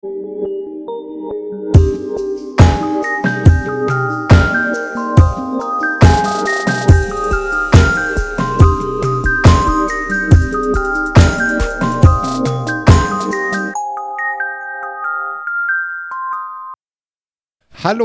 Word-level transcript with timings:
Hallo 0.00 0.10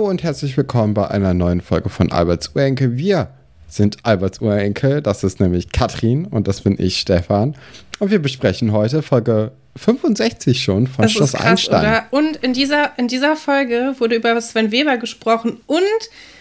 und 0.10 0.24
herzlich 0.24 0.58
willkommen 0.58 0.96
bei 0.96 1.08
einer 1.12 1.36
neuen 1.36 1.62
Folge 1.62 1.90
von 1.90 2.12
Alberts 2.12 2.56
Urenkel. 2.56 2.98
Wir 2.98 3.30
sind 3.68 3.98
Alberts 4.02 4.42
Urenkel, 4.42 5.04
das 5.04 5.24
ist 5.24 5.40
nämlich 5.40 5.72
Katrin 5.72 6.26
und 6.26 6.48
das 6.48 6.62
bin 6.62 6.76
ich, 6.80 6.98
Stefan. 7.00 7.56
Und 8.00 8.10
wir 8.10 8.20
besprechen 8.20 8.72
heute 8.72 9.04
Folge 9.04 9.52
65 9.76 10.62
schon 10.62 10.88
von 10.88 11.04
das 11.04 11.12
Schloss 11.14 11.34
krass, 11.34 11.46
Einstein. 11.46 11.82
Oder? 11.82 12.06
Und 12.12 12.36
in 12.38 12.54
dieser, 12.54 12.92
in 12.98 13.08
dieser 13.08 13.36
Folge 13.36 13.96
wurde 14.00 14.16
über 14.16 14.40
Sven 14.42 14.72
Weber 14.72 14.98
gesprochen 14.98 15.58
und 15.68 15.80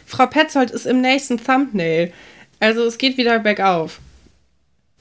Frau 0.07 0.27
Petzold 0.27 0.71
ist 0.71 0.87
im 0.87 1.01
nächsten 1.01 1.39
Thumbnail. 1.43 2.13
Also 2.61 2.83
es 2.85 2.99
geht 2.99 3.17
wieder 3.17 3.39
bergauf. 3.39 4.01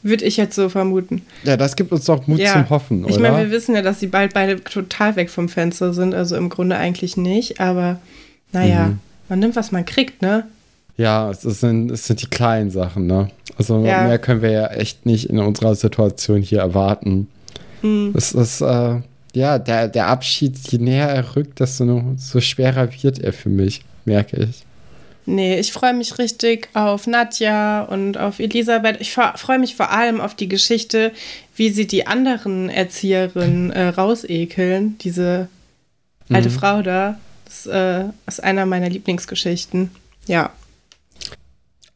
Würde 0.03 0.25
ich 0.25 0.37
jetzt 0.37 0.55
so 0.55 0.69
vermuten. 0.69 1.21
Ja, 1.43 1.57
das 1.57 1.75
gibt 1.75 1.91
uns 1.91 2.05
doch 2.05 2.25
Mut 2.25 2.39
Ja. 2.39 2.53
zum 2.53 2.69
Hoffen, 2.71 3.03
oder? 3.05 3.13
Ich 3.13 3.19
meine, 3.19 3.37
wir 3.37 3.51
wissen 3.51 3.75
ja, 3.75 3.81
dass 3.83 3.99
sie 3.99 4.07
bald 4.07 4.33
beide 4.33 4.63
total 4.63 5.15
weg 5.15 5.29
vom 5.29 5.47
Fenster 5.47 5.93
sind. 5.93 6.15
Also 6.15 6.35
im 6.37 6.49
Grunde 6.49 6.77
eigentlich 6.77 7.17
nicht. 7.17 7.59
Aber 7.59 7.99
naja, 8.51 8.87
Mhm. 8.87 8.99
man 9.29 9.39
nimmt, 9.39 9.55
was 9.55 9.71
man 9.71 9.85
kriegt, 9.85 10.21
ne? 10.21 10.47
ja, 10.97 11.31
es 11.31 11.41
sind, 11.41 11.89
es 11.89 12.05
sind 12.05 12.21
die 12.21 12.27
kleinen 12.27 12.69
Sachen, 12.69 13.07
ne? 13.07 13.29
Also 13.57 13.83
Ja. 13.85 14.03
mehr 14.03 14.19
können 14.19 14.41
wir 14.43 14.51
ja 14.51 14.67
echt 14.67 15.05
nicht 15.07 15.29
in 15.31 15.39
unserer 15.39 15.73
Situation 15.75 16.41
hier 16.43 16.59
erwarten. 16.59 17.27
Hm. 17.81 18.13
Es 18.15 18.31
ist, 18.33 18.61
äh, 18.61 19.01
ja, 19.33 19.59
der, 19.59 19.87
der 19.87 20.07
Abschied, 20.07 20.57
je 20.69 20.77
näher 20.77 21.09
er 21.09 21.35
rückt, 21.35 21.59
desto 21.59 22.15
so 22.17 22.41
schwerer 22.41 22.89
wird 23.01 23.19
er 23.19 23.33
für 23.33 23.49
mich, 23.49 23.81
merke 24.05 24.37
ich. 24.37 24.63
Nee, 25.25 25.59
ich 25.59 25.71
freue 25.71 25.93
mich 25.93 26.17
richtig 26.17 26.69
auf 26.73 27.05
Nadja 27.05 27.83
und 27.83 28.17
auf 28.17 28.39
Elisabeth. 28.39 28.99
Ich 28.99 29.13
freue 29.13 29.59
mich 29.59 29.75
vor 29.75 29.91
allem 29.91 30.19
auf 30.19 30.33
die 30.35 30.47
Geschichte, 30.47 31.11
wie 31.55 31.69
sie 31.69 31.85
die 31.85 32.07
anderen 32.07 32.69
Erzieherinnen 32.69 33.71
äh, 33.71 33.89
rausekeln. 33.89 34.97
Diese 34.99 35.47
alte 36.29 36.49
Mhm. 36.49 36.53
Frau 36.53 36.81
da. 36.81 37.19
Das 37.45 37.65
äh, 37.67 38.05
ist 38.27 38.43
einer 38.43 38.65
meiner 38.65 38.89
Lieblingsgeschichten. 38.89 39.91
Ja. 40.27 40.51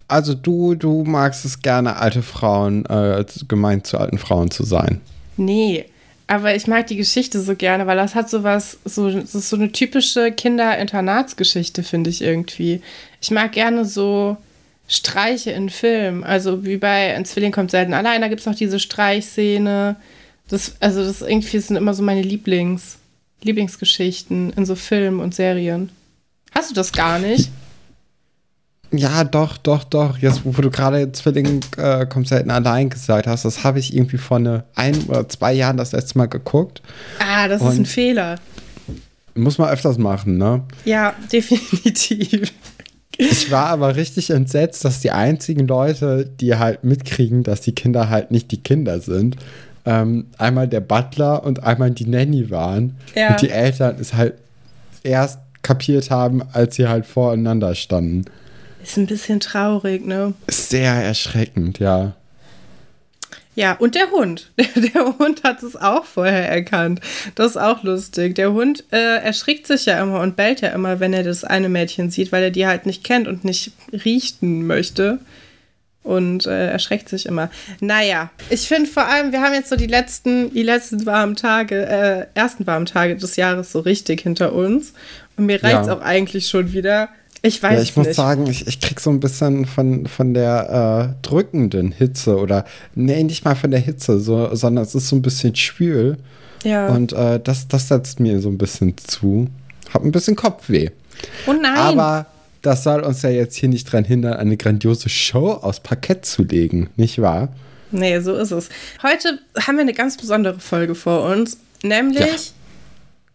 Also 0.07 0.35
du, 0.35 0.75
du 0.75 1.03
magst 1.03 1.45
es 1.45 1.61
gerne, 1.61 1.95
alte 1.97 2.21
Frauen, 2.21 2.85
äh, 2.85 3.25
gemeint 3.47 3.87
zu 3.87 3.97
alten 3.97 4.19
Frauen 4.19 4.51
zu 4.51 4.63
sein. 4.63 5.01
Nee, 5.37 5.85
aber 6.27 6.55
ich 6.55 6.65
mag 6.67 6.87
die 6.87 6.95
Geschichte 6.95 7.39
so 7.39 7.55
gerne, 7.55 7.85
weil 7.85 7.97
das 7.97 8.15
hat 8.15 8.29
sowas, 8.29 8.79
so, 8.83 9.11
das 9.11 9.35
ist 9.35 9.49
so 9.49 9.55
eine 9.55 9.71
typische 9.71 10.31
Kinder-Internatsgeschichte, 10.31 11.83
finde 11.83 12.09
ich 12.09 12.21
irgendwie. 12.21 12.81
Ich 13.21 13.29
mag 13.29 13.51
gerne 13.51 13.85
so 13.85 14.37
Streiche 14.87 15.51
in 15.51 15.69
Filmen. 15.69 16.23
Also 16.23 16.65
wie 16.65 16.77
bei 16.77 17.15
Ein 17.15 17.25
Zwilling 17.25 17.51
kommt 17.51 17.71
selten 17.71 17.93
allein, 17.93 18.21
da 18.21 18.27
gibt 18.27 18.41
es 18.41 18.47
auch 18.47 18.55
diese 18.55 18.79
Streichszene. 18.79 19.95
Das, 20.47 20.75
also 20.79 21.03
das 21.03 21.21
irgendwie 21.21 21.59
sind 21.59 21.75
immer 21.75 21.93
so 21.93 22.01
meine 22.01 22.21
Lieblings, 22.21 22.97
Lieblingsgeschichten 23.43 24.53
in 24.53 24.65
so 24.65 24.75
Filmen 24.75 25.19
und 25.19 25.35
Serien. 25.35 25.89
Hast 26.53 26.71
du 26.71 26.75
das 26.75 26.91
gar 26.91 27.19
nicht? 27.19 27.49
Ja, 28.91 29.23
doch, 29.23 29.57
doch, 29.57 29.83
doch. 29.83 30.17
Jetzt, 30.19 30.41
wo 30.45 30.51
du 30.61 30.69
gerade 30.69 31.11
Zwilling 31.11 31.61
äh, 31.77 32.05
kommt 32.05 32.27
selten 32.27 32.49
allein 32.51 32.89
gesagt 32.89 33.27
hast, 33.27 33.43
das 33.45 33.63
habe 33.63 33.79
ich 33.79 33.95
irgendwie 33.95 34.17
vor 34.17 34.39
ne, 34.39 34.63
ein 34.75 34.95
oder 35.07 35.27
zwei 35.27 35.53
Jahren 35.53 35.77
das 35.77 35.91
letzte 35.91 36.17
Mal 36.17 36.27
geguckt. 36.27 36.81
Ah, 37.19 37.47
das 37.47 37.61
ist 37.61 37.67
ein 37.67 37.77
Und- 37.79 37.87
Fehler. 37.87 38.35
Muss 39.37 39.57
man 39.57 39.69
öfters 39.69 39.97
machen, 39.97 40.37
ne? 40.37 40.63
Ja, 40.85 41.13
definitiv. 41.31 42.53
Ich 43.17 43.51
war 43.51 43.67
aber 43.67 43.95
richtig 43.95 44.29
entsetzt, 44.29 44.85
dass 44.85 45.01
die 45.01 45.11
einzigen 45.11 45.67
Leute, 45.67 46.25
die 46.25 46.55
halt 46.55 46.83
mitkriegen, 46.85 47.43
dass 47.43 47.61
die 47.61 47.73
Kinder 47.73 48.09
halt 48.09 48.31
nicht 48.31 48.51
die 48.51 48.61
Kinder 48.61 48.99
sind, 49.01 49.35
ähm, 49.85 50.27
einmal 50.37 50.67
der 50.67 50.79
Butler 50.81 51.43
und 51.43 51.63
einmal 51.63 51.91
die 51.91 52.05
Nanny 52.07 52.49
waren. 52.49 52.95
Ja. 53.13 53.31
Und 53.31 53.41
die 53.41 53.49
Eltern 53.49 53.97
es 53.99 54.13
halt 54.13 54.35
erst 55.03 55.39
kapiert 55.61 56.11
haben, 56.11 56.41
als 56.53 56.75
sie 56.75 56.87
halt 56.87 57.05
voreinander 57.05 57.75
standen. 57.75 58.25
Ist 58.85 58.97
ein 58.97 59.07
bisschen 59.07 59.39
traurig, 59.39 60.05
ne? 60.05 60.33
Sehr 60.47 60.93
erschreckend, 60.93 61.79
ja. 61.79 62.13
Ja, 63.55 63.73
und 63.73 63.95
der 63.95 64.11
Hund. 64.11 64.51
Der 64.75 65.17
Hund 65.17 65.43
hat 65.43 65.63
es 65.63 65.75
auch 65.77 66.03
vorher 66.05 66.49
erkannt. 66.51 66.99
Das 67.35 67.51
ist 67.51 67.57
auch 67.57 67.83
lustig. 67.83 68.35
Der 68.35 68.51
Hund 68.51 68.83
äh, 68.91 69.17
erschrickt 69.23 69.65
sich 69.65 69.85
ja 69.85 70.03
immer 70.03 70.19
und 70.19 70.35
bellt 70.35 70.59
ja 70.61 70.69
immer, 70.69 70.99
wenn 70.99 71.13
er 71.13 71.23
das 71.23 71.45
eine 71.45 71.69
Mädchen 71.69 72.09
sieht, 72.11 72.31
weil 72.33 72.43
er 72.43 72.51
die 72.51 72.67
halt 72.67 72.85
nicht 72.85 73.03
kennt 73.05 73.27
und 73.29 73.43
nicht 73.45 73.71
riechen 73.91 74.67
möchte. 74.67 75.19
Und 76.03 76.45
äh, 76.45 76.67
erschreckt 76.69 77.09
sich 77.09 77.25
immer. 77.25 77.49
Naja, 77.79 78.29
ich 78.51 78.67
finde 78.67 78.87
vor 78.89 79.07
allem, 79.07 79.31
wir 79.31 79.41
haben 79.41 79.53
jetzt 79.55 79.69
so 79.69 79.75
die 79.77 79.87
letzten, 79.87 80.53
die 80.53 80.61
letzten 80.61 81.05
warmen 81.07 81.35
Tage, 81.35 81.83
äh, 81.87 82.25
ersten 82.37 82.67
warmen 82.67 82.85
Tage 82.85 83.15
des 83.15 83.37
Jahres 83.37 83.71
so 83.71 83.79
richtig 83.79 84.21
hinter 84.21 84.53
uns. 84.53 84.93
Und 85.37 85.47
mir 85.47 85.63
reicht 85.63 85.81
es 85.81 85.87
Ja. 85.87 85.93
auch 85.97 86.01
eigentlich 86.01 86.47
schon 86.49 86.73
wieder. 86.73 87.09
Ich 87.45 87.61
weiß 87.61 87.73
ja, 87.75 87.81
ich 87.81 87.95
muss 87.95 88.07
nicht. 88.07 88.15
sagen, 88.15 88.47
ich, 88.47 88.65
ich 88.67 88.79
krieg 88.79 88.99
so 88.99 89.09
ein 89.11 89.19
bisschen 89.19 89.65
von, 89.65 90.07
von 90.07 90.33
der 90.33 91.13
äh, 91.21 91.27
drückenden 91.27 91.91
Hitze 91.91 92.37
oder, 92.37 92.65
nee, 92.95 93.21
nicht 93.23 93.45
mal 93.45 93.55
von 93.55 93.71
der 93.71 93.79
Hitze, 93.79 94.19
so, 94.19 94.53
sondern 94.55 94.83
es 94.83 94.95
ist 94.95 95.07
so 95.09 95.15
ein 95.15 95.21
bisschen 95.21 95.55
schwül. 95.55 96.17
ja. 96.63 96.87
Und 96.87 97.13
äh, 97.13 97.39
das, 97.39 97.67
das 97.67 97.87
setzt 97.89 98.19
mir 98.19 98.39
so 98.41 98.49
ein 98.49 98.57
bisschen 98.57 98.95
zu. 98.97 99.47
Hab 99.93 100.03
ein 100.03 100.11
bisschen 100.11 100.35
Kopfweh. 100.35 100.89
oh 101.45 101.53
nein. 101.53 101.75
Aber 101.77 102.25
das 102.63 102.83
soll 102.83 103.01
uns 103.01 103.21
ja 103.21 103.29
jetzt 103.29 103.55
hier 103.55 103.69
nicht 103.69 103.91
dran 103.91 104.03
hindern, 104.05 104.33
eine 104.33 104.57
grandiose 104.57 105.07
Show 105.09 105.51
aus 105.51 105.79
Parkett 105.81 106.25
zu 106.25 106.43
legen, 106.43 106.89
nicht 106.95 107.21
wahr? 107.21 107.49
Nee, 107.91 108.19
so 108.21 108.33
ist 108.35 108.49
es. 108.51 108.69
Heute 109.03 109.39
haben 109.61 109.75
wir 109.75 109.81
eine 109.83 109.93
ganz 109.93 110.17
besondere 110.17 110.59
Folge 110.59 110.95
vor 110.95 111.29
uns, 111.29 111.57
nämlich 111.83 112.19
Ja. 112.19 112.51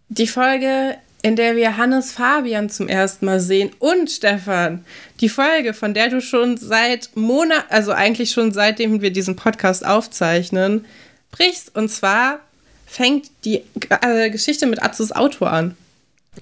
die 0.08 0.26
Folge, 0.26 0.96
in 1.22 1.36
der 1.36 1.56
wir 1.56 1.76
Hannes 1.76 2.12
Fabian 2.12 2.70
zum 2.70 2.88
ersten 2.88 3.26
Mal 3.26 3.40
sehen 3.40 3.70
und 3.78 4.10
Stefan. 4.10 4.84
Die 5.20 5.28
Folge, 5.28 5.74
von 5.74 5.94
der 5.94 6.08
du 6.08 6.20
schon 6.20 6.56
seit 6.56 7.10
Monat, 7.14 7.64
also 7.68 7.92
eigentlich 7.92 8.30
schon 8.30 8.52
seitdem 8.52 9.02
wir 9.02 9.12
diesen 9.12 9.36
Podcast 9.36 9.84
aufzeichnen, 9.84 10.86
brichst. 11.30 11.76
Und 11.76 11.90
zwar 11.90 12.40
fängt 12.86 13.30
die 13.44 13.62
äh, 14.02 14.30
Geschichte 14.30 14.66
mit 14.66 14.82
Azus 14.82 15.12
Auto 15.12 15.44
an. 15.44 15.76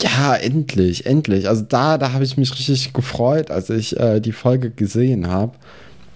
Ja, 0.00 0.36
endlich, 0.36 1.06
endlich. 1.06 1.48
Also 1.48 1.62
da, 1.62 1.98
da 1.98 2.12
habe 2.12 2.24
ich 2.24 2.36
mich 2.36 2.52
richtig 2.52 2.92
gefreut, 2.92 3.50
als 3.50 3.70
ich 3.70 3.98
äh, 3.98 4.20
die 4.20 4.32
Folge 4.32 4.70
gesehen 4.70 5.28
habe, 5.28 5.54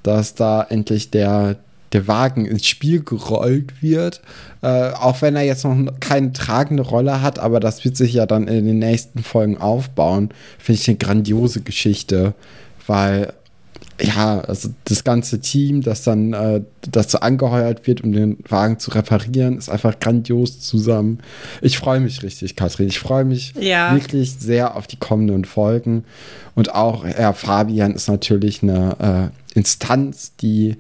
dass 0.03 0.35
da 0.35 0.63
endlich 0.63 1.11
der, 1.11 1.57
der 1.93 2.09
Wagen 2.09 2.47
ins 2.47 2.67
Spiel 2.67 3.03
gerollt 3.03 3.83
wird. 3.83 4.21
Äh, 4.63 4.91
auch 4.93 5.23
wenn 5.23 5.37
er 5.37 5.43
jetzt 5.43 5.65
noch 5.65 5.77
keine 6.01 6.33
tragende 6.33 6.83
Rolle 6.83 7.21
hat, 7.23 7.39
aber 7.39 7.61
das 7.61 7.85
wird 7.85 7.97
sich 7.97 8.13
ja 8.15 8.27
dann 8.27 8.49
in 8.49 8.67
den 8.67 8.79
nächsten 8.79 9.23
Folgen 9.23 9.59
aufbauen. 9.59 10.31
Finde 10.59 10.81
ich 10.81 10.89
eine 10.89 10.99
grandiose 10.99 11.61
Geschichte, 11.63 12.35
weil 12.87 13.33
ja, 14.01 14.41
also 14.41 14.71
das 14.85 15.05
ganze 15.05 15.41
Team, 15.41 15.83
das 15.83 16.03
dann 16.03 16.33
äh, 16.33 16.63
dazu 16.91 17.21
angeheuert 17.21 17.87
wird, 17.87 18.01
um 18.03 18.13
den 18.13 18.39
Wagen 18.49 18.79
zu 18.79 18.91
reparieren, 18.91 19.59
ist 19.59 19.69
einfach 19.69 20.01
grandios 20.01 20.61
zusammen. 20.61 21.19
Ich 21.61 21.79
freue 21.79 22.01
mich 22.01 22.23
richtig, 22.23 22.57
Katrin. 22.57 22.89
Ich 22.89 22.99
freue 22.99 23.25
mich 23.25 23.53
Ja. 23.61 23.95
wirklich 23.95 24.33
sehr 24.39 24.77
auf 24.77 24.87
die 24.89 24.97
kommenden 24.97 25.45
Folgen. 25.45 26.05
Und 26.55 26.75
auch 26.75 27.05
Herr 27.05 27.35
Fabian 27.35 27.95
ist 27.95 28.09
natürlich 28.09 28.63
eine 28.63 29.31
äh, 29.55 29.59
Instanz, 29.59 30.33
die, 30.41 30.77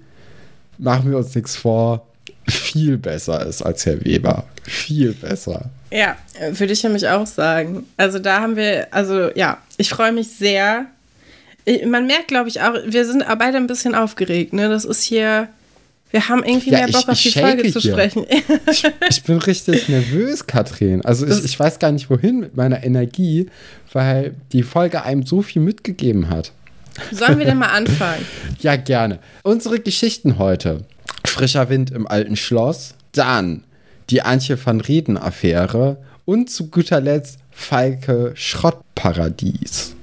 machen 0.79 1.11
wir 1.11 1.19
uns 1.19 1.35
nichts 1.35 1.57
vor, 1.57 2.07
viel 2.49 2.99
besser 2.99 3.47
ist 3.47 3.63
als 3.63 3.87
Herr 3.87 4.05
Weber. 4.05 4.45
Viel 4.65 5.13
besser. 5.13 5.71
Ja, 5.91 6.17
würde 6.53 6.73
ich 6.73 6.83
nämlich 6.83 7.07
auch 7.09 7.27
sagen. 7.27 7.85
Also 7.97 8.19
da 8.19 8.41
haben 8.41 8.57
wir, 8.57 8.89
also 8.93 9.31
ja, 9.35 9.59
ich 9.77 9.91
freue 9.91 10.13
mich 10.13 10.29
sehr. 10.29 10.87
Man 11.87 12.07
merkt, 12.07 12.29
glaube 12.29 12.49
ich, 12.49 12.61
auch, 12.61 12.75
wir 12.87 13.05
sind 13.05 13.25
beide 13.39 13.57
ein 13.59 13.67
bisschen 13.69 13.95
aufgeregt. 13.95 14.53
Ne? 14.53 14.69
Das 14.69 14.85
ist 14.85 15.03
hier, 15.05 15.49
wir 16.11 16.29
haben 16.29 16.43
irgendwie 16.43 16.71
Ja, 16.71 16.79
mehr 16.79 16.89
ich- 16.89 16.95
Bock 16.97 17.09
auf 17.11 17.15
ich 17.15 17.23
die 17.23 17.31
shake 17.31 17.45
Folge 17.47 17.73
zu 17.73 17.79
hier. 17.81 17.93
sprechen. 17.93 18.27
Ich, 18.71 18.85
ich 19.11 19.23
bin 19.23 19.39
richtig 19.39 19.89
nervös, 19.89 20.47
Katrin. 20.47 21.05
Also 21.05 21.27
ich, 21.27 21.45
ich 21.45 21.59
weiß 21.61 21.79
gar 21.79 21.93
nicht, 21.93 22.11
wohin 22.11 22.41
mit 22.41 22.57
meiner 22.57 22.83
Energie, 22.83 23.47
weil 23.93 24.35
die 24.53 24.63
Folge 24.65 25.05
einem 25.05 25.25
so 25.25 25.43
viel 25.43 25.63
mitgegeben 25.63 26.29
hat. 26.31 26.51
Sollen 27.11 27.39
wir 27.39 27.47
denn 27.47 27.59
mal 27.59 27.69
anfangen? 27.69 28.25
Ja, 28.61 28.77
gerne. 28.77 29.19
Unsere 29.43 29.81
Geschichten 29.81 30.39
heute. 30.39 30.85
Frischer 31.27 31.69
Wind 31.69 31.91
im 31.91 32.07
alten 32.07 32.37
Schloss, 32.37 32.95
dann 33.11 33.65
die 34.09 34.23
Antje 34.23 34.57
van 34.65 34.81
Reden-Affäre 34.81 35.97
und 36.27 36.49
zu 36.49 36.71
guter 36.71 37.01
Letzt 37.01 37.39
Falke 37.51 38.33
Schrottparadies. 38.35 39.97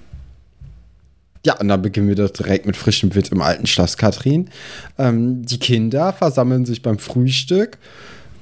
Ja, 1.45 1.57
und 1.57 1.69
dann 1.69 1.81
beginnen 1.81 2.09
wir 2.09 2.15
doch 2.15 2.29
direkt 2.29 2.65
mit 2.65 2.75
frischem 2.75 3.15
Wind 3.15 3.31
im 3.31 3.41
alten 3.41 3.65
Schloss 3.65 3.95
Katrin. 3.95 4.49
Ähm, 4.97 5.45
die 5.45 5.59
Kinder 5.59 6.11
versammeln 6.11 6.65
sich 6.65 6.81
beim 6.81 6.99
Frühstück 6.99 7.77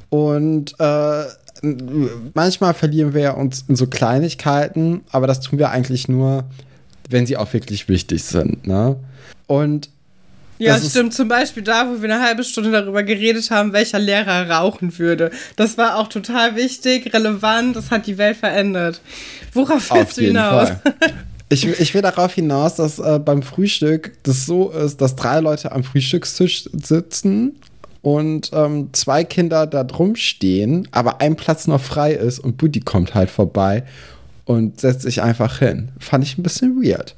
und 0.10 0.74
äh, 0.80 1.24
manchmal 2.34 2.74
verlieren 2.74 3.14
wir 3.14 3.38
uns 3.38 3.66
in 3.68 3.76
so 3.76 3.88
Kleinigkeiten, 3.88 5.02
aber 5.12 5.28
das 5.28 5.42
tun 5.42 5.60
wir 5.60 5.70
eigentlich 5.70 6.08
nur, 6.08 6.46
wenn 7.10 7.26
sie 7.26 7.38
auch 7.38 7.52
wirklich 7.54 7.88
wichtig 7.88 8.24
sind. 8.24 8.68
Ne? 8.68 8.98
Und 9.48 9.90
ja, 10.60 10.80
stimmt. 10.80 11.14
Zum 11.14 11.28
Beispiel 11.28 11.64
da, 11.64 11.88
wo 11.88 12.02
wir 12.02 12.12
eine 12.12 12.24
halbe 12.24 12.44
Stunde 12.44 12.72
darüber 12.72 13.04
geredet 13.04 13.52
haben, 13.52 13.74
welcher 13.74 14.00
Lehrer 14.00 14.50
rauchen 14.50 14.98
würde. 14.98 15.32
Das 15.56 15.78
war 15.78 15.98
auch 15.98 16.08
total 16.08 16.56
wichtig, 16.56 17.14
relevant, 17.14 17.76
das 17.76 17.92
hat 17.92 18.08
die 18.08 18.18
Welt 18.18 18.38
verändert. 18.38 19.02
Worauf 19.54 19.94
willst 19.94 20.18
du 20.18 20.22
hinaus? 20.22 20.70
Ich, 21.50 21.66
ich 21.66 21.94
will 21.94 22.02
darauf 22.02 22.34
hinaus, 22.34 22.76
dass 22.76 23.00
äh, 23.00 23.20
beim 23.20 23.42
Frühstück 23.42 24.12
das 24.24 24.46
so 24.46 24.70
ist, 24.70 25.00
dass 25.00 25.16
drei 25.16 25.40
Leute 25.40 25.72
am 25.72 25.84
Frühstückstisch 25.84 26.70
sitzen 26.74 27.56
und 28.02 28.52
ähm, 28.54 28.90
zwei 28.92 29.24
Kinder 29.24 29.66
da 29.66 29.86
drum 29.86 30.18
stehen, 30.18 30.90
aber 30.92 31.22
ein 31.22 31.38
Platz 31.38 31.68
noch 31.68 31.82
frei 31.82 32.14
ist 32.14 32.40
und 32.40 32.58
Buddy 32.58 32.82
kommt 32.82 33.16
halt 33.16 33.30
vorbei 33.30 33.84
und 34.48 34.80
setzt 34.80 35.04
sich 35.04 35.22
einfach 35.22 35.60
hin. 35.60 35.90
Fand 36.00 36.24
ich 36.24 36.38
ein 36.38 36.44
bisschen 36.44 36.82
weird. 36.82 37.16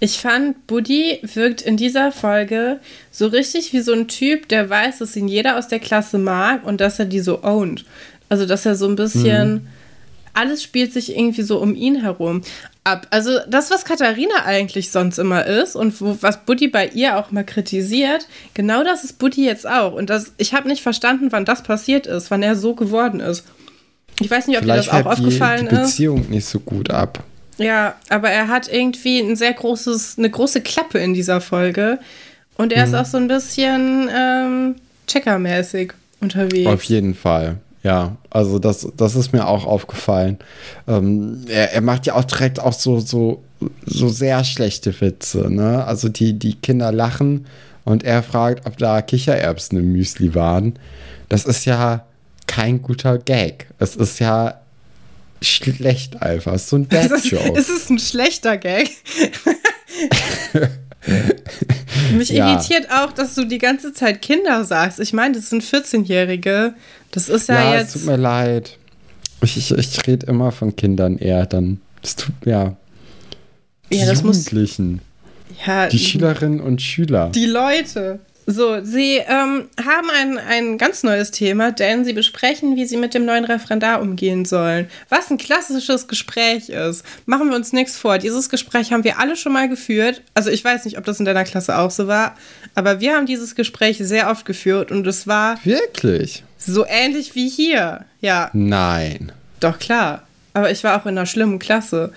Ich 0.00 0.18
fand, 0.18 0.66
Buddy 0.66 1.20
wirkt 1.22 1.62
in 1.62 1.76
dieser 1.76 2.10
Folge 2.10 2.80
so 3.10 3.26
richtig 3.28 3.72
wie 3.72 3.80
so 3.80 3.92
ein 3.92 4.08
Typ, 4.08 4.48
der 4.48 4.68
weiß, 4.68 4.98
dass 4.98 5.14
ihn 5.14 5.28
jeder 5.28 5.56
aus 5.56 5.68
der 5.68 5.78
Klasse 5.78 6.18
mag 6.18 6.66
und 6.66 6.80
dass 6.80 6.98
er 6.98 7.04
die 7.04 7.20
so 7.20 7.44
ownt. 7.44 7.84
Also, 8.28 8.46
dass 8.46 8.66
er 8.66 8.74
so 8.74 8.88
ein 8.88 8.96
bisschen. 8.96 9.52
Mhm. 9.52 9.66
Alles 10.36 10.64
spielt 10.64 10.92
sich 10.92 11.16
irgendwie 11.16 11.42
so 11.42 11.60
um 11.60 11.76
ihn 11.76 12.02
herum 12.02 12.42
ab. 12.82 13.06
Also 13.10 13.38
das, 13.48 13.70
was 13.70 13.84
Katharina 13.84 14.44
eigentlich 14.44 14.90
sonst 14.90 15.18
immer 15.18 15.46
ist 15.46 15.76
und 15.76 16.00
wo, 16.00 16.18
was 16.20 16.44
Buddy 16.44 16.66
bei 16.66 16.88
ihr 16.88 17.16
auch 17.16 17.30
mal 17.30 17.44
kritisiert, 17.44 18.26
genau 18.52 18.82
das 18.82 19.04
ist 19.04 19.20
Buddy 19.20 19.44
jetzt 19.44 19.64
auch. 19.64 19.92
Und 19.94 20.10
das, 20.10 20.32
ich 20.36 20.52
habe 20.52 20.66
nicht 20.66 20.82
verstanden, 20.82 21.28
wann 21.30 21.44
das 21.44 21.62
passiert 21.62 22.08
ist, 22.08 22.32
wann 22.32 22.42
er 22.42 22.56
so 22.56 22.74
geworden 22.74 23.20
ist. 23.20 23.44
Ich 24.20 24.30
weiß 24.30 24.46
nicht, 24.46 24.56
ob 24.56 24.64
Vielleicht 24.64 24.88
dir 24.88 24.92
das 24.92 25.06
auch 25.06 25.10
aufgefallen 25.12 25.68
die, 25.68 25.74
die 25.74 25.80
Beziehung 25.80 26.20
ist. 26.22 26.30
nicht 26.30 26.46
so 26.46 26.60
gut 26.60 26.90
ab. 26.90 27.22
Ja, 27.58 27.94
aber 28.08 28.30
er 28.30 28.48
hat 28.48 28.72
irgendwie 28.72 29.20
ein 29.20 29.36
sehr 29.36 29.52
großes, 29.52 30.16
eine 30.18 30.30
große 30.30 30.60
Klappe 30.60 30.98
in 30.98 31.14
dieser 31.14 31.40
Folge. 31.40 31.98
Und 32.56 32.72
er 32.72 32.86
mhm. 32.86 32.92
ist 32.92 33.00
auch 33.00 33.06
so 33.06 33.16
ein 33.16 33.28
bisschen 33.28 34.08
ähm, 34.14 34.76
checkermäßig 35.06 35.92
unterwegs. 36.20 36.70
Auf 36.70 36.84
jeden 36.84 37.14
Fall. 37.14 37.58
Ja, 37.82 38.16
also 38.30 38.58
das, 38.58 38.88
das 38.96 39.14
ist 39.14 39.32
mir 39.32 39.46
auch 39.46 39.66
aufgefallen. 39.66 40.38
Ähm, 40.88 41.44
er, 41.48 41.74
er 41.74 41.80
macht 41.82 42.06
ja 42.06 42.14
auch 42.14 42.24
direkt 42.24 42.58
auch 42.58 42.72
so, 42.72 42.98
so, 42.98 43.42
so 43.84 44.08
sehr 44.08 44.42
schlechte 44.44 44.98
Witze. 45.00 45.50
Ne? 45.50 45.84
Also 45.84 46.08
die, 46.08 46.38
die 46.38 46.54
Kinder 46.54 46.92
lachen 46.92 47.46
und 47.84 48.02
er 48.02 48.22
fragt, 48.22 48.66
ob 48.66 48.78
da 48.78 49.02
Kichererbsen 49.02 49.78
im 49.78 49.92
Müsli 49.92 50.34
waren. 50.34 50.74
Das 51.28 51.44
ist 51.44 51.66
ja 51.66 52.04
kein 52.46 52.82
guter 52.82 53.18
Gag. 53.18 53.66
Es 53.78 53.96
ist 53.96 54.18
ja 54.20 54.60
schlecht 55.42 56.22
einfach. 56.22 56.58
So 56.58 56.76
ein 56.76 56.86
Bad-Joke. 56.86 57.52
Es, 57.58 57.68
es 57.68 57.76
ist 57.82 57.90
ein 57.90 57.98
schlechter 57.98 58.56
Gag. 58.56 58.90
Mich 62.16 62.30
ja. 62.30 62.52
irritiert 62.52 62.90
auch, 62.90 63.12
dass 63.12 63.34
du 63.34 63.44
die 63.44 63.58
ganze 63.58 63.92
Zeit 63.92 64.22
Kinder 64.22 64.64
sagst. 64.64 65.00
Ich 65.00 65.12
meine, 65.12 65.34
das 65.34 65.50
sind 65.50 65.62
14-Jährige. 65.62 66.74
Das 67.10 67.28
ist 67.28 67.48
ja, 67.48 67.72
ja 67.72 67.78
jetzt. 67.78 67.94
Es 67.94 68.02
tut 68.02 68.10
mir 68.10 68.16
leid. 68.16 68.78
Ich, 69.42 69.56
ich, 69.56 69.70
ich 69.70 70.06
rede 70.06 70.26
immer 70.26 70.52
von 70.52 70.74
Kindern 70.74 71.18
eher 71.18 71.46
dann. 71.46 71.80
Das 72.02 72.16
tut 72.16 72.34
ja. 72.44 72.76
Die 73.90 73.98
ja, 73.98 74.06
das 74.06 74.22
Jugendlichen. 74.22 75.00
Muss, 75.48 75.66
ja, 75.66 75.88
die 75.88 75.98
Schülerinnen 75.98 76.60
und 76.60 76.80
Schüler. 76.80 77.30
Die 77.30 77.46
Leute. 77.46 78.20
So, 78.46 78.84
Sie 78.84 79.16
ähm, 79.16 79.68
haben 79.82 80.10
ein, 80.10 80.38
ein 80.38 80.78
ganz 80.78 81.02
neues 81.02 81.30
Thema, 81.30 81.72
denn 81.72 82.04
Sie 82.04 82.12
besprechen, 82.12 82.76
wie 82.76 82.84
Sie 82.84 82.96
mit 82.96 83.14
dem 83.14 83.24
neuen 83.24 83.44
Referendar 83.44 84.02
umgehen 84.02 84.44
sollen. 84.44 84.88
Was 85.08 85.30
ein 85.30 85.38
klassisches 85.38 86.08
Gespräch 86.08 86.68
ist. 86.68 87.04
Machen 87.24 87.48
wir 87.48 87.56
uns 87.56 87.72
nichts 87.72 87.96
vor. 87.96 88.18
Dieses 88.18 88.50
Gespräch 88.50 88.92
haben 88.92 89.04
wir 89.04 89.18
alle 89.18 89.36
schon 89.36 89.52
mal 89.52 89.68
geführt. 89.68 90.22
Also 90.34 90.50
ich 90.50 90.62
weiß 90.62 90.84
nicht, 90.84 90.98
ob 90.98 91.04
das 91.04 91.18
in 91.18 91.24
deiner 91.24 91.44
Klasse 91.44 91.78
auch 91.78 91.90
so 91.90 92.06
war, 92.06 92.36
aber 92.74 93.00
wir 93.00 93.14
haben 93.14 93.26
dieses 93.26 93.54
Gespräch 93.54 93.98
sehr 93.98 94.30
oft 94.30 94.44
geführt 94.44 94.90
und 94.90 95.06
es 95.06 95.26
war... 95.26 95.58
Wirklich? 95.64 96.44
So 96.58 96.84
ähnlich 96.86 97.34
wie 97.34 97.48
hier, 97.48 98.04
ja. 98.20 98.50
Nein. 98.52 99.32
Doch, 99.60 99.78
klar. 99.78 100.26
Aber 100.52 100.70
ich 100.70 100.84
war 100.84 101.00
auch 101.00 101.06
in 101.06 101.16
einer 101.16 101.26
schlimmen 101.26 101.58
Klasse. 101.58 102.12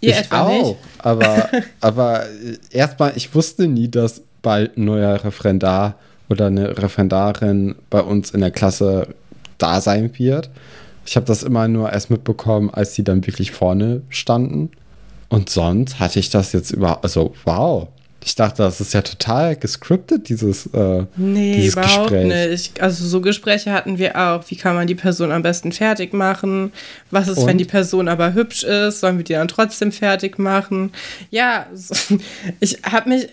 Ihr 0.00 0.10
ich 0.10 0.18
etwa 0.18 0.42
auch, 0.42 0.68
nicht? 0.68 0.80
aber, 0.98 1.48
aber 1.80 2.26
erstmal, 2.70 3.12
ich 3.16 3.34
wusste 3.34 3.66
nie, 3.66 3.88
dass 3.88 4.22
bald 4.46 4.78
ein 4.78 4.84
neuer 4.84 5.24
Referendar 5.24 5.96
oder 6.28 6.46
eine 6.46 6.78
Referendarin 6.78 7.74
bei 7.90 8.00
uns 8.00 8.30
in 8.30 8.40
der 8.40 8.52
Klasse 8.52 9.08
da 9.58 9.80
sein 9.80 10.16
wird. 10.18 10.50
Ich 11.04 11.16
habe 11.16 11.26
das 11.26 11.42
immer 11.42 11.66
nur 11.66 11.92
erst 11.92 12.10
mitbekommen, 12.10 12.70
als 12.70 12.94
die 12.94 13.02
dann 13.02 13.26
wirklich 13.26 13.50
vorne 13.50 14.02
standen. 14.08 14.70
Und 15.28 15.50
sonst 15.50 15.98
hatte 15.98 16.20
ich 16.20 16.30
das 16.30 16.52
jetzt 16.52 16.70
über, 16.70 17.02
also 17.02 17.34
wow. 17.44 17.88
Ich 18.24 18.36
dachte, 18.36 18.62
das 18.62 18.80
ist 18.80 18.94
ja 18.94 19.02
total 19.02 19.56
gescriptet, 19.56 20.28
dieses, 20.28 20.66
äh, 20.66 21.06
nee, 21.16 21.54
dieses 21.54 21.74
überhaupt 21.74 22.10
Gespräch. 22.10 22.50
nicht. 22.50 22.80
Also 22.80 23.04
so 23.04 23.20
Gespräche 23.20 23.72
hatten 23.72 23.98
wir 23.98 24.16
auch. 24.16 24.44
Wie 24.48 24.56
kann 24.56 24.76
man 24.76 24.86
die 24.86 24.94
Person 24.94 25.32
am 25.32 25.42
besten 25.42 25.72
fertig 25.72 26.12
machen? 26.12 26.72
Was 27.10 27.26
ist, 27.26 27.38
Und? 27.38 27.46
wenn 27.48 27.58
die 27.58 27.64
Person 27.64 28.06
aber 28.06 28.32
hübsch 28.34 28.62
ist? 28.62 29.00
Sollen 29.00 29.16
wir 29.16 29.24
die 29.24 29.32
dann 29.32 29.48
trotzdem 29.48 29.90
fertig 29.90 30.38
machen? 30.38 30.92
Ja, 31.30 31.66
ich 32.60 32.78
habe 32.84 33.08
mich 33.08 33.28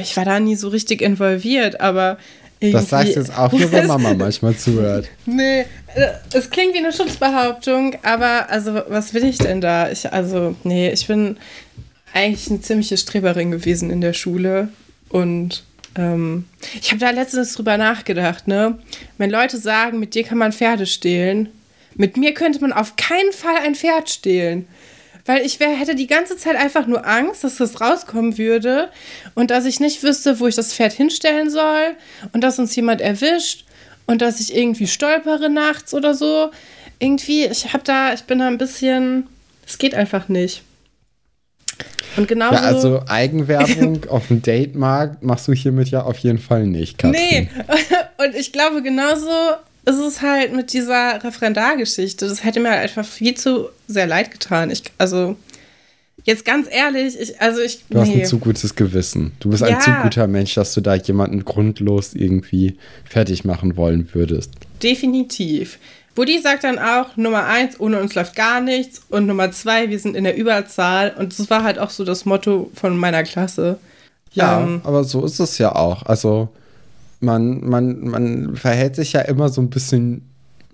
ich 0.00 0.16
war 0.16 0.24
da 0.24 0.40
nie 0.40 0.56
so 0.56 0.68
richtig 0.68 1.02
involviert, 1.02 1.80
aber. 1.80 2.18
Das 2.60 2.88
sagst 2.88 3.16
du 3.16 3.20
jetzt 3.20 3.36
auch 3.36 3.52
nur, 3.52 3.70
wenn 3.72 3.86
Mama 3.86 4.14
manchmal 4.14 4.56
zuhört. 4.56 5.08
Nee, 5.26 5.60
äh, 5.60 5.66
es 6.32 6.48
klingt 6.48 6.72
wie 6.74 6.78
eine 6.78 6.92
Schutzbehauptung, 6.92 7.96
aber 8.02 8.48
also, 8.48 8.74
was 8.88 9.12
will 9.12 9.24
ich 9.24 9.38
denn 9.38 9.60
da? 9.60 9.90
Ich, 9.90 10.10
also, 10.10 10.54
nee, 10.64 10.90
ich 10.90 11.06
bin 11.06 11.36
eigentlich 12.14 12.50
eine 12.50 12.60
ziemliche 12.62 12.96
Streberin 12.96 13.50
gewesen 13.50 13.90
in 13.90 14.00
der 14.00 14.14
Schule 14.14 14.68
und 15.10 15.64
ähm, 15.96 16.44
ich 16.80 16.90
habe 16.90 17.00
da 17.00 17.10
letztens 17.10 17.54
drüber 17.54 17.76
nachgedacht, 17.76 18.48
ne? 18.48 18.78
Wenn 19.18 19.30
Leute 19.30 19.58
sagen, 19.58 20.00
mit 20.00 20.14
dir 20.14 20.24
kann 20.24 20.38
man 20.38 20.52
Pferde 20.52 20.86
stehlen, 20.86 21.48
mit 21.96 22.16
mir 22.16 22.34
könnte 22.34 22.60
man 22.60 22.72
auf 22.72 22.96
keinen 22.96 23.32
Fall 23.32 23.56
ein 23.62 23.74
Pferd 23.74 24.10
stehlen 24.10 24.66
weil 25.24 25.44
ich 25.44 25.58
wär, 25.60 25.70
hätte 25.70 25.94
die 25.94 26.06
ganze 26.06 26.36
Zeit 26.36 26.56
einfach 26.56 26.86
nur 26.86 27.06
Angst, 27.06 27.44
dass 27.44 27.56
das 27.56 27.80
rauskommen 27.80 28.36
würde 28.36 28.90
und 29.34 29.50
dass 29.50 29.64
ich 29.64 29.80
nicht 29.80 30.02
wüsste, 30.02 30.38
wo 30.40 30.46
ich 30.46 30.54
das 30.54 30.74
Pferd 30.74 30.92
hinstellen 30.92 31.50
soll 31.50 31.96
und 32.32 32.42
dass 32.42 32.58
uns 32.58 32.76
jemand 32.76 33.00
erwischt 33.00 33.64
und 34.06 34.20
dass 34.20 34.40
ich 34.40 34.54
irgendwie 34.54 34.86
stolpere 34.86 35.48
nachts 35.48 35.94
oder 35.94 36.14
so. 36.14 36.50
Irgendwie, 36.98 37.46
ich 37.46 37.72
habe 37.72 37.84
da, 37.84 38.12
ich 38.12 38.24
bin 38.24 38.38
da 38.38 38.48
ein 38.48 38.58
bisschen, 38.58 39.26
es 39.66 39.78
geht 39.78 39.94
einfach 39.94 40.28
nicht. 40.28 40.62
Und 42.16 42.28
genauso. 42.28 42.54
Ja, 42.54 42.60
also 42.60 43.02
Eigenwerbung 43.08 44.04
auf 44.08 44.28
dem 44.28 44.42
Datemarkt 44.42 45.22
machst 45.22 45.48
du 45.48 45.52
hiermit 45.52 45.88
ja 45.88 46.02
auf 46.02 46.18
jeden 46.18 46.38
Fall 46.38 46.66
nicht, 46.66 46.98
Katrin. 46.98 47.20
Nee, 47.20 47.48
und 48.24 48.34
ich 48.36 48.52
glaube, 48.52 48.82
genauso 48.82 49.28
ist 49.86 49.98
es 49.98 50.22
halt 50.22 50.54
mit 50.54 50.72
dieser 50.72 51.22
Referendargeschichte. 51.22 52.28
Das 52.28 52.44
hätte 52.44 52.60
mir 52.60 52.70
halt 52.70 52.82
einfach 52.82 53.04
viel 53.04 53.34
zu 53.34 53.68
sehr 53.86 54.06
leid 54.06 54.30
getan. 54.30 54.70
Ich, 54.70 54.82
also, 54.98 55.36
jetzt 56.24 56.44
ganz 56.44 56.66
ehrlich, 56.70 57.18
ich, 57.18 57.40
also 57.40 57.60
ich. 57.60 57.84
Du 57.90 57.98
nee. 57.98 58.04
hast 58.04 58.14
ein 58.14 58.24
zu 58.26 58.38
gutes 58.38 58.74
Gewissen. 58.74 59.32
Du 59.40 59.50
bist 59.50 59.62
ja. 59.62 59.76
ein 59.76 59.80
zu 59.80 59.90
guter 60.02 60.26
Mensch, 60.26 60.54
dass 60.54 60.74
du 60.74 60.80
da 60.80 60.94
jemanden 60.94 61.44
grundlos 61.44 62.14
irgendwie 62.14 62.76
fertig 63.04 63.44
machen 63.44 63.76
wollen 63.76 64.08
würdest. 64.12 64.50
Definitiv. 64.82 65.78
Woody 66.16 66.40
sagt 66.40 66.62
dann 66.62 66.78
auch, 66.78 67.16
Nummer 67.16 67.46
eins, 67.46 67.80
ohne 67.80 68.00
uns 68.00 68.14
läuft 68.14 68.36
gar 68.36 68.60
nichts. 68.60 69.02
Und 69.08 69.26
Nummer 69.26 69.50
zwei, 69.50 69.90
wir 69.90 69.98
sind 69.98 70.16
in 70.16 70.24
der 70.24 70.36
Überzahl. 70.36 71.12
Und 71.18 71.36
das 71.38 71.50
war 71.50 71.64
halt 71.64 71.78
auch 71.78 71.90
so 71.90 72.04
das 72.04 72.24
Motto 72.24 72.70
von 72.74 72.96
meiner 72.96 73.24
Klasse. 73.24 73.78
Ja, 74.32 74.62
ähm, 74.62 74.80
aber 74.84 75.04
so 75.04 75.24
ist 75.24 75.40
es 75.40 75.58
ja 75.58 75.74
auch. 75.74 76.04
Also 76.06 76.48
man, 77.24 77.66
man, 77.68 78.06
man 78.06 78.56
verhält 78.56 78.96
sich 78.96 79.12
ja 79.12 79.20
immer 79.22 79.48
so 79.48 79.60
ein 79.60 79.70
bisschen 79.70 80.22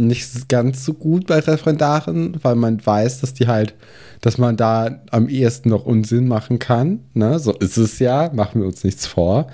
nicht 0.00 0.48
ganz 0.48 0.84
so 0.84 0.94
gut 0.94 1.26
bei 1.26 1.38
Referendaren, 1.38 2.38
weil 2.42 2.54
man 2.54 2.84
weiß, 2.84 3.20
dass 3.20 3.34
die 3.34 3.46
halt, 3.46 3.74
dass 4.22 4.38
man 4.38 4.56
da 4.56 5.00
am 5.10 5.28
ehesten 5.28 5.68
noch 5.68 5.84
Unsinn 5.84 6.26
machen 6.26 6.58
kann. 6.58 7.00
Ne? 7.14 7.38
So 7.38 7.52
ist 7.52 7.76
es 7.76 7.98
ja, 7.98 8.30
machen 8.32 8.62
wir 8.62 8.66
uns 8.66 8.82
nichts 8.82 9.06
vor. 9.06 9.48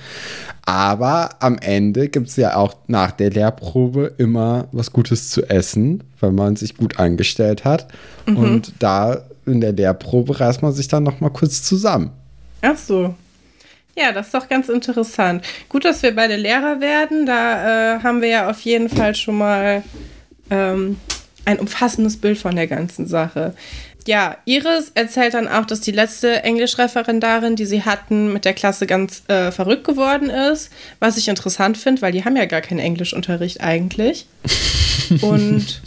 Aber 0.64 1.30
am 1.40 1.58
Ende 1.58 2.08
gibt 2.08 2.28
es 2.28 2.36
ja 2.36 2.56
auch 2.56 2.76
nach 2.86 3.10
der 3.10 3.30
Lehrprobe 3.30 4.14
immer 4.18 4.68
was 4.72 4.92
Gutes 4.92 5.30
zu 5.30 5.42
essen, 5.48 6.04
weil 6.20 6.32
man 6.32 6.56
sich 6.56 6.76
gut 6.76 6.98
angestellt 6.98 7.64
hat. 7.64 7.88
Mhm. 8.26 8.36
Und 8.36 8.72
da 8.78 9.22
in 9.46 9.60
der 9.60 9.72
Lehrprobe 9.72 10.38
reißt 10.40 10.62
man 10.62 10.72
sich 10.72 10.88
dann 10.88 11.02
noch 11.02 11.20
mal 11.20 11.30
kurz 11.30 11.62
zusammen. 11.62 12.10
Ach 12.62 12.76
so, 12.76 13.14
ja, 13.96 14.12
das 14.12 14.26
ist 14.26 14.34
doch 14.34 14.48
ganz 14.48 14.68
interessant. 14.68 15.44
Gut, 15.68 15.84
dass 15.84 16.02
wir 16.02 16.14
beide 16.14 16.36
Lehrer 16.36 16.80
werden. 16.80 17.26
Da 17.26 17.96
äh, 17.96 18.02
haben 18.02 18.20
wir 18.20 18.28
ja 18.28 18.50
auf 18.50 18.60
jeden 18.60 18.88
Fall 18.88 19.14
schon 19.14 19.38
mal 19.38 19.82
ähm, 20.50 20.98
ein 21.46 21.58
umfassendes 21.58 22.18
Bild 22.18 22.38
von 22.38 22.54
der 22.54 22.66
ganzen 22.66 23.06
Sache. 23.06 23.54
Ja, 24.06 24.36
Iris 24.44 24.92
erzählt 24.94 25.34
dann 25.34 25.48
auch, 25.48 25.66
dass 25.66 25.80
die 25.80 25.90
letzte 25.90 26.44
Englischreferendarin, 26.44 27.56
die 27.56 27.66
sie 27.66 27.82
hatten, 27.82 28.32
mit 28.32 28.44
der 28.44 28.54
Klasse 28.54 28.86
ganz 28.86 29.22
äh, 29.28 29.50
verrückt 29.50 29.84
geworden 29.84 30.30
ist. 30.30 30.70
Was 31.00 31.16
ich 31.16 31.28
interessant 31.28 31.76
finde, 31.76 32.02
weil 32.02 32.12
die 32.12 32.24
haben 32.24 32.36
ja 32.36 32.44
gar 32.44 32.60
keinen 32.60 32.78
Englischunterricht 32.78 33.60
eigentlich. 33.62 34.26
Und 35.22 35.80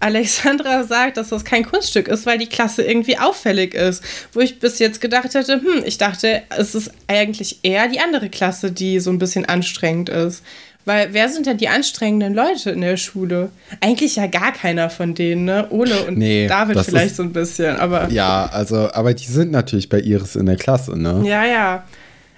Alexandra 0.00 0.84
sagt, 0.88 1.16
dass 1.16 1.28
das 1.28 1.44
kein 1.44 1.64
Kunststück 1.64 2.08
ist, 2.08 2.26
weil 2.26 2.38
die 2.38 2.48
Klasse 2.48 2.82
irgendwie 2.82 3.18
auffällig 3.18 3.74
ist. 3.74 4.02
Wo 4.32 4.40
ich 4.40 4.58
bis 4.58 4.78
jetzt 4.78 5.00
gedacht 5.00 5.34
hätte, 5.34 5.60
hm, 5.60 5.84
ich 5.84 5.98
dachte, 5.98 6.42
es 6.56 6.74
ist 6.74 6.90
eigentlich 7.06 7.60
eher 7.62 7.88
die 7.88 8.00
andere 8.00 8.28
Klasse, 8.28 8.72
die 8.72 8.98
so 8.98 9.10
ein 9.10 9.18
bisschen 9.18 9.44
anstrengend 9.44 10.08
ist. 10.08 10.42
Weil 10.86 11.12
wer 11.12 11.28
sind 11.28 11.46
denn 11.46 11.58
die 11.58 11.68
anstrengenden 11.68 12.34
Leute 12.34 12.70
in 12.70 12.80
der 12.80 12.96
Schule? 12.96 13.50
Eigentlich 13.80 14.16
ja 14.16 14.26
gar 14.26 14.52
keiner 14.52 14.88
von 14.88 15.14
denen, 15.14 15.44
ne? 15.44 15.66
Ole 15.70 16.04
und 16.04 16.16
nee, 16.16 16.46
David 16.46 16.80
vielleicht 16.80 17.08
ist, 17.08 17.16
so 17.16 17.22
ein 17.22 17.34
bisschen, 17.34 17.76
aber. 17.76 18.08
Ja, 18.10 18.46
also, 18.46 18.90
aber 18.92 19.12
die 19.12 19.26
sind 19.26 19.50
natürlich 19.50 19.90
bei 19.90 20.00
Iris 20.00 20.36
in 20.36 20.46
der 20.46 20.56
Klasse, 20.56 20.98
ne? 20.98 21.22
Ja, 21.24 21.44
ja. 21.44 21.84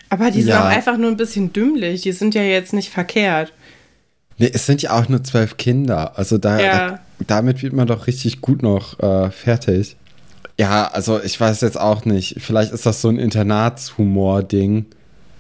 Aber 0.09 0.31
die 0.31 0.43
sind 0.43 0.51
ja. 0.51 0.65
auch 0.65 0.69
einfach 0.69 0.99
nur 0.99 1.11
ein 1.11 1.17
bisschen 1.17 1.53
dümmlich. 1.53 2.03
Die 2.03 2.13
sind 2.13 2.35
ja 2.35 2.43
jetzt 2.43 2.73
nicht 2.73 2.91
verkehrt. 2.91 3.53
Nee, 4.37 4.51
es 4.53 4.67
sind 4.67 4.83
ja 4.83 4.91
auch 4.99 5.09
nur 5.09 5.23
zwölf 5.23 5.57
Kinder. 5.57 6.19
Also 6.19 6.37
da, 6.37 6.61
ja. 6.61 6.89
da 6.89 7.01
damit 7.31 7.63
wird 7.63 7.73
man 7.73 7.87
doch 7.87 8.07
richtig 8.07 8.41
gut 8.41 8.63
noch 8.63 8.99
äh, 9.01 9.31
fertig. 9.31 9.97
Ja, 10.59 10.87
also 10.89 11.21
ich 11.23 11.41
weiß 11.41 11.61
jetzt 11.63 11.81
auch 11.81 12.05
nicht. 12.05 12.37
Vielleicht 12.39 12.73
ist 12.73 12.87
das 12.87 13.01
so 13.01 13.09
ein 13.09 13.19
Internatshumor-Ding. 13.19 14.87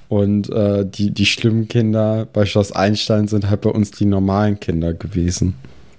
Und 0.08 0.50
äh, 0.50 0.84
die, 0.84 1.10
die 1.10 1.24
schlimmen 1.24 1.68
Kinder 1.68 2.26
bei 2.30 2.44
Schloss 2.44 2.70
Einstein 2.70 3.28
sind 3.28 3.48
halt 3.48 3.62
bei 3.62 3.70
uns 3.70 3.92
die 3.92 4.04
normalen 4.04 4.60
Kinder 4.60 4.92
gewesen. 4.92 5.54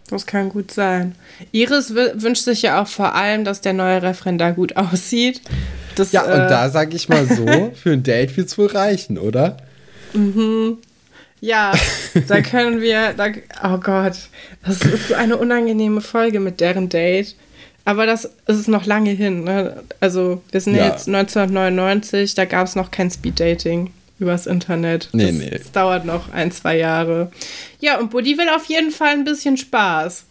Das 0.07 0.27
kann 0.27 0.49
gut 0.49 0.69
sein. 0.69 1.15
Iris 1.51 1.95
wünscht 1.95 2.43
sich 2.43 2.61
ja 2.61 2.79
auch 2.79 2.87
vor 2.87 3.15
allem, 3.15 3.43
dass 3.43 3.61
der 3.61 3.73
neue 3.73 4.03
Referendar 4.03 4.53
gut 4.53 4.77
aussieht. 4.77 5.41
Das, 5.95 6.11
ja, 6.11 6.25
äh, 6.25 6.43
und 6.43 6.49
da 6.49 6.69
sage 6.69 6.95
ich 6.95 7.09
mal 7.09 7.25
so, 7.25 7.71
für 7.73 7.91
ein 7.91 8.03
Date 8.03 8.37
wird 8.37 8.47
es 8.47 8.57
wohl 8.57 8.67
reichen, 8.67 9.17
oder? 9.17 9.57
Mhm. 10.13 10.77
Ja, 11.43 11.73
da 12.29 12.39
können 12.41 12.79
wir, 12.79 13.11
da, 13.11 13.27
oh 13.65 13.77
Gott, 13.77 14.13
das 14.65 14.81
ist 14.81 15.09
so 15.09 15.15
eine 15.15 15.35
unangenehme 15.35 15.99
Folge 15.99 16.39
mit 16.39 16.61
deren 16.61 16.87
Date. 16.87 17.35
Aber 17.83 18.05
das 18.05 18.29
ist 18.47 18.69
noch 18.69 18.85
lange 18.85 19.09
hin. 19.09 19.43
Ne? 19.43 19.83
Also, 19.99 20.41
wir 20.51 20.61
sind 20.61 20.77
ja. 20.77 20.85
jetzt 20.85 21.09
1999, 21.09 22.33
da 22.35 22.45
gab 22.45 22.65
es 22.65 22.77
noch 22.77 22.91
kein 22.91 23.11
Speeddating 23.11 23.91
übers 24.19 24.47
Internet. 24.47 25.09
Nee, 25.11 25.25
das, 25.25 25.33
nee. 25.33 25.49
Das 25.49 25.71
dauert 25.73 26.05
noch 26.05 26.31
ein, 26.31 26.49
zwei 26.53 26.77
Jahre. 26.77 27.29
Ja, 27.81 27.99
und 27.99 28.11
Buddy 28.11 28.37
will 28.37 28.47
auf 28.47 28.67
jeden 28.67 28.91
Fall 28.91 29.11
ein 29.11 29.25
bisschen 29.25 29.57
Spaß. 29.57 30.23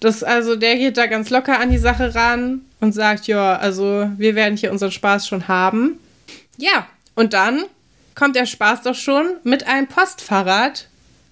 Das, 0.00 0.24
also, 0.24 0.56
der 0.56 0.74
geht 0.74 0.96
da 0.96 1.06
ganz 1.06 1.30
locker 1.30 1.60
an 1.60 1.70
die 1.70 1.78
Sache 1.78 2.12
ran 2.12 2.62
und 2.80 2.92
sagt, 2.92 3.28
ja, 3.28 3.54
also, 3.54 4.10
wir 4.16 4.34
werden 4.34 4.56
hier 4.56 4.72
unseren 4.72 4.90
Spaß 4.90 5.28
schon 5.28 5.46
haben. 5.46 6.00
Ja, 6.56 6.88
und 7.14 7.34
dann 7.34 7.66
kommt 8.14 8.36
der 8.36 8.46
Spaß 8.46 8.82
doch 8.82 8.94
schon 8.94 9.36
mit 9.44 9.66
einem 9.66 9.86
Postfahrrad 9.86 10.88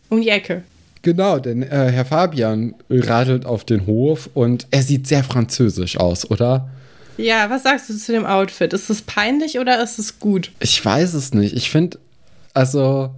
um 0.08 0.20
die 0.20 0.28
Ecke. 0.28 0.62
Genau, 1.02 1.38
denn 1.38 1.62
äh, 1.62 1.90
Herr 1.90 2.04
Fabian 2.04 2.74
radelt 2.88 3.44
auf 3.44 3.64
den 3.64 3.86
Hof 3.86 4.30
und 4.34 4.66
er 4.70 4.82
sieht 4.82 5.08
sehr 5.08 5.24
französisch 5.24 5.96
aus, 5.96 6.30
oder? 6.30 6.68
Ja, 7.16 7.50
was 7.50 7.64
sagst 7.64 7.90
du 7.90 7.96
zu 7.96 8.12
dem 8.12 8.24
Outfit? 8.24 8.72
Ist 8.72 8.88
es 8.88 9.02
peinlich 9.02 9.58
oder 9.58 9.82
ist 9.82 9.98
es 9.98 10.20
gut? 10.20 10.52
Ich 10.60 10.82
weiß 10.82 11.14
es 11.14 11.34
nicht. 11.34 11.54
Ich 11.56 11.70
finde, 11.70 11.98
also, 12.54 13.10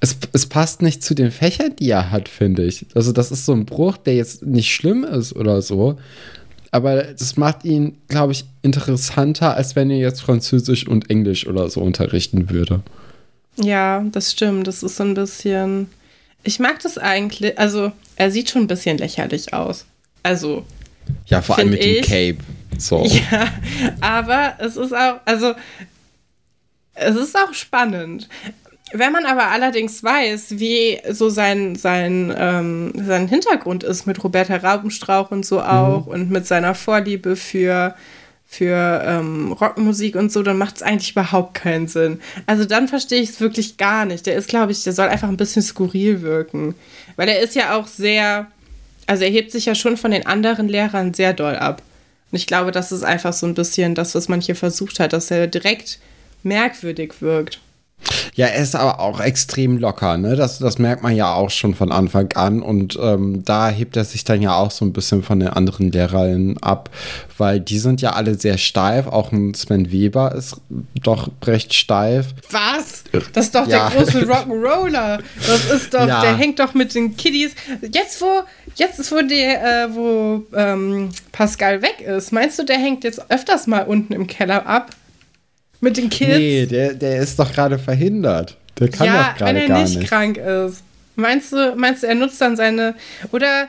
es, 0.00 0.16
es 0.32 0.46
passt 0.46 0.82
nicht 0.82 1.02
zu 1.02 1.14
den 1.14 1.30
Fächern, 1.30 1.76
die 1.76 1.90
er 1.90 2.10
hat, 2.10 2.28
finde 2.28 2.64
ich. 2.64 2.86
Also, 2.94 3.12
das 3.12 3.30
ist 3.30 3.44
so 3.44 3.52
ein 3.52 3.66
Bruch, 3.66 3.98
der 3.98 4.16
jetzt 4.16 4.42
nicht 4.42 4.74
schlimm 4.74 5.04
ist 5.04 5.36
oder 5.36 5.62
so. 5.62 5.98
Aber 6.74 7.04
das 7.04 7.36
macht 7.36 7.64
ihn, 7.64 7.98
glaube 8.08 8.32
ich, 8.32 8.46
interessanter, 8.62 9.54
als 9.54 9.76
wenn 9.76 9.90
er 9.90 9.98
jetzt 9.98 10.20
Französisch 10.20 10.88
und 10.88 11.08
Englisch 11.08 11.46
oder 11.46 11.70
so 11.70 11.80
unterrichten 11.80 12.50
würde. 12.50 12.80
Ja, 13.54 14.04
das 14.10 14.32
stimmt. 14.32 14.66
Das 14.66 14.82
ist 14.82 14.96
so 14.96 15.04
ein 15.04 15.14
bisschen. 15.14 15.86
Ich 16.42 16.58
mag 16.58 16.80
das 16.80 16.98
eigentlich. 16.98 17.56
Also, 17.60 17.92
er 18.16 18.32
sieht 18.32 18.50
schon 18.50 18.62
ein 18.62 18.66
bisschen 18.66 18.98
lächerlich 18.98 19.54
aus. 19.54 19.84
Also. 20.24 20.66
Ja, 21.26 21.42
vor 21.42 21.58
allem 21.58 21.70
mit 21.70 21.84
ich, 21.84 22.06
dem 22.08 22.34
Cape. 22.34 22.44
So. 22.76 23.06
Ja, 23.30 23.52
aber 24.00 24.54
es 24.58 24.76
ist 24.76 24.92
auch. 24.92 25.20
Also. 25.26 25.54
Es 26.94 27.14
ist 27.14 27.36
auch 27.36 27.54
spannend. 27.54 28.28
Wenn 28.92 29.12
man 29.12 29.24
aber 29.24 29.48
allerdings 29.48 30.04
weiß, 30.04 30.58
wie 30.58 31.00
so 31.10 31.30
sein, 31.30 31.74
sein, 31.74 32.34
ähm, 32.36 32.92
sein 32.94 33.28
Hintergrund 33.28 33.82
ist 33.82 34.06
mit 34.06 34.22
Roberta 34.22 34.56
Raubenstrauch 34.56 35.30
und 35.30 35.46
so 35.46 35.62
auch 35.62 36.06
mhm. 36.06 36.12
und 36.12 36.30
mit 36.30 36.46
seiner 36.46 36.74
Vorliebe 36.74 37.34
für, 37.34 37.94
für 38.46 39.02
ähm, 39.06 39.52
Rockmusik 39.52 40.16
und 40.16 40.30
so, 40.30 40.42
dann 40.42 40.58
macht 40.58 40.76
es 40.76 40.82
eigentlich 40.82 41.12
überhaupt 41.12 41.54
keinen 41.54 41.88
Sinn. 41.88 42.20
Also 42.46 42.66
dann 42.66 42.86
verstehe 42.86 43.22
ich 43.22 43.30
es 43.30 43.40
wirklich 43.40 43.78
gar 43.78 44.04
nicht. 44.04 44.26
Der 44.26 44.36
ist, 44.36 44.48
glaube 44.48 44.72
ich, 44.72 44.84
der 44.84 44.92
soll 44.92 45.08
einfach 45.08 45.28
ein 45.28 45.38
bisschen 45.38 45.62
skurril 45.62 46.20
wirken. 46.20 46.74
Weil 47.16 47.28
er 47.30 47.40
ist 47.40 47.54
ja 47.54 47.76
auch 47.76 47.86
sehr, 47.86 48.48
also 49.06 49.24
er 49.24 49.30
hebt 49.30 49.50
sich 49.50 49.64
ja 49.64 49.74
schon 49.74 49.96
von 49.96 50.10
den 50.10 50.26
anderen 50.26 50.68
Lehrern 50.68 51.14
sehr 51.14 51.32
doll 51.32 51.56
ab. 51.56 51.80
Und 52.30 52.36
ich 52.36 52.46
glaube, 52.46 52.70
das 52.70 52.92
ist 52.92 53.02
einfach 53.02 53.32
so 53.32 53.46
ein 53.46 53.54
bisschen 53.54 53.94
das, 53.94 54.14
was 54.14 54.28
man 54.28 54.42
hier 54.42 54.56
versucht 54.56 55.00
hat, 55.00 55.14
dass 55.14 55.30
er 55.30 55.46
direkt 55.46 55.98
merkwürdig 56.42 57.14
wirkt. 57.20 57.60
Ja, 58.34 58.46
er 58.46 58.62
ist 58.62 58.74
aber 58.74 59.00
auch 59.00 59.20
extrem 59.20 59.78
locker, 59.78 60.16
ne? 60.16 60.36
Das, 60.36 60.58
das 60.58 60.78
merkt 60.78 61.02
man 61.02 61.14
ja 61.14 61.32
auch 61.32 61.50
schon 61.50 61.74
von 61.74 61.92
Anfang 61.92 62.32
an. 62.32 62.62
Und 62.62 62.98
ähm, 63.00 63.44
da 63.44 63.68
hebt 63.68 63.96
er 63.96 64.04
sich 64.04 64.24
dann 64.24 64.42
ja 64.42 64.54
auch 64.54 64.70
so 64.70 64.84
ein 64.84 64.92
bisschen 64.92 65.22
von 65.22 65.40
den 65.40 65.48
anderen 65.48 65.92
Lehrern 65.92 66.56
ab, 66.60 66.90
weil 67.38 67.60
die 67.60 67.78
sind 67.78 68.00
ja 68.00 68.10
alle 68.10 68.34
sehr 68.34 68.58
steif. 68.58 69.06
Auch 69.06 69.32
ein 69.32 69.54
Sven 69.54 69.92
Weber 69.92 70.34
ist 70.34 70.56
doch 71.02 71.28
recht 71.44 71.74
steif. 71.74 72.34
Was? 72.50 73.04
Das 73.32 73.46
ist 73.46 73.54
doch 73.54 73.68
ja. 73.68 73.88
der 73.88 73.98
große 73.98 74.24
Rock'n'Roller. 74.24 75.20
Das 75.46 75.70
ist 75.70 75.94
doch, 75.94 76.06
ja. 76.06 76.20
der 76.20 76.36
hängt 76.36 76.58
doch 76.58 76.74
mit 76.74 76.94
den 76.94 77.16
Kiddies. 77.16 77.52
Jetzt, 77.92 78.20
wo, 78.20 78.42
jetzt, 78.74 79.10
wo, 79.12 79.20
der, 79.22 79.84
äh, 79.84 79.94
wo 79.94 80.42
ähm, 80.54 81.10
Pascal 81.32 81.82
weg 81.82 82.00
ist, 82.00 82.32
meinst 82.32 82.58
du, 82.58 82.64
der 82.64 82.78
hängt 82.78 83.04
jetzt 83.04 83.30
öfters 83.30 83.66
mal 83.66 83.84
unten 83.84 84.12
im 84.12 84.26
Keller 84.26 84.66
ab? 84.66 84.90
Mit 85.84 85.98
den 85.98 86.08
Kids? 86.08 86.38
Nee, 86.38 86.64
der, 86.64 86.94
der 86.94 87.18
ist 87.18 87.38
doch 87.38 87.52
gerade 87.52 87.78
verhindert. 87.78 88.56
Der 88.78 88.88
kann 88.88 89.06
ja, 89.06 89.28
doch 89.32 89.38
gerade 89.38 89.44
gar 89.44 89.52
nicht. 89.52 89.68
wenn 89.68 89.76
er 89.76 89.82
nicht 89.84 90.08
krank 90.08 90.36
ist. 90.38 90.82
Meinst 91.14 91.52
du, 91.52 91.74
meinst 91.76 92.02
du, 92.02 92.06
er 92.06 92.14
nutzt 92.14 92.40
dann 92.40 92.56
seine. 92.56 92.94
Oder 93.32 93.68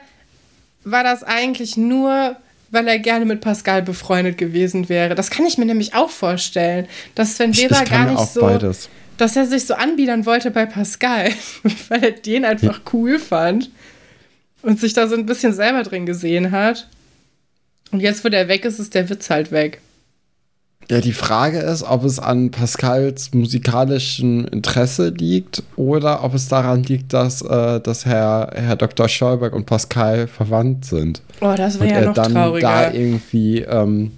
war 0.86 1.04
das 1.04 1.24
eigentlich 1.24 1.76
nur, 1.76 2.38
weil 2.72 2.88
er 2.88 3.00
gerne 3.00 3.26
mit 3.26 3.42
Pascal 3.42 3.82
befreundet 3.82 4.38
gewesen 4.38 4.88
wäre? 4.88 5.14
Das 5.14 5.30
kann 5.30 5.46
ich 5.46 5.58
mir 5.58 5.66
nämlich 5.66 5.94
auch 5.94 6.10
vorstellen. 6.10 6.88
Dass 7.16 7.36
Sven 7.36 7.56
Weber 7.56 7.84
gar 7.84 8.10
nicht 8.10 8.32
so. 8.32 8.40
Beides. 8.40 8.88
Dass 9.18 9.36
er 9.36 9.46
sich 9.46 9.66
so 9.66 9.74
anbiedern 9.74 10.26
wollte 10.26 10.52
bei 10.52 10.66
Pascal, 10.66 11.32
weil 11.90 12.02
er 12.02 12.12
den 12.12 12.46
einfach 12.46 12.78
ja. 12.78 12.92
cool 12.94 13.20
fand 13.20 13.72
und 14.62 14.80
sich 14.80 14.94
da 14.94 15.08
so 15.08 15.16
ein 15.16 15.26
bisschen 15.26 15.54
selber 15.54 15.84
drin 15.84 16.06
gesehen 16.06 16.52
hat. 16.52 16.88
Und 17.92 18.00
jetzt, 18.00 18.24
wo 18.24 18.30
der 18.30 18.48
weg 18.48 18.64
ist, 18.64 18.80
ist 18.80 18.94
der 18.94 19.10
Witz 19.10 19.30
halt 19.30 19.52
weg. 19.52 19.82
Ja, 20.90 21.02
die 21.02 21.14
Frage 21.14 21.60
ist, 21.60 21.82
ob 21.82 22.04
es 22.04 22.20
an 22.20 22.52
Pascals 22.52 23.34
musikalischem 23.34 24.46
Interesse 24.46 25.10
liegt 25.10 25.64
oder 25.76 26.24
ob 26.24 26.36
es 26.36 26.48
daran 26.48 26.84
liegt, 26.84 27.12
dass, 27.12 27.42
äh, 27.42 27.80
dass 27.80 28.06
Herr, 28.06 28.52
Herr 28.54 28.76
Dr. 28.76 29.10
Scheuberg 29.10 29.54
und 29.54 29.66
Pascal 29.66 30.28
verwandt 30.28 30.86
sind. 30.86 31.24
Oh, 31.42 31.56
das 31.58 31.80
wäre 31.80 32.02
ja 32.02 32.06
noch 32.06 32.14
dann 32.14 32.34
trauriger. 32.34 32.68
da 32.68 32.94
irgendwie 32.94 33.62
ähm, 33.62 34.12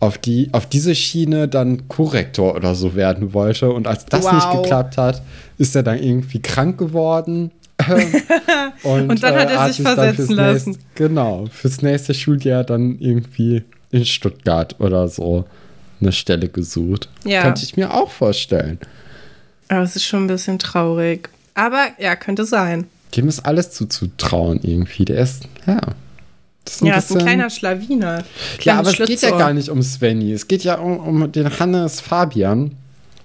auf, 0.00 0.16
die, 0.16 0.48
auf 0.52 0.66
diese 0.66 0.94
Schiene 0.94 1.48
dann 1.48 1.86
Korrektor 1.88 2.54
oder 2.54 2.74
so 2.74 2.94
werden 2.94 3.34
wollte. 3.34 3.70
Und 3.70 3.86
als 3.86 4.06
das 4.06 4.24
wow. 4.24 4.32
nicht 4.32 4.50
geklappt 4.52 4.96
hat, 4.96 5.22
ist 5.58 5.76
er 5.76 5.82
dann 5.82 6.02
irgendwie 6.02 6.40
krank 6.40 6.78
geworden. 6.78 7.50
und, 8.82 9.10
und, 9.10 9.22
dann 9.22 9.34
hat 9.34 9.50
er 9.50 9.66
äh, 9.66 9.72
sich 9.72 9.82
versetzen 9.82 10.34
lassen. 10.34 10.70
Nächste, 10.70 10.84
genau, 10.94 11.46
fürs 11.50 11.82
nächste 11.82 12.14
Schuljahr 12.14 12.64
dann 12.64 12.98
irgendwie 12.98 13.64
in 13.90 14.04
Stuttgart 14.04 14.76
oder 14.80 15.08
so 15.08 15.44
eine 16.00 16.12
Stelle 16.12 16.48
gesucht. 16.48 17.08
Ja. 17.24 17.42
Könnte 17.42 17.64
ich 17.64 17.76
mir 17.76 17.94
auch 17.94 18.10
vorstellen. 18.10 18.78
Aber 19.68 19.82
es 19.82 19.96
ist 19.96 20.04
schon 20.04 20.24
ein 20.24 20.28
bisschen 20.28 20.58
traurig. 20.58 21.28
Aber 21.54 21.88
ja, 21.98 22.16
könnte 22.16 22.44
sein. 22.44 22.86
Dem 23.16 23.28
ist 23.28 23.40
alles 23.40 23.70
zuzutrauen 23.70 24.60
irgendwie. 24.62 25.04
Der 25.04 25.18
ist, 25.18 25.44
ja. 25.66 25.80
Das 26.64 26.74
ist 26.74 26.82
ja, 26.82 26.96
bisschen, 26.96 27.16
ist 27.16 27.22
ein 27.22 27.26
kleiner 27.26 27.50
Schlawiner. 27.50 28.24
Ja, 28.62 28.78
aber 28.78 28.90
Schlitzohr. 28.90 29.14
es 29.14 29.20
geht 29.20 29.30
ja 29.30 29.38
gar 29.38 29.52
nicht 29.52 29.68
um 29.68 29.82
Svenny. 29.82 30.32
Es 30.32 30.48
geht 30.48 30.64
ja 30.64 30.76
um, 30.76 30.98
um 30.98 31.32
den 31.32 31.58
Hannes 31.58 32.00
Fabian. 32.00 32.76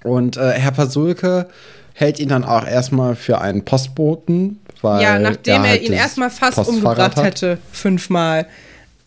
Und 0.02 0.36
äh, 0.36 0.52
Herr 0.52 0.72
Pasulke 0.72 1.48
hält 1.94 2.18
ihn 2.18 2.28
dann 2.28 2.44
auch 2.44 2.66
erstmal 2.66 3.16
für 3.16 3.40
einen 3.40 3.64
Postboten. 3.64 4.60
Weil 4.82 5.02
ja, 5.02 5.18
nachdem 5.18 5.64
er, 5.64 5.70
halt 5.70 5.82
ihn 5.82 5.92
erstmal 5.92 6.30
fast 6.30 6.58
umgebracht 6.58 7.16
hat. 7.16 7.24
hätte, 7.24 7.58
fünfmal. 7.72 8.46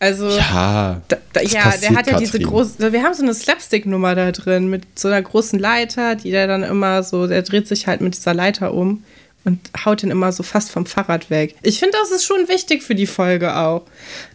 Also, 0.02 0.30
ja, 0.30 1.02
da, 1.08 1.16
da, 1.34 1.42
ja 1.42 1.76
der 1.76 1.94
hat 1.94 2.06
ja 2.06 2.18
diese 2.18 2.40
große, 2.40 2.90
wir 2.90 3.02
haben 3.02 3.12
so 3.12 3.22
eine 3.22 3.34
Slapstick-Nummer 3.34 4.14
da 4.14 4.32
drin 4.32 4.68
mit 4.68 4.98
so 4.98 5.08
einer 5.08 5.20
großen 5.20 5.58
Leiter, 5.58 6.16
die 6.16 6.30
der 6.30 6.46
dann 6.46 6.62
immer 6.62 7.02
so, 7.02 7.26
der 7.26 7.42
dreht 7.42 7.68
sich 7.68 7.86
halt 7.86 8.00
mit 8.00 8.16
dieser 8.16 8.32
Leiter 8.32 8.72
um 8.72 9.04
und 9.44 9.60
haut 9.84 10.00
den 10.00 10.10
immer 10.10 10.32
so 10.32 10.42
fast 10.42 10.70
vom 10.70 10.86
Fahrrad 10.86 11.28
weg. 11.28 11.54
Ich 11.62 11.78
finde, 11.78 11.98
das 12.00 12.12
ist 12.12 12.24
schon 12.24 12.48
wichtig 12.48 12.82
für 12.82 12.94
die 12.94 13.06
Folge 13.06 13.54
auch, 13.56 13.82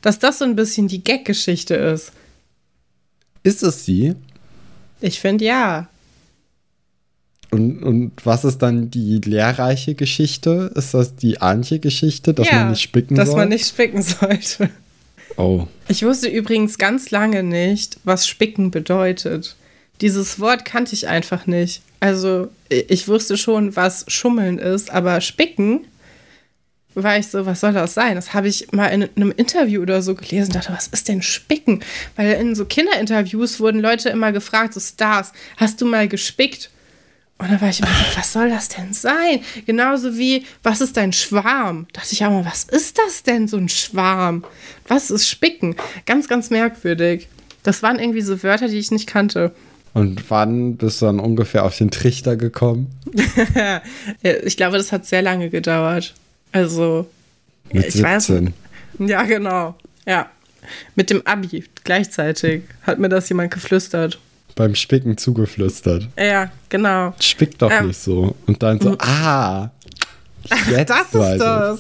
dass 0.04 0.20
das 0.20 0.38
so 0.38 0.46
ein 0.46 0.56
bisschen 0.56 0.88
die 0.88 1.04
Gag-Geschichte 1.04 1.74
ist. 1.74 2.12
Ist 3.42 3.64
es 3.64 3.86
sie? 3.86 4.14
Ich 5.02 5.20
finde 5.20 5.46
ja. 5.46 5.88
Und, 7.50 7.82
und 7.82 8.12
was 8.24 8.46
ist 8.46 8.60
dann 8.60 8.92
die 8.92 9.20
lehrreiche 9.20 9.96
Geschichte? 9.96 10.72
Ist 10.76 10.94
das 10.94 11.16
die 11.16 11.42
Antje-Geschichte, 11.42 12.36
dass 12.36 12.50
ja, 12.50 12.60
man 12.60 12.70
nicht 12.70 12.82
spicken 12.82 13.16
dass 13.16 13.30
soll? 13.30 13.38
man 13.38 13.50
nicht 13.50 13.68
spicken 13.68 14.04
sollte. 14.04 14.70
Oh. 15.38 15.68
Ich 15.88 16.04
wusste 16.04 16.28
übrigens 16.28 16.78
ganz 16.78 17.12
lange 17.12 17.44
nicht, 17.44 17.98
was 18.04 18.28
spicken 18.28 18.72
bedeutet. 18.72 19.56
Dieses 20.02 20.40
Wort 20.40 20.66
kannte 20.66 20.94
ich 20.94 21.08
einfach 21.08 21.46
nicht. 21.48 21.82
Also, 22.00 22.50
ich 22.70 23.08
wusste 23.08 23.38
schon, 23.38 23.76
was 23.76 24.06
Schummeln 24.08 24.58
ist, 24.60 24.92
aber 24.92 25.22
spicken 25.22 25.86
war 26.96 27.18
ich 27.18 27.28
so, 27.28 27.46
was 27.46 27.60
soll 27.60 27.74
das 27.74 27.94
sein? 27.94 28.16
Das 28.16 28.34
habe 28.34 28.48
ich 28.48 28.72
mal 28.72 28.88
in 28.88 29.04
einem 29.04 29.34
Interview 29.36 29.82
oder 29.82 30.02
so 30.02 30.16
gelesen 30.16 30.48
und 30.48 30.56
dachte, 30.56 30.74
was 30.74 30.88
ist 30.88 31.08
denn 31.08 31.22
Spicken? 31.22 31.84
Weil 32.16 32.32
in 32.34 32.56
so 32.56 32.66
Kinderinterviews 32.66 33.60
wurden 33.60 33.82
Leute 33.82 34.10
immer 34.10 34.32
gefragt, 34.32 34.74
so 34.74 34.80
Stars, 34.80 35.34
hast 35.58 35.82
du 35.82 35.86
mal 35.86 36.08
gespickt? 36.08 36.70
Und 37.38 37.52
dann 37.52 37.60
war 37.60 37.70
ich 37.70 37.80
immer 37.80 37.90
so, 37.90 38.18
was 38.18 38.32
soll 38.32 38.50
das 38.50 38.70
denn 38.70 38.94
sein? 38.94 39.42
Genauso 39.66 40.18
wie, 40.18 40.46
was 40.64 40.80
ist 40.80 40.96
dein 40.96 41.12
Schwarm? 41.12 41.86
Da 41.92 42.00
dachte 42.00 42.14
ich 42.14 42.26
auch 42.26 42.32
mal, 42.32 42.46
was 42.46 42.64
ist 42.64 42.98
das 42.98 43.24
denn, 43.24 43.48
so 43.48 43.58
ein 43.58 43.68
Schwarm? 43.68 44.46
Was 44.88 45.12
ist 45.12 45.28
Spicken? 45.28 45.76
Ganz, 46.06 46.30
ganz 46.30 46.50
merkwürdig. 46.50 47.28
Das 47.64 47.84
waren 47.84 48.00
irgendwie 48.00 48.22
so 48.22 48.42
Wörter, 48.42 48.70
die 48.70 48.78
ich 48.78 48.92
nicht 48.92 49.08
kannte. 49.08 49.54
Und 49.94 50.30
wann 50.30 50.78
bist 50.78 51.02
du 51.02 51.06
dann 51.08 51.20
ungefähr 51.20 51.66
auf 51.66 51.78
den 51.78 51.92
Trichter 51.92 52.36
gekommen? 52.38 52.88
ich 54.22 54.58
glaube, 54.58 54.78
das 54.78 54.92
hat 54.92 55.06
sehr 55.06 55.22
lange 55.22 55.50
gedauert. 55.50 56.14
Also, 56.52 57.08
Mit 57.72 57.88
ich 57.88 57.94
17. 57.94 58.06
weiß. 58.06 59.10
Ja, 59.10 59.24
genau. 59.24 59.76
Ja. 60.06 60.30
Mit 60.96 61.10
dem 61.10 61.26
Abi 61.26 61.66
gleichzeitig 61.84 62.64
hat 62.84 62.98
mir 62.98 63.10
das 63.10 63.30
jemand 63.30 63.54
geflüstert. 63.54 64.20
Beim 64.56 64.74
Spicken 64.76 65.18
zugeflüstert. 65.18 66.08
Ja, 66.18 66.50
genau. 66.70 67.14
Spick 67.20 67.58
doch 67.60 67.72
Ähm. 67.72 67.88
nicht 67.88 68.00
so. 68.02 68.36
Und 68.48 68.64
dann 68.64 68.80
so, 68.80 68.96
ah. 69.00 69.70
Jetzt 70.70 70.90
Das 70.90 71.14
weiß 71.14 71.34
ist 71.34 71.34
ich. 71.34 71.40
das. 71.40 71.80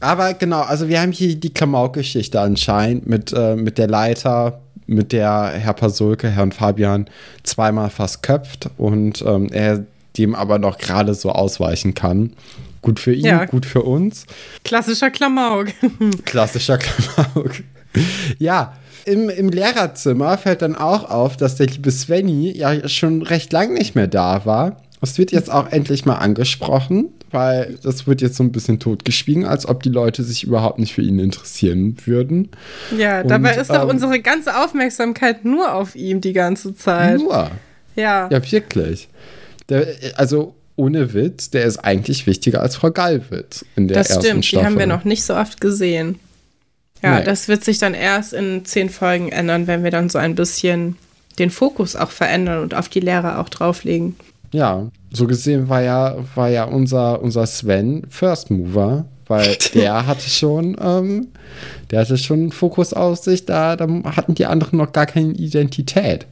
Aber 0.00 0.34
genau, 0.34 0.60
also 0.62 0.88
wir 0.88 1.00
haben 1.00 1.12
hier 1.12 1.36
die 1.36 1.52
Klamauk-Geschichte 1.54 2.40
anscheinend 2.40 3.06
mit, 3.08 3.32
äh, 3.32 3.54
mit 3.54 3.78
der 3.78 3.86
Leiter, 3.88 4.60
mit 4.86 5.12
der 5.12 5.52
Herr 5.54 5.74
Pasulke, 5.74 6.28
Herrn 6.28 6.50
Fabian 6.52 7.08
zweimal 7.44 7.90
fast 7.90 8.22
köpft 8.24 8.70
und 8.76 9.22
ähm, 9.22 9.48
er 9.52 9.84
dem 10.18 10.34
aber 10.34 10.58
noch 10.58 10.78
gerade 10.78 11.14
so 11.14 11.30
ausweichen 11.30 11.94
kann. 11.94 12.32
Gut 12.82 12.98
für 12.98 13.12
ihn, 13.14 13.24
Ja. 13.26 13.44
gut 13.44 13.66
für 13.66 13.82
uns. 13.82 14.26
Klassischer 14.64 15.10
Klamauk. 15.10 15.68
Klassischer 16.24 16.78
Klamauk. 16.78 17.52
ja, 18.38 18.74
im, 19.10 19.28
im 19.28 19.48
Lehrerzimmer 19.48 20.38
fällt 20.38 20.62
dann 20.62 20.76
auch 20.76 21.10
auf, 21.10 21.36
dass 21.36 21.56
der 21.56 21.66
liebe 21.66 21.90
Svenny 21.90 22.56
ja 22.56 22.88
schon 22.88 23.22
recht 23.22 23.52
lang 23.52 23.74
nicht 23.74 23.94
mehr 23.94 24.06
da 24.06 24.46
war. 24.46 24.76
Das 25.00 25.16
wird 25.18 25.32
jetzt 25.32 25.50
auch 25.50 25.72
endlich 25.72 26.04
mal 26.04 26.16
angesprochen, 26.16 27.08
weil 27.30 27.78
das 27.82 28.06
wird 28.06 28.20
jetzt 28.20 28.36
so 28.36 28.44
ein 28.44 28.52
bisschen 28.52 28.78
totgeschwiegen, 28.78 29.46
als 29.46 29.66
ob 29.66 29.82
die 29.82 29.88
Leute 29.88 30.22
sich 30.22 30.44
überhaupt 30.44 30.78
nicht 30.78 30.92
für 30.92 31.02
ihn 31.02 31.18
interessieren 31.18 31.96
würden. 32.04 32.50
Ja, 32.96 33.22
Und, 33.22 33.28
dabei 33.28 33.56
ist 33.56 33.70
doch 33.70 33.84
ähm, 33.84 33.88
unsere 33.88 34.20
ganze 34.20 34.62
Aufmerksamkeit 34.62 35.44
nur 35.44 35.74
auf 35.74 35.96
ihm 35.96 36.20
die 36.20 36.34
ganze 36.34 36.74
Zeit. 36.74 37.18
Nur. 37.18 37.50
Ja. 37.96 38.28
Ja, 38.30 38.52
wirklich. 38.52 39.08
Der, 39.70 39.86
also 40.16 40.54
ohne 40.76 41.14
Witz, 41.14 41.50
der 41.50 41.64
ist 41.64 41.78
eigentlich 41.78 42.26
wichtiger 42.26 42.60
als 42.60 42.76
Frau 42.76 42.90
Gallwitz 42.90 43.64
in 43.76 43.88
der 43.88 43.98
das 43.98 44.10
ersten 44.10 44.24
stimmt, 44.24 44.44
Staffel. 44.44 44.62
die 44.62 44.66
haben 44.66 44.78
wir 44.78 44.86
noch 44.86 45.04
nicht 45.04 45.24
so 45.24 45.34
oft 45.34 45.60
gesehen. 45.60 46.18
Ja, 47.02 47.18
Nee. 47.18 47.24
das 47.24 47.48
wird 47.48 47.64
sich 47.64 47.78
dann 47.78 47.94
erst 47.94 48.32
in 48.32 48.64
zehn 48.64 48.90
Folgen 48.90 49.30
ändern, 49.30 49.66
wenn 49.66 49.84
wir 49.84 49.90
dann 49.90 50.08
so 50.08 50.18
ein 50.18 50.34
bisschen 50.34 50.96
den 51.38 51.50
Fokus 51.50 51.96
auch 51.96 52.10
verändern 52.10 52.62
und 52.62 52.74
auf 52.74 52.88
die 52.88 53.00
Lehrer 53.00 53.38
auch 53.40 53.48
drauflegen. 53.48 54.16
Ja, 54.52 54.88
so 55.12 55.26
gesehen 55.26 55.68
war 55.68 55.80
ja, 55.82 56.16
war 56.34 56.48
ja 56.48 56.64
unser, 56.64 57.22
unser 57.22 57.46
Sven 57.46 58.02
First 58.10 58.50
Mover, 58.50 59.06
weil 59.26 59.56
der 59.74 60.06
hatte 60.06 60.28
schon, 60.28 60.76
ähm, 60.80 61.28
der 61.90 62.00
hatte 62.00 62.18
schon 62.18 62.40
einen 62.40 62.52
Fokus 62.52 62.92
auf 62.92 63.18
sich, 63.18 63.46
da, 63.46 63.76
da 63.76 63.86
hatten 64.16 64.34
die 64.34 64.46
anderen 64.46 64.78
noch 64.78 64.92
gar 64.92 65.06
keine 65.06 65.32
Identität. 65.32 66.26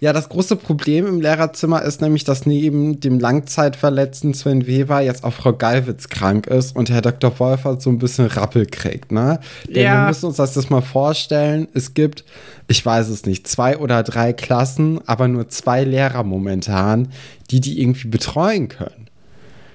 Ja, 0.00 0.12
das 0.12 0.28
große 0.28 0.56
Problem 0.56 1.06
im 1.06 1.20
Lehrerzimmer 1.20 1.82
ist 1.82 2.00
nämlich, 2.00 2.24
dass 2.24 2.46
neben 2.46 3.00
dem 3.00 3.18
langzeitverletzten 3.18 4.34
Sven 4.34 4.66
Weber 4.66 5.00
jetzt 5.00 5.24
auch 5.24 5.32
Frau 5.32 5.52
Gallwitz 5.52 6.08
krank 6.08 6.46
ist 6.46 6.74
und 6.76 6.90
Herr 6.90 7.02
Dr. 7.02 7.38
Wolfert 7.38 7.82
so 7.82 7.90
ein 7.90 7.98
bisschen 7.98 8.26
Rappel 8.26 8.66
kriegt, 8.66 9.12
ne? 9.12 9.40
Denn 9.68 9.84
Ja. 9.84 10.02
wir 10.02 10.08
müssen 10.08 10.26
uns 10.26 10.36
das 10.36 10.54
jetzt 10.54 10.70
mal 10.70 10.82
vorstellen, 10.82 11.68
es 11.74 11.94
gibt, 11.94 12.24
ich 12.68 12.84
weiß 12.84 13.08
es 13.08 13.26
nicht, 13.26 13.46
zwei 13.48 13.78
oder 13.78 14.02
drei 14.02 14.32
Klassen, 14.32 15.00
aber 15.06 15.28
nur 15.28 15.48
zwei 15.48 15.84
Lehrer 15.84 16.22
momentan, 16.24 17.08
die 17.50 17.60
die 17.60 17.80
irgendwie 17.80 18.08
betreuen 18.08 18.68
können. 18.68 19.06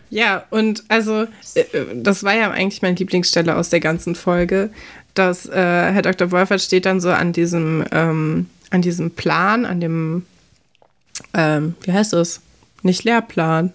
Ja, 0.10 0.44
und 0.50 0.84
also, 0.90 1.24
äh, 1.56 1.64
das 1.96 2.24
war 2.26 2.36
ja 2.36 2.52
eigentlich 2.52 2.82
meine 2.82 2.96
Lieblingsstelle 2.96 3.56
aus 3.56 3.70
der 3.70 3.80
ganzen 3.80 4.14
Folge, 4.16 4.70
dass 5.14 5.46
äh, 5.46 5.54
Herr 5.56 6.02
Dr. 6.02 6.32
Wolfert 6.32 6.62
steht 6.62 6.86
dann 6.86 7.00
so 7.00 7.10
an 7.12 7.32
diesem, 7.32 7.86
ähm, 7.92 8.48
an 8.72 8.82
diesem 8.82 9.12
Plan, 9.12 9.66
an 9.66 9.80
dem, 9.80 10.26
ähm, 11.34 11.76
wie 11.84 11.92
heißt 11.92 12.14
es? 12.14 12.42
Nicht 12.82 13.04
Lehrplan. 13.04 13.72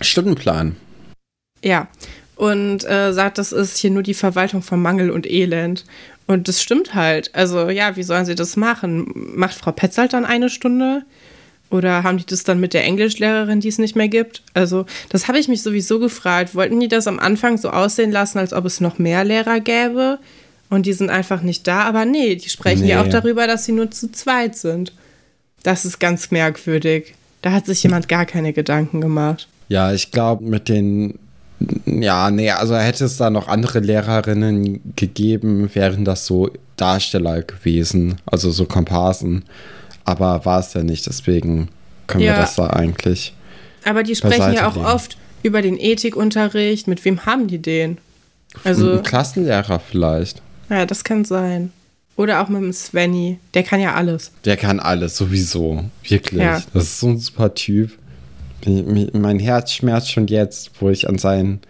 Stundenplan. 0.00 0.76
Ja. 1.64 1.88
Und 2.36 2.88
äh, 2.88 3.12
sagt, 3.12 3.38
das 3.38 3.52
ist 3.52 3.76
hier 3.76 3.90
nur 3.90 4.02
die 4.02 4.14
Verwaltung 4.14 4.62
von 4.62 4.80
Mangel 4.80 5.10
und 5.10 5.30
Elend. 5.30 5.84
Und 6.26 6.48
das 6.48 6.62
stimmt 6.62 6.94
halt. 6.94 7.34
Also, 7.34 7.68
ja, 7.70 7.96
wie 7.96 8.02
sollen 8.02 8.24
sie 8.24 8.34
das 8.34 8.56
machen? 8.56 9.12
Macht 9.34 9.54
Frau 9.54 9.72
Petzold 9.72 10.12
dann 10.12 10.24
eine 10.24 10.48
Stunde? 10.48 11.02
Oder 11.70 12.02
haben 12.02 12.18
die 12.18 12.26
das 12.26 12.44
dann 12.44 12.58
mit 12.58 12.74
der 12.74 12.84
Englischlehrerin, 12.84 13.60
die 13.60 13.68
es 13.68 13.78
nicht 13.78 13.94
mehr 13.94 14.08
gibt? 14.08 14.42
Also, 14.54 14.86
das 15.08 15.28
habe 15.28 15.38
ich 15.38 15.48
mich 15.48 15.62
sowieso 15.62 15.98
gefragt. 15.98 16.54
Wollten 16.54 16.80
die 16.80 16.88
das 16.88 17.06
am 17.06 17.18
Anfang 17.18 17.58
so 17.58 17.70
aussehen 17.70 18.10
lassen, 18.10 18.38
als 18.38 18.52
ob 18.52 18.64
es 18.64 18.80
noch 18.80 18.98
mehr 18.98 19.24
Lehrer 19.24 19.60
gäbe? 19.60 20.18
Und 20.70 20.86
die 20.86 20.92
sind 20.92 21.10
einfach 21.10 21.42
nicht 21.42 21.66
da? 21.66 21.82
Aber 21.82 22.04
nee, 22.04 22.36
die 22.36 22.48
sprechen 22.48 22.86
ja 22.86 23.02
Nee. 23.02 23.08
auch 23.08 23.12
darüber, 23.12 23.46
dass 23.46 23.64
sie 23.64 23.72
nur 23.72 23.90
zu 23.90 24.10
zweit 24.12 24.56
sind. 24.56 24.92
Das 25.62 25.84
ist 25.84 25.98
ganz 26.00 26.30
merkwürdig. 26.30 27.14
Da 27.42 27.52
hat 27.52 27.66
sich 27.66 27.82
jemand 27.82 28.08
gar 28.08 28.24
keine 28.24 28.52
Gedanken 28.52 29.00
gemacht. 29.00 29.48
Ja, 29.68 29.92
ich 29.92 30.10
glaube, 30.10 30.44
mit 30.44 30.68
den. 30.68 31.18
Ja, 31.84 32.30
nee, 32.30 32.50
also 32.50 32.74
hätte 32.76 33.04
es 33.04 33.18
da 33.18 33.28
noch 33.28 33.46
andere 33.48 33.80
Lehrerinnen 33.80 34.80
gegeben, 34.96 35.68
wären 35.74 36.06
das 36.06 36.24
so 36.24 36.50
Darsteller 36.76 37.42
gewesen, 37.42 38.16
also 38.24 38.50
so 38.50 38.64
Komparsen. 38.64 39.44
Aber 40.04 40.44
war 40.46 40.60
es 40.60 40.72
ja 40.72 40.82
nicht, 40.82 41.06
deswegen 41.06 41.68
können 42.06 42.24
Ja. 42.24 42.32
wir 42.32 42.40
das 42.40 42.54
da 42.54 42.68
eigentlich. 42.68 43.34
Aber 43.84 44.02
die 44.02 44.14
sprechen 44.16 44.54
ja 44.54 44.68
auch 44.68 44.74
legen. 44.76 44.86
oft 44.86 45.18
über 45.42 45.60
den 45.60 45.78
Ethikunterricht. 45.78 46.86
Mit 46.88 47.04
wem 47.04 47.26
haben 47.26 47.46
die 47.46 47.58
den? 47.58 47.98
Also, 48.64 48.92
Ein 48.92 49.02
Klassenlehrer 49.02 49.80
vielleicht. 49.80 50.40
Ja, 50.70 50.86
das 50.86 51.04
kann 51.04 51.24
sein. 51.24 51.72
Oder 52.16 52.42
auch 52.42 52.48
mit 52.48 52.60
dem 52.62 52.72
Svenny. 52.72 53.38
Der 53.54 53.62
kann 53.62 53.80
ja 53.80 53.94
alles. 53.94 54.32
Der 54.44 54.56
kann 54.56 54.78
alles, 54.80 55.16
sowieso. 55.16 55.84
Wirklich. 56.06 56.40
Ja. 56.42 56.62
Das 56.74 56.84
ist 56.84 57.00
so 57.00 57.08
ein 57.08 57.18
super 57.18 57.54
Typ. 57.54 57.92
Mein 58.66 59.38
Herz 59.38 59.72
schmerzt 59.72 60.10
schon 60.10 60.26
jetzt, 60.26 60.70
wo 60.80 60.90
ich 60.90 61.08
an 61.08 61.16
seinen, 61.16 61.60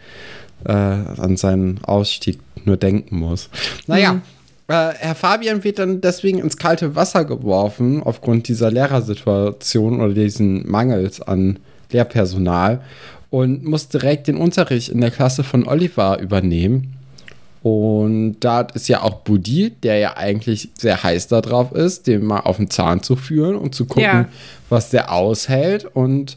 äh, 0.64 0.72
an 0.72 1.36
seinen 1.36 1.84
Ausstieg 1.84 2.40
nur 2.64 2.76
denken 2.76 3.16
muss. 3.18 3.48
Naja, 3.86 4.14
Mhm. 4.14 4.22
äh, 4.68 4.92
Herr 4.98 5.14
Fabian 5.14 5.62
wird 5.62 5.78
dann 5.78 6.00
deswegen 6.00 6.40
ins 6.40 6.56
kalte 6.56 6.96
Wasser 6.96 7.24
geworfen, 7.24 8.02
aufgrund 8.02 8.48
dieser 8.48 8.72
Lehrersituation 8.72 10.00
oder 10.00 10.14
diesen 10.14 10.68
Mangels 10.68 11.20
an 11.22 11.60
Lehrpersonal 11.92 12.80
und 13.30 13.64
muss 13.64 13.88
direkt 13.88 14.26
den 14.26 14.36
Unterricht 14.36 14.88
in 14.88 15.00
der 15.00 15.12
Klasse 15.12 15.44
von 15.44 15.66
Oliver 15.68 16.18
übernehmen. 16.18 16.96
Und 17.62 18.40
da 18.40 18.62
ist 18.62 18.88
ja 18.88 19.02
auch 19.02 19.16
Budi, 19.16 19.70
der 19.82 19.98
ja 19.98 20.16
eigentlich 20.16 20.70
sehr 20.78 21.02
heiß 21.02 21.28
darauf 21.28 21.72
ist, 21.72 22.06
den 22.06 22.24
mal 22.24 22.40
auf 22.40 22.56
den 22.56 22.70
Zahn 22.70 23.02
zu 23.02 23.16
führen 23.16 23.56
und 23.56 23.74
zu 23.74 23.84
gucken, 23.84 24.02
Ja. 24.02 24.28
was 24.70 24.90
der 24.90 25.12
aushält. 25.12 25.84
Und 25.84 26.36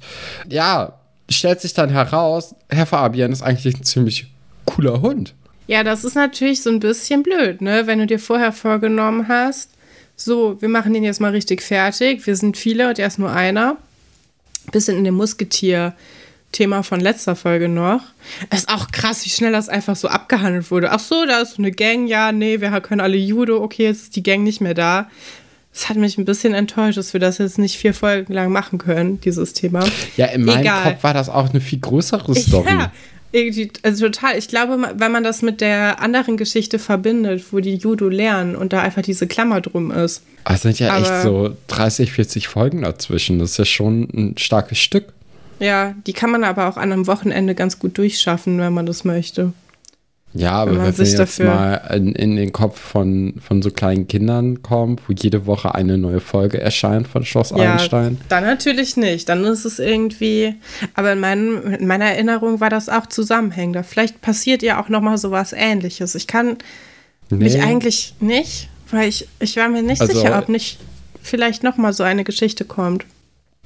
ja, 0.50 1.00
stellt 1.30 1.62
sich 1.62 1.74
dann 1.74 1.90
heraus, 1.90 2.56
Herr 2.70 2.86
Fabian 2.86 3.32
ist 3.32 3.42
eigentlich 3.42 3.76
ein 3.76 3.84
ziemlich 3.84 4.28
cooler 4.66 5.02
Hund. 5.02 5.34
Ja, 5.68 5.84
das 5.86 6.04
ist 6.04 6.16
natürlich 6.16 6.62
so 6.62 6.70
ein 6.70 6.82
bisschen 6.82 7.24
blöd, 7.24 7.62
ne? 7.62 7.88
Wenn 7.88 8.00
du 8.00 8.06
dir 8.06 8.20
vorher 8.20 8.52
vorgenommen 8.52 9.30
hast, 9.30 9.70
so, 10.18 10.62
wir 10.62 10.68
machen 10.70 10.94
den 10.94 11.04
jetzt 11.06 11.22
mal 11.22 11.32
richtig 11.32 11.62
fertig. 11.62 12.28
Wir 12.28 12.36
sind 12.36 12.58
viele 12.58 12.90
und 12.90 13.00
er 13.00 13.08
ist 13.08 13.18
nur 13.18 13.32
einer. 13.32 13.78
Bisschen 14.72 14.98
in 14.98 15.04
dem 15.06 15.16
Musketier-Thema 16.54 16.84
von 16.84 17.00
letzter 17.00 17.36
Folge 17.36 17.68
noch. 17.68 18.02
Es 18.50 18.62
ist 18.62 18.70
auch 18.70 18.92
krass, 18.92 19.26
wie 19.26 19.30
schnell 19.30 19.52
das 19.52 19.70
einfach 19.70 19.96
so 19.96 20.08
abgehandelt 20.08 20.72
wurde. 20.72 20.92
Ach 20.92 21.00
so, 21.00 21.26
da 21.26 21.40
ist 21.40 21.56
so 21.56 21.62
eine 21.62 21.72
Gang. 21.72 22.08
Ja, 22.08 22.32
nee, 22.32 22.62
wir 22.62 22.70
können 22.82 23.02
alle 23.02 23.18
Judo. 23.18 23.62
Okay, 23.62 23.84
jetzt 23.84 24.04
ist 24.04 24.16
die 24.16 24.24
Gang 24.24 24.44
nicht 24.44 24.62
mehr 24.62 24.74
da. 24.74 25.10
Das 25.74 25.90
hat 25.90 25.98
mich 25.98 26.18
ein 26.18 26.26
bisschen 26.26 26.54
enttäuscht, 26.54 26.98
dass 26.98 27.14
wir 27.14 27.20
das 27.20 27.40
jetzt 27.40 27.58
nicht 27.58 27.78
vier 27.78 27.96
Folgen 27.96 28.32
lang 28.32 28.52
machen 28.52 28.78
können, 28.78 29.20
dieses 29.22 29.54
Thema. 29.54 29.84
Ja, 30.18 30.28
in 30.28 30.46
meinem 30.46 30.62
Egal. 30.62 30.94
Kopf 30.94 31.04
war 31.04 31.16
das 31.16 31.30
auch 31.30 31.50
eine 31.50 31.62
viel 31.62 31.80
größere 31.80 32.36
Story. 32.36 32.70
Ja, 32.70 32.92
irgendwie, 33.32 33.72
also 33.82 34.06
total. 34.06 34.38
Ich 34.38 34.48
glaube, 34.48 34.78
wenn 34.96 35.12
man 35.12 35.24
das 35.24 35.42
mit 35.42 35.62
der 35.62 36.00
anderen 36.00 36.38
Geschichte 36.38 36.78
verbindet, 36.78 37.46
wo 37.52 37.60
die 37.60 37.76
Judo 37.76 38.08
lernen 38.08 38.56
und 38.56 38.72
da 38.72 38.82
einfach 38.82 39.02
diese 39.02 39.26
Klammer 39.26 39.62
drum 39.62 39.90
ist. 39.90 40.22
Es 40.46 40.62
sind 40.62 40.78
ja 40.78 40.92
Aber, 40.92 41.02
echt 41.02 41.24
so 41.24 41.58
30, 41.68 42.12
40 42.12 42.48
Folgen 42.48 42.84
dazwischen. 42.84 43.40
Das 43.40 43.52
ist 43.52 43.58
ja 43.58 43.66
schon 43.66 44.08
ein 44.14 44.38
starkes 44.38 44.78
Stück. 44.78 45.06
Ja, 45.60 45.94
die 46.06 46.14
kann 46.14 46.32
man 46.32 46.44
aber 46.44 46.68
auch 46.68 46.78
an 46.78 46.92
einem 46.92 47.08
Wochenende 47.08 47.56
ganz 47.56 47.80
gut 47.80 47.98
durchschaffen, 47.98 48.60
wenn 48.60 48.74
man 48.74 48.86
das 48.86 49.04
möchte. 49.04 49.54
Ja, 50.36 50.54
aber 50.54 50.72
wenn, 50.72 50.78
man 50.78 50.88
wenn 50.88 50.98
wir 50.98 51.06
jetzt 51.06 51.20
dafür 51.20 51.46
mal 51.46 51.76
in, 51.94 52.16
in, 52.16 52.36
den 52.36 52.52
Kopf 52.52 52.80
von, 52.80 53.36
von 53.40 53.62
so 53.62 53.70
kleinen 53.70 54.08
Kindern 54.08 54.64
kommt, 54.64 55.02
wo 55.08 55.14
jede 55.14 55.46
Woche 55.46 55.76
eine 55.76 55.98
neue 55.98 56.20
Folge 56.20 56.60
erscheint 56.60 57.08
von 57.08 57.24
Schloss 57.24 57.52
ja, 57.52 57.74
Einstein. 57.74 58.20
Dann 58.30 58.44
natürlich 58.44 58.98
nicht. 58.98 59.30
Dann 59.30 59.44
ist 59.44 59.64
es 59.66 59.78
irgendwie. 59.78 60.56
Aber 60.96 61.14
in, 61.14 61.20
meinem, 61.20 61.74
in 61.74 61.86
meiner 61.86 62.06
Erinnerung 62.06 62.60
war 62.60 62.72
das 62.72 62.90
auch 62.90 63.06
zusammenhängender. 63.06 63.84
Vielleicht 63.84 64.22
passiert 64.22 64.64
ja 64.64 64.82
auch 64.82 64.90
nochmal 64.90 65.20
so 65.20 65.30
was 65.30 65.54
ähnliches. 65.54 66.16
Ich 66.16 66.26
kann 66.26 66.58
nee. 67.30 67.44
mich 67.44 67.62
eigentlich 67.62 68.16
nicht, 68.20 68.70
weil 68.90 69.10
ich, 69.10 69.28
ich 69.40 69.56
war 69.58 69.70
mir 69.70 69.84
nicht 69.84 70.02
also, 70.02 70.14
sicher, 70.14 70.40
ob 70.40 70.50
nicht 70.50 70.80
vielleicht 71.22 71.62
nochmal 71.62 71.94
so 71.94 72.02
eine 72.02 72.24
Geschichte 72.24 72.66
kommt. 72.66 73.06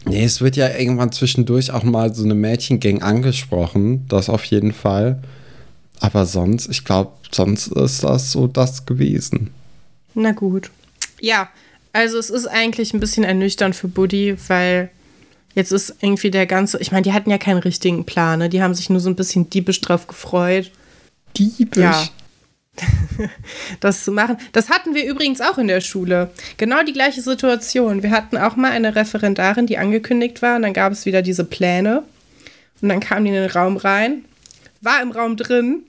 Nee, 0.05 0.23
es 0.23 0.41
wird 0.41 0.55
ja 0.55 0.69
irgendwann 0.69 1.12
zwischendurch 1.12 1.71
auch 1.71 1.83
mal 1.83 2.13
so 2.13 2.23
eine 2.23 2.36
Mädchengang 2.36 3.01
angesprochen. 3.01 4.05
Das 4.07 4.29
auf 4.29 4.43
jeden 4.45 4.73
Fall. 4.73 5.21
Aber 5.99 6.25
sonst, 6.25 6.69
ich 6.69 6.86
glaube, 6.86 7.12
sonst 7.31 7.67
ist 7.67 8.03
das 8.03 8.31
so 8.31 8.47
das 8.47 8.86
gewesen. 8.86 9.51
Na 10.13 10.31
gut. 10.31 10.71
Ja, 11.19 11.49
also 11.93 12.17
es 12.17 12.29
ist 12.29 12.47
eigentlich 12.47 12.93
ein 12.93 12.99
bisschen 12.99 13.23
ernüchternd 13.23 13.75
für 13.75 13.88
Buddy, 13.88 14.38
weil 14.47 14.89
jetzt 15.55 15.71
ist 15.71 15.95
irgendwie 16.01 16.29
der 16.29 16.45
ganze, 16.45 16.79
ich 16.79 16.91
meine, 16.91 17.01
die 17.01 17.13
hatten 17.13 17.31
ja 17.31 17.39
keinen 17.39 17.57
richtigen 17.57 18.05
Plan, 18.05 18.39
ne? 18.39 18.49
die 18.49 18.62
haben 18.62 18.75
sich 18.75 18.89
nur 18.89 18.99
so 18.99 19.10
ein 19.10 19.15
bisschen 19.15 19.49
diebisch 19.49 19.81
drauf 19.81 20.07
gefreut. 20.07 20.71
Diebisch? 21.36 21.83
Ja. 21.83 22.07
das 23.79 24.03
zu 24.03 24.11
machen. 24.11 24.37
Das 24.51 24.69
hatten 24.69 24.95
wir 24.95 25.05
übrigens 25.05 25.41
auch 25.41 25.57
in 25.57 25.67
der 25.67 25.81
Schule. 25.81 26.29
Genau 26.57 26.83
die 26.83 26.93
gleiche 26.93 27.21
Situation. 27.21 28.03
Wir 28.03 28.11
hatten 28.11 28.37
auch 28.37 28.55
mal 28.55 28.71
eine 28.71 28.95
Referendarin, 28.95 29.67
die 29.67 29.77
angekündigt 29.77 30.41
war, 30.41 30.55
und 30.57 30.63
dann 30.63 30.73
gab 30.73 30.91
es 30.91 31.05
wieder 31.05 31.21
diese 31.21 31.45
Pläne. 31.45 32.03
Und 32.81 32.89
dann 32.89 32.99
kam 32.99 33.23
die 33.23 33.29
in 33.29 33.35
den 33.35 33.49
Raum 33.49 33.77
rein, 33.77 34.25
war 34.81 35.01
im 35.01 35.11
Raum 35.11 35.35
drin 35.35 35.83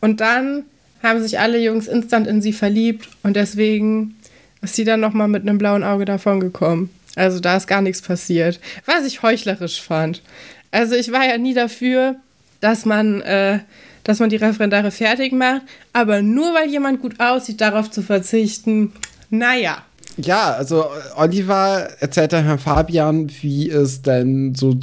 und 0.00 0.20
dann 0.20 0.64
haben 1.02 1.22
sich 1.22 1.38
alle 1.38 1.58
Jungs 1.58 1.88
instant 1.88 2.26
in 2.26 2.42
sie 2.42 2.52
verliebt 2.52 3.08
und 3.22 3.34
deswegen 3.34 4.16
ist 4.62 4.76
sie 4.76 4.84
dann 4.84 5.00
nochmal 5.00 5.28
mit 5.28 5.42
einem 5.42 5.58
blauen 5.58 5.82
Auge 5.82 6.04
davon 6.04 6.40
gekommen. 6.40 6.90
Also 7.16 7.40
da 7.40 7.56
ist 7.56 7.66
gar 7.66 7.82
nichts 7.82 8.02
passiert. 8.02 8.60
Was 8.84 9.04
ich 9.04 9.22
heuchlerisch 9.22 9.82
fand. 9.82 10.22
Also 10.70 10.94
ich 10.94 11.10
war 11.10 11.26
ja 11.26 11.38
nie 11.38 11.54
dafür, 11.54 12.16
dass 12.60 12.84
man, 12.84 13.20
äh, 13.22 13.60
dass 14.04 14.18
man 14.18 14.30
die 14.30 14.36
Referendare 14.36 14.90
fertig 14.90 15.32
macht, 15.32 15.62
aber 15.92 16.22
nur 16.22 16.54
weil 16.54 16.68
jemand 16.70 17.00
gut 17.00 17.20
aussieht, 17.20 17.60
darauf 17.60 17.90
zu 17.90 18.02
verzichten, 18.02 18.92
naja. 19.30 19.78
Ja, 20.16 20.52
also 20.52 20.86
Oliver 21.16 21.88
erzählt 22.00 22.32
dann 22.32 22.44
Herrn 22.44 22.58
Fabian, 22.58 23.30
wie 23.40 23.70
es 23.70 24.02
denn 24.02 24.54
so 24.54 24.76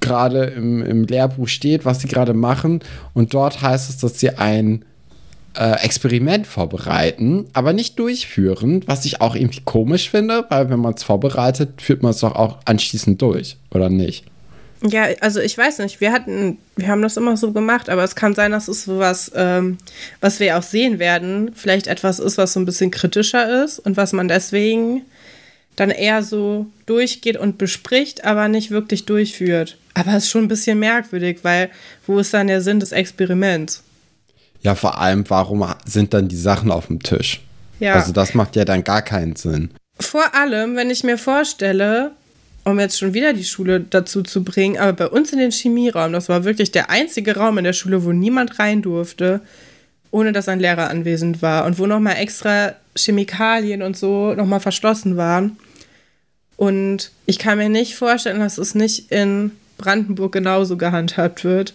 gerade 0.00 0.44
im, 0.44 0.82
im 0.84 1.04
Lehrbuch 1.04 1.48
steht, 1.48 1.84
was 1.84 2.00
sie 2.00 2.08
gerade 2.08 2.34
machen. 2.34 2.80
Und 3.14 3.32
dort 3.32 3.62
heißt 3.62 3.88
es, 3.88 3.98
dass 3.98 4.18
sie 4.18 4.30
ein 4.30 4.84
äh, 5.56 5.82
Experiment 5.84 6.46
vorbereiten, 6.46 7.46
aber 7.52 7.72
nicht 7.72 7.98
durchführen, 7.98 8.82
was 8.86 9.04
ich 9.04 9.20
auch 9.20 9.34
irgendwie 9.34 9.62
komisch 9.64 10.10
finde, 10.10 10.44
weil 10.48 10.68
wenn 10.70 10.80
man 10.80 10.94
es 10.94 11.02
vorbereitet, 11.02 11.80
führt 11.80 12.02
man 12.02 12.10
es 12.10 12.20
doch 12.20 12.34
auch 12.34 12.58
anschließend 12.64 13.20
durch, 13.20 13.56
oder 13.70 13.88
nicht? 13.88 14.24
Ja, 14.84 15.06
also 15.20 15.40
ich 15.40 15.56
weiß 15.56 15.78
nicht, 15.78 16.00
wir 16.00 16.12
hatten, 16.12 16.58
wir 16.76 16.88
haben 16.88 17.02
das 17.02 17.16
immer 17.16 17.36
so 17.36 17.52
gemacht, 17.52 17.88
aber 17.88 18.02
es 18.02 18.16
kann 18.16 18.34
sein, 18.34 18.50
dass 18.50 18.68
es 18.68 18.84
sowas, 18.84 19.30
ähm, 19.34 19.78
was 20.20 20.40
wir 20.40 20.58
auch 20.58 20.62
sehen 20.62 20.98
werden, 20.98 21.52
vielleicht 21.54 21.86
etwas 21.86 22.18
ist, 22.18 22.36
was 22.38 22.52
so 22.52 22.60
ein 22.60 22.66
bisschen 22.66 22.90
kritischer 22.90 23.64
ist 23.64 23.78
und 23.78 23.96
was 23.96 24.12
man 24.12 24.28
deswegen 24.28 25.02
dann 25.76 25.90
eher 25.90 26.22
so 26.22 26.66
durchgeht 26.86 27.36
und 27.36 27.58
bespricht, 27.58 28.24
aber 28.24 28.48
nicht 28.48 28.70
wirklich 28.70 29.06
durchführt. 29.06 29.78
Aber 29.94 30.14
es 30.14 30.24
ist 30.24 30.30
schon 30.30 30.44
ein 30.44 30.48
bisschen 30.48 30.78
merkwürdig, 30.78 31.38
weil 31.42 31.70
wo 32.06 32.18
ist 32.18 32.34
dann 32.34 32.48
der 32.48 32.60
Sinn 32.60 32.80
des 32.80 32.92
Experiments? 32.92 33.82
Ja, 34.62 34.74
vor 34.74 34.98
allem, 34.98 35.24
warum 35.28 35.64
sind 35.84 36.14
dann 36.14 36.28
die 36.28 36.36
Sachen 36.36 36.70
auf 36.70 36.86
dem 36.86 37.02
Tisch? 37.02 37.40
Ja. 37.80 37.94
Also 37.94 38.12
das 38.12 38.34
macht 38.34 38.56
ja 38.56 38.64
dann 38.64 38.84
gar 38.84 39.02
keinen 39.02 39.36
Sinn. 39.36 39.70
Vor 39.98 40.34
allem, 40.34 40.76
wenn 40.76 40.90
ich 40.90 41.04
mir 41.04 41.18
vorstelle, 41.18 42.12
um 42.64 42.78
jetzt 42.78 42.98
schon 42.98 43.14
wieder 43.14 43.32
die 43.32 43.44
Schule 43.44 43.80
dazu 43.80 44.22
zu 44.22 44.44
bringen, 44.44 44.78
aber 44.78 44.92
bei 44.92 45.08
uns 45.08 45.32
in 45.32 45.38
den 45.38 45.50
Chemieraum, 45.50 46.12
das 46.12 46.28
war 46.28 46.44
wirklich 46.44 46.70
der 46.70 46.90
einzige 46.90 47.36
Raum 47.36 47.58
in 47.58 47.64
der 47.64 47.72
Schule, 47.72 48.04
wo 48.04 48.12
niemand 48.12 48.58
rein 48.58 48.82
durfte, 48.82 49.40
ohne 50.10 50.32
dass 50.32 50.48
ein 50.48 50.60
Lehrer 50.60 50.90
anwesend 50.90 51.42
war 51.42 51.64
und 51.64 51.78
wo 51.78 51.86
nochmal 51.86 52.16
extra 52.16 52.74
Chemikalien 52.96 53.82
und 53.82 53.96
so 53.96 54.34
nochmal 54.34 54.60
verschlossen 54.60 55.16
waren. 55.16 55.56
Und 56.56 57.10
ich 57.26 57.38
kann 57.38 57.58
mir 57.58 57.68
nicht 57.68 57.96
vorstellen, 57.96 58.40
dass 58.40 58.58
es 58.58 58.74
nicht 58.74 59.10
in 59.10 59.52
Brandenburg 59.78 60.32
genauso 60.32 60.76
gehandhabt 60.76 61.42
wird. 61.44 61.74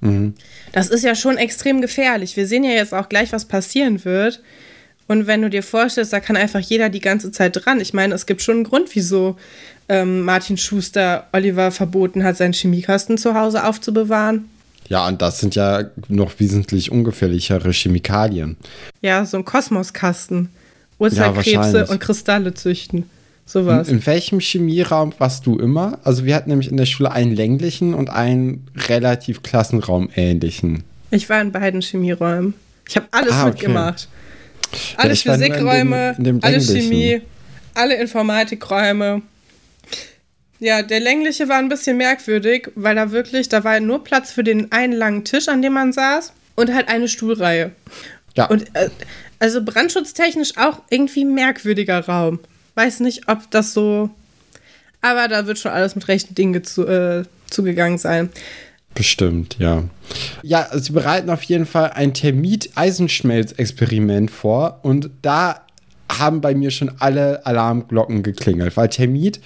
Mhm. 0.00 0.34
Das 0.72 0.88
ist 0.88 1.04
ja 1.04 1.14
schon 1.14 1.36
extrem 1.36 1.80
gefährlich. 1.80 2.36
Wir 2.36 2.46
sehen 2.46 2.64
ja 2.64 2.72
jetzt 2.72 2.94
auch 2.94 3.08
gleich, 3.08 3.32
was 3.32 3.44
passieren 3.44 4.04
wird. 4.04 4.42
Und 5.10 5.26
wenn 5.26 5.42
du 5.42 5.50
dir 5.50 5.64
vorstellst, 5.64 6.12
da 6.12 6.20
kann 6.20 6.36
einfach 6.36 6.60
jeder 6.60 6.88
die 6.88 7.00
ganze 7.00 7.32
Zeit 7.32 7.64
dran. 7.64 7.80
Ich 7.80 7.92
meine, 7.92 8.14
es 8.14 8.26
gibt 8.26 8.42
schon 8.42 8.58
einen 8.58 8.64
Grund, 8.64 8.94
wieso 8.94 9.34
ähm, 9.88 10.20
Martin 10.20 10.56
Schuster 10.56 11.26
Oliver 11.32 11.72
verboten 11.72 12.22
hat, 12.22 12.36
seinen 12.36 12.52
Chemiekasten 12.52 13.18
zu 13.18 13.34
Hause 13.34 13.66
aufzubewahren. 13.66 14.48
Ja, 14.86 15.08
und 15.08 15.20
das 15.20 15.40
sind 15.40 15.56
ja 15.56 15.82
noch 16.06 16.38
wesentlich 16.38 16.92
ungefährlichere 16.92 17.72
Chemikalien. 17.72 18.56
Ja, 19.02 19.26
so 19.26 19.36
ein 19.38 19.44
Kosmoskasten. 19.44 20.48
Urzeitkrebse 21.00 21.78
ja, 21.78 21.88
und 21.88 21.98
Kristalle 21.98 22.54
züchten. 22.54 23.10
Sowas. 23.46 23.88
In, 23.88 23.96
in 23.96 24.06
welchem 24.06 24.38
Chemieraum 24.38 25.12
warst 25.18 25.44
du 25.44 25.58
immer? 25.58 25.98
Also 26.04 26.24
wir 26.24 26.36
hatten 26.36 26.50
nämlich 26.50 26.70
in 26.70 26.76
der 26.76 26.86
Schule 26.86 27.10
einen 27.10 27.34
länglichen 27.34 27.94
und 27.94 28.10
einen 28.10 28.64
relativ 28.76 29.42
klassenraumähnlichen. 29.42 30.84
Ich 31.10 31.28
war 31.28 31.40
in 31.40 31.50
beiden 31.50 31.82
Chemieräumen. 31.82 32.54
Ich 32.88 32.94
habe 32.94 33.08
alles 33.10 33.32
ah, 33.32 33.42
okay. 33.42 33.50
mitgemacht. 33.50 34.08
Alle 34.96 35.14
ja, 35.14 35.34
Physikräume, 35.34 36.14
in 36.18 36.24
dem, 36.24 36.36
in 36.36 36.40
dem 36.40 36.44
alle 36.44 36.60
Chemie, 36.60 37.22
alle 37.74 38.00
Informatikräume. 38.00 39.22
Ja, 40.58 40.82
der 40.82 41.00
längliche 41.00 41.48
war 41.48 41.56
ein 41.56 41.68
bisschen 41.68 41.96
merkwürdig, 41.96 42.70
weil 42.74 42.94
da 42.94 43.10
wirklich, 43.12 43.48
da 43.48 43.64
war 43.64 43.80
nur 43.80 44.04
Platz 44.04 44.30
für 44.30 44.44
den 44.44 44.70
einen 44.72 44.92
langen 44.92 45.24
Tisch, 45.24 45.48
an 45.48 45.62
dem 45.62 45.72
man 45.72 45.92
saß 45.92 46.32
und 46.56 46.74
halt 46.74 46.88
eine 46.88 47.08
Stuhlreihe. 47.08 47.72
Ja. 48.36 48.46
Und 48.46 48.66
äh, 48.74 48.90
also 49.38 49.64
brandschutztechnisch 49.64 50.58
auch 50.58 50.82
irgendwie 50.90 51.24
merkwürdiger 51.24 52.04
Raum 52.06 52.40
weiß 52.80 53.00
nicht, 53.00 53.28
ob 53.28 53.50
das 53.50 53.72
so. 53.72 54.10
Aber 55.02 55.28
da 55.28 55.46
wird 55.46 55.58
schon 55.58 55.72
alles 55.72 55.94
mit 55.94 56.08
rechten 56.08 56.34
Dingen 56.34 56.62
zu, 56.64 56.86
äh, 56.86 57.24
zugegangen 57.50 57.98
sein. 57.98 58.30
Bestimmt, 58.94 59.56
ja. 59.58 59.84
Ja, 60.42 60.66
sie 60.72 60.92
bereiten 60.92 61.30
auf 61.30 61.42
jeden 61.44 61.66
Fall 61.66 61.92
ein 61.94 62.12
Termit-Eisenschmelz-Experiment 62.12 64.30
vor 64.30 64.80
und 64.82 65.08
da 65.22 65.62
haben 66.10 66.40
bei 66.40 66.54
mir 66.54 66.70
schon 66.70 66.90
alle 66.98 67.44
Alarmglocken 67.46 68.22
geklingelt, 68.22 68.76
weil 68.76 68.88
Termit 68.88 69.40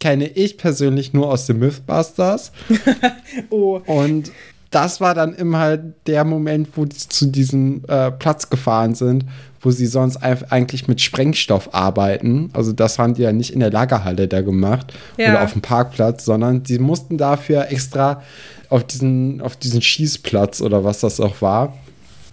kenne 0.00 0.26
ich 0.26 0.58
persönlich 0.58 1.12
nur 1.12 1.30
aus 1.30 1.46
den 1.46 1.58
Mythbusters. 1.58 2.52
oh. 3.50 3.80
Und 3.86 4.30
das 4.70 5.00
war 5.00 5.14
dann 5.14 5.34
immer 5.34 5.76
der 5.76 6.24
Moment, 6.24 6.68
wo 6.74 6.84
die 6.84 6.96
zu 6.96 7.26
diesem 7.26 7.82
äh, 7.88 8.10
Platz 8.10 8.50
gefahren 8.50 8.94
sind, 8.94 9.24
wo 9.60 9.70
sie 9.70 9.86
sonst 9.86 10.18
eigentlich 10.18 10.86
mit 10.86 11.00
Sprengstoff 11.00 11.74
arbeiten. 11.74 12.50
Also 12.52 12.72
das 12.72 12.98
haben 12.98 13.14
die 13.14 13.22
ja 13.22 13.32
nicht 13.32 13.52
in 13.52 13.60
der 13.60 13.70
Lagerhalle 13.70 14.28
da 14.28 14.42
gemacht 14.42 14.92
ja. 15.16 15.30
oder 15.30 15.44
auf 15.44 15.52
dem 15.52 15.62
Parkplatz, 15.62 16.24
sondern 16.24 16.64
sie 16.64 16.78
mussten 16.78 17.16
dafür 17.16 17.70
extra 17.70 18.22
auf 18.68 18.84
diesen, 18.84 19.40
auf 19.40 19.56
diesen 19.56 19.82
Schießplatz 19.82 20.60
oder 20.60 20.84
was 20.84 21.00
das 21.00 21.20
auch 21.20 21.40
war, 21.42 21.76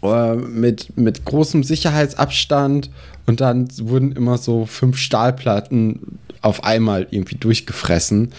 äh, 0.03 0.35
mit, 0.35 0.97
mit 0.97 1.25
großem 1.25 1.63
Sicherheitsabstand 1.63 2.89
und 3.25 3.41
dann 3.41 3.67
wurden 3.81 4.11
immer 4.11 4.37
so 4.37 4.65
fünf 4.65 4.97
Stahlplatten 4.97 6.19
auf 6.41 6.63
einmal 6.63 7.07
irgendwie 7.09 7.35
durchgefressen 7.35 8.33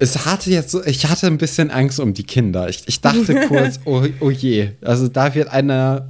es 0.00 0.24
hatte 0.24 0.50
jetzt 0.50 0.70
so, 0.70 0.82
ich 0.84 1.06
hatte 1.08 1.26
ein 1.26 1.36
bisschen 1.36 1.70
Angst 1.70 2.00
um 2.00 2.14
die 2.14 2.22
Kinder. 2.22 2.68
Ich, 2.68 2.84
ich 2.86 3.02
dachte 3.02 3.34
kurz, 3.48 3.80
oh, 3.84 4.02
oh 4.20 4.30
je, 4.30 4.70
also 4.80 5.08
da 5.08 5.34
wird 5.34 5.50
einer 5.50 6.08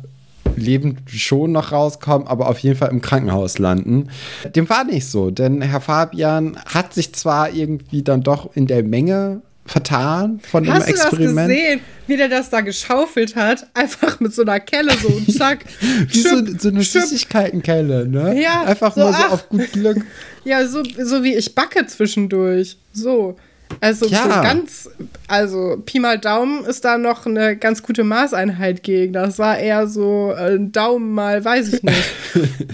lebend 0.57 1.11
schon 1.11 1.53
noch 1.53 1.73
rauskommen, 1.73 2.27
aber 2.27 2.49
auf 2.49 2.61
jeden 2.61 2.77
Fall 2.77 2.91
im 2.91 3.01
Krankenhaus 3.01 3.59
landen. 3.59 4.09
Dem 4.55 4.69
war 4.69 4.85
nicht 4.85 5.07
so, 5.07 5.31
denn 5.31 5.61
Herr 5.61 5.81
Fabian 5.81 6.57
hat 6.67 6.95
sich 6.95 7.13
zwar 7.15 7.53
irgendwie 7.53 8.03
dann 8.03 8.23
doch 8.23 8.55
in 8.55 8.67
der 8.67 8.85
Menge 8.85 9.43
vertan 9.67 10.41
von 10.41 10.65
dem 10.65 10.75
Experiment. 10.75 11.01
Hast 11.01 11.13
du 11.13 11.23
das 11.23 11.35
gesehen, 11.35 11.81
wie 12.07 12.17
der 12.17 12.29
das 12.29 12.51
da 12.51 12.61
geschaufelt 12.61 13.37
hat? 13.37 13.67
Einfach 13.75 14.19
mit 14.21 14.35
so 14.35 14.43
einer 14.43 14.61
Kelle 14.61 14.93
so 15.01 15.09
und 15.09 15.33
zack. 15.33 15.65
wie 16.09 16.21
so, 16.21 16.45
so, 16.59 16.69
eine 16.69 16.83
Süßigkeitenkelle, 16.83 18.09
ne? 18.09 18.41
Ja. 18.41 18.63
Einfach 18.63 18.95
so, 18.95 19.01
mal 19.01 19.13
so 19.13 19.19
ach. 19.19 19.33
auf 19.33 19.49
gut 19.49 19.73
Glück. 19.73 20.05
Ja, 20.43 20.67
so, 20.67 20.83
so 20.83 21.23
wie 21.23 21.35
ich 21.35 21.55
backe 21.55 21.87
zwischendurch. 21.87 22.79
So. 22.95 23.37
Also 23.81 24.07
ja. 24.07 24.43
ganz, 24.43 24.89
also 25.29 25.81
Pi 25.85 26.01
mal 26.01 26.19
Daumen 26.19 26.65
ist 26.65 26.85
da 26.85 26.97
noch 26.97 27.27
eine 27.27 27.57
ganz 27.57 27.83
gute 27.83 28.05
Maßeinheit 28.05 28.83
gegen. 28.83 29.13
Das 29.13 29.39
war 29.39 29.59
eher 29.59 29.87
so 29.87 30.33
ein 30.33 30.69
äh, 30.69 30.71
Daumen 30.71 31.13
mal, 31.13 31.45
weiß 31.45 31.75
ich 31.75 31.83
nicht. 31.83 32.05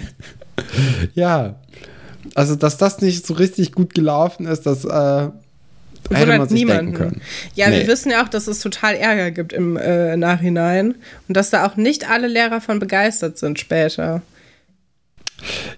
ja. 1.14 1.56
Also, 2.34 2.54
dass 2.54 2.76
das 2.76 3.00
nicht 3.00 3.26
so 3.26 3.34
richtig 3.34 3.72
gut 3.72 3.94
gelaufen 3.94 4.46
ist, 4.46 4.64
das 4.64 4.84
äh, 4.84 5.28
sich 6.08 6.50
niemanden. 6.50 7.20
Ja, 7.54 7.68
nee. 7.68 7.80
wir 7.80 7.86
wissen 7.86 8.10
ja 8.10 8.22
auch, 8.22 8.28
dass 8.28 8.46
es 8.46 8.60
total 8.60 8.94
Ärger 8.94 9.30
gibt 9.30 9.52
im 9.52 9.76
äh, 9.76 10.16
Nachhinein 10.16 10.94
und 11.28 11.36
dass 11.36 11.50
da 11.50 11.66
auch 11.66 11.76
nicht 11.76 12.10
alle 12.10 12.28
Lehrer 12.28 12.60
von 12.60 12.78
begeistert 12.78 13.38
sind 13.38 13.58
später. 13.58 14.22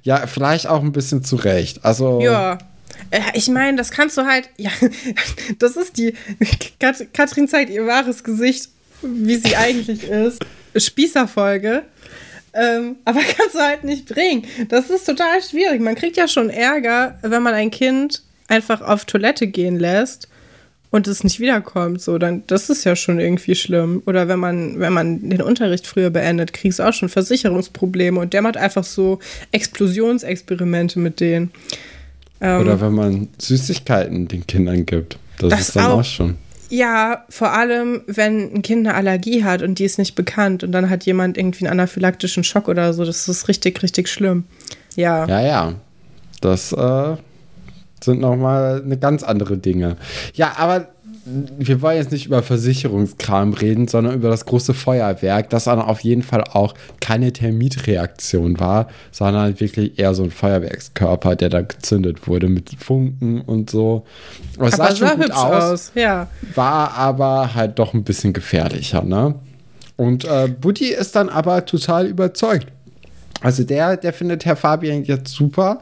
Ja, 0.03 0.27
vielleicht 0.27 0.67
auch 0.67 0.83
ein 0.83 0.93
bisschen 0.93 1.25
zu 1.25 1.37
Recht. 1.37 1.85
Also. 1.85 2.21
Ja. 2.21 2.59
Äh, 3.11 3.21
ich 3.35 3.49
meine, 3.49 3.77
das 3.77 3.91
kannst 3.91 4.17
du 4.17 4.23
halt. 4.23 4.49
Ja, 4.57 4.71
das 5.59 5.77
ist 5.77 5.99
die. 5.99 6.14
Kat 6.79 7.12
Katrin 7.12 7.49
zeigt 7.49 7.71
ihr 7.71 7.87
wahres 7.87 8.25
Gesicht, 8.25 8.69
wie 9.03 9.37
sie 9.37 9.57
eigentlich 9.57 10.05
ist. 10.05 10.45
Spießerfolge. 10.77 11.83
Ähm, 12.55 12.97
aber 13.05 13.21
kannst 13.37 13.55
du 13.55 13.61
halt 13.61 13.85
nicht 13.85 14.07
bringen. 14.07 14.45
Das 14.69 14.91
ist 14.91 15.05
total 15.05 15.43
schwierig. 15.43 15.81
Man 15.81 15.95
kriegt 15.95 16.17
ja 16.17 16.29
schon 16.29 16.51
Ärger, 16.51 17.19
wenn 17.23 17.43
man 17.43 17.55
ein 17.55 17.71
Kind 17.71 18.23
einfach 18.49 18.81
auf 18.81 19.05
Toilette 19.05 19.47
gehen 19.47 19.79
lässt 19.79 20.29
und 20.91 21.07
es 21.07 21.23
nicht 21.23 21.39
wiederkommt, 21.39 22.01
so, 22.01 22.19
dann 22.19 22.43
das 22.47 22.71
ist 22.71 22.85
ja 22.85 22.97
schon 22.97 23.21
irgendwie 23.21 23.55
schlimm. 23.55 24.03
Oder 24.07 24.27
wenn 24.29 24.39
man, 24.39 24.81
wenn 24.81 24.93
man 24.93 25.29
den 25.29 25.43
Unterricht 25.43 25.87
früher 25.87 26.11
beendet, 26.11 26.53
kriegst 26.53 26.79
du 26.79 26.89
auch 26.89 26.95
schon 26.95 27.11
Versicherungsprobleme 27.11 28.19
und 28.19 28.33
der 28.33 28.43
macht 28.43 28.57
einfach 28.57 28.85
so 28.85 29.19
Explosionsexperimente 29.53 30.99
mit 30.99 31.21
denen. 31.21 31.51
Ähm, 32.41 32.63
Oder 32.63 32.81
wenn 32.81 32.95
man 32.95 33.29
Süßigkeiten 33.39 34.29
den 34.29 34.47
Kindern 34.47 34.87
gibt. 34.87 35.19
Das, 35.39 35.51
das 35.51 35.61
ist 35.61 35.77
dann 35.77 35.87
auch, 35.87 36.01
auch 36.01 36.05
schon. 36.05 36.37
Ja, 36.71 37.25
vor 37.29 37.53
allem, 37.53 38.03
wenn 38.07 38.55
ein 38.55 38.63
Kind 38.63 38.87
eine 38.87 38.95
Allergie 38.95 39.45
hat 39.45 39.63
und 39.63 39.79
die 39.79 39.85
ist 39.85 39.99
nicht 39.99 40.15
bekannt 40.15 40.63
und 40.65 40.73
dann 40.73 40.91
hat 40.91 41.05
jemand 41.05 41.37
irgendwie 41.37 41.67
einen 41.67 41.73
anaphylaktischen 41.73 42.45
Schock 42.45 42.69
oder 42.69 42.93
so, 42.93 43.05
das 43.05 43.29
ist 43.29 43.49
richtig, 43.49 43.83
richtig 43.83 44.09
schlimm. 44.09 44.45
Ja. 44.97 45.27
Ja, 45.27 45.41
ja. 45.41 45.75
Das 46.41 46.73
äh, 46.73 47.17
sind 48.03 48.21
nochmal 48.21 48.83
eine 48.85 48.97
ganz 48.97 49.23
andere 49.23 49.59
Dinge. 49.59 49.97
Ja, 50.35 50.55
aber 50.57 50.89
wir 51.59 51.83
wollen 51.83 51.99
jetzt 51.99 52.13
nicht 52.13 52.27
über 52.27 52.43
Versicherungskram 52.43 53.53
reden, 53.53 53.89
sondern 53.89 54.15
über 54.15 54.31
das 54.31 54.47
große 54.47 54.75
Feuerwerk, 54.75 55.51
das 55.51 55.65
dann 55.65 55.81
auf 55.81 56.01
jeden 56.01 56.23
Fall 56.23 56.45
auch 56.45 56.75
keine 57.01 57.33
Termitreaktion 57.33 58.59
war, 58.61 58.89
sondern 59.11 59.59
wirklich 59.61 59.99
eher 59.99 60.15
so 60.15 60.23
ein 60.23 60.31
Feuerwerkskörper, 60.31 61.37
der 61.37 61.51
da 61.51 61.61
gezündet 61.63 62.27
wurde 62.27 62.49
mit 62.49 62.71
Funken 62.79 63.41
und 63.43 63.71
so. 63.71 64.07
Es 64.61 64.77
sah 64.77 64.95
schon 64.95 65.21
gut 65.21 65.31
aus, 65.31 65.63
aus, 65.63 65.93
ja. 65.95 66.29
war 66.55 66.95
aber 66.95 67.55
halt 67.55 67.79
doch 67.79 67.95
ein 67.95 68.05
bisschen 68.05 68.33
gefährlicher, 68.33 69.03
ne? 69.03 69.35
Und 69.97 70.25
äh, 70.25 70.49
Buddy 70.49 70.93
ist 70.93 71.17
dann 71.17 71.29
aber 71.29 71.65
total 71.67 72.07
überzeugt. 72.07 72.69
Also 73.41 73.65
der, 73.65 73.97
der 73.97 74.13
findet 74.13 74.45
Herr 74.45 74.57
Fabian 74.57 75.05
jetzt 75.05 75.33
super 75.33 75.81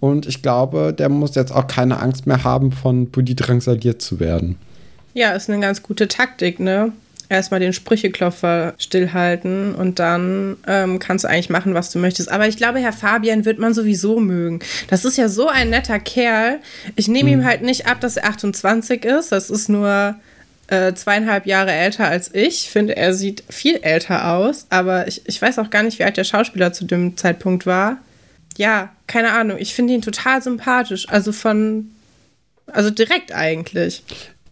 und 0.00 0.26
ich 0.26 0.42
glaube, 0.42 0.94
der 0.98 1.10
muss 1.10 1.34
jetzt 1.34 1.52
auch 1.52 1.66
keine 1.66 2.00
Angst 2.00 2.26
mehr 2.26 2.42
haben, 2.42 2.72
von 2.72 3.10
Buddy 3.10 3.36
drangsaliert 3.36 4.00
zu 4.00 4.18
werden. 4.18 4.56
Ja, 5.12 5.32
ist 5.32 5.50
eine 5.50 5.60
ganz 5.60 5.82
gute 5.82 6.08
Taktik, 6.08 6.58
ne? 6.58 6.92
Erstmal 7.28 7.60
den 7.60 7.72
Sprücheklopfer 7.72 8.74
stillhalten 8.78 9.74
und 9.74 10.00
dann 10.00 10.56
ähm, 10.66 10.98
kannst 10.98 11.24
du 11.24 11.28
eigentlich 11.28 11.50
machen, 11.50 11.74
was 11.74 11.92
du 11.92 12.00
möchtest. 12.00 12.30
Aber 12.30 12.48
ich 12.48 12.56
glaube, 12.56 12.80
Herr 12.80 12.92
Fabian 12.92 13.44
wird 13.44 13.60
man 13.60 13.72
sowieso 13.72 14.18
mögen. 14.18 14.58
Das 14.88 15.04
ist 15.04 15.16
ja 15.16 15.28
so 15.28 15.46
ein 15.46 15.70
netter 15.70 16.00
Kerl. 16.00 16.58
Ich 16.96 17.06
nehme 17.06 17.30
hm. 17.30 17.40
ihm 17.40 17.44
halt 17.44 17.62
nicht 17.62 17.86
ab, 17.86 18.00
dass 18.00 18.16
er 18.16 18.30
28 18.30 19.04
ist. 19.04 19.30
Das 19.30 19.48
ist 19.48 19.68
nur 19.68 20.16
äh, 20.66 20.92
zweieinhalb 20.94 21.46
Jahre 21.46 21.70
älter 21.70 22.08
als 22.08 22.34
ich. 22.34 22.64
Ich 22.64 22.70
finde, 22.70 22.96
er 22.96 23.14
sieht 23.14 23.44
viel 23.48 23.76
älter 23.76 24.34
aus. 24.34 24.66
Aber 24.70 25.06
ich, 25.06 25.22
ich 25.26 25.40
weiß 25.40 25.60
auch 25.60 25.70
gar 25.70 25.84
nicht, 25.84 26.00
wie 26.00 26.04
alt 26.04 26.16
der 26.16 26.24
Schauspieler 26.24 26.72
zu 26.72 26.84
dem 26.84 27.16
Zeitpunkt 27.16 27.64
war 27.64 27.98
ja, 28.60 28.90
keine 29.06 29.32
Ahnung, 29.32 29.56
ich 29.58 29.72
finde 29.72 29.94
ihn 29.94 30.02
total 30.02 30.42
sympathisch. 30.42 31.08
Also 31.08 31.32
von, 31.32 31.92
also 32.66 32.90
direkt 32.90 33.32
eigentlich. 33.32 34.02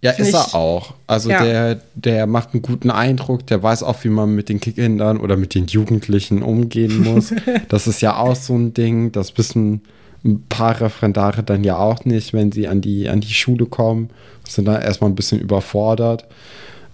Ja, 0.01 0.13
ist 0.13 0.33
er 0.33 0.55
auch. 0.55 0.95
Also 1.07 1.29
ja. 1.29 1.45
der, 1.45 1.81
der 1.95 2.27
macht 2.27 2.55
einen 2.55 2.63
guten 2.63 2.91
Eindruck, 2.91 3.47
der 3.49 3.63
weiß 3.63 3.83
auch, 3.83 4.03
wie 4.05 4.09
man 4.09 4.35
mit 4.35 4.49
den 4.49 4.61
Kindern 4.61 5.19
oder 5.19 5.37
mit 5.37 5.55
den 5.55 5.67
Jugendlichen 5.67 6.43
umgehen 6.43 7.05
muss. 7.05 7.35
das 7.69 7.87
ist 7.87 8.01
ja 8.01 8.17
auch 8.17 8.35
so 8.35 8.57
ein 8.57 8.73
Ding, 8.73 9.13
das 9.13 9.37
wissen 9.37 9.83
ein 10.25 10.43
paar 10.49 10.81
Referendare 10.81 11.43
dann 11.43 11.63
ja 11.63 11.77
auch 11.77 12.07
nicht, 12.07 12.33
wenn 12.33 12.51
sie 12.51 12.67
an 12.67 12.81
die, 12.81 13.11
an 13.11 13.21
die 13.21 13.35
Schule 13.35 13.67
kommen, 13.67 14.09
sind 14.49 14.65
dann 14.65 14.81
erstmal 14.81 15.11
ein 15.11 15.17
bisschen 15.17 15.39
überfordert. 15.39 16.25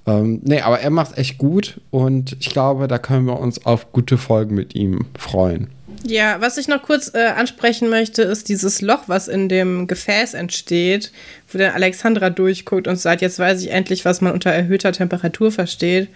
Ähm, 0.06 0.40
nee, 0.42 0.62
aber 0.62 0.80
er 0.80 0.90
macht 0.90 1.16
echt 1.16 1.38
gut 1.38 1.80
und 1.92 2.36
ich 2.40 2.50
glaube, 2.50 2.88
da 2.88 2.98
können 2.98 3.26
wir 3.26 3.38
uns 3.38 3.64
auf 3.64 3.92
gute 3.92 4.18
Folgen 4.18 4.56
mit 4.56 4.74
ihm 4.74 5.06
freuen. 5.16 5.68
Ja, 6.06 6.40
was 6.40 6.58
ich 6.58 6.68
noch 6.68 6.82
kurz 6.82 7.12
äh, 7.14 7.26
ansprechen 7.28 7.88
möchte, 7.88 8.22
ist 8.22 8.48
dieses 8.48 8.82
Loch, 8.82 9.04
was 9.06 9.26
in 9.26 9.48
dem 9.48 9.86
Gefäß 9.86 10.34
entsteht, 10.34 11.12
wo 11.50 11.58
dann 11.58 11.72
Alexandra 11.72 12.30
durchguckt 12.30 12.86
und 12.86 12.96
sagt, 12.96 13.22
jetzt 13.22 13.38
weiß 13.38 13.62
ich 13.62 13.70
endlich, 13.70 14.04
was 14.04 14.20
man 14.20 14.32
unter 14.32 14.50
erhöhter 14.50 14.92
Temperatur 14.92 15.50
versteht, 15.50 16.08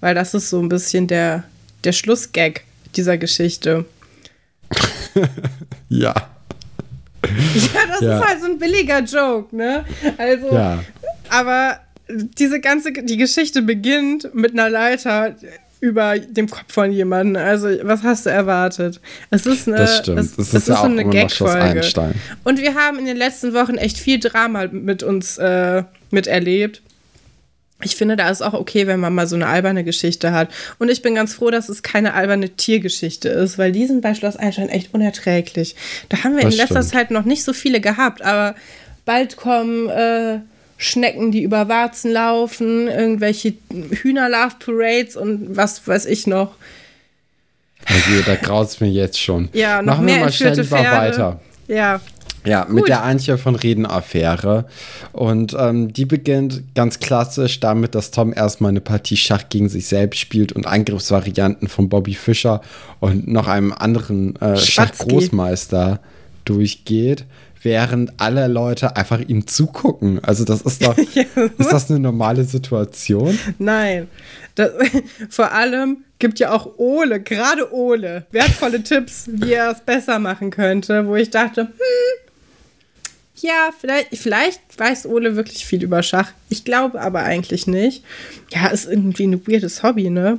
weil 0.00 0.14
das 0.14 0.34
ist 0.34 0.50
so 0.50 0.60
ein 0.60 0.68
bisschen 0.68 1.06
der, 1.06 1.44
der 1.84 1.92
Schlussgag 1.92 2.62
dieser 2.96 3.18
Geschichte. 3.18 3.84
ja. 5.88 6.14
Ja, 7.74 7.80
das 7.88 8.00
ja. 8.00 8.18
ist 8.18 8.24
halt 8.24 8.40
so 8.40 8.46
ein 8.46 8.58
billiger 8.58 9.00
Joke, 9.00 9.54
ne? 9.54 9.84
Also, 10.16 10.54
ja. 10.54 10.78
aber 11.28 11.80
diese 12.08 12.60
ganze, 12.60 12.92
die 12.92 13.16
Geschichte 13.16 13.62
beginnt 13.62 14.32
mit 14.34 14.52
einer 14.52 14.68
Leiter, 14.68 15.34
über 15.86 16.18
dem 16.18 16.48
Kopf 16.50 16.72
von 16.72 16.90
jemandem. 16.90 17.42
Also, 17.42 17.68
was 17.82 18.02
hast 18.02 18.26
du 18.26 18.30
erwartet? 18.30 19.00
Es 19.30 19.46
ist 19.46 19.68
eine, 19.68 19.76
das 19.76 19.98
stimmt. 19.98 20.18
Es, 20.18 20.36
das 20.36 20.48
ist 20.48 20.54
es 20.54 20.66
ja 20.66 20.74
ist 20.74 20.80
auch 20.80 20.84
eine 20.84 21.04
Gag-Folge. 21.04 22.14
Und 22.42 22.60
wir 22.60 22.74
haben 22.74 22.98
in 22.98 23.06
den 23.06 23.16
letzten 23.16 23.54
Wochen 23.54 23.76
echt 23.76 23.98
viel 23.98 24.18
Drama 24.18 24.66
mit 24.66 25.02
uns 25.02 25.38
äh, 25.38 25.84
miterlebt. 26.10 26.82
Ich 27.82 27.94
finde, 27.94 28.16
da 28.16 28.30
ist 28.30 28.42
auch 28.42 28.54
okay, 28.54 28.86
wenn 28.86 29.00
man 29.00 29.14
mal 29.14 29.26
so 29.26 29.36
eine 29.36 29.46
alberne 29.46 29.84
Geschichte 29.84 30.32
hat. 30.32 30.48
Und 30.78 30.90
ich 30.90 31.02
bin 31.02 31.14
ganz 31.14 31.34
froh, 31.34 31.50
dass 31.50 31.68
es 31.68 31.82
keine 31.82 32.14
alberne 32.14 32.48
Tiergeschichte 32.48 33.28
ist, 33.28 33.58
weil 33.58 33.70
die 33.70 33.86
sind 33.86 34.00
bei 34.00 34.14
Schloss 34.14 34.36
Einstein 34.36 34.70
echt 34.70 34.92
unerträglich. 34.94 35.76
Da 36.08 36.24
haben 36.24 36.36
wir 36.36 36.42
das 36.42 36.54
in 36.54 36.58
letzter 36.58 36.82
stimmt. 36.82 36.92
Zeit 36.92 37.10
noch 37.10 37.24
nicht 37.24 37.44
so 37.44 37.52
viele 37.52 37.80
gehabt, 37.80 38.22
aber 38.22 38.56
bald 39.04 39.36
kommen 39.36 39.88
äh, 39.90 40.40
Schnecken, 40.78 41.30
die 41.32 41.42
über 41.42 41.68
Warzen 41.68 42.12
laufen, 42.12 42.88
irgendwelche 42.88 43.54
Hühner-Love-Parades 43.70 45.16
und 45.16 45.56
was 45.56 45.86
weiß 45.86 46.06
ich 46.06 46.26
noch. 46.26 46.54
Also, 47.86 48.22
da 48.26 48.34
graut 48.34 48.68
es 48.68 48.80
mir 48.80 48.90
jetzt 48.90 49.20
schon. 49.20 49.48
Ja, 49.52 49.80
noch 49.80 49.94
Machen 49.94 50.06
wir 50.06 50.16
mal 50.18 50.32
schnell 50.32 50.52
lieber 50.52 50.64
Pferde. 50.64 50.96
weiter. 50.96 51.40
Ja. 51.68 52.00
Ja, 52.44 52.64
Gut. 52.64 52.74
mit 52.74 52.88
der 52.88 53.02
Antje 53.02 53.38
von 53.38 53.56
Reden-Affäre. 53.56 54.66
Und 55.12 55.56
ähm, 55.58 55.92
die 55.92 56.04
beginnt 56.04 56.62
ganz 56.76 57.00
klassisch 57.00 57.58
damit, 57.58 57.96
dass 57.96 58.12
Tom 58.12 58.32
erstmal 58.32 58.68
eine 58.68 58.80
Partie 58.80 59.16
Schach 59.16 59.48
gegen 59.48 59.68
sich 59.68 59.86
selbst 59.86 60.20
spielt 60.20 60.52
und 60.52 60.64
Angriffsvarianten 60.66 61.68
von 61.68 61.88
Bobby 61.88 62.14
Fischer 62.14 62.60
und 63.00 63.26
noch 63.26 63.48
einem 63.48 63.72
anderen 63.72 64.36
äh, 64.36 64.56
Schachgroßmeister 64.56 65.98
durchgeht 66.44 67.24
während 67.66 68.12
alle 68.18 68.46
Leute 68.46 68.94
einfach 68.94 69.18
ihm 69.18 69.48
zugucken. 69.48 70.22
Also 70.22 70.44
das 70.44 70.62
ist 70.62 70.86
doch, 70.86 70.96
ja. 71.14 71.24
ist 71.58 71.72
das 71.72 71.90
eine 71.90 71.98
normale 71.98 72.44
Situation? 72.44 73.36
Nein. 73.58 74.06
Das, 74.54 74.70
vor 75.30 75.50
allem 75.50 76.04
gibt 76.20 76.38
ja 76.38 76.52
auch 76.52 76.78
Ole, 76.78 77.20
gerade 77.20 77.74
Ole, 77.74 78.24
wertvolle 78.30 78.84
Tipps, 78.84 79.24
wie 79.26 79.54
er 79.54 79.72
es 79.72 79.80
besser 79.80 80.20
machen 80.20 80.52
könnte, 80.52 81.08
wo 81.08 81.16
ich 81.16 81.30
dachte, 81.30 81.62
hm, 81.62 82.26
ja, 83.38 83.70
vielleicht, 83.78 84.16
vielleicht 84.16 84.60
weiß 84.78 85.06
Ole 85.06 85.34
wirklich 85.34 85.66
viel 85.66 85.82
über 85.82 86.04
Schach. 86.04 86.30
Ich 86.48 86.64
glaube 86.64 87.00
aber 87.00 87.24
eigentlich 87.24 87.66
nicht. 87.66 88.04
Ja, 88.52 88.68
ist 88.68 88.86
irgendwie 88.86 89.26
ein 89.26 89.46
weirdes 89.46 89.82
Hobby, 89.82 90.08
ne? 90.08 90.38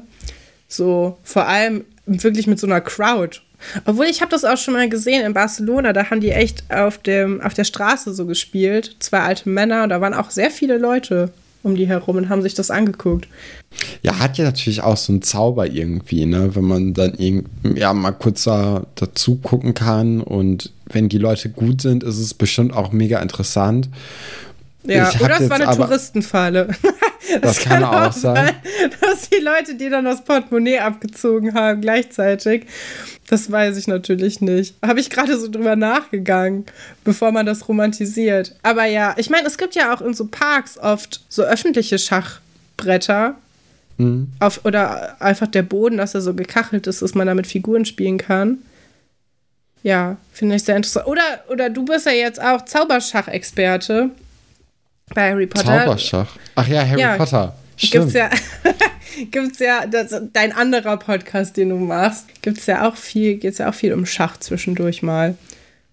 So, 0.69 1.17
vor 1.23 1.45
allem 1.45 1.83
wirklich 2.05 2.47
mit 2.47 2.57
so 2.57 2.67
einer 2.67 2.79
Crowd. 2.79 3.41
Obwohl, 3.85 4.05
ich 4.05 4.21
habe 4.21 4.31
das 4.31 4.45
auch 4.45 4.57
schon 4.57 4.73
mal 4.73 4.89
gesehen 4.89 5.25
in 5.25 5.33
Barcelona, 5.33 5.93
da 5.93 6.09
haben 6.09 6.21
die 6.21 6.31
echt 6.31 6.63
auf, 6.71 6.97
dem, 6.99 7.41
auf 7.41 7.53
der 7.53 7.63
Straße 7.63 8.13
so 8.13 8.25
gespielt. 8.25 8.95
Zwei 8.99 9.19
alte 9.19 9.49
Männer 9.49 9.83
und 9.83 9.89
da 9.89 10.01
waren 10.01 10.13
auch 10.13 10.29
sehr 10.29 10.51
viele 10.51 10.77
Leute 10.77 11.31
um 11.63 11.75
die 11.75 11.87
herum 11.87 12.15
und 12.15 12.29
haben 12.29 12.41
sich 12.41 12.53
das 12.53 12.71
angeguckt. 12.71 13.27
Ja, 14.01 14.19
hat 14.19 14.37
ja 14.37 14.45
natürlich 14.45 14.81
auch 14.81 14.97
so 14.97 15.11
einen 15.11 15.21
Zauber 15.21 15.67
irgendwie, 15.67 16.25
ne? 16.25 16.55
Wenn 16.55 16.63
man 16.63 16.93
dann 16.93 17.15
ja 17.75 17.93
mal 17.93 18.11
kurz 18.11 18.43
da, 18.45 18.85
dazu 18.95 19.35
gucken 19.35 19.73
kann 19.73 20.21
und 20.21 20.71
wenn 20.85 21.09
die 21.09 21.17
Leute 21.17 21.49
gut 21.49 21.81
sind, 21.81 22.03
ist 22.03 22.17
es 22.17 22.33
bestimmt 22.33 22.73
auch 22.73 22.91
mega 22.91 23.19
interessant. 23.19 23.89
Ja, 24.83 25.11
oder 25.19 25.41
es 25.41 25.49
war 25.49 25.59
eine 25.59 25.75
Touristenfalle. 25.75 26.69
Das, 27.41 27.57
das 27.57 27.59
kann, 27.59 27.81
kann, 27.81 27.83
auch 27.83 28.13
sein. 28.13 28.35
sein. 28.35 28.91
Dass 29.01 29.29
die 29.29 29.43
Leute, 29.43 29.75
die 29.75 29.89
dann 29.89 30.05
das 30.05 30.23
Portemonnaie 30.23 30.79
abgezogen 30.79 31.53
haben, 31.53 31.81
gleichzeitig. 31.81 32.67
Das 33.29 33.51
weiß 33.51 33.75
ich 33.75 33.87
natürlich 33.87 34.39
nicht. 34.39 34.75
Habe 34.81 35.01
ich 35.01 35.09
gerade 35.09 35.37
so 35.37 35.51
drüber 35.51 35.75
nachgegangen, 35.75 36.65
bevor 37.03 37.33
man 37.33 37.45
das 37.45 37.67
romantisiert. 37.67 38.55
Aber 38.63 38.85
ja, 38.85 39.13
ich 39.17 39.29
meine, 39.29 39.45
es 39.45 39.57
gibt 39.57 39.75
ja 39.75 39.93
auch 39.93 39.99
in 39.99 40.13
so 40.13 40.27
Parks 40.27 40.77
oft 40.77 41.21
so 41.27 41.43
öffentliche 41.43 41.99
Schachbretter. 41.99 43.35
Mhm. 43.97 44.29
Auf, 44.39 44.63
oder 44.63 45.21
einfach 45.21 45.47
der 45.47 45.63
Boden, 45.63 45.97
dass 45.97 46.15
er 46.15 46.21
so 46.21 46.33
gekachelt 46.33 46.87
ist, 46.87 47.01
dass 47.01 47.13
man 47.13 47.27
damit 47.27 47.45
Figuren 47.47 47.83
spielen 47.83 48.19
kann. 48.19 48.59
Ja, 49.83 50.15
finde 50.31 50.55
ich 50.55 50.63
sehr 50.63 50.77
interessant. 50.77 51.07
Oder, 51.07 51.43
oder 51.49 51.69
du 51.69 51.83
bist 51.83 52.05
ja 52.05 52.13
jetzt 52.13 52.41
auch 52.41 52.63
Zauberschachexperte 52.63 54.11
bei 55.13 55.31
Harry 55.31 55.47
Potter. 55.47 55.85
Zauberschach. 55.85 56.37
Ach 56.55 56.67
ja, 56.67 56.85
Harry 56.85 57.01
ja, 57.01 57.17
Potter. 57.17 57.55
Stimmt. 57.75 58.13
Gibt's 58.13 58.13
ja, 58.13 58.29
gibt's 59.31 59.59
ja 59.59 59.85
das, 59.85 60.15
dein 60.33 60.51
anderer 60.51 60.97
Podcast, 60.97 61.57
den 61.57 61.69
du 61.69 61.75
machst, 61.77 62.25
gibt's 62.41 62.65
ja 62.65 62.87
auch 62.87 62.95
viel, 62.95 63.37
geht's 63.37 63.59
ja 63.59 63.69
auch 63.69 63.73
viel 63.73 63.93
um 63.93 64.05
Schach 64.05 64.37
zwischendurch 64.37 65.03
mal. 65.03 65.35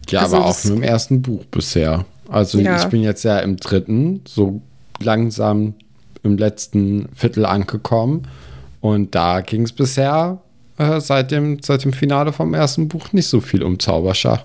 Ja, 0.08 0.22
also 0.22 0.36
aber 0.36 0.46
auch 0.46 0.64
nur 0.64 0.76
im 0.76 0.82
ersten 0.82 1.22
Buch 1.22 1.44
bisher. 1.46 2.04
Also 2.28 2.58
ja. 2.58 2.78
ich 2.78 2.84
bin 2.86 3.02
jetzt 3.02 3.24
ja 3.24 3.38
im 3.40 3.56
dritten, 3.56 4.22
so 4.26 4.60
langsam 5.00 5.74
im 6.22 6.38
letzten 6.38 7.08
Viertel 7.14 7.46
angekommen. 7.46 8.26
Und 8.80 9.14
da 9.14 9.40
ging 9.40 9.62
es 9.62 9.72
bisher 9.72 10.38
äh, 10.78 11.00
seit, 11.00 11.30
dem, 11.30 11.62
seit 11.62 11.84
dem 11.84 11.92
Finale 11.92 12.32
vom 12.32 12.54
ersten 12.54 12.88
Buch 12.88 13.12
nicht 13.12 13.26
so 13.26 13.40
viel 13.40 13.62
um 13.62 13.78
Zauberschach. 13.78 14.44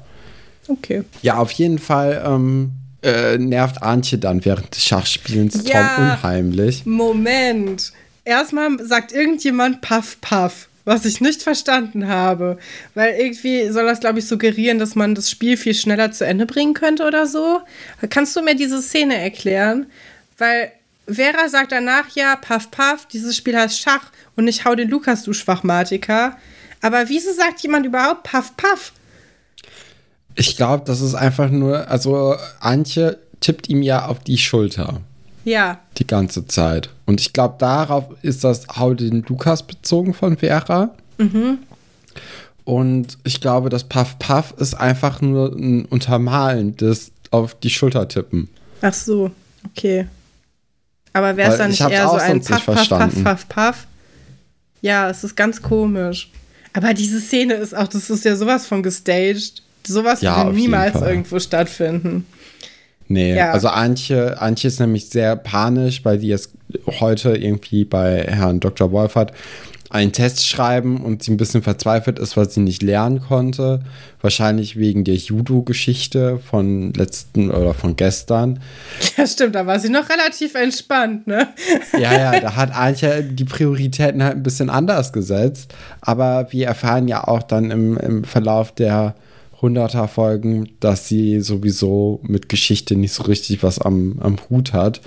Okay. 0.67 1.03
Ja, 1.21 1.37
auf 1.37 1.51
jeden 1.51 1.79
Fall 1.79 2.21
ähm, 2.25 2.71
äh, 3.03 3.37
nervt 3.37 3.81
Antje 3.81 4.17
dann 4.17 4.43
während 4.43 4.75
des 4.75 4.83
Schachspielens 4.83 5.67
ja, 5.67 5.95
Tom 5.95 6.03
unheimlich. 6.03 6.85
Moment. 6.85 7.91
Erstmal 8.25 8.83
sagt 8.85 9.11
irgendjemand 9.11 9.81
Puff 9.81 10.19
Puff, 10.21 10.67
was 10.85 11.05
ich 11.05 11.21
nicht 11.21 11.41
verstanden 11.41 12.07
habe. 12.07 12.57
Weil 12.93 13.15
irgendwie 13.19 13.69
soll 13.69 13.85
das, 13.85 14.01
glaube 14.01 14.19
ich, 14.19 14.27
suggerieren, 14.27 14.79
dass 14.79 14.95
man 14.95 15.15
das 15.15 15.31
Spiel 15.31 15.57
viel 15.57 15.73
schneller 15.73 16.11
zu 16.11 16.25
Ende 16.25 16.45
bringen 16.45 16.73
könnte 16.73 17.05
oder 17.05 17.25
so. 17.25 17.61
Kannst 18.09 18.35
du 18.35 18.41
mir 18.41 18.55
diese 18.55 18.81
Szene 18.81 19.17
erklären? 19.17 19.87
Weil 20.37 20.71
Vera 21.07 21.49
sagt 21.49 21.71
danach 21.71 22.09
ja, 22.15 22.35
Puff 22.35 22.69
Puff, 22.69 23.07
dieses 23.11 23.35
Spiel 23.35 23.57
heißt 23.57 23.79
Schach 23.79 24.11
und 24.35 24.47
ich 24.47 24.65
hau 24.65 24.75
den 24.75 24.89
Lukas, 24.89 25.23
du 25.23 25.33
Schwachmatiker. 25.33 26.37
Aber 26.81 27.09
wieso 27.09 27.33
sagt 27.33 27.61
jemand 27.61 27.85
überhaupt 27.85 28.23
Puff 28.23 28.55
Puff? 28.55 28.91
Ich 30.39 30.55
glaube, 30.55 30.85
das 30.85 31.01
ist 31.01 31.15
einfach 31.15 31.49
nur, 31.49 31.89
also 31.89 32.35
Antje 32.61 33.17
tippt 33.41 33.67
ihm 33.67 33.81
ja 33.81 34.05
auf 34.05 34.19
die 34.19 34.37
Schulter. 34.37 35.01
Ja. 35.43 35.79
Die 35.97 36.07
ganze 36.07 36.47
Zeit. 36.47 36.89
Und 37.05 37.19
ich 37.19 37.33
glaube, 37.33 37.55
darauf 37.59 38.05
ist 38.21 38.45
das 38.45 38.65
Hau 38.77 38.93
den 38.93 39.25
Lukas 39.27 39.63
bezogen 39.63 40.13
von 40.13 40.37
Vera. 40.37 40.91
Mhm. 41.17 41.59
Und 42.63 43.17
ich 43.25 43.41
glaube, 43.41 43.69
das 43.69 43.83
Puff 43.83 44.17
Puff 44.17 44.53
ist 44.57 44.75
einfach 44.75 45.19
nur 45.19 45.51
ein 45.51 45.83
Untermalen 45.85 46.77
des 46.77 47.11
auf 47.31 47.55
die 47.55 47.69
Schulter 47.69 48.07
tippen. 48.07 48.47
Ach 48.81 48.93
so, 48.93 49.31
okay. 49.65 50.07
Aber 51.11 51.35
wäre 51.35 51.51
es 51.51 51.57
dann 51.57 51.71
nicht 51.71 51.81
eher 51.81 52.07
so 52.07 52.15
ein 52.15 52.41
Puff, 52.41 52.65
Puff, 52.65 52.89
Puff, 52.89 53.23
Puff, 53.23 53.49
Puff? 53.49 53.87
Ja, 54.81 55.09
es 55.09 55.25
ist 55.25 55.35
ganz 55.35 55.61
komisch. 55.61 56.31
Aber 56.71 56.93
diese 56.93 57.19
Szene 57.19 57.55
ist 57.55 57.75
auch, 57.75 57.87
das 57.89 58.09
ist 58.09 58.23
ja 58.23 58.37
sowas 58.37 58.67
von 58.67 58.83
gestaged. 58.83 59.63
Sowas 59.93 60.21
ja, 60.21 60.45
würde 60.45 60.55
niemals 60.55 61.01
irgendwo 61.01 61.39
stattfinden. 61.39 62.25
Nee, 63.07 63.35
ja. 63.35 63.51
also 63.51 63.69
Antje, 63.69 64.39
Antje 64.39 64.67
ist 64.67 64.79
nämlich 64.79 65.09
sehr 65.09 65.35
panisch, 65.35 66.05
weil 66.05 66.19
die 66.19 66.27
jetzt 66.27 66.51
heute 66.99 67.35
irgendwie 67.35 67.83
bei 67.83 68.23
Herrn 68.29 68.59
Dr. 68.59 68.91
Wolfert 68.91 69.33
einen 69.89 70.11
Test 70.11 70.47
schreiben 70.47 71.03
und 71.03 71.23
sie 71.23 71.31
ein 71.31 71.37
bisschen 71.37 71.63
verzweifelt 71.63 72.19
ist, 72.19 72.37
weil 72.37 72.47
sie 72.47 72.59
nicht 72.59 72.83
lernen 72.83 73.21
konnte. 73.21 73.81
Wahrscheinlich 74.21 74.77
wegen 74.77 75.03
der 75.03 75.15
Judo-Geschichte 75.15 76.37
von 76.37 76.93
letzten 76.93 77.49
oder 77.49 77.73
von 77.73 77.95
gestern. 77.95 78.59
Ja, 79.17 79.25
stimmt, 79.25 79.55
da 79.55 79.65
war 79.65 79.79
sie 79.79 79.89
noch 79.89 80.07
relativ 80.09 80.53
entspannt, 80.55 81.25
ne? 81.25 81.47
Ja, 81.99 82.13
ja, 82.13 82.39
da 82.39 82.55
hat 82.55 82.73
Antje 82.73 83.23
die 83.23 83.43
Prioritäten 83.43 84.23
halt 84.23 84.35
ein 84.35 84.43
bisschen 84.43 84.69
anders 84.69 85.11
gesetzt. 85.11 85.73
Aber 86.01 86.47
wir 86.51 86.67
erfahren 86.67 87.07
ja 87.07 87.27
auch 87.27 87.41
dann 87.41 87.71
im, 87.71 87.97
im 87.97 88.23
Verlauf 88.23 88.71
der 88.71 89.15
100er 89.61 90.07
Folgen, 90.07 90.69
dass 90.79 91.07
sie 91.07 91.41
sowieso 91.41 92.21
mit 92.23 92.49
Geschichte 92.49 92.95
nicht 92.95 93.13
so 93.13 93.23
richtig 93.23 93.61
was 93.61 93.79
am, 93.79 94.19
am 94.19 94.37
Hut 94.49 94.73
hat. 94.73 95.01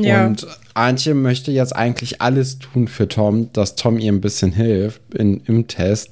Ja. 0.00 0.26
Und 0.26 0.46
Antje 0.74 1.14
möchte 1.14 1.50
jetzt 1.50 1.74
eigentlich 1.74 2.20
alles 2.20 2.58
tun 2.58 2.86
für 2.88 3.08
Tom, 3.08 3.50
dass 3.54 3.76
Tom 3.76 3.98
ihr 3.98 4.12
ein 4.12 4.20
bisschen 4.20 4.52
hilft 4.52 5.00
in, 5.14 5.40
im 5.46 5.66
Test. 5.66 6.10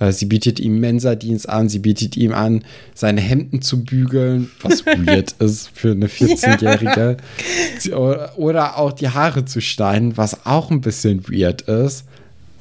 Äh, 0.00 0.12
sie 0.12 0.24
bietet 0.24 0.58
ihm 0.58 0.80
Mensa-Dienst 0.80 1.46
an, 1.48 1.68
sie 1.68 1.80
bietet 1.80 2.16
ihm 2.16 2.32
an, 2.32 2.64
seine 2.94 3.20
Hemden 3.20 3.60
zu 3.60 3.84
bügeln, 3.84 4.50
was 4.62 4.86
weird 4.86 5.32
ist 5.32 5.70
für 5.74 5.90
eine 5.90 6.06
14-Jährige. 6.06 7.18
Ja. 7.84 8.34
Oder 8.36 8.78
auch 8.78 8.92
die 8.92 9.10
Haare 9.10 9.44
zu 9.44 9.60
schneiden, 9.60 10.16
was 10.16 10.46
auch 10.46 10.70
ein 10.70 10.80
bisschen 10.80 11.28
weird 11.28 11.62
ist. 11.62 12.06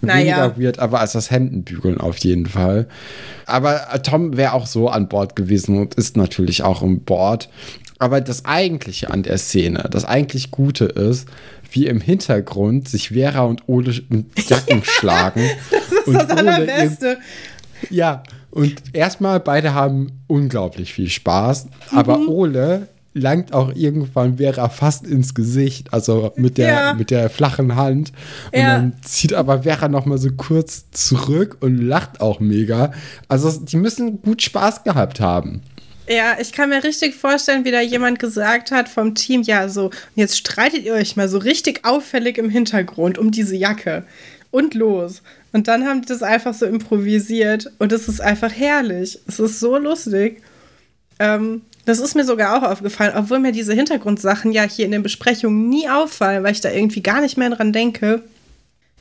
Naja. 0.01 0.37
Weniger 0.37 0.61
weird, 0.61 0.79
aber 0.79 0.99
als 0.99 1.13
das 1.13 1.31
Hemdenbügeln 1.31 1.99
auf 1.99 2.17
jeden 2.17 2.45
Fall. 2.45 2.87
Aber 3.45 3.93
äh, 3.93 3.99
Tom 3.99 4.37
wäre 4.37 4.53
auch 4.53 4.67
so 4.67 4.89
an 4.89 5.07
Bord 5.07 5.35
gewesen 5.35 5.79
und 5.79 5.95
ist 5.95 6.17
natürlich 6.17 6.63
auch 6.63 6.81
an 6.81 7.01
Bord. 7.01 7.49
Aber 7.97 8.21
das 8.21 8.45
Eigentliche 8.45 9.11
an 9.11 9.23
der 9.23 9.37
Szene, 9.37 9.87
das 9.89 10.05
eigentlich 10.05 10.51
Gute 10.51 10.85
ist, 10.85 11.27
wie 11.71 11.87
im 11.87 12.01
Hintergrund 12.01 12.87
sich 12.89 13.09
Vera 13.09 13.41
und 13.41 13.67
Ole 13.67 14.01
mit 14.09 14.49
Jacken 14.49 14.81
schlagen. 14.83 15.49
das 15.71 15.91
ist 15.91 16.07
und 16.07 16.13
das 16.15 16.29
Allerbeste. 16.29 17.17
Ja, 17.89 18.23
und 18.51 18.75
erstmal 18.93 19.39
beide 19.39 19.73
haben 19.73 20.23
unglaublich 20.27 20.93
viel 20.93 21.09
Spaß, 21.09 21.67
aber 21.91 22.17
mhm. 22.17 22.29
Ole 22.29 22.87
langt 23.15 23.53
auch 23.53 23.73
irgendwann 23.73 24.37
Vera 24.37 24.69
fast 24.69 25.07
ins 25.07 25.33
Gesicht, 25.33 25.93
also 25.93 26.33
mit 26.35 26.57
der, 26.57 26.67
ja. 26.67 26.93
mit 26.93 27.09
der 27.09 27.29
flachen 27.29 27.75
Hand. 27.75 28.11
Und 28.51 28.59
ja. 28.59 28.75
dann 28.75 28.93
zieht 29.01 29.33
aber 29.33 29.63
Vera 29.63 29.87
noch 29.87 30.05
mal 30.05 30.17
so 30.17 30.29
kurz 30.35 30.91
zurück 30.91 31.57
und 31.61 31.77
lacht 31.77 32.19
auch 32.21 32.39
mega. 32.39 32.91
Also 33.29 33.51
die 33.51 33.77
müssen 33.77 34.21
gut 34.21 34.41
Spaß 34.41 34.83
gehabt 34.83 35.21
haben. 35.21 35.61
Ja, 36.07 36.35
ich 36.39 36.51
kann 36.51 36.69
mir 36.69 36.83
richtig 36.83 37.15
vorstellen, 37.15 37.65
wie 37.65 37.71
da 37.71 37.81
jemand 37.81 38.19
gesagt 38.19 38.69
hat 38.69 38.89
vom 38.89 39.15
Team, 39.15 39.41
ja, 39.41 39.69
so, 39.69 39.89
jetzt 40.13 40.37
streitet 40.37 40.83
ihr 40.83 40.93
euch 40.93 41.15
mal 41.15 41.29
so 41.29 41.39
richtig 41.39 41.83
auffällig 41.83 42.37
im 42.37 42.49
Hintergrund 42.49 43.17
um 43.17 43.31
diese 43.31 43.55
Jacke. 43.55 44.03
Und 44.51 44.73
los. 44.73 45.23
Und 45.51 45.67
dann 45.67 45.85
haben 45.85 46.01
die 46.01 46.07
das 46.07 46.21
einfach 46.21 46.53
so 46.53 46.65
improvisiert 46.65 47.71
und 47.79 47.91
es 47.91 48.07
ist 48.07 48.21
einfach 48.21 48.51
herrlich. 48.51 49.19
Es 49.25 49.39
ist 49.39 49.59
so 49.59 49.77
lustig. 49.77 50.41
Ähm, 51.17 51.61
das 51.85 51.99
ist 51.99 52.15
mir 52.15 52.25
sogar 52.25 52.57
auch 52.57 52.69
aufgefallen, 52.69 53.13
obwohl 53.15 53.39
mir 53.39 53.51
diese 53.51 53.73
Hintergrundsachen 53.73 54.51
ja 54.51 54.63
hier 54.63 54.85
in 54.85 54.91
den 54.91 55.03
Besprechungen 55.03 55.69
nie 55.69 55.87
auffallen, 55.87 56.43
weil 56.43 56.51
ich 56.51 56.61
da 56.61 56.71
irgendwie 56.71 57.01
gar 57.01 57.21
nicht 57.21 57.37
mehr 57.37 57.49
dran 57.51 57.71
denke. 57.71 58.23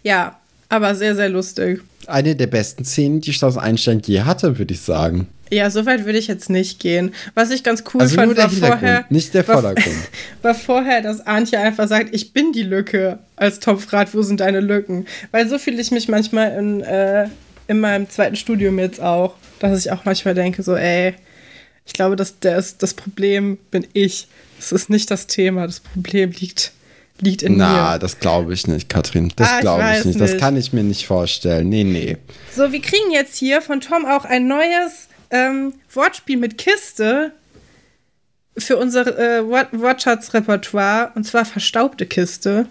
Ja, 0.02 0.38
aber 0.68 0.94
sehr, 0.94 1.14
sehr 1.14 1.28
lustig. 1.28 1.80
Eine 2.06 2.36
der 2.36 2.46
besten 2.46 2.84
Szenen, 2.84 3.20
die 3.20 3.32
Strauß 3.32 3.56
Einstein 3.56 4.02
je 4.04 4.22
hatte, 4.22 4.58
würde 4.58 4.74
ich 4.74 4.80
sagen. 4.80 5.28
Ja, 5.50 5.70
so 5.70 5.86
weit 5.86 6.04
würde 6.04 6.18
ich 6.18 6.26
jetzt 6.26 6.50
nicht 6.50 6.80
gehen. 6.80 7.14
Was 7.34 7.50
ich 7.50 7.62
ganz 7.62 7.84
cool 7.92 8.00
also 8.00 8.16
fand, 8.16 8.36
war 8.36 8.50
vorher. 8.50 9.04
Nicht 9.08 9.34
der 9.34 9.44
Vordergrund. 9.44 9.86
War, 9.86 9.94
war, 10.50 10.54
vorher, 10.54 11.00
dass 11.02 11.26
Antje 11.26 11.58
einfach 11.58 11.86
sagt, 11.86 12.14
ich 12.14 12.32
bin 12.32 12.52
die 12.52 12.62
Lücke 12.62 13.18
als 13.36 13.60
Topfrat, 13.60 14.14
wo 14.14 14.22
sind 14.22 14.40
deine 14.40 14.60
Lücken? 14.60 15.06
Weil 15.30 15.48
so 15.48 15.58
fühle 15.58 15.80
ich 15.80 15.90
mich 15.90 16.08
manchmal 16.08 16.52
in, 16.58 16.80
äh, 16.80 17.28
in 17.68 17.80
meinem 17.80 18.10
zweiten 18.10 18.36
Studium 18.36 18.78
jetzt 18.78 19.00
auch, 19.00 19.34
dass 19.60 19.78
ich 19.78 19.92
auch 19.92 20.04
manchmal 20.04 20.34
denke, 20.34 20.62
so, 20.62 20.74
ey, 20.74 21.14
ich 21.86 21.92
glaube, 21.92 22.16
dass 22.16 22.40
das, 22.40 22.78
das 22.78 22.94
Problem 22.94 23.58
bin 23.70 23.86
ich. 23.92 24.28
Es 24.58 24.72
ist 24.72 24.90
nicht 24.90 25.10
das 25.10 25.26
Thema. 25.26 25.66
Das 25.66 25.80
Problem 25.80 26.32
liegt, 26.32 26.72
liegt 27.20 27.42
in 27.42 27.56
Na, 27.56 27.68
mir. 27.68 27.74
Na, 27.74 27.98
das 27.98 28.18
glaube 28.18 28.54
ich 28.54 28.66
nicht, 28.66 28.88
Katrin. 28.88 29.32
Das 29.36 29.48
ah, 29.50 29.60
glaube 29.60 29.84
ich, 29.92 29.98
ich 30.00 30.04
nicht. 30.06 30.20
Das 30.20 30.38
kann 30.38 30.56
ich 30.56 30.72
mir 30.72 30.82
nicht 30.82 31.06
vorstellen. 31.06 31.68
Nee, 31.68 31.84
nee. 31.84 32.16
So, 32.54 32.72
wir 32.72 32.80
kriegen 32.80 33.10
jetzt 33.12 33.36
hier 33.36 33.60
von 33.60 33.80
Tom 33.80 34.06
auch 34.06 34.24
ein 34.24 34.46
neues 34.46 35.08
ähm, 35.30 35.74
Wortspiel 35.92 36.38
mit 36.38 36.56
Kiste 36.56 37.32
für 38.56 38.76
unser 38.76 39.18
äh, 39.18 39.42
Wortschatz-Repertoire. 39.44 41.12
Und 41.14 41.24
zwar 41.24 41.44
verstaubte 41.44 42.06
Kiste. 42.06 42.66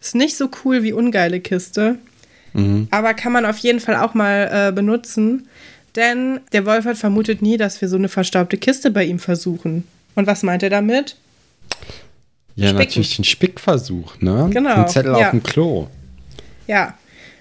Ist 0.00 0.14
nicht 0.14 0.36
so 0.36 0.50
cool 0.64 0.82
wie 0.82 0.92
ungeile 0.92 1.40
Kiste. 1.40 1.98
Mhm. 2.52 2.88
Aber 2.90 3.14
kann 3.14 3.32
man 3.32 3.44
auf 3.46 3.58
jeden 3.58 3.80
Fall 3.80 3.96
auch 3.96 4.14
mal 4.14 4.68
äh, 4.68 4.72
benutzen. 4.72 5.48
Denn 5.96 6.40
der 6.52 6.64
Wolfert 6.64 6.96
vermutet 6.96 7.42
nie, 7.42 7.56
dass 7.56 7.80
wir 7.80 7.88
so 7.88 7.96
eine 7.96 8.08
verstaubte 8.08 8.56
Kiste 8.56 8.90
bei 8.90 9.04
ihm 9.04 9.18
versuchen. 9.18 9.86
Und 10.14 10.26
was 10.26 10.42
meint 10.42 10.62
er 10.62 10.70
damit? 10.70 11.16
Ja, 12.54 12.68
Spicken. 12.68 12.78
natürlich 12.78 13.18
ein 13.18 13.24
Spickversuch, 13.24 14.20
ne? 14.20 14.50
Genau. 14.52 14.74
Ein 14.74 14.88
Zettel 14.88 15.16
ja. 15.16 15.26
auf 15.26 15.30
dem 15.30 15.42
Klo. 15.42 15.88
Ja. 16.66 16.94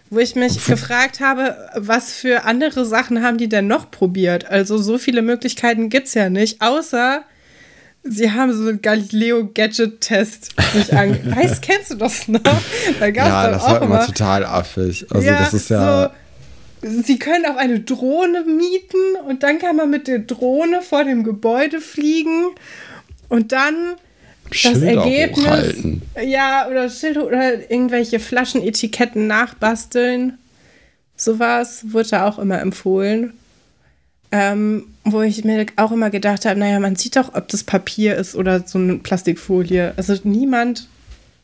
Wo 0.10 0.20
ich 0.20 0.36
mich 0.36 0.66
gefragt 0.66 1.22
habe, 1.22 1.56
was 1.76 2.12
für 2.12 2.44
andere 2.44 2.86
Sachen 2.86 3.24
haben 3.24 3.38
die 3.38 3.48
denn 3.48 3.68
noch 3.68 3.92
probiert? 3.92 4.46
Also 4.46 4.78
so 4.78 4.98
viele 4.98 5.22
Möglichkeiten 5.22 5.90
gibt 5.90 6.08
es 6.08 6.14
ja 6.14 6.30
nicht, 6.30 6.62
außer 6.62 7.24
sie 8.04 8.32
haben 8.32 8.54
so 8.54 8.68
einen 8.68 8.82
Galileo-Gadget-Test 8.82 10.56
sich 10.74 10.94
an. 10.98 11.36
weißt, 11.36 11.62
kennst 11.62 11.92
du 11.92 11.96
das 11.96 12.28
noch? 12.28 12.42
Da 13.00 13.08
ja, 13.08 13.52
das 13.52 13.64
war 13.64 13.82
immer, 13.82 13.86
immer 13.86 14.06
total 14.06 14.46
affig. 14.46 15.06
Also 15.10 15.26
ja, 15.26 15.40
das 15.40 15.54
ist 15.54 15.70
ja. 15.70 16.04
So, 16.04 16.14
sie 16.82 17.20
können 17.20 17.46
auch 17.46 17.58
eine 17.58 17.80
Drohne 17.80 18.44
mieten 18.44 19.28
und 19.28 19.44
dann 19.44 19.60
kann 19.60 19.76
man 19.76 19.90
mit 19.90 20.08
der 20.08 20.20
Drohne 20.20 20.82
vor 20.82 21.04
dem 21.04 21.24
Gebäude 21.24 21.80
fliegen 21.80 22.48
und 23.30 23.52
dann 23.52 23.96
das 24.50 24.82
Ergebnis. 24.82 25.46
Hochhalten. 25.46 26.02
Ja, 26.26 26.68
oder 26.70 26.90
Schilder 26.90 27.26
oder 27.26 27.72
irgendwelche 27.72 28.20
Flaschenetiketten 28.20 29.28
nachbasteln. 29.28 30.38
Sowas 31.16 31.86
wurde 31.92 32.10
da 32.10 32.28
auch 32.28 32.40
immer 32.40 32.60
empfohlen. 32.60 33.34
Ähm, 34.34 34.88
wo 35.04 35.22
ich 35.22 35.44
mir 35.44 35.66
auch 35.76 35.92
immer 35.92 36.10
gedacht 36.10 36.46
habe, 36.46 36.58
naja, 36.58 36.80
man 36.80 36.96
sieht 36.96 37.18
doch, 37.18 37.34
ob 37.34 37.50
das 37.50 37.64
Papier 37.64 38.16
ist 38.16 38.36
oder 38.36 38.66
so 38.66 38.80
eine 38.80 38.96
Plastikfolie. 38.98 39.94
Also 39.98 40.16
niemand 40.24 40.88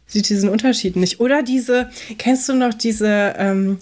sieht 0.06 0.30
diesen 0.30 0.50
Unterschied 0.50 0.96
nicht. 0.96 1.20
Oder 1.20 1.44
diese, 1.44 1.90
kennst 2.18 2.48
du 2.48 2.54
noch 2.54 2.74
diese 2.74 3.36
ähm, 3.38 3.78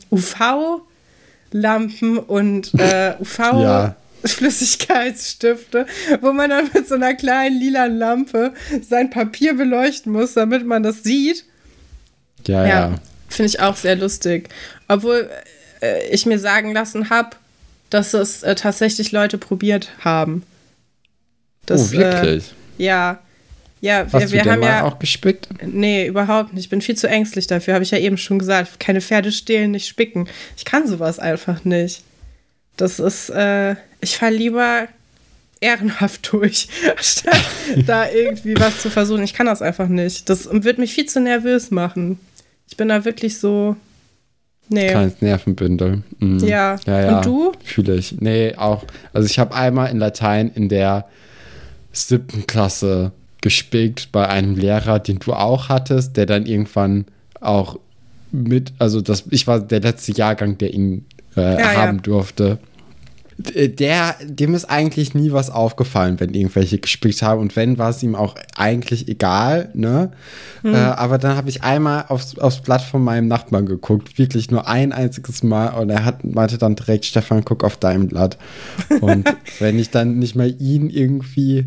UV-Lampen 1.53 2.17
und 2.17 2.73
äh, 2.77 3.15
UV- 3.21 3.61
ja. 3.61 3.95
Flüssigkeitsstifte, 4.23 5.85
wo 6.21 6.33
man 6.33 6.49
dann 6.49 6.69
mit 6.73 6.87
so 6.87 6.95
einer 6.95 7.13
kleinen 7.13 7.59
lila 7.59 7.85
Lampe 7.85 8.53
sein 8.81 9.11
Papier 9.11 9.53
beleuchten 9.53 10.11
muss, 10.11 10.33
damit 10.33 10.65
man 10.65 10.81
das 10.81 11.03
sieht. 11.03 11.45
Ja, 12.47 12.63
ja. 12.63 12.67
ja. 12.67 12.95
Finde 13.29 13.49
ich 13.49 13.59
auch 13.59 13.75
sehr 13.75 13.95
lustig. 13.95 14.49
Obwohl 14.87 15.29
äh, 15.81 16.07
ich 16.09 16.25
mir 16.25 16.39
sagen 16.39 16.73
lassen 16.73 17.09
habe, 17.11 17.35
dass 17.89 18.13
es 18.13 18.41
äh, 18.41 18.55
tatsächlich 18.55 19.11
Leute 19.11 19.37
probiert 19.37 19.89
haben. 19.99 20.43
Das, 21.65 21.89
oh, 21.89 21.97
wirklich? 21.97 22.53
Äh, 22.79 22.83
ja. 22.83 23.19
Ja, 23.85 24.11
wir, 24.11 24.19
Hast 24.19 24.31
wir 24.31 24.41
du 24.41 24.49
haben 24.49 24.63
ja 24.63 24.83
auch 24.83 24.97
gespickt? 24.97 25.47
Nee, 25.63 26.07
überhaupt 26.07 26.53
nicht. 26.53 26.63
Ich 26.63 26.69
bin 26.71 26.81
viel 26.81 26.97
zu 26.97 27.07
ängstlich 27.07 27.45
dafür, 27.45 27.75
habe 27.75 27.83
ich 27.83 27.91
ja 27.91 27.99
eben 27.99 28.17
schon 28.17 28.39
gesagt. 28.39 28.79
Keine 28.79 28.99
Pferde 28.99 29.31
stehlen, 29.31 29.69
nicht 29.69 29.87
spicken. 29.87 30.27
Ich 30.57 30.65
kann 30.65 30.87
sowas 30.87 31.19
einfach 31.19 31.63
nicht. 31.65 32.01
Das 32.77 32.99
ist, 32.99 33.29
äh, 33.29 33.75
ich 34.01 34.17
falle 34.17 34.37
lieber 34.37 34.87
ehrenhaft 35.61 36.27
durch, 36.31 36.67
statt 36.99 37.39
da 37.85 38.09
irgendwie 38.09 38.55
was 38.59 38.81
zu 38.81 38.89
versuchen. 38.89 39.21
Ich 39.21 39.35
kann 39.35 39.45
das 39.45 39.61
einfach 39.61 39.87
nicht. 39.87 40.29
Das 40.29 40.49
wird 40.51 40.79
mich 40.79 40.95
viel 40.95 41.05
zu 41.05 41.21
nervös 41.21 41.69
machen. 41.69 42.17
Ich 42.67 42.77
bin 42.77 42.89
da 42.89 43.05
wirklich 43.05 43.37
so, 43.37 43.75
Nee. 44.67 44.87
Kleines 44.87 45.21
Nervenbündel. 45.21 46.01
Mhm. 46.17 46.39
Ja. 46.39 46.79
ja, 46.87 47.01
ja. 47.01 47.17
Und 47.17 47.25
du? 47.27 47.51
Fühle 47.63 47.97
ich. 47.97 48.19
Nee, 48.19 48.55
auch. 48.55 48.83
Also 49.13 49.27
ich 49.27 49.37
habe 49.37 49.53
einmal 49.53 49.91
in 49.91 49.99
Latein 49.99 50.51
in 50.55 50.69
der 50.69 51.07
siebten 51.91 52.47
Klasse 52.47 53.11
gespickt 53.45 54.11
bei 54.11 54.27
einem 54.27 54.55
Lehrer, 54.55 54.97
den 54.97 55.19
du 55.19 55.31
auch 55.33 55.69
hattest, 55.69 56.17
der 56.17 56.25
dann 56.25 56.47
irgendwann 56.47 57.05
auch 57.41 57.77
mit, 58.31 58.73
also 58.79 59.01
das, 59.01 59.25
ich 59.29 59.45
war 59.45 59.59
der 59.59 59.81
letzte 59.81 60.13
Jahrgang, 60.13 60.57
der 60.57 60.73
ihn 60.73 61.05
äh, 61.37 61.61
ja, 61.61 61.75
haben 61.75 61.97
ja. 61.97 62.01
durfte. 62.01 62.57
Der, 63.37 64.15
dem 64.23 64.55
ist 64.55 64.65
eigentlich 64.65 65.13
nie 65.13 65.31
was 65.31 65.51
aufgefallen, 65.51 66.19
wenn 66.19 66.33
irgendwelche 66.33 66.79
gespickt 66.79 67.21
haben. 67.21 67.39
Und 67.39 67.55
wenn, 67.55 67.77
war 67.77 67.91
es 67.91 68.01
ihm 68.01 68.15
auch 68.15 68.33
eigentlich 68.57 69.07
egal, 69.09 69.69
ne? 69.75 70.11
Hm. 70.63 70.73
Äh, 70.73 70.77
aber 70.77 71.19
dann 71.19 71.37
habe 71.37 71.49
ich 71.49 71.61
einmal 71.61 72.05
aufs, 72.07 72.39
aufs 72.39 72.61
Blatt 72.61 72.81
von 72.81 73.03
meinem 73.03 73.27
Nachbarn 73.27 73.67
geguckt, 73.67 74.17
wirklich 74.17 74.49
nur 74.49 74.67
ein 74.67 74.91
einziges 74.91 75.43
Mal. 75.43 75.67
Und 75.79 75.91
er 75.91 76.03
hat, 76.03 76.23
meinte 76.23 76.57
dann 76.57 76.75
direkt, 76.75 77.05
Stefan, 77.05 77.45
guck 77.45 77.63
auf 77.63 77.77
dein 77.77 78.07
Blatt. 78.07 78.39
Und 79.01 79.31
wenn 79.59 79.77
ich 79.77 79.91
dann 79.91 80.17
nicht 80.17 80.35
mal 80.35 80.51
ihn 80.59 80.89
irgendwie. 80.89 81.65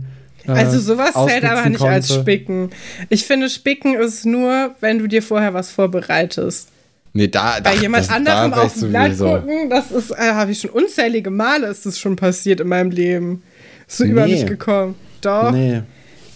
Äh, 0.48 0.52
also 0.52 0.80
sowas 0.80 1.12
zählt 1.12 1.44
aber 1.44 1.68
nicht 1.68 1.78
konnte. 1.78 1.94
als 1.94 2.14
Spicken. 2.14 2.70
Ich 3.08 3.24
finde, 3.24 3.48
Spicken 3.50 3.94
ist 3.94 4.24
nur, 4.24 4.74
wenn 4.80 4.98
du 4.98 5.06
dir 5.06 5.22
vorher 5.22 5.54
was 5.54 5.70
vorbereitest. 5.70 6.70
Nee, 7.12 7.28
da, 7.28 7.58
Bei 7.62 7.74
jemand 7.74 8.04
das, 8.04 8.14
anderem 8.14 8.50
da 8.50 8.62
auf 8.62 8.78
dem 8.78 8.90
Blatt 8.90 9.18
gucken, 9.18 9.70
das 9.70 9.90
ist, 9.90 10.10
äh, 10.10 10.32
habe 10.32 10.52
ich 10.52 10.60
schon 10.60 10.70
unzählige 10.70 11.30
Male 11.30 11.66
ist 11.66 11.86
das 11.86 11.98
schon 11.98 12.16
passiert 12.16 12.60
in 12.60 12.68
meinem 12.68 12.90
Leben. 12.90 13.42
Ist 13.86 13.98
so 13.98 14.04
nee. 14.04 14.10
über 14.10 14.26
mich 14.26 14.46
gekommen. 14.46 14.94
Doch. 15.20 15.50
Nee, 15.50 15.82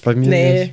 bei 0.02 0.14
mir 0.14 0.28
nee. 0.28 0.60
nicht. 0.60 0.72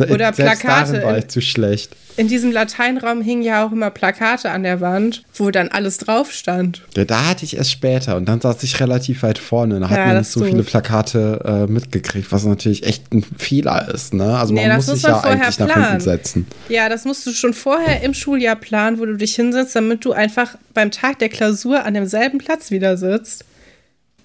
Oder 0.00 0.32
Selbst 0.32 0.62
Plakate. 0.62 1.02
war 1.02 1.18
ich 1.18 1.28
zu 1.28 1.40
schlecht. 1.40 1.96
In 2.18 2.28
diesem 2.28 2.50
Lateinraum 2.50 3.20
hingen 3.20 3.42
ja 3.42 3.66
auch 3.66 3.72
immer 3.72 3.90
Plakate 3.90 4.50
an 4.50 4.62
der 4.62 4.80
Wand, 4.80 5.22
wo 5.34 5.50
dann 5.50 5.68
alles 5.68 5.98
drauf 5.98 6.32
stand. 6.32 6.82
Ja, 6.96 7.04
da 7.04 7.26
hatte 7.26 7.44
ich 7.44 7.58
es 7.58 7.70
später 7.70 8.16
und 8.16 8.26
dann 8.26 8.40
saß 8.40 8.62
ich 8.62 8.80
relativ 8.80 9.22
weit 9.22 9.38
vorne. 9.38 9.80
Da 9.80 9.86
ja, 9.86 9.90
hat 9.90 10.06
man 10.06 10.18
nicht 10.18 10.30
so 10.30 10.42
viele 10.42 10.62
Plakate 10.62 11.66
äh, 11.68 11.70
mitgekriegt, 11.70 12.32
was 12.32 12.44
natürlich 12.44 12.86
echt 12.86 13.12
ein 13.12 13.22
Fehler 13.36 13.92
ist. 13.92 14.14
Ne? 14.14 14.38
Also 14.38 14.54
nee, 14.54 14.66
man 14.66 14.76
muss 14.76 14.86
sich 14.86 15.02
ja 15.02 15.20
eigentlich 15.20 15.56
planen. 15.56 15.72
nach 15.72 15.88
hinten 15.88 16.00
setzen. 16.00 16.46
Ja, 16.70 16.88
das 16.88 17.04
musst 17.04 17.26
du 17.26 17.32
schon 17.32 17.52
vorher 17.52 18.02
im 18.02 18.14
Schuljahr 18.14 18.56
planen, 18.56 18.98
wo 18.98 19.04
du 19.04 19.16
dich 19.16 19.34
hinsetzt, 19.34 19.76
damit 19.76 20.04
du 20.04 20.12
einfach 20.12 20.56
beim 20.72 20.90
Tag 20.90 21.18
der 21.18 21.28
Klausur 21.28 21.84
an 21.84 21.92
demselben 21.92 22.38
Platz 22.38 22.70
wieder 22.70 22.96
sitzt 22.96 23.44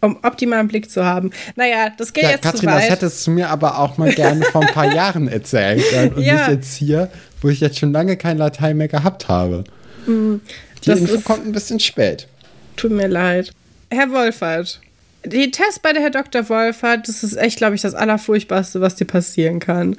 um 0.01 0.17
optimalen 0.23 0.67
Blick 0.67 0.89
zu 0.89 1.05
haben. 1.05 1.31
Naja, 1.55 1.91
das 1.95 2.11
geht 2.11 2.23
ja, 2.23 2.31
jetzt 2.31 2.43
Katrin, 2.43 2.61
zu 2.61 2.65
weit. 2.65 2.75
das 2.75 2.89
hättest 2.89 3.27
du 3.27 3.31
mir 3.31 3.49
aber 3.49 3.79
auch 3.79 3.97
mal 3.97 4.11
gerne 4.11 4.43
vor 4.45 4.61
ein 4.61 4.73
paar 4.73 4.93
Jahren 4.93 5.27
erzählt. 5.27 5.83
Und 6.15 6.23
ja. 6.23 6.33
nicht 6.33 6.47
jetzt 6.49 6.75
hier, 6.75 7.09
wo 7.41 7.49
ich 7.49 7.59
jetzt 7.59 7.79
schon 7.79 7.91
lange 7.91 8.17
kein 8.17 8.37
Latein 8.37 8.77
mehr 8.77 8.87
gehabt 8.87 9.27
habe. 9.27 9.63
Mm, 10.07 10.35
Die 10.83 10.91
Info 10.91 11.13
ist, 11.13 11.23
kommt 11.23 11.45
ein 11.45 11.51
bisschen 11.51 11.79
spät. 11.79 12.27
Tut 12.75 12.91
mir 12.91 13.07
leid. 13.07 13.51
Herr 13.91 14.09
Wolfert, 14.11 14.81
die 15.23 15.51
Tests 15.51 15.79
bei 15.79 15.93
der 15.93 16.01
Herr 16.01 16.09
Dr. 16.09 16.49
Wolfert, 16.49 17.07
das 17.07 17.23
ist 17.23 17.37
echt, 17.37 17.57
glaube 17.57 17.75
ich, 17.75 17.81
das 17.81 17.93
Allerfurchtbarste, 17.93 18.81
was 18.81 18.95
dir 18.95 19.05
passieren 19.05 19.59
kann. 19.59 19.97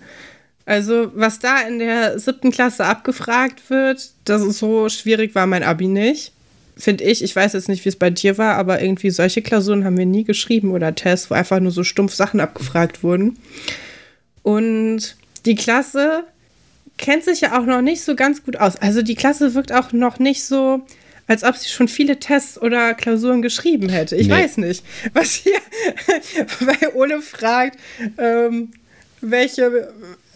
Also, 0.64 1.10
was 1.14 1.38
da 1.38 1.60
in 1.60 1.78
der 1.78 2.18
siebten 2.18 2.50
Klasse 2.50 2.84
abgefragt 2.84 3.68
wird, 3.68 4.10
das 4.24 4.42
ist 4.42 4.58
so 4.58 4.88
schwierig 4.88 5.34
war 5.34 5.46
mein 5.46 5.62
Abi 5.62 5.88
nicht 5.88 6.32
finde 6.76 7.04
ich, 7.04 7.22
ich 7.22 7.34
weiß 7.34 7.52
jetzt 7.52 7.68
nicht, 7.68 7.84
wie 7.84 7.88
es 7.88 7.96
bei 7.96 8.10
dir 8.10 8.38
war, 8.38 8.56
aber 8.56 8.82
irgendwie 8.82 9.10
solche 9.10 9.42
Klausuren 9.42 9.84
haben 9.84 9.98
wir 9.98 10.06
nie 10.06 10.24
geschrieben 10.24 10.72
oder 10.72 10.94
Tests, 10.94 11.30
wo 11.30 11.34
einfach 11.34 11.60
nur 11.60 11.72
so 11.72 11.84
stumpf 11.84 12.14
Sachen 12.14 12.40
abgefragt 12.40 13.02
wurden. 13.02 13.38
Und 14.42 15.16
die 15.44 15.54
Klasse 15.54 16.24
kennt 16.98 17.24
sich 17.24 17.40
ja 17.40 17.58
auch 17.58 17.66
noch 17.66 17.82
nicht 17.82 18.02
so 18.02 18.14
ganz 18.14 18.44
gut 18.44 18.56
aus. 18.56 18.76
Also 18.76 19.02
die 19.02 19.14
Klasse 19.14 19.54
wirkt 19.54 19.72
auch 19.72 19.92
noch 19.92 20.18
nicht 20.18 20.44
so, 20.44 20.82
als 21.26 21.44
ob 21.44 21.56
sie 21.56 21.68
schon 21.68 21.88
viele 21.88 22.18
Tests 22.18 22.60
oder 22.60 22.94
Klausuren 22.94 23.42
geschrieben 23.42 23.88
hätte. 23.88 24.16
Ich 24.16 24.28
nee. 24.28 24.34
weiß 24.34 24.58
nicht, 24.58 24.84
was 25.12 25.32
hier 25.32 25.58
bei 26.60 26.94
Ole 26.94 27.20
fragt, 27.20 27.78
ähm, 28.18 28.72
welche, 29.20 29.92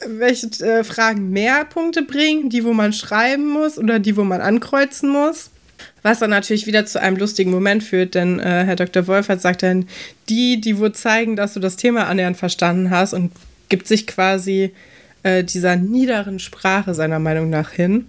welche 0.07 0.47
äh, 0.65 0.85
Fragen 0.85 1.31
mehr 1.31 1.65
Punkte 1.65 2.03
bringen, 2.03 2.51
die, 2.51 2.65
wo 2.65 2.73
man 2.73 2.93
schreiben 2.93 3.49
muss 3.49 3.79
oder 3.79 3.99
die, 3.99 4.17
wo 4.17 4.25
man 4.25 4.41
ankreuzen 4.41 5.11
muss. 5.11 5.51
Was 6.03 6.21
dann 6.21 6.31
natürlich 6.31 6.67
wieder 6.67 6.87
zu 6.87 7.01
einem 7.01 7.17
lustigen 7.17 7.51
Moment 7.51 7.83
führt, 7.83 8.15
denn 8.15 8.39
äh, 8.39 8.65
Herr 8.65 8.77
Dr. 8.77 9.07
Wolfert 9.07 9.41
sagt 9.41 9.63
dann, 9.63 9.89
die, 10.29 10.61
die 10.61 10.79
wohl 10.79 10.93
zeigen, 10.93 11.37
dass 11.37 11.55
du 11.55 11.61
das 11.61 11.77
Thema 11.77 12.07
annähernd 12.07 12.37
verstanden 12.37 12.91
hast 12.91 13.13
und 13.13 13.33
gibt 13.69 13.89
sich 13.89 14.07
quasi 14.07 14.73
äh, 15.23 15.43
dieser 15.43 15.77
niederen 15.77 16.39
Sprache 16.39 16.95
seiner 16.95 17.19
Meinung 17.19 17.51
nach 17.51 17.71
hin. 17.71 18.09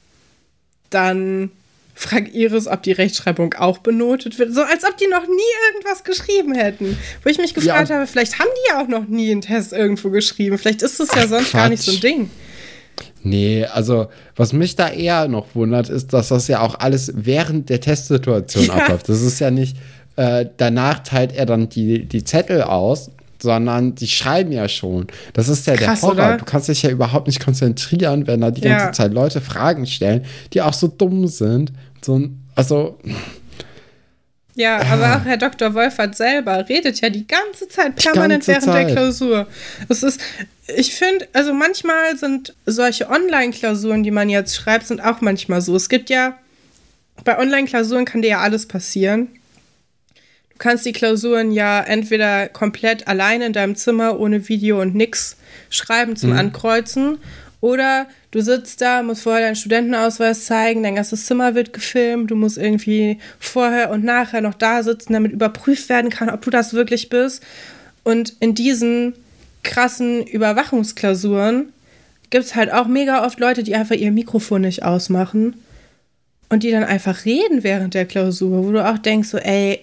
Dann 0.90 1.52
fragt 1.96 2.36
Iris, 2.36 2.68
ob 2.68 2.84
die 2.84 2.92
Rechtschreibung 2.92 3.56
auch 3.56 3.80
benotet 3.80 4.38
wird. 4.38 4.54
So 4.54 4.62
als 4.62 4.84
ob 4.86 4.98
die 4.98 5.08
noch 5.08 5.28
nie 5.28 5.74
irgendwas 5.74 6.04
geschrieben 6.04 6.54
hätten. 6.54 6.98
Wo 7.24 7.30
ich 7.30 7.40
mich 7.40 7.56
gefragt 7.56 7.90
ja. 7.90 7.96
habe, 7.96 8.08
vielleicht 8.08 8.38
haben 8.38 8.50
die 8.56 8.70
ja 8.70 8.84
auch 8.84 8.88
noch 8.88 9.08
nie 9.08 9.32
einen 9.32 9.42
Test 9.42 9.74
irgendwo 9.74 10.12
geschrieben. 10.12 10.60
Vielleicht 10.60 10.84
ist 10.84 11.00
es 11.00 11.10
ja 11.16 11.24
Ach, 11.24 11.30
sonst 11.30 11.50
Quatsch. 11.50 11.62
gar 11.62 11.70
nicht 11.70 11.82
so 11.82 11.92
ein 11.92 12.00
Ding. 12.00 12.30
Nee, 13.28 13.66
also 13.66 14.08
was 14.36 14.54
mich 14.54 14.76
da 14.76 14.90
eher 14.90 15.28
noch 15.28 15.48
wundert, 15.54 15.90
ist, 15.90 16.14
dass 16.14 16.30
das 16.30 16.48
ja 16.48 16.62
auch 16.62 16.80
alles 16.80 17.12
während 17.16 17.70
der 17.70 17.82
Testsituation 17.82 18.66
ja. 18.66 18.74
abläuft. 18.76 19.10
Das 19.10 19.22
ist 19.22 19.40
ja 19.40 19.52
nicht, 19.52 19.78
äh, 20.16 20.46
danach 20.58 21.00
teilt 21.00 21.36
er 21.36 21.46
dann 21.46 21.68
die, 21.70 22.06
die 22.06 22.24
Zettel 22.24 22.64
aus, 22.64 23.12
sondern 23.42 23.96
die 23.96 24.08
schreiben 24.08 24.52
ja 24.52 24.68
schon. 24.70 25.08
Das 25.34 25.50
ist 25.50 25.68
ja 25.68 25.76
Krass, 25.76 26.02
der 26.02 26.10
Horror. 26.10 26.26
Oder? 26.26 26.38
Du 26.38 26.46
kannst 26.46 26.70
dich 26.70 26.82
ja 26.82 26.90
überhaupt 26.90 27.28
nicht 27.28 27.44
konzentrieren, 27.44 28.28
wenn 28.28 28.42
da 28.42 28.52
die 28.52 28.62
ganze 28.62 28.86
ja. 28.88 28.92
Zeit 28.94 29.14
Leute 29.14 29.42
Fragen 29.42 29.86
stellen, 29.86 30.26
die 30.54 30.62
auch 30.62 30.74
so 30.74 30.88
dumm 30.88 31.28
sind. 31.28 31.72
So, 32.02 32.30
also. 32.56 32.98
Ja, 34.58 34.82
aber 34.92 35.06
ah. 35.06 35.18
auch 35.18 35.26
Herr 35.26 35.38
Dr. 35.38 35.76
Wolfert 35.76 36.16
selber 36.16 36.68
redet 36.68 37.00
ja 37.00 37.12
die 37.12 37.28
ganze 37.28 37.68
Zeit 37.68 37.96
permanent 37.96 38.44
ganze 38.44 38.48
während 38.48 38.66
Zeit. 38.66 38.88
der 38.88 38.96
Klausur. 38.96 39.48
Das 39.88 40.02
ist, 40.02 40.20
ich 40.76 40.96
finde, 40.96 41.28
also 41.32 41.54
manchmal 41.54 42.18
sind 42.18 42.56
solche 42.66 43.08
Online-Klausuren, 43.08 44.02
die 44.02 44.10
man 44.10 44.30
jetzt 44.30 44.56
schreibt, 44.56 44.88
sind 44.88 45.00
auch 45.00 45.22
manchmal 45.22 45.62
so. 45.62 45.76
Es 45.76 45.90
gibt 45.90 46.10
ja, 46.10 46.40
bei 47.24 47.38
Online-Klausuren 47.38 48.06
kann 48.06 48.24
dir 48.24 48.30
ja 48.32 48.40
alles 48.40 48.68
passieren. 48.68 49.28
Du 50.50 50.58
kannst 50.58 50.88
die 50.88 50.94
Klausuren 50.94 51.52
ja 51.52 51.80
entweder 51.84 52.48
komplett 52.48 53.08
alleine 53.08 53.46
in 53.46 53.54
deinem 53.54 53.76
Zimmer 53.76 54.20
ohne 54.20 54.50
Video 54.50 54.82
und 54.82 54.96
nix 54.96 55.38
schreiben 55.70 56.16
zum 56.16 56.32
mhm. 56.32 56.38
Ankreuzen 56.38 57.20
oder 57.60 58.08
du 58.32 58.42
sitzt 58.42 58.82
da, 58.82 59.02
musst 59.02 59.24
vorher 59.24 59.46
deinen 59.46 59.56
Studentenausweis 59.56 60.46
zeigen, 60.46 60.84
dein 60.84 60.96
ganzes 60.96 61.26
Zimmer 61.26 61.56
wird 61.56 61.74
gefilmt, 61.74 62.30
du 62.30 62.36
musst 62.36 62.58
irgendwie 62.58 63.20
vorher 63.40 63.90
und 63.90 64.04
nachher 64.04 64.42
noch 64.42 64.54
da 64.54 64.84
sitzen, 64.84 65.14
damit 65.14 65.32
überprüft 65.32 65.90
werden 65.90 66.12
kann, 66.12 66.30
ob 66.30 66.42
du 66.42 66.50
das 66.50 66.74
wirklich 66.74 67.10
bist. 67.10 67.44
Und 68.04 68.36
in 68.40 68.54
diesen 68.54 69.14
krassen 69.64 70.26
Überwachungsklausuren 70.26 71.74
gibt 72.30 72.46
es 72.46 72.56
halt 72.56 72.72
auch 72.72 72.88
mega 72.88 73.26
oft 73.26 73.40
Leute, 73.40 73.64
die 73.64 73.76
einfach 73.76 73.96
ihr 73.96 74.12
Mikrofon 74.12 74.62
nicht 74.62 74.84
ausmachen 74.84 75.56
und 76.50 76.64
die 76.64 76.72
dann 76.72 76.84
einfach 76.84 77.26
reden 77.26 77.64
während 77.64 77.94
der 77.94 78.06
Klausur, 78.06 78.66
wo 78.66 78.72
du 78.72 78.88
auch 78.88 78.98
denkst, 78.98 79.30
so, 79.30 79.38
ey, 79.38 79.82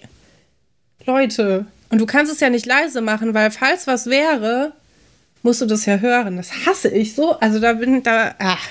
Leute, 1.07 1.67
und 1.91 2.01
du 2.01 2.07
kannst 2.07 2.33
es 2.33 2.41
ja 2.41 2.51
nicht 2.51 2.67
leise 2.67 3.01
machen, 3.01 3.35
weil 3.35 3.51
falls 3.51 3.87
was 3.87 4.07
wäre, 4.07 4.73
musst 5.45 5.61
du 5.61 5.67
das 5.67 5.87
ja 5.87 5.99
hören. 5.99 6.37
Das 6.37 6.51
hasse 6.67 6.89
ich 6.89 7.15
so. 7.15 7.39
Also 7.39 7.61
da 7.61 7.75
bin 7.75 8.03
da. 8.03 8.35
Ach. 8.39 8.69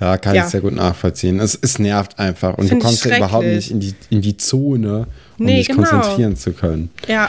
Ja, 0.00 0.16
kann 0.16 0.34
ja. 0.34 0.44
ich 0.44 0.50
sehr 0.50 0.62
gut 0.62 0.74
nachvollziehen. 0.74 1.38
Es, 1.38 1.56
es 1.60 1.78
nervt 1.78 2.18
einfach 2.18 2.56
und 2.56 2.68
Find 2.68 2.82
du 2.82 2.86
kommst 2.86 3.04
ja 3.04 3.18
überhaupt 3.18 3.44
nicht 3.44 3.70
in 3.70 3.80
die, 3.80 3.94
in 4.08 4.22
die 4.22 4.36
Zone, 4.38 5.06
um 5.38 5.44
nee, 5.44 5.58
dich 5.58 5.68
genau. 5.68 5.82
konzentrieren 5.82 6.36
zu 6.36 6.52
können. 6.52 6.90
Ja. 7.06 7.28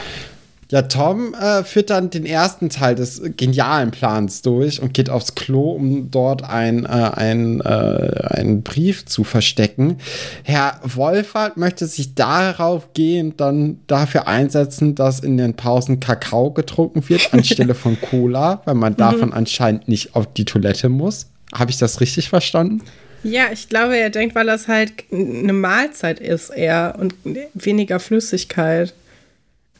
Ja, 0.72 0.80
Tom 0.80 1.34
äh, 1.34 1.64
führt 1.64 1.90
dann 1.90 2.08
den 2.08 2.24
ersten 2.24 2.70
Teil 2.70 2.94
des 2.94 3.20
genialen 3.36 3.90
Plans 3.90 4.40
durch 4.40 4.80
und 4.80 4.94
geht 4.94 5.10
aufs 5.10 5.34
Klo, 5.34 5.72
um 5.72 6.10
dort 6.10 6.44
ein, 6.44 6.86
äh, 6.86 6.88
ein, 6.88 7.60
äh, 7.60 7.64
einen 8.30 8.62
Brief 8.62 9.04
zu 9.04 9.22
verstecken. 9.22 9.98
Herr 10.44 10.80
Wolfert 10.82 11.58
möchte 11.58 11.84
sich 11.84 12.14
darauf 12.14 12.94
gehend 12.94 13.38
dann 13.38 13.80
dafür 13.86 14.26
einsetzen, 14.28 14.94
dass 14.94 15.20
in 15.20 15.36
den 15.36 15.52
Pausen 15.56 16.00
Kakao 16.00 16.52
getrunken 16.52 17.06
wird 17.06 17.34
anstelle 17.34 17.74
von 17.74 18.00
Cola, 18.10 18.62
weil 18.64 18.74
man 18.74 18.94
mhm. 18.94 18.96
davon 18.96 19.34
anscheinend 19.34 19.88
nicht 19.88 20.16
auf 20.16 20.32
die 20.32 20.46
Toilette 20.46 20.88
muss. 20.88 21.26
Habe 21.52 21.70
ich 21.70 21.76
das 21.76 22.00
richtig 22.00 22.30
verstanden? 22.30 22.80
Ja, 23.22 23.52
ich 23.52 23.68
glaube, 23.68 23.98
er 23.98 24.08
denkt, 24.08 24.34
weil 24.34 24.46
das 24.46 24.68
halt 24.68 24.92
eine 25.12 25.52
Mahlzeit 25.52 26.18
ist 26.18 26.48
eher 26.48 26.94
und 26.98 27.14
weniger 27.52 28.00
Flüssigkeit. 28.00 28.94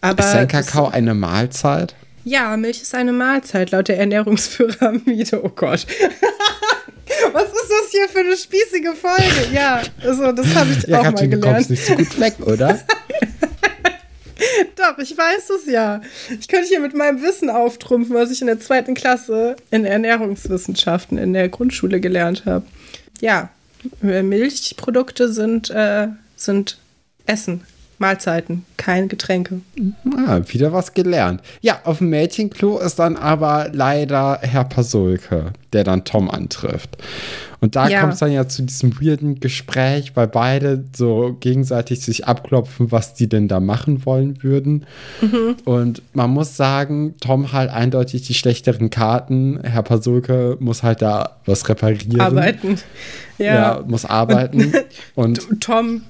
Aber 0.02 0.24
ist 0.24 0.34
ein 0.34 0.48
Kakao 0.48 0.88
eine 0.88 1.14
Mahlzeit? 1.14 1.94
Ja, 2.24 2.56
Milch 2.56 2.82
ist 2.82 2.94
eine 2.94 3.12
Mahlzeit 3.12 3.70
laut 3.70 3.88
der 3.88 3.98
Ernährungspyramide. 3.98 5.42
Oh 5.44 5.48
Gott. 5.48 5.86
Was 7.32 7.44
ist 7.44 7.70
das 7.70 7.90
hier 7.90 8.08
für 8.08 8.20
eine 8.20 8.36
spießige 8.36 8.94
Folge? 8.94 9.52
Ja, 9.52 9.82
also 10.02 10.32
das 10.32 10.54
habe 10.54 10.70
ich 10.72 10.84
ja, 10.84 10.98
auch 10.98 11.04
Katrin, 11.04 11.30
mal 11.30 11.38
gelernt. 11.38 11.44
Du 11.44 11.50
kommst 11.50 11.70
nicht 11.70 11.86
so 11.86 11.94
gut 11.94 12.20
weg, 12.20 12.34
oder? 12.44 12.80
Doch, 14.76 14.98
ich 14.98 15.16
weiß 15.16 15.50
es 15.50 15.70
ja. 15.70 16.00
Ich 16.40 16.48
könnte 16.48 16.68
hier 16.68 16.80
mit 16.80 16.94
meinem 16.94 17.22
Wissen 17.22 17.48
auftrumpfen, 17.48 18.14
was 18.14 18.30
ich 18.30 18.40
in 18.40 18.48
der 18.48 18.58
zweiten 18.58 18.94
Klasse 18.94 19.54
in 19.70 19.84
Ernährungswissenschaften 19.84 21.16
in 21.16 21.32
der 21.32 21.48
Grundschule 21.48 22.00
gelernt 22.00 22.44
habe. 22.44 22.64
Ja, 23.20 23.50
Milchprodukte 24.00 25.32
sind, 25.32 25.70
äh, 25.70 26.08
sind 26.36 26.78
Essen. 27.26 27.62
Mahlzeiten, 28.02 28.66
kein 28.76 29.08
Getränke. 29.08 29.60
Ah, 30.26 30.40
wieder 30.48 30.72
was 30.72 30.92
gelernt. 30.92 31.40
Ja, 31.60 31.80
auf 31.84 31.98
dem 31.98 32.10
Mädchenklo 32.10 32.78
ist 32.78 32.98
dann 32.98 33.16
aber 33.16 33.70
leider 33.72 34.40
Herr 34.42 34.64
Pasulke, 34.64 35.52
der 35.72 35.84
dann 35.84 36.04
Tom 36.04 36.28
antrifft. 36.28 36.98
Und 37.60 37.76
da 37.76 37.88
ja. 37.88 38.00
kommt 38.00 38.14
es 38.14 38.18
dann 38.18 38.32
ja 38.32 38.48
zu 38.48 38.62
diesem 38.62 39.00
weirden 39.00 39.38
Gespräch, 39.38 40.16
weil 40.16 40.26
beide 40.26 40.82
so 40.96 41.36
gegenseitig 41.38 42.00
sich 42.00 42.26
abklopfen, 42.26 42.90
was 42.90 43.14
die 43.14 43.28
denn 43.28 43.46
da 43.46 43.60
machen 43.60 44.04
wollen 44.04 44.42
würden. 44.42 44.84
Mhm. 45.20 45.54
Und 45.64 46.02
man 46.12 46.30
muss 46.30 46.56
sagen, 46.56 47.14
Tom 47.20 47.52
halt 47.52 47.70
eindeutig 47.70 48.22
die 48.22 48.34
schlechteren 48.34 48.90
Karten. 48.90 49.60
Herr 49.62 49.84
Pasulke 49.84 50.56
muss 50.58 50.82
halt 50.82 51.02
da 51.02 51.36
was 51.46 51.68
reparieren. 51.68 52.20
Arbeiten. 52.20 52.78
Ja, 53.38 53.54
ja 53.54 53.84
muss 53.86 54.04
arbeiten. 54.04 54.72
Und, 55.14 55.48
und 55.48 55.62
Tom 55.62 56.02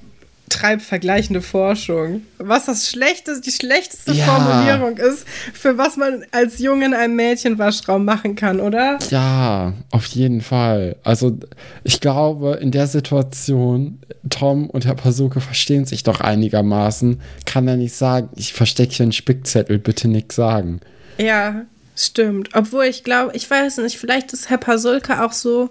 treibt 0.49 0.81
vergleichende 0.81 1.41
Forschung. 1.41 2.21
Was 2.37 2.65
das 2.65 2.89
schlechteste, 2.89 3.41
die 3.41 3.51
schlechteste 3.51 4.13
ja. 4.13 4.25
Formulierung 4.25 4.97
ist, 4.97 5.25
für 5.53 5.77
was 5.77 5.97
man 5.97 6.25
als 6.31 6.59
Junge 6.59 6.85
in 6.85 6.93
einem 6.93 7.15
Mädchenwaschraum 7.15 8.05
machen 8.05 8.35
kann, 8.35 8.59
oder? 8.59 8.99
Ja, 9.09 9.73
auf 9.91 10.05
jeden 10.07 10.41
Fall. 10.41 10.95
Also 11.03 11.37
ich 11.83 11.99
glaube, 11.99 12.59
in 12.61 12.71
der 12.71 12.87
Situation, 12.87 13.99
Tom 14.29 14.69
und 14.69 14.85
Herr 14.85 14.95
Pasuke 14.95 15.41
verstehen 15.41 15.85
sich 15.85 16.03
doch 16.03 16.21
einigermaßen. 16.21 17.21
Kann 17.45 17.67
er 17.67 17.77
nicht 17.77 17.95
sagen, 17.95 18.29
ich 18.35 18.53
verstecke 18.53 18.93
hier 18.93 19.03
einen 19.03 19.11
Spickzettel, 19.11 19.79
bitte 19.79 20.07
nichts 20.07 20.35
sagen. 20.35 20.81
Ja, 21.17 21.65
stimmt. 21.95 22.49
Obwohl 22.53 22.85
ich 22.85 23.03
glaube, 23.03 23.35
ich 23.35 23.49
weiß 23.49 23.77
nicht, 23.77 23.97
vielleicht 23.97 24.33
ist 24.33 24.49
Herr 24.49 24.57
Pasulke 24.57 25.23
auch 25.23 25.33
so. 25.33 25.69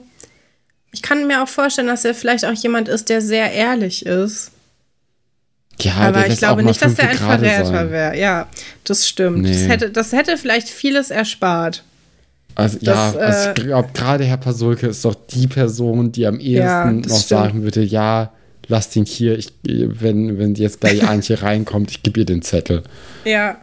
Ich 0.93 1.03
kann 1.03 1.27
mir 1.27 1.43
auch 1.43 1.49
vorstellen, 1.49 1.87
dass 1.87 2.05
er 2.05 2.15
vielleicht 2.15 2.45
auch 2.45 2.53
jemand 2.53 2.89
ist, 2.89 3.09
der 3.09 3.23
sehr 3.23 3.53
ehrlich 3.53 4.05
ist. 4.05 4.51
Ja, 5.85 5.95
aber 5.97 6.27
ich 6.27 6.39
glaube 6.39 6.63
nicht, 6.63 6.83
dass 6.83 6.99
er 6.99 7.11
ein 7.11 7.17
Verräter 7.17 7.91
wäre. 7.91 8.19
Ja, 8.19 8.49
das 8.85 9.09
stimmt. 9.09 9.43
Nee. 9.43 9.53
Das, 9.53 9.69
hätte, 9.69 9.91
das 9.91 10.13
hätte 10.13 10.37
vielleicht 10.37 10.69
vieles 10.69 11.11
erspart. 11.11 11.83
Also 12.55 12.79
das, 12.83 13.15
ja, 13.15 13.21
also 13.21 13.49
ich 13.51 13.55
glaube, 13.55 13.89
gerade 13.95 14.25
Herr 14.25 14.37
Pasulke 14.37 14.89
ist 14.89 15.05
doch 15.05 15.15
die 15.15 15.47
Person, 15.47 16.13
die 16.13 16.27
am 16.27 16.39
ehesten 16.39 16.59
ja, 16.59 16.93
noch 16.93 17.03
stimmt. 17.05 17.23
sagen 17.23 17.63
würde, 17.63 17.83
ja, 17.83 18.33
lasst 18.69 18.95
ihn 18.97 19.07
hier, 19.07 19.39
ich, 19.39 19.53
wenn, 19.63 20.39
wenn 20.39 20.55
jetzt 20.55 20.81
gleich 20.81 21.03
Antje 21.09 21.41
reinkommt, 21.43 21.91
ich 21.91 22.03
gebe 22.03 22.21
ihr 22.21 22.27
den 22.27 22.43
Zettel. 22.43 22.83
Ja. 23.25 23.57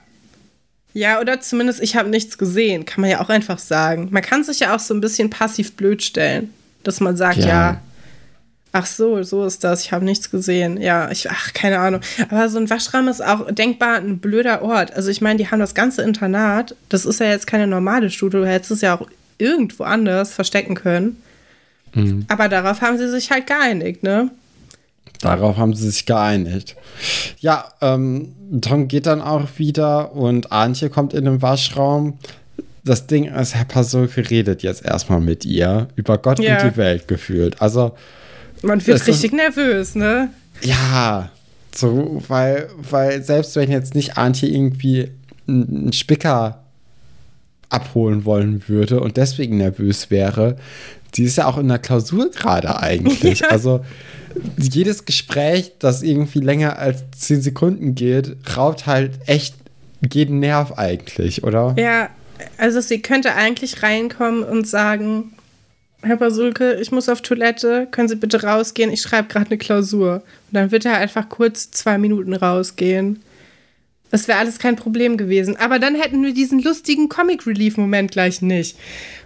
Ja, 0.93 1.21
oder 1.21 1.39
zumindest, 1.39 1.81
ich 1.81 1.95
habe 1.95 2.09
nichts 2.09 2.39
gesehen, 2.39 2.83
kann 2.85 3.01
man 3.01 3.11
ja 3.11 3.21
auch 3.21 3.29
einfach 3.29 3.59
sagen. 3.59 4.07
Man 4.09 4.23
kann 4.23 4.43
sich 4.43 4.59
ja 4.59 4.75
auch 4.75 4.79
so 4.79 4.95
ein 4.95 5.01
bisschen 5.01 5.29
passiv 5.29 5.75
blöd 5.75 6.01
stellen, 6.01 6.51
dass 6.83 6.99
man 6.99 7.15
sagt, 7.15 7.37
ja, 7.37 7.47
ja 7.47 7.81
Ach 8.71 8.85
so, 8.85 9.23
so 9.23 9.45
ist 9.45 9.63
das. 9.63 9.81
Ich 9.83 9.91
habe 9.91 10.05
nichts 10.05 10.29
gesehen. 10.29 10.79
Ja, 10.79 11.09
ich, 11.09 11.29
ach, 11.29 11.53
keine 11.53 11.79
Ahnung. 11.79 12.01
Aber 12.29 12.49
so 12.49 12.59
ein 12.59 12.69
Waschraum 12.69 13.07
ist 13.07 13.23
auch 13.23 13.51
denkbar 13.51 13.95
ein 13.95 14.19
blöder 14.19 14.61
Ort. 14.61 14.93
Also 14.93 15.09
ich 15.09 15.21
meine, 15.21 15.37
die 15.37 15.49
haben 15.49 15.59
das 15.59 15.73
ganze 15.73 16.03
Internat. 16.03 16.75
Das 16.87 17.05
ist 17.05 17.19
ja 17.19 17.27
jetzt 17.27 17.47
keine 17.47 17.65
normale 17.65 18.11
Studie. 18.11 18.37
Du 18.37 18.45
hättest 18.45 18.71
es 18.71 18.81
ja 18.81 18.95
auch 18.95 19.07
irgendwo 19.39 19.83
anders 19.83 20.33
verstecken 20.33 20.75
können. 20.75 21.17
Mhm. 21.95 22.25
Aber 22.27 22.47
darauf 22.47 22.81
haben 22.81 22.99
sie 22.99 23.09
sich 23.09 23.31
halt 23.31 23.47
geeinigt, 23.47 24.03
ne? 24.03 24.29
Darauf 25.21 25.57
haben 25.57 25.73
sie 25.73 25.89
sich 25.89 26.05
geeinigt. 26.05 26.75
Ja, 27.39 27.73
ähm, 27.81 28.33
Tom 28.61 28.87
geht 28.87 29.05
dann 29.05 29.21
auch 29.21 29.47
wieder 29.57 30.13
und 30.13 30.51
Antje 30.51 30.89
kommt 30.89 31.13
in 31.13 31.25
den 31.25 31.41
Waschraum. 31.41 32.19
Das 32.83 33.07
Ding 33.07 33.25
ist, 33.25 33.55
Herr 33.55 33.65
Pasulke 33.65 34.29
redet 34.29 34.63
jetzt 34.63 34.85
erstmal 34.85 35.19
mit 35.19 35.43
ihr 35.43 35.87
über 35.95 36.17
Gott 36.17 36.39
ja. 36.39 36.61
und 36.61 36.71
die 36.71 36.77
Welt 36.77 37.07
gefühlt. 37.07 37.61
Also 37.61 37.95
man 38.61 38.85
wird 38.85 39.05
richtig 39.07 39.31
nervös, 39.31 39.95
ne? 39.95 40.29
Ja, 40.61 41.31
so, 41.75 42.21
weil, 42.27 42.69
weil 42.89 43.23
selbst 43.23 43.55
wenn 43.55 43.71
jetzt 43.71 43.95
nicht 43.95 44.17
Antje 44.17 44.49
irgendwie 44.49 45.11
einen 45.47 45.93
Spicker 45.93 46.63
abholen 47.69 48.25
wollen 48.25 48.67
würde 48.67 48.99
und 48.99 49.17
deswegen 49.17 49.57
nervös 49.57 50.09
wäre, 50.09 50.57
sie 51.13 51.23
ist 51.23 51.37
ja 51.37 51.45
auch 51.45 51.57
in 51.57 51.67
der 51.67 51.79
Klausur 51.79 52.29
gerade 52.31 52.79
eigentlich. 52.81 53.39
Ja. 53.39 53.47
Also 53.49 53.85
jedes 54.57 55.05
Gespräch, 55.05 55.73
das 55.79 56.03
irgendwie 56.03 56.39
länger 56.39 56.77
als 56.77 57.03
zehn 57.17 57.41
Sekunden 57.41 57.95
geht, 57.95 58.37
raubt 58.55 58.85
halt 58.85 59.13
echt 59.25 59.55
jeden 60.13 60.39
Nerv 60.39 60.73
eigentlich, 60.73 61.43
oder? 61.43 61.75
Ja, 61.77 62.09
also 62.57 62.79
sie 62.79 63.01
könnte 63.01 63.33
eigentlich 63.33 63.81
reinkommen 63.81 64.43
und 64.43 64.67
sagen, 64.67 65.33
Herr 66.01 66.15
Basulke, 66.15 66.77
ich 66.81 66.91
muss 66.91 67.09
auf 67.09 67.21
Toilette, 67.21 67.87
können 67.91 68.07
Sie 68.07 68.15
bitte 68.15 68.43
rausgehen? 68.43 68.91
Ich 68.91 69.01
schreibe 69.01 69.27
gerade 69.27 69.47
eine 69.47 69.57
Klausur. 69.57 70.15
Und 70.47 70.53
dann 70.53 70.71
wird 70.71 70.85
er 70.85 70.97
einfach 70.97 71.27
kurz 71.27 71.71
zwei 71.71 71.97
Minuten 71.97 72.33
rausgehen. 72.33 73.21
Das 74.09 74.27
wäre 74.27 74.39
alles 74.39 74.59
kein 74.59 74.75
Problem 74.75 75.17
gewesen. 75.17 75.57
Aber 75.57 75.77
dann 75.77 75.95
hätten 75.95 76.23
wir 76.23 76.33
diesen 76.33 76.61
lustigen 76.61 77.09
Comic 77.09 77.45
Relief 77.45 77.77
Moment 77.77 78.11
gleich 78.11 78.41
nicht. 78.41 78.77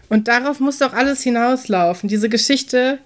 Und 0.09 0.27
darauf 0.27 0.59
muss 0.59 0.79
doch 0.79 0.93
alles 0.93 1.21
hinauslaufen. 1.21 2.09
Diese 2.09 2.27
Geschichte 2.27 2.99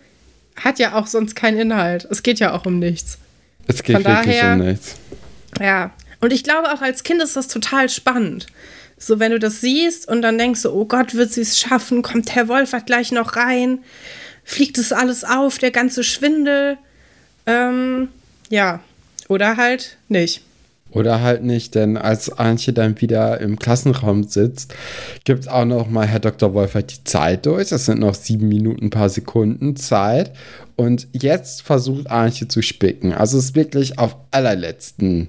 hat 0.55 0.80
ja 0.80 0.95
auch 0.95 1.07
sonst 1.07 1.36
keinen 1.36 1.59
Inhalt. 1.59 2.07
Es 2.09 2.24
geht 2.24 2.39
ja 2.39 2.53
auch 2.53 2.65
um 2.65 2.80
nichts. 2.80 3.20
Es 3.68 3.84
geht 3.84 3.97
Von 3.97 4.05
wirklich 4.05 4.38
daher, 4.38 4.53
um 4.53 4.65
nichts. 4.65 4.95
Ja. 5.59 5.91
Und 6.20 6.34
ich 6.34 6.43
glaube 6.43 6.74
auch 6.74 6.82
als 6.82 7.03
Kind 7.03 7.22
ist 7.22 7.36
das 7.36 7.47
total 7.47 7.89
spannend. 7.89 8.47
So, 8.98 9.20
wenn 9.20 9.32
du 9.32 9.39
das 9.39 9.62
siehst 9.62 10.08
und 10.08 10.22
dann 10.22 10.38
denkst 10.38 10.64
du, 10.64 10.72
oh 10.72 10.86
Gott, 10.86 11.14
wird 11.14 11.32
sie 11.32 11.41
es 11.41 11.60
schaffen? 11.60 12.02
Kommt 12.02 12.34
Herr 12.34 12.48
Wolfert 12.48 12.88
gleich 12.88 13.12
noch 13.12 13.36
rein? 13.36 13.80
Fliegt 14.43 14.78
es 14.78 14.91
alles 14.91 15.24
auf, 15.24 15.60
der 15.60 15.72
ganze 15.72 16.04
Schwindel? 16.04 16.78
Ähm, 17.45 18.10
ja, 18.50 18.80
oder 19.28 19.58
halt 19.58 19.98
nicht. 20.10 20.41
Oder 20.91 21.22
halt 21.22 21.43
nicht, 21.43 21.76
denn 21.76 21.98
als 21.98 22.30
Antje 22.30 22.74
dann 22.74 23.00
wieder 23.02 23.39
im 23.41 23.60
Klassenraum 23.60 24.24
sitzt, 24.24 24.74
gibt 25.26 25.41
es 25.41 25.48
auch 25.48 25.66
noch 25.66 25.89
mal 25.89 26.08
Herr 26.08 26.20
Dr. 26.22 26.54
Wolfert 26.54 26.91
die 26.91 27.04
Zeit 27.04 27.45
durch. 27.45 27.70
Das 27.70 27.86
sind 27.86 28.00
noch 28.00 28.16
sieben 28.16 28.48
Minuten, 28.48 28.86
ein 28.86 28.89
paar 28.89 29.10
Sekunden 29.10 29.76
Zeit. 29.76 30.32
Und 30.76 31.08
jetzt 31.12 31.62
versucht 31.62 32.10
Antje 32.10 32.48
zu 32.48 32.62
spicken. 32.62 33.14
Also 33.14 33.38
es 33.38 33.45
ist 33.45 33.56
wirklich 33.56 34.00
auf 34.00 34.16
allerletzten 34.32 35.28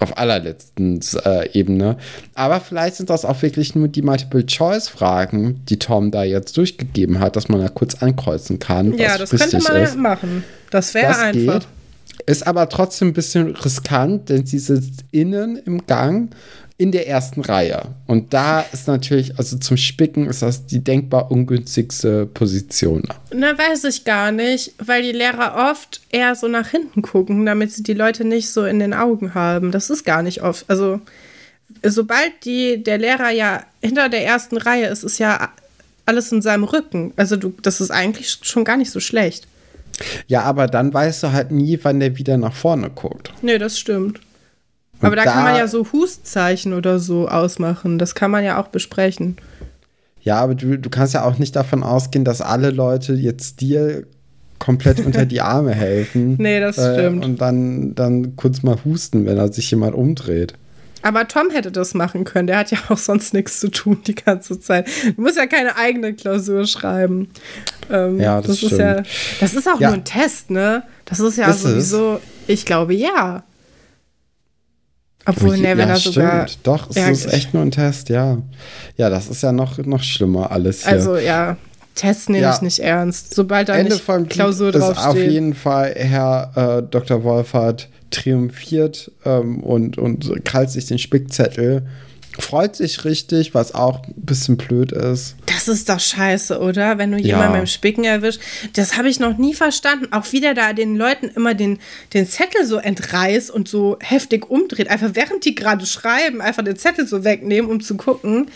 auf 0.00 0.16
allerletzten 0.18 1.00
äh, 1.24 1.50
Ebene. 1.52 1.96
Aber 2.34 2.60
vielleicht 2.60 2.96
sind 2.96 3.10
das 3.10 3.24
auch 3.24 3.40
wirklich 3.42 3.74
nur 3.74 3.88
die 3.88 4.02
Multiple-Choice-Fragen, 4.02 5.64
die 5.68 5.78
Tom 5.78 6.10
da 6.10 6.22
jetzt 6.24 6.56
durchgegeben 6.56 7.20
hat, 7.20 7.36
dass 7.36 7.48
man 7.48 7.60
da 7.60 7.68
kurz 7.68 7.96
ankreuzen 7.96 8.58
kann. 8.58 8.96
Ja, 8.96 9.18
das 9.18 9.30
könnte 9.30 9.60
man 9.62 9.76
ist. 9.82 9.96
machen. 9.96 10.44
Das 10.70 10.94
wäre 10.94 11.16
einfach. 11.18 11.60
Geht. 11.60 11.68
Ist 12.26 12.46
aber 12.46 12.68
trotzdem 12.68 13.08
ein 13.08 13.12
bisschen 13.14 13.56
riskant, 13.56 14.28
denn 14.28 14.46
sie 14.46 14.58
sitzt 14.58 15.04
innen 15.10 15.56
im 15.56 15.86
Gang 15.86 16.34
in 16.78 16.92
der 16.92 17.06
ersten 17.08 17.42
Reihe. 17.42 17.94
Und 18.06 18.32
da 18.32 18.60
ist 18.72 18.88
natürlich, 18.88 19.38
also 19.38 19.58
zum 19.58 19.76
Spicken 19.76 20.26
ist 20.26 20.42
das 20.42 20.66
die 20.66 20.82
denkbar 20.82 21.30
ungünstigste 21.30 22.26
Position. 22.26 23.04
Na, 23.32 23.56
weiß 23.56 23.84
ich 23.84 24.04
gar 24.04 24.32
nicht, 24.32 24.72
weil 24.78 25.02
die 25.02 25.12
Lehrer 25.12 25.70
oft 25.70 26.00
eher 26.10 26.34
so 26.34 26.48
nach 26.48 26.68
hinten 26.68 27.02
gucken, 27.02 27.46
damit 27.46 27.72
sie 27.72 27.82
die 27.82 27.94
Leute 27.94 28.24
nicht 28.24 28.50
so 28.50 28.64
in 28.64 28.78
den 28.78 28.94
Augen 28.94 29.34
haben. 29.34 29.70
Das 29.70 29.90
ist 29.90 30.04
gar 30.04 30.22
nicht 30.22 30.42
oft. 30.42 30.68
Also, 30.68 31.00
sobald 31.82 32.44
die, 32.44 32.82
der 32.82 32.98
Lehrer 32.98 33.30
ja 33.30 33.64
hinter 33.80 34.08
der 34.08 34.24
ersten 34.24 34.56
Reihe 34.56 34.86
ist, 34.86 35.04
ist 35.04 35.18
ja 35.18 35.50
alles 36.06 36.32
in 36.32 36.42
seinem 36.42 36.64
Rücken. 36.64 37.12
Also, 37.16 37.36
du, 37.36 37.54
das 37.62 37.80
ist 37.80 37.90
eigentlich 37.90 38.38
schon 38.42 38.64
gar 38.64 38.76
nicht 38.76 38.90
so 38.90 39.00
schlecht. 39.00 39.46
Ja, 40.26 40.42
aber 40.42 40.66
dann 40.66 40.92
weißt 40.92 41.22
du 41.22 41.32
halt 41.32 41.50
nie, 41.50 41.78
wann 41.82 42.00
der 42.00 42.16
wieder 42.16 42.36
nach 42.36 42.54
vorne 42.54 42.90
guckt. 42.90 43.32
Nee, 43.42 43.58
das 43.58 43.78
stimmt. 43.78 44.20
Aber 45.02 45.16
da, 45.16 45.24
da, 45.24 45.32
kann 45.32 45.44
man 45.44 45.56
ja 45.56 45.66
so 45.66 45.86
Hustzeichen 45.92 46.72
oder 46.72 46.98
so 46.98 47.28
ausmachen. 47.28 47.98
Das 47.98 48.14
kann 48.14 48.30
man 48.30 48.44
ja 48.44 48.60
auch 48.60 48.68
besprechen. 48.68 49.36
Ja, 50.22 50.40
aber 50.40 50.54
du, 50.54 50.78
du 50.78 50.90
kannst 50.90 51.14
ja 51.14 51.24
auch 51.24 51.38
nicht 51.38 51.56
davon 51.56 51.82
ausgehen, 51.82 52.24
dass 52.24 52.40
alle 52.40 52.70
Leute 52.70 53.14
jetzt 53.14 53.60
dir 53.60 54.06
komplett 54.58 55.00
unter 55.04 55.26
die 55.26 55.40
Arme 55.40 55.74
helfen. 55.74 56.36
Nee, 56.38 56.60
das 56.60 56.78
äh, 56.78 56.94
stimmt. 56.94 57.24
Und 57.24 57.40
dann, 57.40 57.94
dann 57.94 58.36
kurz 58.36 58.62
mal 58.62 58.76
husten, 58.84 59.26
wenn 59.26 59.36
da 59.36 59.52
sich 59.52 59.70
jemand 59.70 59.94
umdreht. 59.94 60.54
Aber 61.02 61.26
Tom 61.26 61.50
hätte 61.50 61.72
das 61.72 61.94
machen 61.94 62.22
können. 62.24 62.46
Der 62.46 62.58
hat 62.58 62.70
ja 62.70 62.78
auch 62.88 62.96
sonst 62.96 63.34
nichts 63.34 63.58
zu 63.58 63.68
tun 63.68 63.98
die 64.06 64.14
ganze 64.14 64.60
Zeit. 64.60 64.88
Du 65.16 65.20
musst 65.20 65.36
ja 65.36 65.46
keine 65.46 65.76
eigene 65.76 66.14
Klausur 66.14 66.64
schreiben. 66.64 67.28
Ähm, 67.90 68.20
ja, 68.20 68.36
das, 68.36 68.46
das 68.46 68.56
stimmt. 68.58 68.72
ist 68.72 68.78
ja. 68.78 69.02
Das 69.40 69.54
ist 69.54 69.68
auch 69.68 69.80
ja. 69.80 69.88
nur 69.88 69.98
ein 69.98 70.04
Test, 70.04 70.50
ne? 70.50 70.84
Das 71.04 71.18
ist 71.18 71.36
ja 71.36 71.50
ist 71.50 71.62
sowieso. 71.62 72.14
Es? 72.14 72.20
Ich 72.54 72.64
glaube 72.64 72.94
ja. 72.94 73.42
Obwohl, 75.24 75.56
ne, 75.56 75.76
wenn 75.76 75.88
ja, 75.88 75.94
er 75.94 75.96
sogar. 75.96 76.48
Stimmt. 76.48 76.66
Doch, 76.66 76.90
es 76.90 76.96
ja, 76.96 77.08
ist 77.08 77.32
echt 77.32 77.54
nur 77.54 77.62
ein 77.62 77.70
Test, 77.70 78.08
ja. 78.08 78.38
Ja, 78.96 79.10
das 79.10 79.28
ist 79.28 79.42
ja 79.42 79.52
noch, 79.52 79.78
noch 79.78 80.02
schlimmer 80.02 80.50
alles. 80.50 80.84
Hier. 80.84 80.92
Also, 80.92 81.16
ja, 81.16 81.56
Test 81.94 82.30
nehme 82.30 82.42
ja. 82.42 82.54
ich 82.54 82.62
nicht 82.62 82.78
ernst. 82.80 83.34
Sobald 83.34 83.68
da 83.68 83.74
Ende 83.74 83.92
nicht 83.92 84.04
von 84.04 84.28
Klausur 84.28 84.72
draufsteht. 84.72 84.96
Ist 84.96 85.06
auf 85.06 85.16
jeden 85.16 85.54
Fall 85.54 85.94
Herr 85.96 86.78
äh, 86.78 86.82
Dr. 86.90 87.22
Wolfert 87.22 87.88
triumphiert 88.10 89.10
ähm, 89.24 89.60
und, 89.60 89.98
und 89.98 90.44
kalt 90.44 90.70
sich 90.70 90.86
den 90.86 90.98
Spickzettel 90.98 91.86
freut 92.38 92.76
sich 92.76 93.04
richtig, 93.04 93.54
was 93.54 93.74
auch 93.74 94.02
ein 94.04 94.14
bisschen 94.16 94.56
blöd 94.56 94.92
ist. 94.92 95.36
Das 95.46 95.68
ist 95.68 95.88
doch 95.88 96.00
scheiße, 96.00 96.58
oder? 96.60 96.98
Wenn 96.98 97.12
du 97.12 97.18
ja. 97.18 97.26
jemanden 97.26 97.52
beim 97.52 97.66
Spicken 97.66 98.04
erwischst. 98.04 98.40
Das 98.74 98.96
habe 98.96 99.08
ich 99.08 99.20
noch 99.20 99.38
nie 99.38 99.54
verstanden. 99.54 100.08
Auch 100.12 100.24
wie 100.32 100.40
der 100.40 100.54
da 100.54 100.72
den 100.72 100.96
Leuten 100.96 101.28
immer 101.28 101.54
den, 101.54 101.78
den 102.14 102.26
Zettel 102.26 102.64
so 102.66 102.78
entreißt 102.78 103.50
und 103.50 103.68
so 103.68 103.98
heftig 104.00 104.50
umdreht. 104.50 104.88
Einfach 104.88 105.10
während 105.14 105.44
die 105.44 105.54
gerade 105.54 105.86
schreiben, 105.86 106.40
einfach 106.40 106.64
den 106.64 106.76
Zettel 106.76 107.06
so 107.06 107.24
wegnehmen, 107.24 107.70
um 107.70 107.80
zu 107.80 107.96
gucken. 107.96 108.50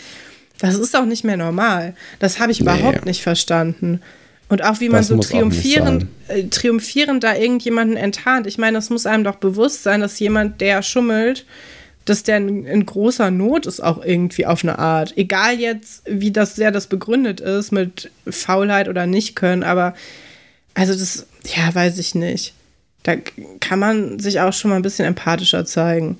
Das 0.59 0.75
ist 0.75 0.95
auch 0.95 1.05
nicht 1.05 1.23
mehr 1.23 1.37
normal. 1.37 1.93
Das 2.19 2.39
habe 2.39 2.51
ich 2.51 2.59
nee. 2.59 2.63
überhaupt 2.63 3.05
nicht 3.05 3.21
verstanden. 3.21 4.01
Und 4.49 4.63
auch 4.63 4.79
wie 4.79 4.89
man 4.89 4.99
das 4.99 5.07
so 5.07 5.17
triumphierend, 5.17 6.07
äh, 6.29 6.43
triumphierend 6.43 7.23
da 7.23 7.35
irgendjemanden 7.35 7.97
enttarnt. 7.97 8.47
Ich 8.47 8.57
meine, 8.57 8.77
das 8.77 8.89
muss 8.89 9.05
einem 9.05 9.23
doch 9.23 9.35
bewusst 9.35 9.83
sein, 9.83 10.01
dass 10.01 10.19
jemand, 10.19 10.61
der 10.61 10.81
schummelt, 10.83 11.45
dass 12.09 12.23
der 12.23 12.37
in, 12.37 12.65
in, 12.65 12.85
großer 12.85 13.31
Not 13.31 13.65
ist, 13.65 13.81
auch 13.81 14.03
irgendwie 14.03 14.45
auf 14.45 14.63
eine 14.63 14.79
Art. 14.79 15.17
Egal 15.17 15.59
jetzt, 15.59 16.03
wie 16.05 16.31
das 16.31 16.55
sehr 16.55 16.71
das 16.71 16.87
begründet 16.87 17.41
ist 17.41 17.71
mit 17.71 18.11
Faulheit 18.27 18.87
oder 18.87 19.05
nicht 19.05 19.35
können, 19.35 19.63
aber 19.63 19.93
also 20.73 20.93
das, 20.93 21.25
ja, 21.55 21.73
weiß 21.73 21.97
ich 21.97 22.15
nicht. 22.15 22.53
Da 23.03 23.15
kann 23.59 23.79
man 23.79 24.19
sich 24.19 24.39
auch 24.39 24.53
schon 24.53 24.69
mal 24.69 24.75
ein 24.77 24.83
bisschen 24.83 25.05
empathischer 25.05 25.65
zeigen. 25.65 26.17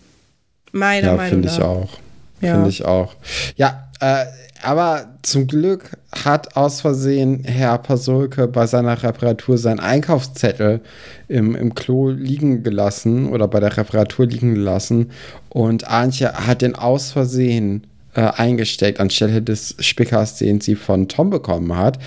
Meiner 0.71 1.07
ja, 1.07 1.15
Meinung 1.15 1.41
nach. 1.41 1.49
Finde 1.49 1.49
ich 1.49 1.61
auch. 1.61 2.06
Ja. 2.41 2.53
Finde 2.53 2.69
ich 2.69 2.85
auch. 2.85 3.15
Ja, 3.55 3.89
äh, 3.99 4.25
aber 4.63 5.07
zum 5.21 5.47
Glück 5.47 5.91
hat 6.11 6.55
aus 6.55 6.81
Versehen 6.81 7.43
Herr 7.43 7.77
Pasulke 7.77 8.47
bei 8.47 8.65
seiner 8.65 9.01
Reparatur 9.03 9.57
seinen 9.57 9.79
Einkaufszettel 9.79 10.81
im, 11.27 11.55
im 11.55 11.75
Klo 11.75 12.09
liegen 12.09 12.63
gelassen 12.63 13.29
oder 13.29 13.47
bei 13.47 13.59
der 13.59 13.77
Reparatur 13.77 14.25
liegen 14.25 14.55
gelassen 14.55 15.11
und 15.49 15.87
Antje 15.87 16.33
hat 16.33 16.61
den 16.61 16.75
aus 16.75 17.11
Versehen 17.11 17.85
äh, 18.15 18.21
eingesteckt 18.21 18.99
anstelle 18.99 19.41
des 19.41 19.75
Spickers, 19.79 20.37
den 20.37 20.59
sie 20.59 20.75
von 20.75 21.07
Tom 21.07 21.29
bekommen 21.29 21.75
hat. 21.77 21.99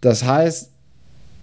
Das 0.00 0.24
heißt, 0.24 0.70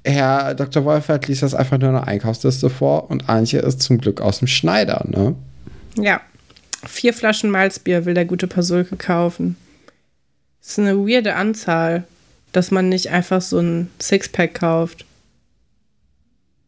Herr 0.06 0.56
Dr. 0.56 0.86
Wolfert 0.86 1.28
liest 1.28 1.44
das 1.44 1.54
einfach 1.54 1.78
nur 1.78 1.90
eine 1.90 2.08
Einkaufsliste 2.08 2.70
vor 2.70 3.12
und 3.12 3.30
Antje 3.30 3.60
ist 3.60 3.82
zum 3.82 3.98
Glück 3.98 4.22
aus 4.22 4.40
dem 4.40 4.48
Schneider, 4.48 5.04
ne? 5.08 5.36
Ja. 5.98 6.22
Vier 6.86 7.14
Flaschen 7.14 7.50
Malzbier 7.50 8.06
will 8.06 8.14
der 8.14 8.26
gute 8.26 8.48
Pasulke 8.48 8.96
kaufen. 8.96 9.56
Das 10.62 10.72
ist 10.72 10.80
eine 10.80 10.98
weirde 10.98 11.36
Anzahl, 11.36 12.04
dass 12.52 12.72
man 12.72 12.90
nicht 12.90 13.10
einfach 13.10 13.42
so 13.42 13.60
ein 13.60 13.90
Sixpack 14.02 14.56
kauft. 14.56 15.06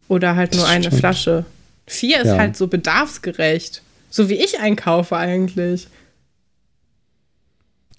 Oder 0.07 0.35
halt 0.35 0.55
nur 0.55 0.67
eine 0.67 0.91
Flasche. 0.91 1.45
Vier 1.85 2.21
ist 2.21 2.27
ja. 2.27 2.37
halt 2.37 2.57
so 2.57 2.67
bedarfsgerecht. 2.67 3.81
So 4.09 4.29
wie 4.29 4.35
ich 4.35 4.59
einkaufe 4.59 5.15
eigentlich. 5.15 5.87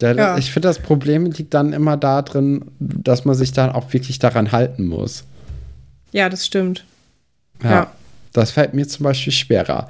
Ja, 0.02 0.12
ja. 0.12 0.38
Ich 0.38 0.52
finde, 0.52 0.68
das 0.68 0.78
Problem 0.78 1.26
liegt 1.26 1.54
dann 1.54 1.72
immer 1.72 1.96
darin, 1.96 2.64
dass 2.78 3.24
man 3.24 3.34
sich 3.34 3.52
dann 3.52 3.70
auch 3.70 3.92
wirklich 3.92 4.18
daran 4.18 4.50
halten 4.50 4.86
muss. 4.86 5.24
Ja, 6.12 6.28
das 6.28 6.46
stimmt. 6.46 6.84
ja. 7.62 7.70
ja. 7.70 7.92
Das 8.32 8.52
fällt 8.52 8.74
mir 8.74 8.86
zum 8.86 9.04
Beispiel 9.04 9.32
schwerer. 9.32 9.88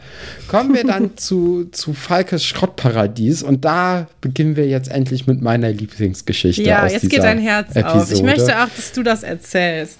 Kommen 0.49 0.74
wir 0.74 0.84
dann 0.84 1.16
zu, 1.16 1.66
zu 1.72 1.93
Falkes 1.93 2.45
Schrottparadies 2.45 3.43
und 3.43 3.64
da 3.64 4.09
beginnen 4.20 4.57
wir 4.57 4.66
jetzt 4.66 4.91
endlich 4.91 5.26
mit 5.26 5.43
meiner 5.43 5.70
Lieblingsgeschichte. 5.70 6.62
Ja, 6.62 6.86
jetzt 6.86 7.11
geht 7.11 7.22
dein 7.22 7.38
Herz 7.38 7.76
Episode. 7.76 8.03
auf. 8.03 8.12
Ich 8.12 8.22
möchte 8.22 8.59
auch, 8.62 8.68
dass 8.74 8.93
du 8.93 9.03
das 9.03 9.22
erzählst. 9.22 9.99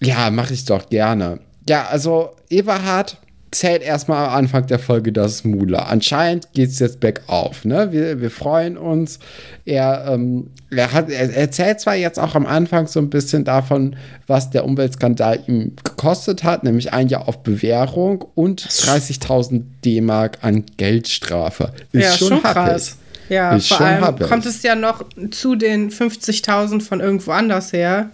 Ja, 0.00 0.30
mache 0.30 0.52
ich 0.52 0.64
doch 0.64 0.88
gerne. 0.88 1.38
Ja, 1.68 1.86
also 1.86 2.30
Eberhard 2.50 3.18
zählt 3.54 3.82
erstmal 3.82 4.26
am 4.26 4.34
Anfang 4.34 4.66
der 4.66 4.78
Folge 4.78 5.12
das 5.12 5.44
Mula. 5.44 5.84
Anscheinend 5.84 6.52
geht 6.52 6.70
es 6.70 6.78
jetzt 6.78 7.00
bergauf. 7.00 7.64
Ne? 7.64 7.92
Wir, 7.92 8.20
wir 8.20 8.30
freuen 8.30 8.76
uns. 8.76 9.18
Er, 9.64 10.06
ähm, 10.08 10.50
er, 10.70 10.92
hat, 10.92 11.08
er 11.08 11.34
erzählt 11.34 11.80
zwar 11.80 11.94
jetzt 11.94 12.18
auch 12.18 12.34
am 12.34 12.46
Anfang 12.46 12.86
so 12.86 13.00
ein 13.00 13.10
bisschen 13.10 13.44
davon, 13.44 13.96
was 14.26 14.50
der 14.50 14.64
Umweltskandal 14.64 15.40
ihm 15.46 15.76
gekostet 15.82 16.44
hat, 16.44 16.64
nämlich 16.64 16.92
ein 16.92 17.08
Jahr 17.08 17.28
auf 17.28 17.42
Bewährung 17.42 18.24
und 18.34 18.60
30.000 18.60 19.62
D-Mark 19.84 20.38
an 20.42 20.64
Geldstrafe. 20.76 21.72
Ist 21.92 22.02
ja, 22.02 22.12
schon, 22.12 22.28
schon 22.28 22.42
krass. 22.42 22.98
Ja, 23.28 23.56
ist 23.56 23.68
vor 23.68 23.80
allem 23.80 24.04
happig. 24.04 24.28
kommt 24.28 24.44
es 24.44 24.62
ja 24.62 24.74
noch 24.74 25.04
zu 25.30 25.54
den 25.54 25.90
50.000 25.90 26.82
von 26.82 27.00
irgendwo 27.00 27.30
anders 27.30 27.72
her. 27.72 28.10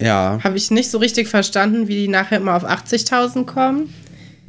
Ja. 0.00 0.38
Habe 0.42 0.56
ich 0.56 0.70
nicht 0.70 0.90
so 0.90 0.98
richtig 0.98 1.28
verstanden, 1.28 1.88
wie 1.88 1.96
die 1.96 2.08
nachher 2.08 2.38
immer 2.38 2.56
auf 2.56 2.64
80.000 2.64 3.44
kommen. 3.44 3.92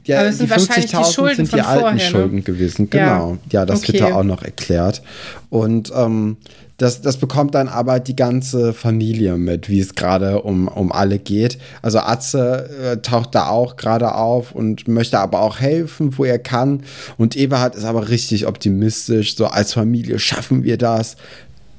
Ja, 0.07 0.19
Aber 0.19 0.29
es 0.29 0.37
sind 0.37 0.49
die 0.49 0.53
50.000 0.53 1.35
sind 1.35 1.53
die 1.53 1.61
alten 1.61 1.79
vorher, 1.81 1.93
ne? 1.93 1.99
Schulden 1.99 2.43
gewesen, 2.43 2.89
genau. 2.89 3.37
Ja, 3.51 3.61
ja 3.61 3.65
das 3.65 3.83
okay. 3.83 3.93
wird 3.93 4.03
da 4.03 4.15
auch 4.15 4.23
noch 4.23 4.41
erklärt. 4.41 5.01
Und 5.49 5.91
ähm, 5.95 6.37
das, 6.77 7.01
das 7.01 7.17
bekommt 7.17 7.55
dann 7.55 7.67
aber 7.67 7.99
die 7.99 8.15
ganze 8.15 8.71
Familie 8.71 9.37
mit, 9.37 9.67
wie 9.67 9.79
es 9.79 9.95
gerade 9.95 10.43
um, 10.43 10.67
um 10.67 10.91
alle 10.91 11.17
geht. 11.17 11.57
Also 11.81 11.99
Atze 11.99 12.69
äh, 12.81 12.97
taucht 13.01 13.33
da 13.33 13.47
auch 13.47 13.77
gerade 13.77 14.13
auf 14.13 14.53
und 14.53 14.87
möchte 14.87 15.19
aber 15.19 15.41
auch 15.41 15.59
helfen, 15.59 16.17
wo 16.17 16.23
er 16.23 16.39
kann. 16.39 16.83
Und 17.17 17.35
Eberhard 17.35 17.75
ist 17.75 17.83
aber 17.83 18.09
richtig 18.09 18.47
optimistisch. 18.47 19.35
So 19.35 19.47
als 19.47 19.73
Familie 19.73 20.19
schaffen 20.19 20.63
wir 20.63 20.77
das. 20.77 21.17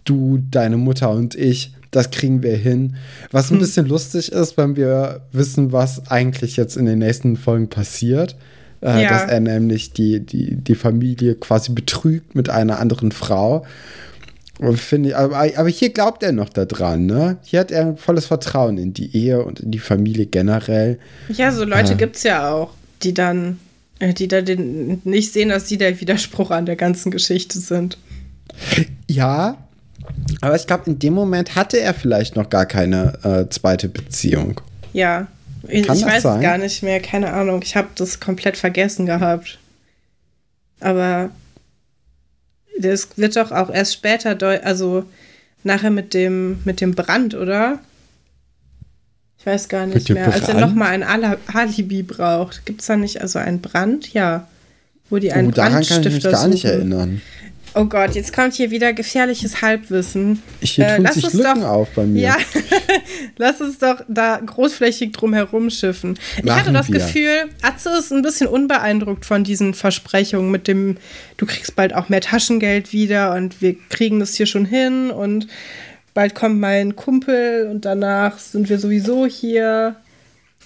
Du, 0.04 0.42
deine 0.50 0.76
Mutter 0.76 1.10
und 1.10 1.34
ich 1.34 1.72
das 1.90 2.10
kriegen 2.10 2.42
wir 2.42 2.56
hin. 2.56 2.96
Was 3.30 3.50
ein 3.50 3.54
hm. 3.54 3.60
bisschen 3.60 3.86
lustig 3.86 4.32
ist, 4.32 4.56
wenn 4.56 4.76
wir 4.76 5.22
wissen, 5.32 5.72
was 5.72 6.10
eigentlich 6.10 6.56
jetzt 6.56 6.76
in 6.76 6.86
den 6.86 6.98
nächsten 6.98 7.36
Folgen 7.36 7.68
passiert. 7.68 8.36
Äh, 8.80 9.02
ja. 9.02 9.10
Dass 9.10 9.30
er 9.30 9.40
nämlich 9.40 9.92
die, 9.92 10.20
die, 10.20 10.56
die 10.56 10.74
Familie 10.74 11.34
quasi 11.34 11.72
betrügt 11.72 12.34
mit 12.34 12.48
einer 12.48 12.78
anderen 12.78 13.12
Frau. 13.12 13.64
Finde 14.74 15.10
ich, 15.10 15.16
aber, 15.16 15.38
aber 15.56 15.68
hier 15.68 15.90
glaubt 15.90 16.22
er 16.24 16.32
noch 16.32 16.48
daran, 16.48 17.06
ne? 17.06 17.38
Hier 17.42 17.60
hat 17.60 17.70
er 17.70 17.96
volles 17.96 18.26
Vertrauen 18.26 18.76
in 18.76 18.92
die 18.92 19.16
Ehe 19.16 19.44
und 19.44 19.60
in 19.60 19.70
die 19.70 19.78
Familie 19.78 20.26
generell. 20.26 20.98
Ja, 21.28 21.52
so 21.52 21.64
Leute 21.64 21.92
äh. 21.92 21.96
gibt 21.96 22.16
es 22.16 22.24
ja 22.24 22.50
auch, 22.50 22.72
die 23.04 23.14
dann, 23.14 23.60
äh, 24.00 24.12
die 24.12 24.26
da 24.26 24.42
den, 24.42 25.00
nicht 25.04 25.32
sehen, 25.32 25.50
dass 25.50 25.68
sie 25.68 25.78
der 25.78 26.00
Widerspruch 26.00 26.50
an 26.50 26.66
der 26.66 26.74
ganzen 26.74 27.12
Geschichte 27.12 27.60
sind. 27.60 27.98
Ja, 29.06 29.67
aber 30.40 30.56
ich 30.56 30.66
glaube, 30.66 30.84
in 30.86 30.98
dem 30.98 31.14
Moment 31.14 31.56
hatte 31.56 31.80
er 31.80 31.94
vielleicht 31.94 32.36
noch 32.36 32.50
gar 32.50 32.66
keine 32.66 33.18
äh, 33.22 33.50
zweite 33.50 33.88
Beziehung. 33.88 34.60
Ja, 34.92 35.26
ich, 35.66 35.82
ich 35.82 35.88
weiß 35.88 36.22
sein? 36.22 36.36
es 36.36 36.42
gar 36.42 36.58
nicht 36.58 36.82
mehr, 36.82 37.00
keine 37.00 37.32
Ahnung. 37.32 37.60
Ich 37.62 37.76
habe 37.76 37.88
das 37.94 38.20
komplett 38.20 38.56
vergessen 38.56 39.06
gehabt. 39.06 39.58
Aber 40.80 41.30
das 42.80 43.08
wird 43.16 43.36
doch 43.36 43.50
auch 43.50 43.70
erst 43.70 43.94
später, 43.94 44.36
also 44.64 45.04
nachher 45.64 45.90
mit 45.90 46.14
dem, 46.14 46.60
mit 46.64 46.80
dem 46.80 46.94
Brand, 46.94 47.34
oder? 47.34 47.80
Ich 49.38 49.46
weiß 49.46 49.68
gar 49.68 49.86
nicht 49.86 50.08
mehr. 50.10 50.24
Brand? 50.24 50.34
Als 50.34 50.48
er 50.48 50.60
nochmal 50.60 51.02
ein 51.02 51.34
Alibi 51.52 52.02
braucht. 52.02 52.64
Gibt 52.66 52.80
es 52.80 52.86
da 52.86 52.96
nicht 52.96 53.20
also 53.20 53.38
einen 53.38 53.60
Brand? 53.60 54.12
Ja. 54.12 54.46
wo 55.10 55.18
die 55.18 55.32
einen 55.32 55.48
oh, 55.48 55.50
daran 55.52 55.84
kann 55.84 56.02
ich 56.02 56.12
mich 56.12 56.22
gar 56.22 56.48
nicht 56.48 56.62
suchen. 56.62 56.74
erinnern. 56.74 57.22
Oh 57.74 57.84
Gott, 57.84 58.14
jetzt 58.14 58.32
kommt 58.32 58.54
hier 58.54 58.70
wieder 58.70 58.92
gefährliches 58.92 59.62
Halbwissen. 59.62 60.42
Hier 60.60 60.86
Äh, 60.86 60.96
tun 60.96 61.06
sich 61.12 61.32
Lücken 61.32 61.60
doch- 61.62 61.68
auf 61.68 61.88
bei 61.94 62.04
mir. 62.04 62.22
Ja, 62.22 62.36
lass 63.36 63.60
uns 63.60 63.78
doch 63.78 64.02
da 64.08 64.38
großflächig 64.44 65.12
drum 65.12 65.32
herum 65.34 65.70
schiffen. 65.70 66.18
Ich 66.38 66.44
Machen 66.44 66.60
hatte 66.60 66.72
das 66.72 66.88
wir. 66.88 66.98
Gefühl, 66.98 67.30
Atze 67.62 67.90
ist 67.98 68.12
ein 68.12 68.22
bisschen 68.22 68.46
unbeeindruckt 68.48 69.24
von 69.24 69.44
diesen 69.44 69.74
Versprechungen 69.74 70.50
mit 70.50 70.66
dem, 70.66 70.96
du 71.36 71.46
kriegst 71.46 71.76
bald 71.76 71.94
auch 71.94 72.08
mehr 72.08 72.20
Taschengeld 72.20 72.92
wieder 72.92 73.34
und 73.34 73.60
wir 73.62 73.76
kriegen 73.90 74.18
das 74.20 74.34
hier 74.34 74.46
schon 74.46 74.64
hin 74.64 75.10
und 75.10 75.46
bald 76.14 76.34
kommt 76.34 76.58
mein 76.58 76.96
Kumpel 76.96 77.68
und 77.70 77.84
danach 77.84 78.38
sind 78.38 78.68
wir 78.68 78.78
sowieso 78.80 79.26
hier 79.26 79.94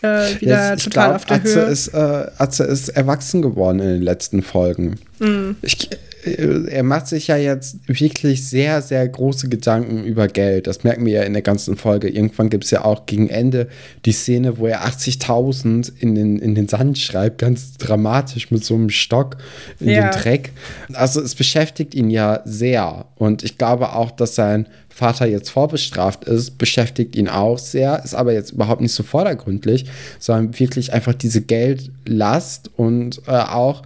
äh, 0.03 0.41
wieder 0.41 0.71
Jetzt, 0.73 0.85
total 0.85 1.05
glaub, 1.09 1.17
auf 1.17 1.25
der 1.27 1.37
Atze 1.37 1.55
Höhe. 1.61 1.65
Ist, 1.71 1.89
äh, 1.89 2.27
Atze 2.39 2.65
ist 2.65 2.89
erwachsen 2.91 3.43
geworden 3.43 3.81
in 3.81 3.89
den 3.89 4.03
letzten 4.03 4.43
Folgen. 4.43 4.99
Mhm. 5.19 5.57
Ich, 5.63 5.91
er 6.25 6.83
macht 6.85 7.09
sich 7.09 7.27
ja 7.27 7.37
jetzt 7.37 7.79
wirklich 7.89 8.47
sehr, 8.49 8.81
sehr 8.81 9.07
große 9.09 9.49
Gedanken 9.49 10.05
über 10.05 10.29
Geld. 10.29 10.67
Das 10.69 10.85
merken 10.85 11.05
wir 11.05 11.15
ja 11.15 11.23
in 11.23 11.33
der 11.33 11.43
ganzen 11.43 11.77
Folge. 11.77 12.09
Irgendwann 12.09 12.49
gibt 12.49 12.65
es 12.65 12.71
ja 12.71 12.85
auch 12.85 13.07
gegen 13.07 13.29
Ende 13.29 13.69
die 14.05 14.13
Szene, 14.13 14.59
wo 14.59 14.67
er 14.67 14.85
80.000 14.87 15.93
in 15.99 16.15
den, 16.15 16.39
in 16.39 16.55
den 16.55 16.69
Sand 16.69 16.99
schreibt, 16.99 17.39
ganz 17.39 17.77
dramatisch 17.77 18.51
mit 18.51 18.65
so 18.65 18.75
einem 18.75 18.91
Stock 18.91 19.37
in 19.81 19.89
Ja. 19.89 20.11
den 20.11 20.21
Dreck. 20.21 20.53
Also 20.93 21.21
es 21.21 21.35
beschäftigt 21.35 21.95
ihn 21.95 22.09
ja 22.11 22.41
sehr. 22.45 23.07
Und 23.17 23.43
ich 23.43 23.59
glaube 23.59 23.93
auch, 23.95 24.11
dass 24.13 24.35
sein 24.37 24.69
Vater 24.89 25.27
jetzt 25.27 25.49
vorbestraft 25.51 26.25
ist, 26.25 26.59
beschäftigt 26.59 27.17
ihn 27.17 27.29
auch 27.29 27.59
sehr, 27.59 28.03
ist 28.05 28.15
aber 28.15 28.33
jetzt 28.33 28.53
überhaupt 28.53 28.83
nicht 28.83 28.93
so 28.93 29.03
vordergründlich, 29.03 29.87
sondern 30.19 30.59
wirklich 30.61 30.93
einfach 30.93 31.15
diese 31.15 31.41
Geldlast 31.41 32.71
und 32.77 33.23
äh, 33.27 33.31
auch, 33.31 33.83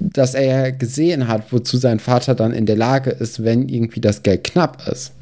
dass 0.00 0.34
er 0.34 0.44
ja 0.44 0.70
gesehen 0.70 1.28
hat, 1.28 1.52
wozu 1.52 1.76
sein 1.76 2.00
Vater 2.00 2.34
dann 2.34 2.52
in 2.52 2.66
der 2.66 2.76
Lage 2.76 3.10
ist, 3.10 3.44
wenn 3.44 3.68
irgendwie 3.68 4.00
das 4.00 4.22
Geld 4.22 4.44
knapp 4.44 4.86
ist. 4.88 5.12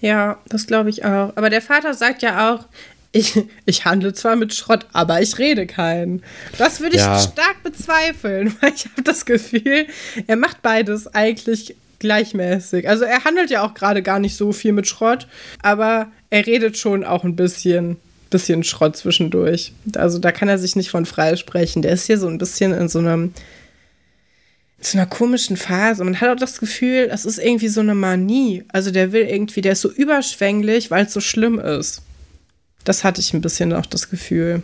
Ja, 0.00 0.38
das 0.48 0.66
glaube 0.66 0.90
ich 0.90 1.04
auch. 1.04 1.32
Aber 1.36 1.50
der 1.50 1.62
Vater 1.62 1.94
sagt 1.94 2.22
ja 2.22 2.54
auch, 2.54 2.66
ich, 3.12 3.40
ich 3.64 3.84
handle 3.84 4.12
zwar 4.12 4.34
mit 4.36 4.52
Schrott, 4.54 4.86
aber 4.92 5.22
ich 5.22 5.38
rede 5.38 5.66
keinen. 5.66 6.22
Das 6.58 6.80
würde 6.80 6.96
ich 6.96 7.02
Ja. 7.02 7.18
stark 7.18 7.62
bezweifeln, 7.62 8.54
weil 8.60 8.72
ich 8.74 8.86
habe 8.86 9.02
das 9.02 9.24
Gefühl, 9.24 9.86
er 10.26 10.36
macht 10.36 10.62
beides 10.62 11.06
eigentlich 11.14 11.76
gleichmäßig. 12.00 12.88
Also 12.88 13.04
er 13.04 13.24
handelt 13.24 13.50
ja 13.50 13.64
auch 13.64 13.74
gerade 13.74 14.02
gar 14.02 14.18
nicht 14.18 14.36
so 14.36 14.52
viel 14.52 14.72
mit 14.72 14.86
Schrott, 14.86 15.26
aber 15.62 16.08
er 16.30 16.46
redet 16.46 16.76
schon 16.76 17.04
auch 17.04 17.24
ein 17.24 17.36
bisschen, 17.36 17.96
bisschen 18.30 18.64
Schrott 18.64 18.96
zwischendurch. 18.96 19.72
Also 19.96 20.18
da 20.18 20.32
kann 20.32 20.48
er 20.48 20.58
sich 20.58 20.74
nicht 20.76 20.90
von 20.90 21.06
frei 21.06 21.36
sprechen. 21.36 21.82
Der 21.82 21.92
ist 21.92 22.06
hier 22.06 22.18
so 22.18 22.26
ein 22.26 22.38
bisschen 22.38 22.72
in 22.72 22.88
so 22.88 22.98
einem 22.98 23.32
zu 24.84 24.98
einer 24.98 25.06
komischen 25.06 25.56
Phase. 25.56 26.04
Man 26.04 26.20
hat 26.20 26.30
auch 26.30 26.36
das 26.36 26.58
Gefühl, 26.58 27.08
das 27.08 27.24
ist 27.24 27.38
irgendwie 27.38 27.68
so 27.68 27.80
eine 27.80 27.94
Manie. 27.94 28.64
Also 28.68 28.90
der 28.90 29.12
will 29.12 29.22
irgendwie, 29.22 29.60
der 29.60 29.72
ist 29.72 29.80
so 29.80 29.90
überschwänglich, 29.90 30.90
weil 30.90 31.06
es 31.06 31.12
so 31.12 31.20
schlimm 31.20 31.58
ist. 31.58 32.02
Das 32.84 33.02
hatte 33.02 33.20
ich 33.20 33.32
ein 33.32 33.40
bisschen 33.40 33.72
auch 33.72 33.86
das 33.86 34.10
Gefühl. 34.10 34.62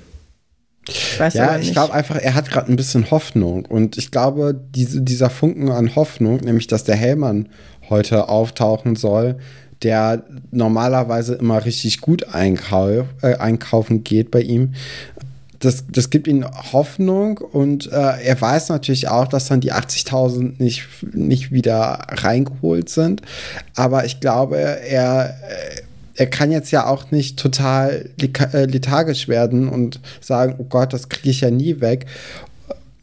Ich 0.87 1.19
weiß 1.19 1.35
Ja, 1.35 1.59
ich 1.59 1.73
glaube 1.73 1.95
einfach, 1.95 2.17
er 2.17 2.35
hat 2.35 2.51
gerade 2.51 2.71
ein 2.71 2.77
bisschen 2.77 3.11
Hoffnung. 3.11 3.65
Und 3.65 3.97
ich 3.97 4.11
glaube, 4.11 4.59
diese, 4.75 5.01
dieser 5.01 5.31
Funken 5.31 5.71
an 5.71 5.95
Hoffnung, 5.97 6.39
nämlich 6.39 6.67
dass 6.67 6.85
der 6.85 6.97
Hellmann 6.97 7.49
heute 7.89 8.29
auftauchen 8.29 8.97
soll, 8.97 9.39
der 9.83 10.25
normalerweise 10.51 11.35
immer 11.35 11.65
richtig 11.65 12.03
gut 12.03 12.35
einkauf, 12.35 13.07
äh, 13.23 13.37
einkaufen 13.37 14.05
geht 14.05 14.31
bei 14.31 14.43
ihm, 14.43 14.75
das, 15.61 15.85
das 15.93 16.09
gibt 16.09 16.27
ihm 16.27 16.45
Hoffnung 16.73 17.37
und 17.39 17.93
äh, 17.93 18.23
er 18.25 18.41
weiß 18.41 18.71
natürlich 18.71 19.09
auch, 19.09 19.29
dass 19.29 19.47
dann 19.47 19.61
die 19.61 19.73
80.000 19.73 20.55
nicht, 20.59 20.89
nicht 21.13 21.53
wieder 21.53 22.07
reingeholt 22.09 22.89
sind. 22.89 23.21
Aber 23.75 24.07
ich 24.07 24.21
glaube, 24.21 24.57
er, 24.57 25.37
äh, 25.49 25.83
er 26.15 26.27
kann 26.29 26.51
jetzt 26.51 26.71
ja 26.71 26.87
auch 26.87 27.11
nicht 27.11 27.39
total 27.39 28.09
äh, 28.19 28.65
lethargisch 28.65 29.29
werden 29.29 29.69
und 29.69 30.01
sagen, 30.23 30.55
oh 30.57 30.65
Gott, 30.65 30.95
das 30.95 31.11
kriege 31.11 31.29
ich 31.29 31.43
ja 31.43 31.51
nie 31.51 31.81
weg. 31.83 32.07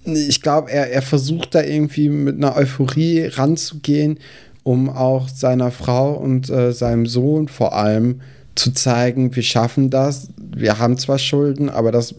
Ich 0.06 0.42
glaube, 0.42 0.72
er, 0.72 0.92
er 0.92 1.04
versucht 1.04 1.54
da 1.54 1.62
irgendwie 1.62 2.10
mit 2.10 2.38
einer 2.38 2.56
Euphorie 2.56 3.28
ranzugehen, 3.28 4.20
um 4.64 4.90
auch 4.90 5.30
seiner 5.30 5.70
Frau 5.70 6.14
und 6.14 6.50
äh, 6.50 6.74
seinem 6.74 7.06
Sohn 7.06 7.50
vor 7.50 7.76
allem 7.76 8.22
zu 8.56 8.72
zeigen, 8.72 9.36
wir 9.36 9.44
schaffen 9.44 9.92
das. 9.92 10.30
Wir 10.38 10.80
haben 10.80 10.98
zwar 10.98 11.20
Schulden, 11.20 11.70
aber 11.70 11.92
das, 11.92 12.16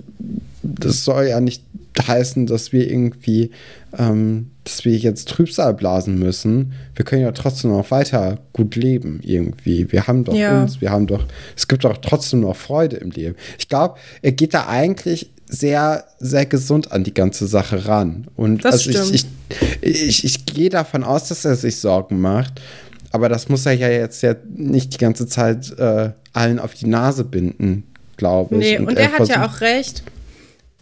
das 0.81 1.05
soll 1.05 1.26
ja 1.26 1.41
nicht 1.41 1.62
heißen, 2.01 2.47
dass 2.47 2.72
wir 2.72 2.89
irgendwie, 2.91 3.51
ähm, 3.99 4.51
dass 4.64 4.85
wir 4.85 4.97
jetzt 4.97 5.29
Trübsal 5.29 5.74
blasen 5.74 6.18
müssen. 6.18 6.72
Wir 6.95 7.05
können 7.05 7.22
ja 7.22 7.33
trotzdem 7.33 7.70
noch 7.70 7.91
weiter 7.91 8.39
gut 8.53 8.76
leben 8.76 9.20
irgendwie. 9.22 9.91
Wir 9.91 10.07
haben 10.07 10.24
doch 10.24 10.35
Ja. 10.35 10.62
uns, 10.62 10.81
wir 10.81 10.91
haben 10.91 11.07
doch, 11.07 11.24
es 11.57 11.66
gibt 11.66 11.85
doch 11.85 11.97
trotzdem 11.99 12.41
noch 12.41 12.57
Freude 12.57 12.97
im 12.97 13.11
Leben. 13.11 13.35
Ich 13.59 13.68
glaube, 13.68 13.97
er 14.22 14.33
geht 14.33 14.55
da 14.55 14.68
eigentlich 14.68 15.31
sehr, 15.47 16.05
sehr 16.20 16.47
gesund 16.47 16.93
an 16.93 17.05
die 17.05 17.14
ganze 17.14 17.47
Sache 17.47 17.87
ran. 17.87 18.26
Und 18.37 18.64
Das 18.64 18.87
also 18.87 18.91
ich, 18.91 19.14
ich, 19.14 19.20
stimmt. 19.20 19.79
ich, 19.81 20.24
ich 20.24 20.47
gehe 20.47 20.68
davon 20.68 21.03
aus, 21.05 21.29
dass 21.29 21.45
er 21.45 21.57
sich 21.57 21.76
Sorgen 21.79 22.20
macht. 22.20 22.61
Aber 23.11 23.29
das 23.29 23.49
muss 23.49 23.64
er 23.64 23.72
ja 23.72 23.89
jetzt 23.89 24.22
ja 24.22 24.35
nicht 24.55 24.93
die 24.95 24.99
ganze 24.99 25.26
Zeit 25.26 25.76
äh, 25.79 26.11
allen 26.35 26.59
auf 26.59 26.74
die 26.74 26.87
Nase 26.87 27.24
binden, 27.24 27.85
glaube 28.18 28.57
ich. 28.57 28.79
Nee, 28.79 28.87
und, 28.87 28.97
er, 28.97 29.12
hat 29.12 29.29
ja 29.29 29.47
auch 29.47 29.61
recht. 29.62 30.03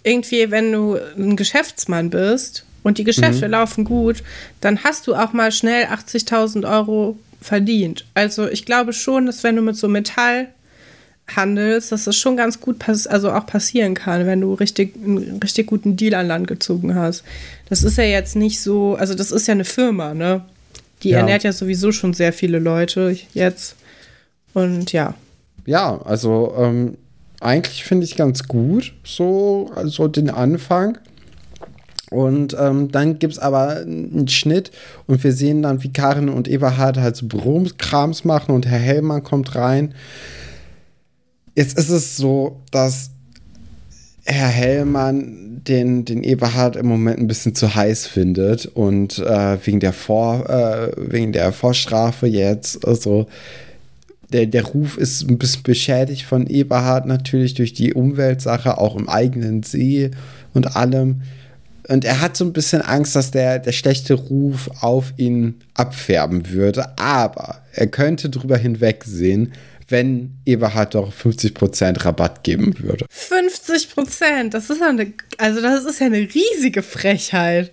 Irgendwie, 0.07 0.53
wenn 0.53 0.71
du 0.71 0.97
ein 1.19 1.35
Geschäftsmann 1.35 2.11
bist 2.11 2.65
und 2.85 2.99
die 2.99 3.03
Geschäfte 3.03 3.49
laufen 3.49 3.83
gut, 3.85 4.23
dann 4.61 4.85
hast 4.85 5.09
du 5.09 5.17
auch 5.17 5.33
mal 5.33 5.51
schnell 5.51 5.87
80.000 5.87 6.65
Euro 6.71 7.19
verdient. 7.43 8.05
Also 8.15 8.49
ich 8.49 8.65
glaube 8.65 8.93
schon, 8.93 9.27
dass 9.27 9.43
wenn 9.43 9.57
du 9.57 9.63
mit 9.63 9.75
so 9.77 9.89
Metall 9.89 10.47
handelst, 11.35 11.91
dass 11.91 12.05
das 12.05 12.15
schon 12.17 12.37
ganz 12.37 12.61
gut 12.61 12.79
pass 12.79 13.09
also 13.09 13.33
auch 13.33 13.47
passieren 13.47 13.95
kann, 13.95 14.27
wenn 14.27 14.41
du 14.41 14.55
richtig, 14.55 14.95
einen 14.95 15.41
richtig 15.43 15.67
guten 15.67 15.97
Deal 15.97 16.15
an 16.15 16.29
Land 16.29 16.47
gezogen 16.47 16.95
hast. 16.95 17.25
Das 17.69 17.83
ist 17.83 17.99
ja 17.99 18.05
jetzt 18.05 18.37
nicht 18.37 18.61
so, 18.61 18.95
also 18.95 19.17
das 19.17 19.33
ist 19.33 19.49
ja 19.49 19.55
eine 19.55 19.65
Firma, 19.65 20.15
ne? 20.15 20.45
Die 21.03 21.11
Ja. 21.11 21.19
ernährt 21.19 21.43
ja 21.43 21.53
sowieso 21.53 21.91
schon 21.91 22.15
sehr 22.15 22.33
viele 22.33 22.61
Leute 22.61 23.17
jetzt. 23.35 23.75
Und 24.55 24.93
ja. 24.93 25.15
Ja, 25.67 26.01
also 26.03 26.55
ähm, 26.57 26.97
eigentlich 27.41 27.85
finde 27.85 28.05
ich 28.05 28.17
ganz 28.17 28.49
gut, 28.49 28.95
so 29.05 29.71
also 29.75 30.09
den 30.09 30.31
Anfang. 30.31 30.99
Und 32.11 32.57
ähm, 32.59 32.93
dann 32.93 33.19
gibt 33.19 33.33
es 33.35 33.39
aber 33.41 33.81
einen 33.81 34.29
Schnitt 34.29 34.71
und 35.07 35.25
wir 35.25 35.33
sehen 35.33 35.63
dann, 35.63 35.83
wie 35.83 35.93
Karin 35.93 36.29
und 36.29 36.47
Eberhard 36.47 36.99
halt 36.99 37.17
so 37.17 37.27
Bürokrams 37.27 38.25
machen 38.25 38.55
und 38.55 38.65
Herr 38.65 38.79
Hellmann 38.79 39.25
kommt 39.25 39.57
rein. 39.57 39.93
Jetzt 41.57 41.77
ist 41.77 41.89
es 41.89 42.17
so, 42.17 42.61
dass 42.71 43.11
Herr 44.25 44.49
Hellmann 44.49 45.63
den, 45.67 46.05
den 46.05 46.23
Eberhard 46.23 46.77
im 46.77 46.87
Moment 46.87 47.19
ein 47.19 47.27
bisschen 47.27 47.55
zu 47.55 47.75
heiß 47.75 48.07
findet 48.07 48.67
und 48.67 49.19
äh, 49.19 49.59
wegen, 49.65 49.81
der 49.81 49.93
Vor, 49.93 50.49
äh, 50.49 50.93
wegen 50.97 51.33
der 51.33 51.53
Vorstrafe 51.53 52.27
jetzt, 52.27 52.87
also 52.87 53.27
der, 54.33 54.47
der 54.47 54.65
Ruf 54.65 54.97
ist 54.97 55.29
ein 55.29 55.39
bisschen 55.39 55.63
beschädigt 55.63 56.23
von 56.23 56.47
Eberhard 56.47 57.07
natürlich 57.07 57.55
durch 57.55 57.73
die 57.73 57.95
Umweltsache, 57.95 58.79
auch 58.79 58.97
im 58.97 59.09
eigenen 59.09 59.63
See 59.63 60.11
und 60.55 60.77
allem. 60.77 61.23
Und 61.89 62.05
er 62.05 62.21
hat 62.21 62.37
so 62.37 62.45
ein 62.45 62.53
bisschen 62.53 62.83
Angst, 62.83 63.15
dass 63.15 63.31
der, 63.31 63.61
der 63.61 63.73
schlechte 63.73 64.15
Ruf 64.15 64.69
auf 64.81 65.13
ihn 65.17 65.61
abfärben 65.75 66.51
würde. 66.51 66.99
Aber 66.99 67.63
er 67.73 67.87
könnte 67.87 68.29
drüber 68.29 68.57
hinwegsehen, 68.57 69.53
wenn 69.89 70.33
Eberhard 70.45 70.97
doch 70.97 71.13
50% 71.13 72.05
Rabatt 72.05 72.43
geben 72.43 72.75
würde. 72.81 73.07
50 73.09 73.95
Prozent, 73.95 74.55
das 74.55 74.69
ist 74.69 74.83
eine, 74.83 75.13
also 75.39 75.63
das 75.63 75.85
ist 75.85 76.01
ja 76.01 76.07
eine 76.07 76.29
riesige 76.29 76.83
Frechheit. 76.83 77.71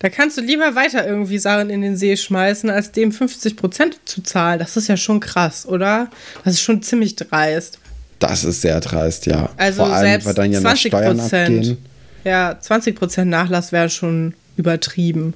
Da 0.00 0.08
kannst 0.08 0.36
du 0.38 0.40
lieber 0.40 0.74
weiter 0.74 1.06
irgendwie 1.06 1.38
Sachen 1.38 1.68
in 1.70 1.82
den 1.82 1.94
See 1.96 2.16
schmeißen, 2.16 2.68
als 2.70 2.90
dem 2.90 3.12
50 3.12 3.56
Prozent 3.56 4.00
zu 4.06 4.22
zahlen. 4.22 4.58
Das 4.58 4.76
ist 4.76 4.88
ja 4.88 4.96
schon 4.96 5.20
krass, 5.20 5.66
oder? 5.66 6.08
Das 6.42 6.54
ist 6.54 6.62
schon 6.62 6.82
ziemlich 6.82 7.16
dreist. 7.16 7.78
Das 8.18 8.44
ist 8.44 8.62
sehr 8.62 8.80
dreist, 8.80 9.26
ja. 9.26 9.50
Also 9.58 9.84
Vor 9.84 9.92
allem, 9.94 10.06
selbst 10.08 10.26
weil 10.26 10.34
dann 10.34 10.52
ja 10.52 10.60
noch 10.60 10.70
20 10.70 10.90
Steuern 10.90 11.20
abgehen. 11.20 11.56
Prozent. 11.58 11.78
Ja, 12.24 12.56
20 12.58 12.96
Prozent 12.96 13.30
Nachlass 13.30 13.72
wäre 13.72 13.88
schon 13.90 14.34
übertrieben. 14.56 15.34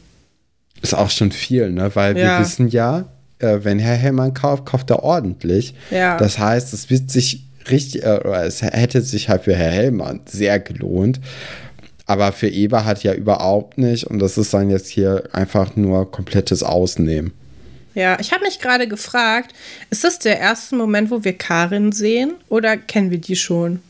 Ist 0.83 0.95
auch 0.95 1.11
schon 1.11 1.31
viel, 1.33 1.71
ne? 1.71 1.91
Weil 1.95 2.17
Ja. 2.17 2.39
wir 2.39 2.45
wissen 2.45 2.69
ja, 2.69 3.05
äh, 3.41 3.59
wenn 3.62 3.79
Herr 3.79 3.97
Hellmann 3.97 4.33
kauft, 4.35 4.65
kauft 4.67 4.91
er 4.91 5.03
ordentlich. 5.03 5.75
Ja. 5.91 6.17
Das 6.17 6.39
heißt, 6.39 6.73
es 6.73 6.89
wird 6.89 7.11
sich 7.11 7.45
richtig, 7.71 8.03
äh, 8.03 8.19
es 8.47 8.62
hätte 8.62 9.03
sich 9.03 9.29
halt 9.29 9.45
für 9.45 9.55
Herr 9.57 9.71
Hellmann 9.71 10.21
sehr 10.27 10.59
gelohnt. 10.59 11.21
Aber 12.07 12.33
für 12.33 12.49
Eberhard 12.49 13.03
ja 13.03 13.15
überhaupt 13.15 13.79
nicht. 13.79 14.05
Und 14.05 14.19
das 14.19 14.37
ist 14.37 14.53
dann 14.53 14.71
jetzt 14.71 14.89
hier 14.89 15.25
einfach 15.33 15.77
nur 15.77 16.11
komplettes 16.11 16.63
Ausnehmen. 16.63 17.33
Ja, 17.95 18.19
ich 18.21 18.33
habe 18.33 18.45
mich 18.45 18.59
gerade 18.59 18.89
gefragt, 18.89 19.55
ist 19.91 20.05
das 20.05 20.19
der 20.19 20.39
erste 20.39 20.75
Moment, 20.75 21.11
wo 21.11 21.23
wir 21.23 21.33
Karin 21.33 21.93
sehen 21.93 22.35
oder 22.49 22.77
kennen 22.77 23.11
wir 23.11 23.19
die 23.19 23.37
schon? 23.37 23.81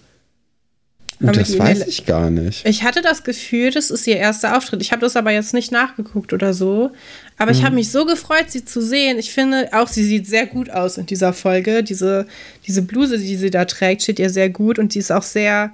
Uh, 1.23 1.31
das 1.31 1.59
weiß 1.59 1.87
ich 1.87 2.05
gar 2.05 2.31
nicht. 2.31 2.67
Ich 2.67 2.83
hatte 2.83 3.01
das 3.01 3.25
Gefühl, 3.25 3.71
das 3.71 3.91
ist 3.91 4.07
ihr 4.07 4.17
erster 4.17 4.57
Auftritt. 4.57 4.83
Ich 4.83 4.93
habe 4.93 5.01
das 5.01 5.17
aber 5.17 5.31
jetzt 5.31 5.55
nicht 5.55 5.73
nachgeguckt 5.73 6.33
oder 6.33 6.53
so. 6.53 6.91
Aber 7.39 7.53
mhm. 7.53 7.59
ich 7.59 7.65
habe 7.65 7.75
mich 7.77 7.91
so 7.91 8.05
gefreut, 8.05 8.47
sie 8.49 8.65
zu 8.65 8.83
sehen. 8.83 9.19
Ich 9.19 9.33
finde 9.33 9.69
auch, 9.73 9.89
sie 9.89 10.05
sieht 10.05 10.27
sehr 10.27 10.47
gut 10.47 10.71
aus 10.71 10.99
in 10.99 11.07
dieser 11.07 11.33
Folge. 11.33 11.83
Diese, 11.83 12.27
diese 12.67 12.83
Bluse, 12.83 13.19
die 13.19 13.37
sie 13.37 13.51
da 13.51 13.65
trägt, 13.65 14.03
steht 14.03 14.19
ihr 14.19 14.31
sehr 14.31 14.51
gut 14.51 14.79
und 14.79 14.95
die 14.95 14.99
ist 14.99 15.13
auch 15.13 15.23
sehr. 15.23 15.73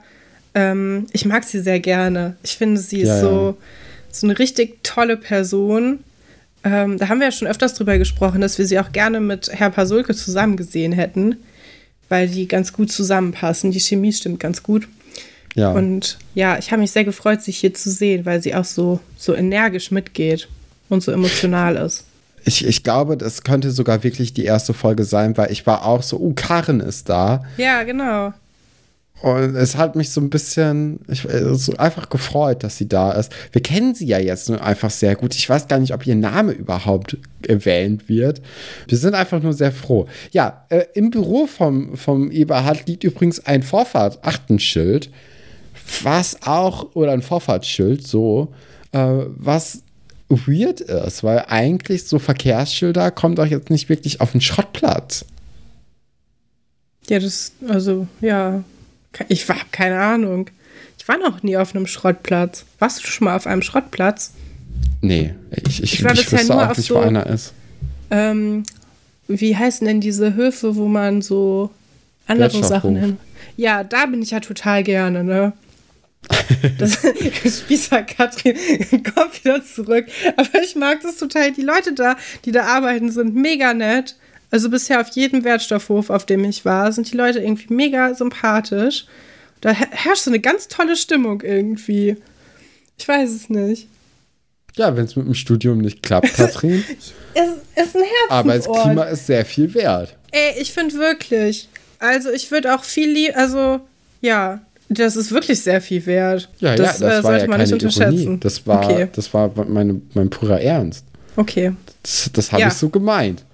Ähm, 0.55 1.07
ich 1.13 1.25
mag 1.25 1.45
sie 1.45 1.61
sehr 1.61 1.81
gerne. 1.81 2.37
Ich 2.43 2.57
finde, 2.57 2.81
sie 2.81 3.01
ist 3.01 3.09
ja, 3.09 3.21
so, 3.21 3.57
so 4.11 4.27
eine 4.27 4.39
richtig 4.39 4.83
tolle 4.83 5.17
Person. 5.17 6.01
Ähm, 6.65 6.99
da 6.99 7.09
haben 7.09 7.21
wir 7.21 7.27
ja 7.27 7.33
schon 7.33 7.49
öfters 7.49 7.75
drüber 7.75 7.99
gesprochen, 7.99 8.41
dass 8.41 8.59
wir 8.59 8.67
sie 8.67 8.79
auch 8.79 8.93
gerne 8.93 9.21
mit 9.21 9.51
Herr 9.53 9.71
Pasulke 9.71 10.15
zusammen 10.15 10.57
gesehen 10.57 10.93
hätten, 10.93 11.37
weil 12.09 12.29
die 12.29 12.49
ganz 12.49 12.73
gut 12.73 12.93
zusammenpassen. 12.93 13.71
Die 13.71 13.81
Chemie 13.81 14.13
stimmt 14.13 14.41
ganz 14.41 14.63
gut. 14.63 14.89
Ja. 15.55 15.73
Und 15.73 16.19
ja, 16.35 16.59
ich 16.59 16.71
habe 16.71 16.81
mich 16.81 16.91
sehr 16.91 17.05
gefreut, 17.05 17.43
sie 17.43 17.53
hier 17.53 17.75
zu 17.75 17.91
sehen, 17.91 18.25
weil 18.25 18.43
sie 18.43 18.55
auch 18.55 18.65
so, 18.65 19.01
so 19.17 19.35
energisch 19.35 19.91
mitgeht 19.91 20.49
und 20.89 21.03
so 21.03 21.13
emotional 21.13 21.77
ist. 21.77 22.05
Ich, 22.45 22.65
ich 22.65 22.83
glaube, 22.83 23.17
das 23.17 23.43
könnte 23.43 23.71
sogar 23.71 24.03
wirklich 24.03 24.33
die 24.33 24.45
erste 24.45 24.73
Folge 24.73 25.05
sein, 25.05 25.37
weil 25.37 25.53
ich 25.53 25.67
war 25.67 25.85
auch 25.85 26.03
so, 26.03 26.19
oh, 26.19 26.33
Karen 26.35 26.81
ist 26.81 27.09
da. 27.09 27.45
Ja, 27.57 27.83
genau. 27.83 28.33
Und 29.23 29.55
es 29.55 29.77
hat 29.77 29.97
mich 29.97 30.11
so 30.11 30.21
ein 30.21 30.31
bisschen 30.31 31.01
ich, 31.09 31.29
äh, 31.29 31.55
so 31.55 31.77
einfach 31.77 32.09
gefreut, 32.09 32.65
dass 32.65 32.79
sie 32.79 32.89
da 32.89 33.13
ist. 33.13 33.31
Wir 33.53 33.63
kennen 33.63 33.95
sie 33.95 34.07
ja 34.07 34.19
jetzt 34.19 34.49
nur 34.49 34.63
einfach 34.63 34.91
sehr 34.91 35.15
gut. 35.15 35.35
Ich 35.35 35.49
weiß 35.49 35.69
gar 35.69 35.79
nicht, 35.79 35.93
ob 35.93 36.07
ihr 36.07 36.15
Name 36.15 36.53
überhaupt 36.53 37.19
erwähnt 37.47 38.09
wird. 38.09 38.41
Wir 38.89 38.97
sind 38.97 39.15
einfach 39.15 39.43
nur 39.43 39.53
sehr 39.53 39.73
froh. 39.73 40.07
Ja, 40.33 40.65
äh, 40.71 40.85
im 40.95 41.11
Büro 41.11 41.47
vom, 41.47 41.97
vom 41.97 42.31
Eberhard 42.31 42.87
liegt 42.87 43.05
übrigens 43.05 43.45
ein 43.45 43.63
Vorfahrt-Achtenschild, 43.63 45.11
was 46.03 46.43
auch, 46.47 46.95
oder 46.95 47.13
ein 47.13 47.23
Vorfahrtsschild, 47.23 48.07
so, 48.07 48.55
äh, 48.93 49.25
was 49.27 49.83
weird 50.31 50.81
ist, 50.81 51.25
weil 51.25 51.45
eigentlich 51.49 52.05
so 52.05 52.19
Verkehrsschilder 52.19 53.11
kommen 53.11 53.35
doch 53.35 53.47
jetzt 53.47 53.69
nicht 53.69 53.89
wirklich 53.89 54.21
auf 54.21 54.33
den 54.33 54.41
Schrottplatz. 54.41 55.27
Ja, 57.09 57.19
das, 57.19 57.53
also, 57.69 58.07
ja, 58.21 58.63
ich 59.29 59.49
habe 59.49 59.61
keine 59.73 60.01
Ahnung. 60.01 60.51
Ich 60.99 61.09
war 61.09 61.19
noch 61.19 61.43
nie 61.43 61.57
auf 61.57 61.75
einem 61.75 61.87
Schrottplatz. 61.87 62.65
Warst 62.79 63.03
du 63.03 63.07
schon 63.07 63.25
mal 63.27 63.37
auf 63.37 63.47
einem 63.47 63.63
Schrottplatz? 63.63 64.33
Nee, 65.01 65.35
ich, 65.51 65.83
ich, 65.83 65.95
ich, 65.95 66.05
war 66.05 66.13
ich 66.13 66.31
wüsste 66.31 66.55
auch 66.55 66.77
nicht, 66.77 66.87
so, 66.87 66.95
wo 66.97 66.99
einer 67.01 67.27
ist. 67.27 67.53
Ähm, 68.11 68.65
wie 69.29 69.57
heißen 69.57 69.87
denn 69.87 70.01
diese 70.01 70.35
Höfe, 70.35 70.77
wo 70.77 70.89
man 70.89 71.23
so 71.23 71.71
andere 72.27 72.65
Sachen 72.65 72.97
hin. 72.97 73.17
Ja, 73.57 73.85
da 73.85 74.07
bin 74.07 74.23
ich 74.23 74.31
ja 74.31 74.41
total 74.41 74.83
gerne, 74.83 75.25
ne? 75.25 75.53
Das 76.79 76.99
Spießer 77.61 78.03
Katrin 78.03 78.57
kommt 79.15 79.45
wieder 79.45 79.65
zurück. 79.65 80.07
Aber 80.37 80.63
ich 80.63 80.77
mag 80.77 81.01
das 81.03 81.17
total. 81.17 81.53
Die 81.53 81.63
Leute 81.63 81.93
da, 81.93 82.17
die 82.45 82.53
da 82.53 82.65
arbeiten, 82.65 83.11
sind 83.11 83.35
mega 83.35 83.75
nett. 83.75 84.17
Also 84.51 84.69
bisher 84.69 85.01
auf 85.01 85.09
jedem 85.11 85.45
Wertstoffhof, 85.45 86.11
auf 86.11 86.27
dem 86.27 86.45
ich 86.45 86.65
war, 86.65 86.91
sind 86.93 87.11
die 87.11 87.17
Leute 87.17 87.39
irgendwie 87.39 87.73
mega 87.73 88.15
sympathisch. 88.15 89.07
Da 89.61 89.71
herrscht 89.71 90.25
so 90.25 90.31
eine 90.31 90.41
ganz 90.41 90.69
tolle 90.69 90.97
Stimmung 90.97 91.43
irgendwie. 91.43 92.17
Ich 92.99 93.07
weiß 93.07 93.31
es 93.31 93.49
nicht. 93.49 93.87
Ja, 94.77 94.97
wenn 94.97 95.05
es 95.05 95.17
mit 95.17 95.27
dem 95.27 95.35
Studium 95.35 95.79
nicht 95.79 96.03
klappt, 96.03 96.35
Katrin. 96.35 96.85
es 97.35 97.45
ist 97.45 97.97
ein 97.97 98.03
Herzensort. 98.03 98.31
Arbeitsklima 98.31 99.05
ist 99.05 99.27
sehr 99.27 99.45
viel 99.45 99.73
wert. 99.75 100.17
Ey, 100.33 100.61
ich 100.61 100.73
finde 100.73 100.95
wirklich. 100.97 101.69
Also 101.99 102.31
ich 102.31 102.51
würde 102.51 102.75
auch 102.75 102.85
viel 102.85 103.11
lieber, 103.11 103.37
also 103.37 103.81
ja, 104.21 104.61
das 104.89 105.17
ist 105.17 105.31
wirklich 105.31 105.61
sehr 105.61 105.81
viel 105.81 106.05
wert. 106.07 106.49
Ja, 106.59 106.75
das, 106.75 107.01
ja, 107.01 107.09
das 107.09 107.21
äh, 107.21 107.25
war 107.25 107.39
ja 107.39 107.47
keine 107.47 107.65
Ironie. 107.65 108.39
Das 108.41 108.67
war, 108.67 108.85
okay. 108.85 109.09
das 109.13 109.33
war 109.33 109.53
meine, 109.69 110.01
mein 110.15 110.31
purer 110.31 110.61
Ernst. 110.61 111.05
Okay. 111.37 111.73
Das, 112.03 112.31
das 112.33 112.53
habe 112.53 112.63
ja. 112.63 112.69
ich 112.69 112.75
so 112.75 112.89
gemeint. 112.89 113.45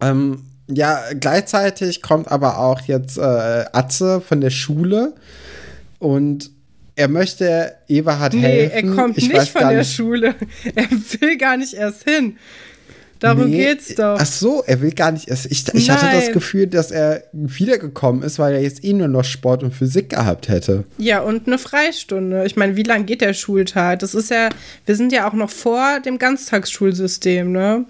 Ähm, 0.00 0.42
ja, 0.68 1.00
gleichzeitig 1.18 2.02
kommt 2.02 2.30
aber 2.30 2.58
auch 2.58 2.80
jetzt 2.82 3.18
äh, 3.18 3.20
Atze 3.72 4.20
von 4.20 4.40
der 4.40 4.50
Schule 4.50 5.14
und 5.98 6.50
er 6.96 7.08
möchte 7.08 7.74
Eberhard 7.88 8.34
nee, 8.34 8.40
helfen. 8.40 8.88
Er 8.88 8.94
kommt 8.94 9.18
ich 9.18 9.28
nicht 9.28 9.48
von 9.48 9.68
der 9.68 9.78
nicht. 9.78 9.94
Schule. 9.94 10.34
Er 10.74 10.90
will 10.90 11.36
gar 11.36 11.56
nicht 11.56 11.74
erst 11.74 12.04
hin. 12.08 12.36
Darum 13.18 13.50
nee, 13.50 13.56
geht's 13.56 13.94
doch. 13.94 14.18
Ach 14.18 14.26
so, 14.26 14.62
er 14.66 14.80
will 14.80 14.92
gar 14.92 15.12
nicht 15.12 15.28
erst. 15.28 15.46
Ich, 15.46 15.64
ich 15.72 15.90
hatte 15.90 16.06
das 16.14 16.32
Gefühl, 16.32 16.66
dass 16.66 16.90
er 16.90 17.24
wiedergekommen 17.32 18.22
ist, 18.22 18.38
weil 18.38 18.54
er 18.54 18.62
jetzt 18.62 18.84
eh 18.84 18.92
nur 18.92 19.08
noch 19.08 19.24
Sport 19.24 19.62
und 19.62 19.72
Physik 19.74 20.10
gehabt 20.10 20.48
hätte. 20.48 20.84
Ja, 20.98 21.20
und 21.20 21.46
eine 21.46 21.58
Freistunde. 21.58 22.44
Ich 22.44 22.56
meine, 22.56 22.76
wie 22.76 22.82
lange 22.82 23.04
geht 23.04 23.22
der 23.22 23.32
Schultag? 23.32 24.00
Das 24.00 24.14
ist 24.14 24.30
ja, 24.30 24.50
wir 24.84 24.96
sind 24.96 25.12
ja 25.12 25.28
auch 25.28 25.32
noch 25.32 25.50
vor 25.50 26.00
dem 26.00 26.18
Ganztagsschulsystem, 26.18 27.52
ne? 27.52 27.86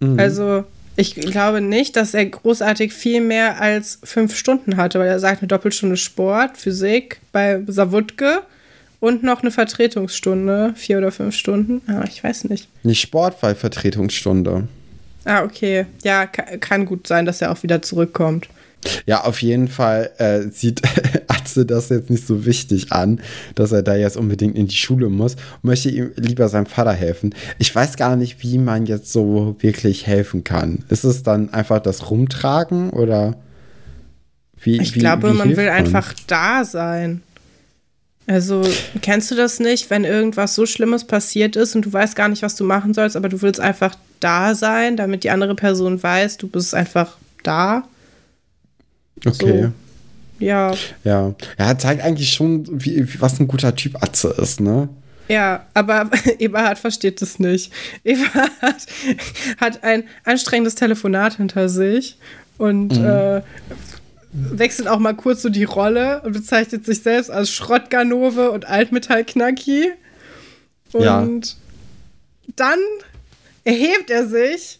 Mhm. 0.00 0.18
Also, 0.18 0.64
ich 0.96 1.14
glaube 1.14 1.60
nicht, 1.60 1.96
dass 1.96 2.14
er 2.14 2.24
großartig 2.26 2.92
viel 2.92 3.20
mehr 3.20 3.60
als 3.60 3.98
fünf 4.02 4.36
Stunden 4.36 4.76
hatte, 4.76 4.98
weil 4.98 5.08
er 5.08 5.20
sagt, 5.20 5.42
eine 5.42 5.48
Doppelstunde 5.48 5.96
Sport, 5.96 6.56
Physik 6.56 7.20
bei 7.32 7.62
Savutke 7.66 8.42
und 9.00 9.22
noch 9.22 9.42
eine 9.42 9.50
Vertretungsstunde, 9.50 10.72
vier 10.74 10.98
oder 10.98 11.12
fünf 11.12 11.36
Stunden. 11.36 11.82
Ah, 11.86 12.04
ich 12.08 12.24
weiß 12.24 12.44
nicht. 12.44 12.68
Nicht 12.82 13.00
Sport, 13.00 13.42
weil 13.42 13.54
Vertretungsstunde. 13.54 14.68
Ah, 15.24 15.42
okay. 15.42 15.86
Ja, 16.02 16.26
kann 16.26 16.86
gut 16.86 17.06
sein, 17.06 17.26
dass 17.26 17.42
er 17.42 17.52
auch 17.52 17.62
wieder 17.62 17.82
zurückkommt. 17.82 18.48
Ja, 19.04 19.24
auf 19.24 19.42
jeden 19.42 19.68
Fall 19.68 20.10
äh, 20.18 20.42
sieht 20.50 20.80
Atze 21.46 21.64
das 21.64 21.88
jetzt 21.88 22.10
nicht 22.10 22.26
so 22.26 22.44
wichtig 22.44 22.92
an, 22.92 23.20
dass 23.54 23.72
er 23.72 23.82
da 23.82 23.94
jetzt 23.94 24.16
unbedingt 24.16 24.56
in 24.56 24.66
die 24.66 24.74
Schule 24.74 25.08
muss 25.08 25.36
möchte 25.62 25.90
ihm 25.90 26.10
lieber 26.16 26.48
seinem 26.48 26.66
Vater 26.66 26.92
helfen. 26.92 27.34
Ich 27.58 27.74
weiß 27.74 27.96
gar 27.96 28.16
nicht, 28.16 28.42
wie 28.42 28.58
man 28.58 28.86
jetzt 28.86 29.12
so 29.12 29.56
wirklich 29.60 30.06
helfen 30.06 30.44
kann. 30.44 30.84
Ist 30.88 31.04
es 31.04 31.22
dann 31.22 31.52
einfach 31.52 31.80
das 31.80 32.10
Rumtragen 32.10 32.90
oder 32.90 33.36
wie? 34.60 34.80
Ich 34.80 34.94
wie, 34.94 35.00
glaube, 35.00 35.30
wie 35.30 35.36
man 35.36 35.56
will 35.56 35.66
man? 35.66 35.74
einfach 35.74 36.12
da 36.26 36.64
sein. 36.64 37.22
Also, 38.26 38.64
kennst 39.02 39.30
du 39.30 39.36
das 39.36 39.60
nicht, 39.60 39.88
wenn 39.88 40.02
irgendwas 40.02 40.56
so 40.56 40.66
Schlimmes 40.66 41.04
passiert 41.04 41.54
ist 41.54 41.76
und 41.76 41.86
du 41.86 41.92
weißt 41.92 42.16
gar 42.16 42.28
nicht, 42.28 42.42
was 42.42 42.56
du 42.56 42.64
machen 42.64 42.92
sollst, 42.92 43.16
aber 43.16 43.28
du 43.28 43.40
willst 43.40 43.60
einfach 43.60 43.94
da 44.18 44.56
sein, 44.56 44.96
damit 44.96 45.22
die 45.22 45.30
andere 45.30 45.54
Person 45.54 46.02
weiß, 46.02 46.38
du 46.38 46.48
bist 46.48 46.74
einfach 46.74 47.16
da? 47.44 47.84
Okay. 49.24 49.62
So. 49.62 49.72
Ja. 50.38 50.74
Ja. 51.04 51.34
Ja, 51.58 51.78
zeigt 51.78 52.02
eigentlich 52.02 52.32
schon, 52.32 52.66
wie, 52.70 53.06
was 53.20 53.40
ein 53.40 53.48
guter 53.48 53.74
Typ 53.74 54.02
Atze 54.02 54.28
ist, 54.38 54.60
ne? 54.60 54.88
Ja, 55.28 55.66
aber 55.74 56.10
Eberhard 56.38 56.78
versteht 56.78 57.20
das 57.22 57.38
nicht. 57.38 57.72
Eberhard 58.04 58.52
hat 59.58 59.82
ein 59.82 60.04
anstrengendes 60.24 60.74
Telefonat 60.74 61.36
hinter 61.36 61.68
sich 61.68 62.16
und 62.58 62.98
mhm. 62.98 63.04
äh, 63.04 63.42
wechselt 64.32 64.88
auch 64.88 64.98
mal 64.98 65.14
kurz 65.14 65.42
so 65.42 65.48
die 65.48 65.64
Rolle 65.64 66.22
und 66.22 66.32
bezeichnet 66.32 66.84
sich 66.84 67.02
selbst 67.02 67.30
als 67.30 67.50
Schrottganove 67.50 68.50
und 68.50 68.66
Altmetallknacki. 68.66 69.92
Und 70.92 71.46
ja. 71.46 71.56
dann 72.54 72.78
erhebt 73.64 74.10
er 74.10 74.26
sich 74.26 74.78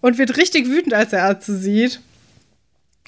und 0.00 0.18
wird 0.18 0.36
richtig 0.36 0.66
wütend, 0.66 0.94
als 0.94 1.12
er 1.12 1.24
Atze 1.24 1.56
sieht 1.56 2.00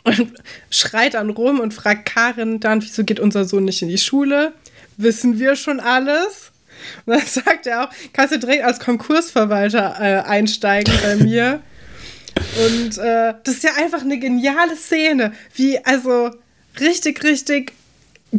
und 0.04 0.32
schreit 0.70 1.14
dann 1.14 1.30
rum 1.30 1.60
und 1.60 1.74
fragt 1.74 2.06
Karin 2.06 2.60
dann, 2.60 2.82
wieso 2.82 3.04
geht 3.04 3.20
unser 3.20 3.44
Sohn 3.44 3.64
nicht 3.64 3.82
in 3.82 3.88
die 3.88 3.98
Schule? 3.98 4.52
Wissen 4.96 5.38
wir 5.38 5.56
schon 5.56 5.80
alles? 5.80 6.52
Und 7.06 7.14
dann 7.16 7.26
sagt 7.26 7.66
er 7.66 7.84
auch, 7.84 7.90
kannst 8.12 8.34
du 8.34 8.38
direkt 8.38 8.64
als 8.64 8.80
Konkursverwalter 8.80 9.96
äh, 10.00 10.28
einsteigen 10.28 10.94
bei 11.02 11.16
mir. 11.24 11.60
und 12.36 12.98
äh, 12.98 13.34
das 13.44 13.54
ist 13.54 13.64
ja 13.64 13.70
einfach 13.76 14.02
eine 14.02 14.18
geniale 14.18 14.76
Szene. 14.76 15.32
Wie, 15.54 15.84
also 15.84 16.30
richtig, 16.80 17.22
richtig 17.24 17.72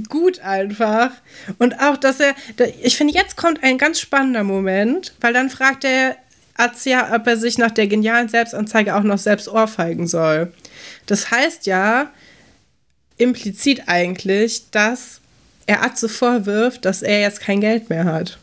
gut 0.07 0.39
einfach. 0.39 1.11
Und 1.57 1.79
auch, 1.79 1.97
dass 1.97 2.19
er, 2.19 2.35
ich 2.81 2.95
finde, 2.95 3.13
jetzt 3.13 3.37
kommt 3.37 3.63
ein 3.63 3.77
ganz 3.77 3.99
spannender 3.99 4.43
Moment, 4.43 5.13
weil 5.19 5.33
dann 5.33 5.49
fragt 5.49 5.83
der 5.83 6.15
Arzt 6.55 6.85
ja, 6.85 7.15
ob 7.15 7.25
er 7.25 7.37
sich 7.37 7.57
nach 7.57 7.71
der 7.71 7.87
genialen 7.87 8.27
Selbstanzeige 8.27 8.95
auch 8.95 9.03
noch 9.03 9.17
selbst 9.17 9.47
ohrfeigen 9.47 10.07
soll. 10.07 10.51
Das 11.05 11.31
heißt 11.31 11.65
ja 11.65 12.11
implizit 13.17 13.83
eigentlich, 13.87 14.69
dass 14.71 15.19
er 15.65 15.83
Atze 15.83 16.09
vorwirft, 16.09 16.85
dass 16.85 17.01
er 17.01 17.21
jetzt 17.21 17.41
kein 17.41 17.61
Geld 17.61 17.89
mehr 17.89 18.05
hat. 18.05 18.39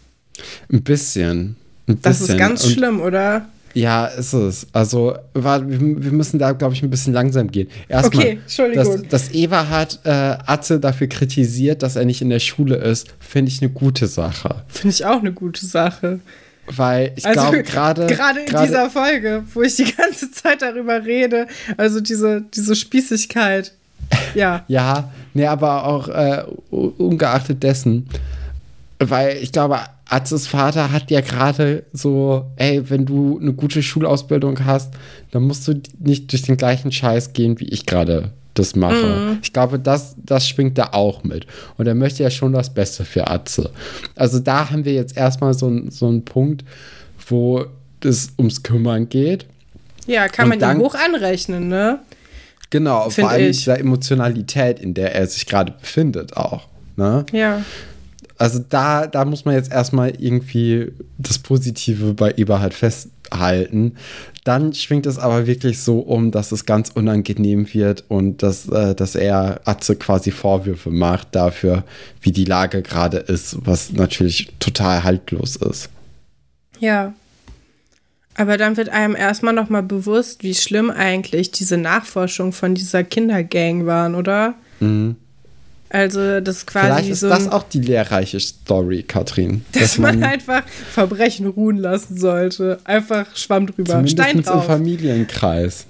Ein 0.70 0.82
bisschen. 0.82 1.56
Ein 1.88 2.00
das 2.02 2.18
bisschen. 2.18 2.34
ist 2.34 2.38
ganz 2.38 2.64
Und 2.64 2.72
schlimm, 2.72 3.00
oder? 3.00 3.48
Ja, 3.74 4.06
ist 4.06 4.32
es. 4.32 4.66
Also, 4.72 5.18
wir 5.34 5.44
müssen 5.44 6.38
da, 6.38 6.52
glaube 6.52 6.72
ich, 6.74 6.82
ein 6.82 6.88
bisschen 6.88 7.12
langsam 7.12 7.50
gehen. 7.50 7.68
Erstmal, 7.88 8.24
okay, 8.24 8.38
Entschuldigung. 8.42 9.02
Dass, 9.02 9.26
dass 9.26 9.34
Eva 9.34 9.68
hat 9.68 10.00
äh, 10.04 10.08
Atze 10.08 10.80
dafür 10.80 11.08
kritisiert, 11.08 11.82
dass 11.82 11.96
er 11.96 12.06
nicht 12.06 12.22
in 12.22 12.30
der 12.30 12.38
Schule 12.38 12.76
ist, 12.76 13.08
finde 13.20 13.50
ich 13.50 13.60
eine 13.60 13.70
gute 13.70 14.06
Sache. 14.06 14.64
Finde 14.68 14.94
ich 14.94 15.04
auch 15.04 15.20
eine 15.20 15.32
gute 15.32 15.66
Sache. 15.66 16.20
Weil 16.68 17.12
ich 17.16 17.24
also, 17.24 17.40
glaube, 17.40 17.62
gerade. 17.62 18.06
Gerade 18.06 18.40
in 18.40 18.46
dieser 18.46 18.90
Folge, 18.90 19.44
wo 19.54 19.62
ich 19.62 19.76
die 19.76 19.92
ganze 19.92 20.30
Zeit 20.32 20.62
darüber 20.62 21.04
rede, 21.04 21.46
also 21.76 22.00
diese, 22.00 22.42
diese 22.54 22.74
Spießigkeit. 22.74 23.72
Ja. 24.34 24.64
ja, 24.68 25.12
nee, 25.34 25.46
aber 25.46 25.84
auch 25.84 26.08
äh, 26.08 26.44
ungeachtet 26.70 27.62
dessen, 27.62 28.08
weil 28.98 29.36
ich 29.36 29.52
glaube, 29.52 29.80
Atzes 30.08 30.46
Vater 30.46 30.92
hat 30.92 31.10
ja 31.10 31.20
gerade 31.20 31.84
so, 31.92 32.46
ey, 32.56 32.88
wenn 32.88 33.04
du 33.06 33.38
eine 33.40 33.52
gute 33.52 33.82
Schulausbildung 33.82 34.64
hast, 34.64 34.94
dann 35.32 35.42
musst 35.42 35.66
du 35.66 35.80
nicht 35.98 36.30
durch 36.30 36.42
den 36.42 36.56
gleichen 36.56 36.92
Scheiß 36.92 37.32
gehen, 37.32 37.58
wie 37.58 37.68
ich 37.68 37.86
gerade 37.86 38.30
das 38.58 38.76
mache. 38.76 38.94
Mhm. 38.94 39.38
Ich 39.42 39.52
glaube, 39.52 39.78
das, 39.78 40.16
das 40.16 40.48
schwingt 40.48 40.78
da 40.78 40.90
auch 40.92 41.24
mit. 41.24 41.46
Und 41.76 41.86
er 41.86 41.94
möchte 41.94 42.22
ja 42.22 42.30
schon 42.30 42.52
das 42.52 42.72
Beste 42.72 43.04
für 43.04 43.28
Atze. 43.28 43.70
Also 44.14 44.38
da 44.38 44.70
haben 44.70 44.84
wir 44.84 44.94
jetzt 44.94 45.16
erstmal 45.16 45.54
so, 45.54 45.72
so 45.90 46.08
einen 46.08 46.24
Punkt, 46.24 46.64
wo 47.28 47.64
es 48.02 48.32
ums 48.38 48.62
Kümmern 48.62 49.08
geht. 49.08 49.46
Ja, 50.06 50.28
kann 50.28 50.48
man 50.48 50.58
dann, 50.58 50.78
hoch 50.78 50.94
anrechnen, 50.94 51.68
ne? 51.68 52.00
Genau, 52.70 53.10
Find 53.10 53.26
vor 53.26 53.30
allem 53.30 53.50
ich. 53.50 53.58
dieser 53.58 53.78
Emotionalität, 53.78 54.80
in 54.80 54.94
der 54.94 55.14
er 55.14 55.26
sich 55.26 55.46
gerade 55.46 55.72
befindet, 55.72 56.36
auch. 56.36 56.68
Ne? 56.96 57.24
Ja. 57.32 57.62
Also 58.38 58.58
da, 58.68 59.06
da 59.06 59.24
muss 59.24 59.44
man 59.44 59.54
jetzt 59.54 59.72
erstmal 59.72 60.10
irgendwie 60.18 60.92
das 61.16 61.38
Positive 61.38 62.14
bei 62.14 62.34
Eberhard 62.36 62.74
festhalten. 63.26 63.96
Dann 64.44 64.72
schwingt 64.72 65.06
es 65.06 65.18
aber 65.18 65.46
wirklich 65.46 65.80
so 65.80 66.00
um, 66.00 66.30
dass 66.30 66.52
es 66.52 66.66
ganz 66.66 66.90
unangenehm 66.90 67.72
wird 67.72 68.04
und 68.08 68.42
dass, 68.42 68.68
äh, 68.68 68.94
dass 68.94 69.14
er 69.14 69.60
Atze 69.64 69.96
quasi 69.96 70.30
Vorwürfe 70.30 70.90
macht 70.90 71.34
dafür, 71.34 71.84
wie 72.20 72.32
die 72.32 72.44
Lage 72.44 72.82
gerade 72.82 73.18
ist, 73.18 73.56
was 73.66 73.92
natürlich 73.92 74.52
total 74.60 75.02
haltlos 75.04 75.56
ist. 75.56 75.88
Ja. 76.78 77.14
Aber 78.38 78.58
dann 78.58 78.76
wird 78.76 78.90
einem 78.90 79.16
erstmal 79.16 79.54
nochmal 79.54 79.82
bewusst, 79.82 80.42
wie 80.42 80.54
schlimm 80.54 80.90
eigentlich 80.90 81.50
diese 81.50 81.78
Nachforschung 81.78 82.52
von 82.52 82.74
dieser 82.74 83.02
Kindergang 83.02 83.86
waren, 83.86 84.14
oder? 84.14 84.54
Mhm. 84.80 85.16
Also 85.88 86.40
das 86.40 86.66
quasi 86.66 86.86
Vielleicht 86.86 87.08
ist 87.10 87.20
so 87.20 87.28
das 87.28 87.48
auch 87.48 87.62
die 87.62 87.80
lehrreiche 87.80 88.40
Story, 88.40 89.04
Katrin. 89.04 89.64
Dass, 89.72 89.82
dass 89.82 89.98
man, 89.98 90.20
man, 90.20 90.30
einfach 90.30 90.64
Verbrechen 90.92 91.46
ruhen 91.46 91.76
lassen 91.76 92.18
sollte. 92.18 92.78
Einfach 92.84 93.36
Schwamm 93.36 93.66
drüber. 93.68 94.06
Stein 94.06 94.42
drauf. 94.42 94.62
im 94.62 94.68
Familienkreis. 94.68 95.86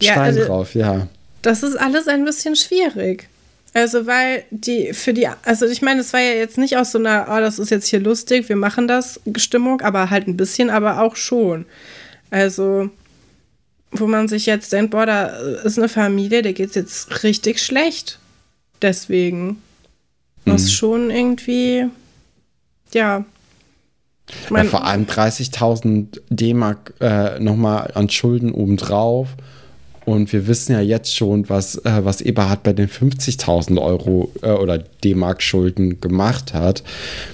Ja, 0.00 0.12
Stein 0.12 0.24
also, 0.36 0.44
drauf, 0.44 0.74
ja. 0.74 1.08
Das 1.42 1.62
ist 1.62 1.76
alles 1.76 2.06
ein 2.06 2.24
bisschen 2.24 2.54
schwierig. 2.54 3.28
Also, 3.74 4.06
weil 4.06 4.44
die 4.50 4.92
für 4.92 5.12
die, 5.14 5.26
also 5.44 5.66
ich 5.66 5.82
meine, 5.82 6.02
es 6.02 6.12
war 6.12 6.20
ja 6.20 6.34
jetzt 6.34 6.58
nicht 6.58 6.76
aus 6.76 6.92
so 6.92 6.98
einer, 6.98 7.26
oh, 7.30 7.40
das 7.40 7.58
ist 7.58 7.70
jetzt 7.70 7.88
hier 7.88 8.00
lustig, 8.00 8.48
wir 8.48 8.56
machen 8.56 8.86
das 8.86 9.18
Stimmung, 9.36 9.80
aber 9.80 10.10
halt 10.10 10.28
ein 10.28 10.36
bisschen, 10.36 10.70
aber 10.70 11.00
auch 11.00 11.16
schon. 11.16 11.64
Also, 12.30 12.90
wo 13.90 14.06
man 14.06 14.28
sich 14.28 14.46
jetzt 14.46 14.72
denkt, 14.72 14.90
boah, 14.90 15.06
da 15.06 15.26
ist 15.64 15.78
eine 15.78 15.88
Familie, 15.88 16.42
der 16.42 16.52
geht 16.52 16.70
es 16.70 16.74
jetzt 16.74 17.24
richtig 17.24 17.60
schlecht 17.60 18.18
deswegen. 18.82 19.58
Was 20.44 20.64
mhm. 20.64 20.68
schon 20.68 21.10
irgendwie, 21.10 21.86
ja. 22.92 23.24
ja 24.50 24.64
vor 24.64 24.84
allem 24.84 25.04
30.000 25.04 26.20
D-Mark 26.30 26.94
äh, 27.00 27.38
nochmal 27.38 27.92
an 27.94 28.10
Schulden 28.10 28.52
obendrauf. 28.52 29.28
Und 30.04 30.32
wir 30.32 30.48
wissen 30.48 30.72
ja 30.72 30.80
jetzt 30.80 31.14
schon, 31.14 31.48
was, 31.48 31.76
äh, 31.84 32.04
was 32.04 32.20
Eberhard 32.20 32.64
bei 32.64 32.72
den 32.72 32.88
50.000 32.88 33.80
Euro 33.80 34.32
äh, 34.42 34.50
oder 34.50 34.78
D-Mark 34.78 35.42
Schulden 35.42 36.00
gemacht 36.00 36.54
hat. 36.54 36.82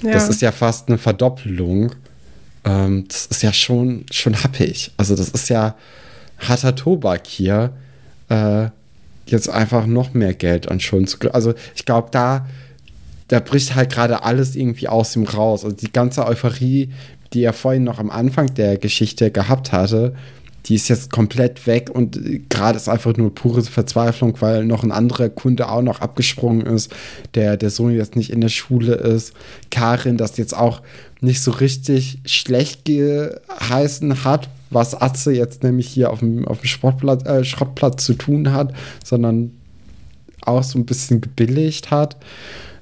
Ja. 0.03 0.12
Das 0.12 0.28
ist 0.28 0.42
ja 0.42 0.53
fast 0.53 0.88
eine 0.88 0.99
Verdoppelung. 0.99 1.92
Ähm, 2.64 3.07
das 3.09 3.24
ist 3.26 3.42
ja 3.42 3.55
schon, 3.55 4.05
schon 4.11 4.42
happig. 4.42 4.90
Also, 4.99 5.16
das 5.16 5.30
ist 5.30 5.49
ja 5.49 5.76
harter 6.38 6.74
Tobak 6.74 7.26
hier. 7.26 7.72
Äh, 8.28 8.68
jetzt 9.31 9.49
einfach 9.49 9.87
noch 9.87 10.14
mehr 10.14 10.35
Geld 10.35 10.68
an 10.68 10.81
Schulden 10.81 11.07
zu 11.07 11.18
Also 11.33 11.55
ich 11.74 11.85
glaube, 11.85 12.09
da, 12.11 12.47
da 13.29 13.41
bricht 13.41 13.74
halt 13.74 13.93
gerade 13.93 14.22
alles 14.24 14.57
irgendwie 14.57 14.89
aus 14.89 15.16
ihm 15.16 15.24
raus. 15.24 15.64
Also 15.64 15.76
die 15.76 15.93
ganze 15.93 16.26
Euphorie, 16.26 16.91
die 17.33 17.43
er 17.43 17.53
vorhin 17.53 17.85
noch 17.85 17.99
am 17.99 18.11
Anfang 18.11 18.55
der 18.55 18.79
Geschichte 18.79 19.31
gehabt 19.31 19.72
hatte, 19.72 20.14
die 20.66 20.74
ist 20.74 20.89
jetzt 20.89 21.11
komplett 21.11 21.66
weg 21.66 21.91
und 21.91 22.20
gerade 22.51 22.76
ist 22.76 22.89
einfach 22.89 23.16
nur 23.16 23.35
pure 23.35 23.62
Verzweiflung, 23.62 24.37
weil 24.41 24.64
noch 24.64 24.83
ein 24.83 24.93
anderer 24.93 25.31
Kunde 25.31 25.70
auch 25.70 25.81
noch 25.83 26.01
abgesprungen 26.01 26.66
ist, 26.66 26.93
der 27.35 27.57
der 27.57 27.70
Sohn 27.70 27.95
jetzt 27.95 28.16
nicht 28.16 28.31
in 28.31 28.43
der 28.43 28.51
Schule 28.51 28.95
ist. 28.95 29.33
Karin 29.70 30.18
das 30.18 30.37
jetzt 30.37 30.55
auch 30.55 30.83
nicht 31.20 31.41
so 31.41 31.53
richtig 31.53 32.18
schlecht 32.26 32.85
geheißen 32.85 34.24
hat, 34.24 34.51
was 34.70 34.94
Atze 34.94 35.32
jetzt 35.32 35.62
nämlich 35.62 35.88
hier 35.88 36.10
auf 36.10 36.20
dem, 36.20 36.46
auf 36.46 36.60
dem 36.60 36.66
Sportplatz, 36.66 37.24
äh, 37.26 37.44
Schrottplatz 37.44 38.04
zu 38.04 38.14
tun 38.14 38.52
hat, 38.52 38.72
sondern 39.04 39.52
auch 40.42 40.62
so 40.62 40.78
ein 40.78 40.86
bisschen 40.86 41.20
gebilligt 41.20 41.90
hat. 41.90 42.16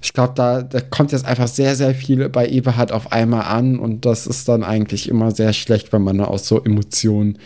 Ich 0.03 0.13
glaube, 0.13 0.35
da, 0.37 0.63
da 0.63 0.81
kommt 0.81 1.13
jetzt 1.13 1.25
einfach 1.25 1.49
sehr, 1.49 1.75
sehr 1.75 1.95
viel 1.95 2.29
bei 2.29 2.49
Eberhard 2.49 2.93
auf 2.93 3.13
einmal 3.13 3.43
an 3.43 3.79
und 3.79 4.05
das 4.05 4.27
ist 4.27 4.49
dann 4.49 4.63
eigentlich 4.63 5.09
immer 5.09 5.31
sehr 5.33 5.53
schlecht, 5.53 5.93
wenn 5.93 6.03
man 6.03 6.21
aus 6.21 6.47
so 6.47 6.63
Emotionen 6.63 7.39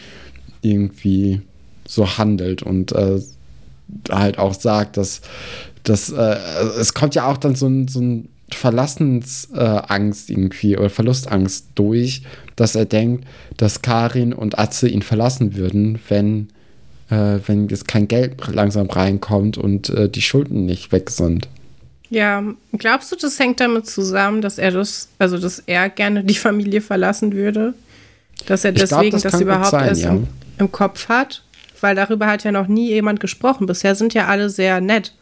irgendwie 0.60 1.40
so 1.86 2.18
handelt 2.18 2.62
und 2.62 2.92
äh, 2.92 3.20
halt 4.10 4.38
auch 4.38 4.54
sagt, 4.54 4.96
dass, 4.96 5.22
dass 5.84 6.10
äh, 6.10 6.36
es 6.78 6.94
kommt 6.94 7.14
ja 7.14 7.26
auch 7.26 7.38
dann 7.38 7.54
so 7.54 7.66
ein, 7.66 7.88
so 7.88 8.00
ein 8.00 8.28
Verlassensangst 8.54 10.30
äh, 10.30 10.32
irgendwie 10.32 10.76
oder 10.76 10.90
Verlustangst 10.90 11.68
durch, 11.74 12.22
dass 12.56 12.74
er 12.74 12.84
denkt, 12.84 13.26
dass 13.56 13.82
Karin 13.82 14.32
und 14.32 14.58
Atze 14.58 14.88
ihn 14.88 15.02
verlassen 15.02 15.54
würden, 15.56 15.98
wenn, 16.08 16.48
äh, 17.10 17.38
wenn 17.46 17.68
jetzt 17.68 17.88
kein 17.88 18.08
Geld 18.08 18.46
langsam 18.48 18.88
reinkommt 18.88 19.58
und 19.58 19.90
äh, 19.90 20.08
die 20.08 20.22
Schulden 20.22 20.66
nicht 20.66 20.92
weg 20.92 21.10
sind. 21.10 21.48
Ja, 22.10 22.42
glaubst 22.76 23.12
du, 23.12 23.16
das 23.16 23.38
hängt 23.38 23.60
damit 23.60 23.86
zusammen, 23.86 24.40
dass 24.42 24.58
er 24.58 24.72
das, 24.72 25.08
also 25.18 25.38
dass 25.38 25.60
er 25.60 25.88
gerne 25.88 26.24
die 26.24 26.34
Familie 26.34 26.80
verlassen 26.80 27.32
würde? 27.32 27.74
Dass 28.46 28.64
er 28.64 28.72
deswegen 28.72 29.10
glaub, 29.10 29.22
das, 29.22 29.32
das 29.32 29.40
überhaupt 29.40 29.70
sein, 29.70 29.88
erst 29.88 30.02
ja. 30.02 30.10
im, 30.10 30.26
im 30.58 30.72
Kopf 30.72 31.08
hat? 31.08 31.44
Weil 31.80 31.94
darüber 31.94 32.26
hat 32.26 32.44
ja 32.44 32.52
noch 32.52 32.66
nie 32.66 32.88
jemand 32.88 33.20
gesprochen. 33.20 33.66
Bisher 33.66 33.94
sind 33.94 34.12
ja 34.12 34.26
alle 34.26 34.50
sehr 34.50 34.80
nett 34.80 35.14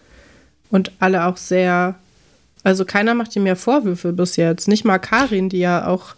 und 0.70 0.92
alle 0.98 1.26
auch 1.26 1.36
sehr 1.36 1.96
also 2.62 2.84
keiner 2.84 3.14
macht 3.14 3.34
ihm 3.36 3.46
ja 3.46 3.54
Vorwürfe 3.54 4.12
bis 4.12 4.36
jetzt. 4.36 4.68
Nicht 4.68 4.84
mal 4.84 4.98
Karin, 4.98 5.48
die 5.48 5.58
ja 5.58 5.86
auch 5.86 6.14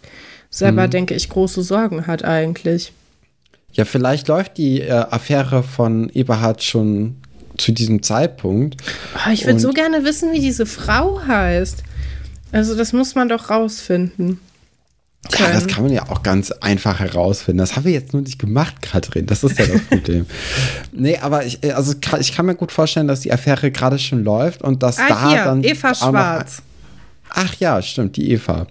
selber, 0.49 0.87
mhm. 0.87 0.91
denke 0.91 1.13
ich, 1.13 1.29
große 1.29 1.63
Sorgen 1.63 2.07
hat 2.07 2.23
eigentlich. 2.23 2.93
Ja, 3.73 3.85
vielleicht 3.85 4.27
läuft 4.27 4.57
die 4.57 4.81
äh, 4.81 4.91
Affäre 4.91 5.63
von 5.63 6.09
Eberhard 6.09 6.61
schon 6.63 7.15
zu 7.57 7.71
diesem 7.71 8.03
Zeitpunkt. 8.03 8.81
Oh, 9.15 9.31
ich 9.31 9.45
würde 9.45 9.59
so 9.59 9.71
gerne 9.71 10.03
wissen, 10.03 10.31
wie 10.33 10.39
diese 10.39 10.65
Frau 10.65 11.21
heißt. 11.25 11.83
Also 12.51 12.75
das 12.75 12.91
muss 12.91 13.15
man 13.15 13.29
doch 13.29 13.49
rausfinden. 13.49 14.39
Ja, 15.29 15.51
das 15.51 15.67
kann 15.67 15.83
man 15.83 15.93
ja 15.93 16.09
auch 16.09 16.23
ganz 16.23 16.51
einfach 16.51 16.99
herausfinden. 16.99 17.59
Das 17.59 17.75
haben 17.75 17.85
wir 17.85 17.91
jetzt 17.91 18.11
nur 18.11 18.23
nicht 18.23 18.39
gemacht, 18.39 18.81
Katrin. 18.81 19.27
Das 19.27 19.43
ist 19.43 19.57
ja 19.57 19.67
das 19.67 19.81
Problem. 19.89 20.25
nee, 20.91 21.17
aber 21.17 21.45
ich, 21.45 21.59
also 21.75 21.93
ich 22.19 22.33
kann 22.33 22.47
mir 22.47 22.55
gut 22.55 22.71
vorstellen, 22.71 23.07
dass 23.07 23.21
die 23.21 23.31
Affäre 23.31 23.71
gerade 23.71 23.99
schon 23.99 24.23
läuft 24.23 24.61
und 24.63 24.81
dass 24.81 24.97
ah, 24.97 25.07
da 25.07 25.29
hier, 25.29 25.43
dann. 25.43 25.63
Eva 25.63 25.93
Schwarz. 25.93 26.63
ach 27.29 27.53
ja, 27.59 27.81
stimmt, 27.81 28.17
die 28.17 28.31
Eva. 28.31 28.65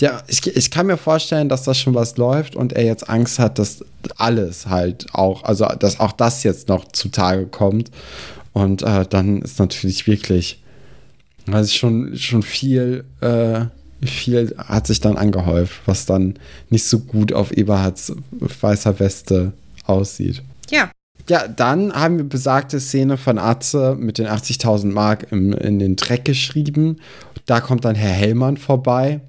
Ja, 0.00 0.22
ich, 0.26 0.46
ich 0.46 0.70
kann 0.70 0.86
mir 0.86 0.98
vorstellen, 0.98 1.48
dass 1.48 1.62
das 1.62 1.78
schon 1.78 1.94
was 1.94 2.16
läuft 2.16 2.56
und 2.56 2.74
er 2.74 2.84
jetzt 2.84 3.08
Angst 3.08 3.38
hat, 3.38 3.58
dass 3.58 3.82
alles 4.18 4.66
halt 4.66 5.06
auch, 5.14 5.44
also 5.44 5.66
dass 5.78 6.00
auch 6.00 6.12
das 6.12 6.42
jetzt 6.42 6.68
noch 6.68 6.86
zutage 6.88 7.46
kommt. 7.46 7.90
Und 8.52 8.82
äh, 8.82 9.06
dann 9.08 9.40
ist 9.40 9.58
natürlich 9.58 10.06
wirklich, 10.06 10.62
also 11.50 11.72
schon, 11.72 12.16
schon 12.16 12.42
viel. 12.42 13.04
Äh, 13.20 13.66
viel 14.04 14.54
hat 14.58 14.86
sich 14.86 15.00
dann 15.00 15.16
angehäuft, 15.16 15.80
was 15.86 16.06
dann 16.06 16.34
nicht 16.70 16.84
so 16.84 17.00
gut 17.00 17.32
auf 17.32 17.52
Eberhards 17.52 18.12
weißer 18.60 18.98
Weste 19.00 19.52
aussieht. 19.86 20.42
Ja. 20.70 20.90
Ja, 21.28 21.48
dann 21.48 21.92
haben 21.92 22.18
wir 22.18 22.24
besagte 22.24 22.78
Szene 22.78 23.16
von 23.16 23.38
Atze 23.38 23.96
mit 23.98 24.18
den 24.18 24.26
80.000 24.26 24.92
Mark 24.92 25.26
im, 25.32 25.52
in 25.54 25.80
den 25.80 25.96
Dreck 25.96 26.24
geschrieben. 26.24 26.98
Da 27.46 27.60
kommt 27.60 27.84
dann 27.84 27.96
Herr 27.96 28.12
Hellmann 28.12 28.58
vorbei 28.58 29.20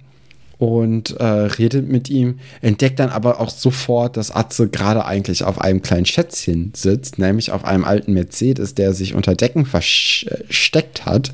und 0.60 1.12
äh, 1.20 1.24
redet 1.24 1.88
mit 1.88 2.10
ihm, 2.10 2.40
entdeckt 2.62 3.00
dann 3.00 3.10
aber 3.10 3.40
auch 3.40 3.50
sofort, 3.50 4.16
dass 4.16 4.30
Atze 4.30 4.68
gerade 4.70 5.06
eigentlich 5.06 5.44
auf 5.44 5.60
einem 5.60 5.82
kleinen 5.82 6.06
Schätzchen 6.06 6.72
sitzt, 6.76 7.18
nämlich 7.18 7.52
auf 7.52 7.66
einem 7.66 7.84
alten 7.84 8.14
Mercedes, 8.14 8.76
der 8.76 8.94
sich 8.94 9.16
unter 9.16 9.34
Decken 9.34 9.66
versteckt 9.66 11.06
hat 11.06 11.32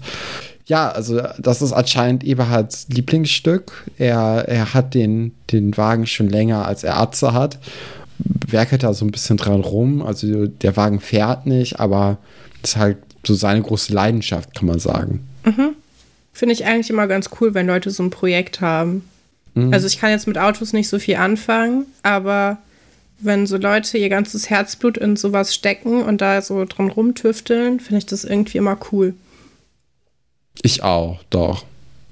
ja, 0.66 0.90
also 0.90 1.22
das 1.40 1.62
ist 1.62 1.74
anscheinend 1.74 2.24
Eberhards 2.24 2.88
Lieblingsstück. 2.90 3.86
Er, 3.98 4.46
er 4.48 4.74
hat 4.74 4.94
den, 4.94 5.34
den 5.52 5.76
Wagen 5.76 6.06
schon 6.06 6.30
länger, 6.30 6.66
als 6.66 6.84
er 6.84 6.98
Atze 6.98 7.34
hat. 7.34 7.60
Werkelt 8.48 8.84
da 8.84 8.94
so 8.94 9.04
ein 9.04 9.12
bisschen 9.12 9.38
dran 9.38 9.62
rum. 9.62 10.02
Also 10.02 10.48
der 10.48 10.78
Wagen 10.78 11.00
fährt 11.02 11.46
nicht, 11.46 11.80
aber 11.80 12.18
ist 12.62 12.78
halt 12.78 12.98
so 13.26 13.34
seine 13.34 13.62
große 13.62 13.94
Leidenschaft, 13.94 14.56
kann 14.56 14.68
man 14.68 14.80
sagen. 14.80 15.28
Mhm. 15.44 15.76
Finde 16.32 16.54
ich 16.54 16.66
eigentlich 16.66 16.90
immer 16.90 17.08
ganz 17.08 17.30
cool, 17.40 17.54
wenn 17.54 17.68
Leute 17.68 17.92
so 17.92 18.04
ein 18.04 18.10
Projekt 18.10 18.62
haben. 18.62 19.04
Mhm. 19.56 19.74
Also 19.74 19.88
ich 19.88 20.00
kann 20.00 20.12
jetzt 20.12 20.28
mit 20.28 20.38
Autos 20.38 20.72
nicht 20.72 20.88
so 20.88 20.98
viel 20.98 21.18
anfangen, 21.18 21.86
aber 22.04 22.58
wenn 23.20 23.48
so 23.48 23.58
Leute 23.58 23.98
ihr 23.98 24.10
ganzes 24.10 24.50
Herzblut 24.50 24.98
in 24.98 25.16
sowas 25.16 25.54
stecken 25.54 26.04
und 26.04 26.22
da 26.22 26.42
so 26.42 26.64
dran 26.66 26.90
rumtüfteln, 26.90 27.80
finde 27.80 28.00
ich 28.00 28.06
das 28.06 28.24
irgendwie 28.24 28.58
immer 28.58 28.78
cool. 28.92 29.14
Ich 30.62 30.84
auch, 30.84 31.20
doch. 31.30 31.66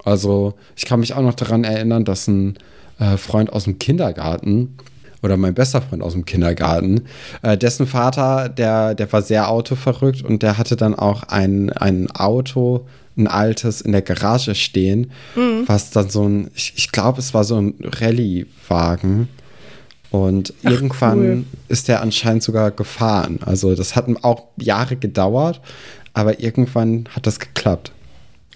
Also, 0.03 0.55
ich 0.75 0.85
kann 0.85 0.99
mich 0.99 1.13
auch 1.13 1.21
noch 1.21 1.35
daran 1.35 1.63
erinnern, 1.63 2.05
dass 2.05 2.27
ein 2.27 2.57
äh, 2.99 3.17
Freund 3.17 3.53
aus 3.53 3.65
dem 3.65 3.79
Kindergarten 3.79 4.77
oder 5.23 5.37
mein 5.37 5.53
bester 5.53 5.81
Freund 5.81 6.01
aus 6.01 6.13
dem 6.13 6.25
Kindergarten, 6.25 7.01
äh, 7.41 7.57
dessen 7.57 7.87
Vater, 7.87 8.49
der, 8.49 8.95
der 8.95 9.11
war 9.13 9.21
sehr 9.21 9.49
autoverrückt 9.49 10.23
und 10.23 10.43
der 10.43 10.57
hatte 10.57 10.75
dann 10.75 10.95
auch 10.95 11.23
ein, 11.23 11.71
ein 11.71 12.09
Auto, 12.11 12.87
ein 13.17 13.27
altes 13.27 13.81
in 13.81 13.91
der 13.91 14.01
Garage 14.01 14.55
stehen, 14.55 15.11
mhm. 15.35 15.63
was 15.67 15.91
dann 15.91 16.09
so 16.09 16.27
ein, 16.27 16.49
ich, 16.55 16.73
ich 16.75 16.91
glaube, 16.91 17.19
es 17.19 17.33
war 17.33 17.43
so 17.43 17.57
ein 17.57 17.75
Rallye-Wagen. 17.81 19.27
Und 20.09 20.53
Ach, 20.63 20.71
irgendwann 20.71 21.19
cool. 21.19 21.43
ist 21.69 21.87
der 21.87 22.01
anscheinend 22.01 22.43
sogar 22.43 22.71
gefahren. 22.71 23.39
Also 23.45 23.75
das 23.75 23.95
hat 23.95 24.07
auch 24.23 24.47
Jahre 24.57 24.97
gedauert, 24.97 25.61
aber 26.13 26.41
irgendwann 26.41 27.05
hat 27.15 27.27
das 27.27 27.39
geklappt. 27.39 27.93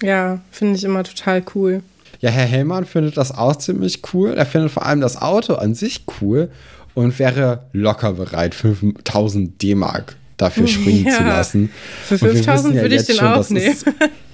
Ja, 0.02 0.40
finde 0.52 0.76
ich 0.76 0.84
immer 0.84 1.04
total 1.04 1.44
cool. 1.56 1.82
Ja, 2.20 2.30
Herr 2.30 2.46
Hellmann 2.46 2.86
findet 2.86 3.18
das 3.18 3.32
auch 3.32 3.56
ziemlich 3.56 4.02
cool. 4.14 4.34
Er 4.34 4.46
findet 4.46 4.72
vor 4.72 4.86
allem 4.86 5.02
das 5.02 5.22
Auto 5.22 5.56
an 5.56 5.76
sich 5.76 6.06
cool 6.22 6.50
und 6.94 7.18
wäre 7.20 7.64
locker 7.74 8.14
bereit, 8.14 8.56
5000 8.56 9.62
D-Mark 9.62 10.16
dafür 10.38 10.68
springen 10.68 11.06
ja. 11.06 11.18
zu 11.18 11.24
lassen. 11.24 11.70
Für 12.06 12.18
5000 12.18 12.76
ja 12.76 12.82
würde 12.82 12.96
ich 12.96 13.04
den 13.04 13.16
schon, 13.18 13.28
auch 13.28 13.50
nehmen. 13.50 13.76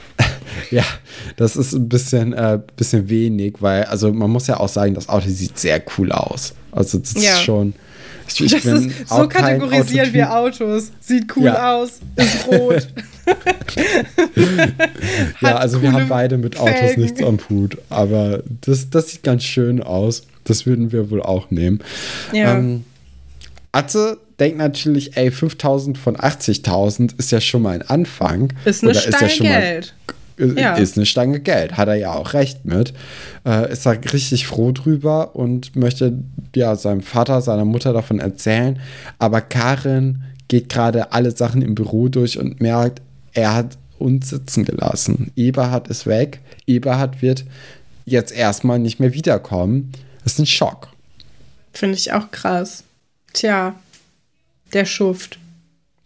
ja, 0.72 0.84
das 1.38 1.56
ist 1.56 1.74
ein 1.74 1.90
bisschen, 1.90 2.34
äh, 2.34 2.60
bisschen 2.76 3.10
wenig, 3.10 3.56
weil, 3.60 3.86
also 3.86 4.12
man 4.14 4.30
muss 4.30 4.48
ja 4.48 4.60
auch 4.60 4.70
sagen, 4.70 4.94
das 4.94 5.10
Auto 5.10 5.28
sieht 5.30 5.58
sehr 5.58 5.82
cool 5.98 6.12
aus. 6.12 6.54
Also 6.72 7.00
das 7.00 7.22
ja. 7.22 7.34
ist 7.34 7.42
schon. 7.42 7.74
Ich, 8.40 8.54
ich 8.54 8.66
ist, 8.66 9.10
so 9.10 9.28
kategorisieren 9.28 10.14
wir 10.14 10.34
Autos. 10.34 10.92
Sieht 11.00 11.36
cool 11.36 11.46
ja. 11.46 11.76
aus, 11.76 12.00
ist 12.16 12.48
rot. 12.48 12.88
ja, 15.42 15.58
also 15.58 15.82
wir 15.82 15.92
haben 15.92 16.08
beide 16.08 16.38
mit 16.38 16.60
Autos 16.60 16.76
Felgen. 16.76 17.02
nichts 17.02 17.22
am 17.22 17.40
Hut, 17.50 17.78
aber 17.90 18.44
das, 18.62 18.90
das 18.90 19.10
sieht 19.10 19.24
ganz 19.24 19.44
schön 19.44 19.82
aus. 19.82 20.24
Das 20.44 20.66
würden 20.66 20.92
wir 20.92 21.12
wohl 21.12 21.22
auch 21.22 21.52
nehmen. 21.52 21.80
Ja. 22.34 22.58
Ähm, 22.58 22.84
Atze 23.72 24.18
denkt 24.40 24.58
natürlich, 24.58 25.16
ey, 25.16 25.32
5000 25.32 25.98
von 25.98 26.18
80.000 26.18 27.18
ist 27.18 27.32
ja 27.32 27.40
schon 27.40 27.62
mal 27.62 27.76
ein 27.76 27.84
Anfang. 27.84 28.52
Ist 28.66 28.84
eine 28.84 28.92
ist 28.92 29.06
ja. 30.38 30.76
Ist 30.76 30.98
eine 30.98 31.06
Stange 31.06 31.40
Geld, 31.40 31.78
hat 31.78 31.88
er 31.88 31.96
ja 31.96 32.14
auch 32.14 32.34
recht 32.34 32.66
mit. 32.66 32.94
Äh, 33.46 33.72
ist 33.72 33.86
da 33.86 33.92
richtig 33.92 34.48
froh 34.48 34.72
drüber 34.72 35.36
und 35.36 35.76
möchte 35.76 36.20
ja 36.56 36.76
seinem 36.76 37.02
Vater, 37.02 37.42
seiner 37.42 37.66
Mutter 37.66 37.94
davon 37.94 38.20
erzählen. 38.20 38.80
Aber 39.20 39.42
Karin 39.42 40.24
geht 40.48 40.70
gerade 40.70 41.12
alle 41.14 41.32
Sachen 41.32 41.62
im 41.62 41.76
Büro 41.76 42.08
durch 42.10 42.38
und 42.38 42.60
merkt, 42.60 43.02
er 43.34 43.56
hat 43.56 43.78
uns 44.00 44.30
sitzen 44.30 44.66
gelassen. 44.66 45.32
Eberhard 45.36 45.88
ist 45.88 46.08
weg. 46.08 46.42
Eberhard 46.68 47.22
wird 47.22 47.46
jetzt 48.06 48.34
erstmal 48.34 48.80
nicht 48.80 49.00
mehr 49.00 49.14
wiederkommen. 49.14 49.92
Das 50.24 50.34
ist 50.34 50.40
ein 50.40 50.46
Schock. 50.46 50.90
Finde 51.72 51.96
ich 51.96 52.12
auch 52.12 52.32
krass. 52.32 52.84
Tja, 53.34 53.76
der 54.74 54.86
Schuft. 54.86 55.40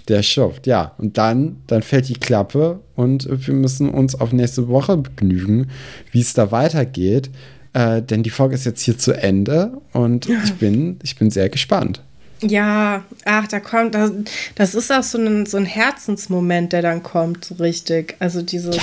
Der 0.07 0.21
Schuft, 0.21 0.67
ja. 0.67 0.93
Und 0.97 1.17
dann, 1.17 1.57
dann 1.67 1.81
fällt 1.81 2.09
die 2.09 2.13
Klappe 2.13 2.79
und 2.95 3.27
wir 3.29 3.53
müssen 3.53 3.89
uns 3.89 4.13
auf 4.15 4.31
nächste 4.31 4.67
Woche 4.67 4.97
begnügen, 4.97 5.71
wie 6.11 6.21
es 6.21 6.33
da 6.33 6.51
weitergeht. 6.51 7.31
Äh, 7.73 8.01
denn 8.01 8.23
die 8.23 8.29
Folge 8.29 8.55
ist 8.55 8.65
jetzt 8.65 8.81
hier 8.81 8.97
zu 8.97 9.13
Ende 9.13 9.81
und 9.93 10.29
ich 10.29 10.53
bin, 10.59 10.99
ich 11.03 11.15
bin 11.15 11.31
sehr 11.31 11.49
gespannt. 11.49 12.01
Ja, 12.41 13.03
ach, 13.23 13.47
da 13.47 13.59
kommt, 13.59 13.95
das, 13.95 14.11
das 14.55 14.75
ist 14.75 14.91
auch 14.91 15.03
so 15.03 15.17
ein, 15.17 15.45
so 15.45 15.57
ein 15.57 15.65
Herzensmoment, 15.65 16.73
der 16.73 16.81
dann 16.81 17.01
kommt, 17.01 17.45
so 17.45 17.55
richtig. 17.55 18.15
Also 18.19 18.41
diese, 18.41 18.71
ja. 18.71 18.81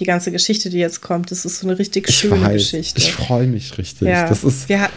die 0.00 0.04
ganze 0.04 0.32
Geschichte, 0.32 0.70
die 0.70 0.78
jetzt 0.78 1.02
kommt, 1.02 1.30
das 1.30 1.44
ist 1.44 1.58
so 1.58 1.68
eine 1.68 1.78
richtig 1.78 2.08
ich 2.08 2.16
schöne 2.16 2.40
weiß, 2.40 2.54
Geschichte. 2.54 2.98
Ich 2.98 3.12
freue 3.12 3.46
mich 3.46 3.76
richtig. 3.76 4.08
Ja. 4.08 4.28
Das 4.28 4.44
ist, 4.44 4.68
wir, 4.68 4.88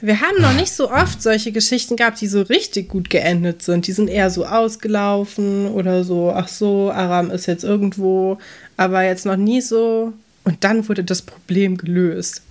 wir 0.00 0.20
haben 0.20 0.40
noch 0.40 0.54
nicht 0.54 0.72
so 0.72 0.90
oft 0.90 1.22
solche 1.22 1.52
Geschichten 1.52 1.96
gehabt, 1.96 2.20
die 2.20 2.26
so 2.26 2.42
richtig 2.42 2.88
gut 2.88 3.10
geendet 3.10 3.62
sind. 3.62 3.86
Die 3.86 3.92
sind 3.92 4.08
eher 4.08 4.30
so 4.30 4.46
ausgelaufen 4.46 5.68
oder 5.68 6.04
so, 6.04 6.32
ach 6.34 6.48
so, 6.48 6.90
Aram 6.90 7.30
ist 7.30 7.46
jetzt 7.46 7.64
irgendwo, 7.64 8.38
aber 8.76 9.02
jetzt 9.02 9.26
noch 9.26 9.36
nie 9.36 9.60
so. 9.60 10.12
Und 10.44 10.64
dann 10.64 10.88
wurde 10.88 11.04
das 11.04 11.22
Problem 11.22 11.76
gelöst. 11.76 12.42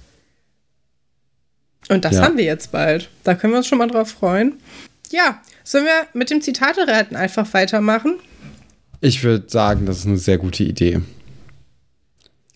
Und 1.90 2.06
das 2.06 2.16
ja. 2.16 2.24
haben 2.24 2.38
wir 2.38 2.44
jetzt 2.44 2.72
bald. 2.72 3.10
Da 3.24 3.34
können 3.34 3.54
wir 3.54 3.58
uns 3.58 3.68
schon 3.68 3.80
mal 3.80 3.88
drauf 3.88 4.12
freuen. 4.12 4.54
Ja, 5.12 5.42
sollen 5.64 5.86
wir 5.86 6.08
mit 6.14 6.30
dem 6.30 6.42
Zitate 6.42 6.88
retten 6.88 7.16
einfach 7.16 7.52
weitermachen? 7.54 8.20
Ich 9.02 9.24
würde 9.24 9.50
sagen, 9.50 9.86
das 9.86 10.00
ist 10.00 10.06
eine 10.06 10.18
sehr 10.18 10.38
gute 10.38 10.64
Idee. 10.64 11.02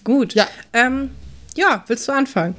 Gut. 0.03 0.35
Ja. 0.35 0.47
Ähm, 0.73 1.09
ja, 1.55 1.83
willst 1.87 2.07
du 2.07 2.11
anfangen? 2.11 2.55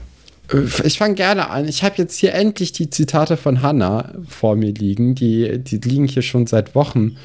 Ich 0.85 0.99
fange 0.99 1.15
gerne 1.15 1.49
an. 1.49 1.67
Ich 1.67 1.83
habe 1.83 1.95
jetzt 1.97 2.19
hier 2.19 2.35
endlich 2.35 2.73
die 2.73 2.91
Zitate 2.91 3.39
von 3.39 3.63
Hannah 3.63 4.13
vor 4.29 4.57
mir 4.57 4.73
liegen. 4.75 5.15
Die, 5.15 5.59
die 5.59 5.79
liegen 5.79 6.07
hier 6.07 6.23
schon 6.23 6.47
seit 6.47 6.75
Wochen 6.75 7.17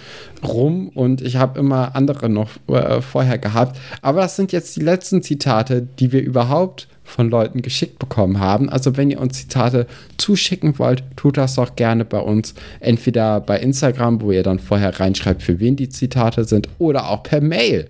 rum 0.41 0.87
und 0.89 1.21
ich 1.21 1.35
habe 1.35 1.59
immer 1.59 1.95
andere 1.95 2.29
noch 2.29 2.51
äh, 2.67 3.01
vorher 3.01 3.37
gehabt. 3.37 3.77
Aber 4.01 4.21
das 4.21 4.37
sind 4.37 4.53
jetzt 4.53 4.75
die 4.77 4.81
letzten 4.81 5.21
Zitate, 5.21 5.85
die 5.99 6.13
wir 6.13 6.21
überhaupt 6.21 6.87
von 7.03 7.29
Leuten 7.29 7.61
geschickt 7.61 7.99
bekommen 7.99 8.39
haben. 8.39 8.69
Also 8.69 8.95
wenn 8.95 9.11
ihr 9.11 9.19
uns 9.19 9.37
Zitate 9.37 9.87
zuschicken 10.17 10.79
wollt, 10.79 11.03
tut 11.17 11.35
das 11.35 11.55
doch 11.55 11.75
gerne 11.75 12.05
bei 12.05 12.19
uns. 12.19 12.53
Entweder 12.79 13.41
bei 13.41 13.59
Instagram, 13.59 14.21
wo 14.21 14.31
ihr 14.31 14.43
dann 14.43 14.59
vorher 14.59 14.97
reinschreibt, 14.97 15.41
für 15.41 15.59
wen 15.59 15.75
die 15.75 15.89
Zitate 15.89 16.45
sind, 16.45 16.69
oder 16.77 17.09
auch 17.09 17.23
per 17.23 17.41
Mail 17.41 17.89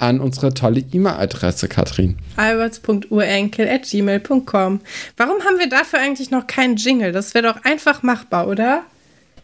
an 0.00 0.20
unsere 0.20 0.54
tolle 0.54 0.84
E-Mail-Adresse, 0.92 1.68
Katrin. 1.68 2.16
alberts.urenkel.gmail.com. 2.36 4.80
Warum 5.16 5.44
haben 5.44 5.58
wir 5.58 5.68
dafür 5.68 6.00
eigentlich 6.00 6.30
noch 6.30 6.46
keinen 6.46 6.76
Jingle? 6.76 7.12
Das 7.12 7.34
wäre 7.34 7.52
doch 7.52 7.64
einfach 7.64 8.02
machbar, 8.02 8.48
oder? 8.48 8.84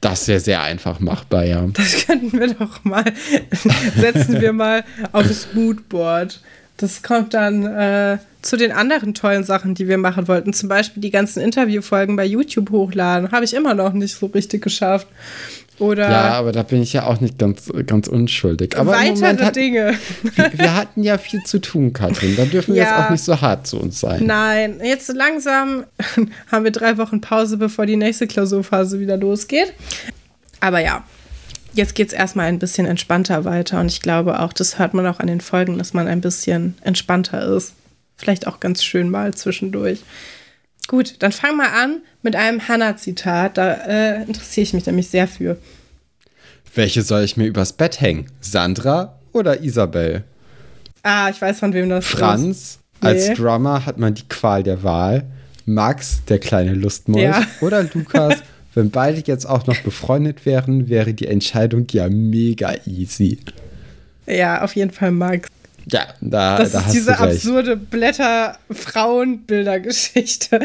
Das 0.01 0.29
wäre 0.29 0.41
sehr 0.41 0.63
einfach 0.63 1.01
machbar, 1.01 1.45
ja. 1.45 1.67
Das 1.73 2.07
könnten 2.07 2.39
wir 2.39 2.55
doch 2.55 2.85
mal, 2.85 3.05
setzen 3.97 4.41
wir 4.41 4.53
mal 4.53 4.85
aufs 5.13 5.49
Moodboard. 5.53 6.41
Das 6.77 7.03
kommt 7.03 7.35
dann 7.35 7.65
äh, 7.65 8.19
zu 8.43 8.57
den 8.57 8.73
anderen 8.73 9.15
tollen 9.15 9.45
Sachen, 9.45 9.75
die 9.75 9.89
wir 9.89 9.99
machen 9.99 10.29
wollten. 10.29 10.53
Zum 10.53 10.69
Beispiel 10.69 11.01
die 11.01 11.11
ganzen 11.11 11.41
Interviewfolgen 11.41 12.17
bei 12.17 12.25
YouTube 12.25 12.71
hochladen. 12.71 13.33
Habe 13.33 13.45
ich 13.45 13.55
immer 13.55 13.75
noch 13.75 13.93
nicht 13.93 14.15
so 14.15 14.27
richtig 14.27 14.63
geschafft. 14.63 15.09
Oder 15.79 16.11
ja, 16.11 16.31
aber 16.31 16.53
da 16.53 16.63
bin 16.63 16.83
ich 16.83 16.93
ja 16.95 17.07
auch 17.07 17.21
nicht 17.21 17.39
ganz, 17.39 17.71
ganz 17.87 18.09
unschuldig. 18.09 18.79
Aber 18.79 18.93
weitere 18.93 19.45
hat, 19.45 19.57
Dinge. 19.57 19.95
Wir, 20.23 20.51
wir, 20.55 20.75
hatten 20.75 21.03
ja 21.03 21.19
viel 21.19 21.43
zu 21.45 21.61
tun, 21.61 21.93
Katrin. 21.93 22.35
Da 22.37 22.47
dürfen 22.47 22.75
wir 22.75 22.83
ja. 22.83 22.89
jetzt 22.89 23.07
auch 23.07 23.11
nicht 23.11 23.23
so 23.23 23.41
hart 23.41 23.67
zu 23.67 23.79
uns 23.79 24.01
sein. 24.01 24.25
Nein, 24.25 24.81
jetzt 24.83 25.15
langsam 25.15 25.85
haben 26.51 26.65
wir 26.65 26.71
drei 26.71 26.97
Wochen 26.97 27.21
Pause, 27.21 27.59
bevor 27.59 27.85
die 27.85 27.97
nächste 27.97 28.27
Klausurphase 28.27 29.01
wieder 29.01 29.19
losgeht. 29.19 29.75
Aber 30.61 30.81
ja, 30.81 31.05
jetzt 31.75 31.95
geht 31.95 32.09
es 32.09 32.15
erstmal 32.15 32.47
ein 32.47 32.59
bisschen 32.59 32.87
entspannter 32.87 33.45
weiter. 33.45 33.81
Und 33.81 33.89
ich 33.89 34.01
glaube 34.01 34.41
auch, 34.41 34.55
das 34.55 34.79
hört 34.79 34.95
man 34.95 35.07
auch 35.07 35.21
an 35.21 35.27
den 35.27 35.43
Folgen, 35.43 35.77
dass 35.77 35.93
man 35.93 36.09
ein 36.09 36.23
bisschen 36.23 36.77
entspannter 36.81 37.55
ist. 37.55 37.75
Vielleicht 38.17 38.47
auch 38.47 38.61
ganz 38.61 38.83
schön 38.83 39.11
mal 39.11 39.35
zwischendurch. 39.35 40.01
Gut, 40.87 41.17
dann 41.21 41.33
fang 41.33 41.57
mal 41.57 41.69
an 41.69 42.03
mit 42.23 42.37
einem 42.37 42.69
Hannah-Zitat. 42.69 43.59
Da 43.59 43.73
äh, 43.73 44.23
interessiere 44.23 44.63
ich 44.63 44.73
mich 44.73 44.87
nämlich 44.87 45.09
sehr 45.09 45.27
für. 45.27 45.59
Welche 46.75 47.03
soll 47.03 47.23
ich 47.23 47.37
mir 47.37 47.47
übers 47.47 47.73
Bett 47.73 48.01
hängen? 48.01 48.27
Sandra 48.41 49.19
oder 49.33 49.63
Isabel? 49.63 50.25
Ah, 51.03 51.29
ich 51.31 51.41
weiß 51.41 51.61
von 51.61 51.73
wem 51.73 51.89
das 51.89 52.05
Franz, 52.05 52.45
ist. 52.45 52.81
Franz, 53.01 53.03
nee. 53.03 53.09
als 53.09 53.39
Drummer 53.39 53.87
hat 53.87 53.99
man 53.99 54.15
die 54.15 54.29
Qual 54.29 54.63
der 54.63 54.83
Wahl. 54.83 55.25
Max, 55.65 56.25
der 56.29 56.39
kleine 56.39 56.75
Lustmolch. 56.75 57.25
Ja. 57.25 57.45
Oder 57.61 57.83
Lukas, 57.93 58.37
wenn 58.75 58.91
beide 58.91 59.21
jetzt 59.25 59.47
auch 59.47 59.67
noch 59.67 59.79
befreundet 59.81 60.47
wären, 60.47 60.89
wäre 60.89 61.13
die 61.13 61.27
Entscheidung 61.27 61.87
ja 61.91 62.09
mega 62.09 62.75
easy. 62.87 63.39
Ja, 64.27 64.63
auf 64.63 64.77
jeden 64.77 64.93
Fall 64.93 65.11
Max. 65.11 65.49
Ja, 65.89 66.09
da, 66.21 66.59
das 66.59 66.73
da 66.73 66.81
ist 66.81 66.93
diese 66.93 67.17
absurde 67.17 67.77
Blätter-Frauenbilder-Geschichte. 67.77 70.59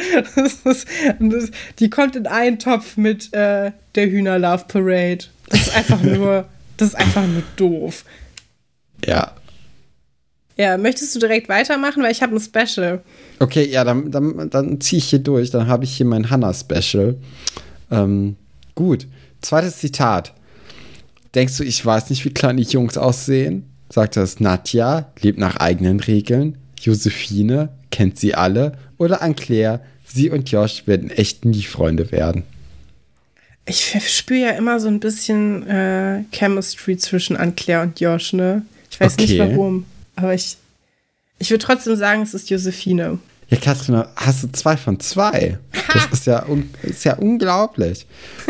die 1.80 1.90
kommt 1.92 2.16
in 2.16 2.26
einen 2.26 2.58
Topf 2.58 2.98
mit 2.98 3.32
äh, 3.34 3.72
der 3.94 4.10
Hühner-Love 4.10 4.66
Parade. 4.68 5.26
Das 5.50 5.68
ist 5.68 5.76
einfach 5.76 6.02
nur, 6.18 6.46
das 6.78 6.88
ist 6.90 6.96
einfach 6.96 7.28
nur 7.28 7.44
doof. 7.56 8.04
Ja. 9.06 9.36
Ja, 10.58 10.76
möchtest 10.78 11.16
du 11.16 11.20
direkt 11.20 11.48
weitermachen, 11.50 12.02
weil 12.02 12.12
ich 12.12 12.24
habe 12.24 12.36
ein 12.36 12.42
Special. 12.42 13.04
Okay, 13.40 13.66
ja, 13.66 13.84
dann, 13.84 14.10
dann, 14.12 14.50
dann 14.50 14.82
ziehe 14.82 14.98
ich 14.98 15.10
hier 15.10 15.20
durch. 15.20 15.52
Dann 15.52 15.68
habe 15.68 15.84
ich 15.84 15.96
hier 15.96 16.08
mein 16.08 16.32
Hannah-Special. 16.32 17.16
Ähm, 17.92 18.38
gut. 18.74 19.06
Zweites 19.42 19.78
Zitat. 19.78 20.34
Denkst 21.36 21.58
du, 21.58 21.64
ich 21.64 21.86
weiß 21.86 22.10
nicht, 22.10 22.26
wie 22.26 22.34
kleine 22.34 22.62
Jungs 22.62 22.98
aussehen? 22.98 23.71
Sagt 23.92 24.18
es 24.18 24.40
Nadja, 24.40 25.12
lebt 25.20 25.38
nach 25.38 25.58
eigenen 25.58 26.00
Regeln, 26.00 26.58
Josephine 26.80 27.70
kennt 27.92 28.18
sie 28.18 28.36
alle 28.36 28.78
oder 28.98 29.22
Anne-Claire, 29.22 29.82
sie 30.06 30.30
und 30.30 30.50
Josh 30.50 30.88
werden 30.88 31.10
echt 31.12 31.46
nie 31.46 31.64
Freunde 31.64 32.12
werden. 32.12 32.44
Ich 33.66 33.96
spüre 34.08 34.40
ja 34.40 34.50
immer 34.52 34.80
so 34.80 34.88
ein 34.88 35.00
bisschen 35.00 35.68
äh, 35.68 36.24
Chemistry 36.32 36.98
zwischen 36.98 37.38
Anne-Claire 37.38 37.84
und 37.84 38.00
Josh, 38.00 38.34
ne? 38.34 38.66
Ich 38.90 39.00
weiß 39.00 39.14
okay. 39.14 39.22
nicht 39.24 39.40
warum, 39.40 39.86
aber 40.16 40.34
ich, 40.34 40.58
ich 41.38 41.50
würde 41.52 41.64
trotzdem 41.64 41.96
sagen, 41.96 42.24
es 42.24 42.34
ist 42.34 42.50
Josephine. 42.50 43.20
Ja, 43.50 43.58
Katrin, 43.58 44.04
hast 44.16 44.44
du 44.44 44.52
zwei 44.52 44.78
von 44.78 45.00
zwei? 45.00 45.60
Das 45.94 46.08
ist 46.12 46.26
ja, 46.26 46.46
ist 46.84 47.04
ja 47.04 47.16
unglaublich. 47.18 48.06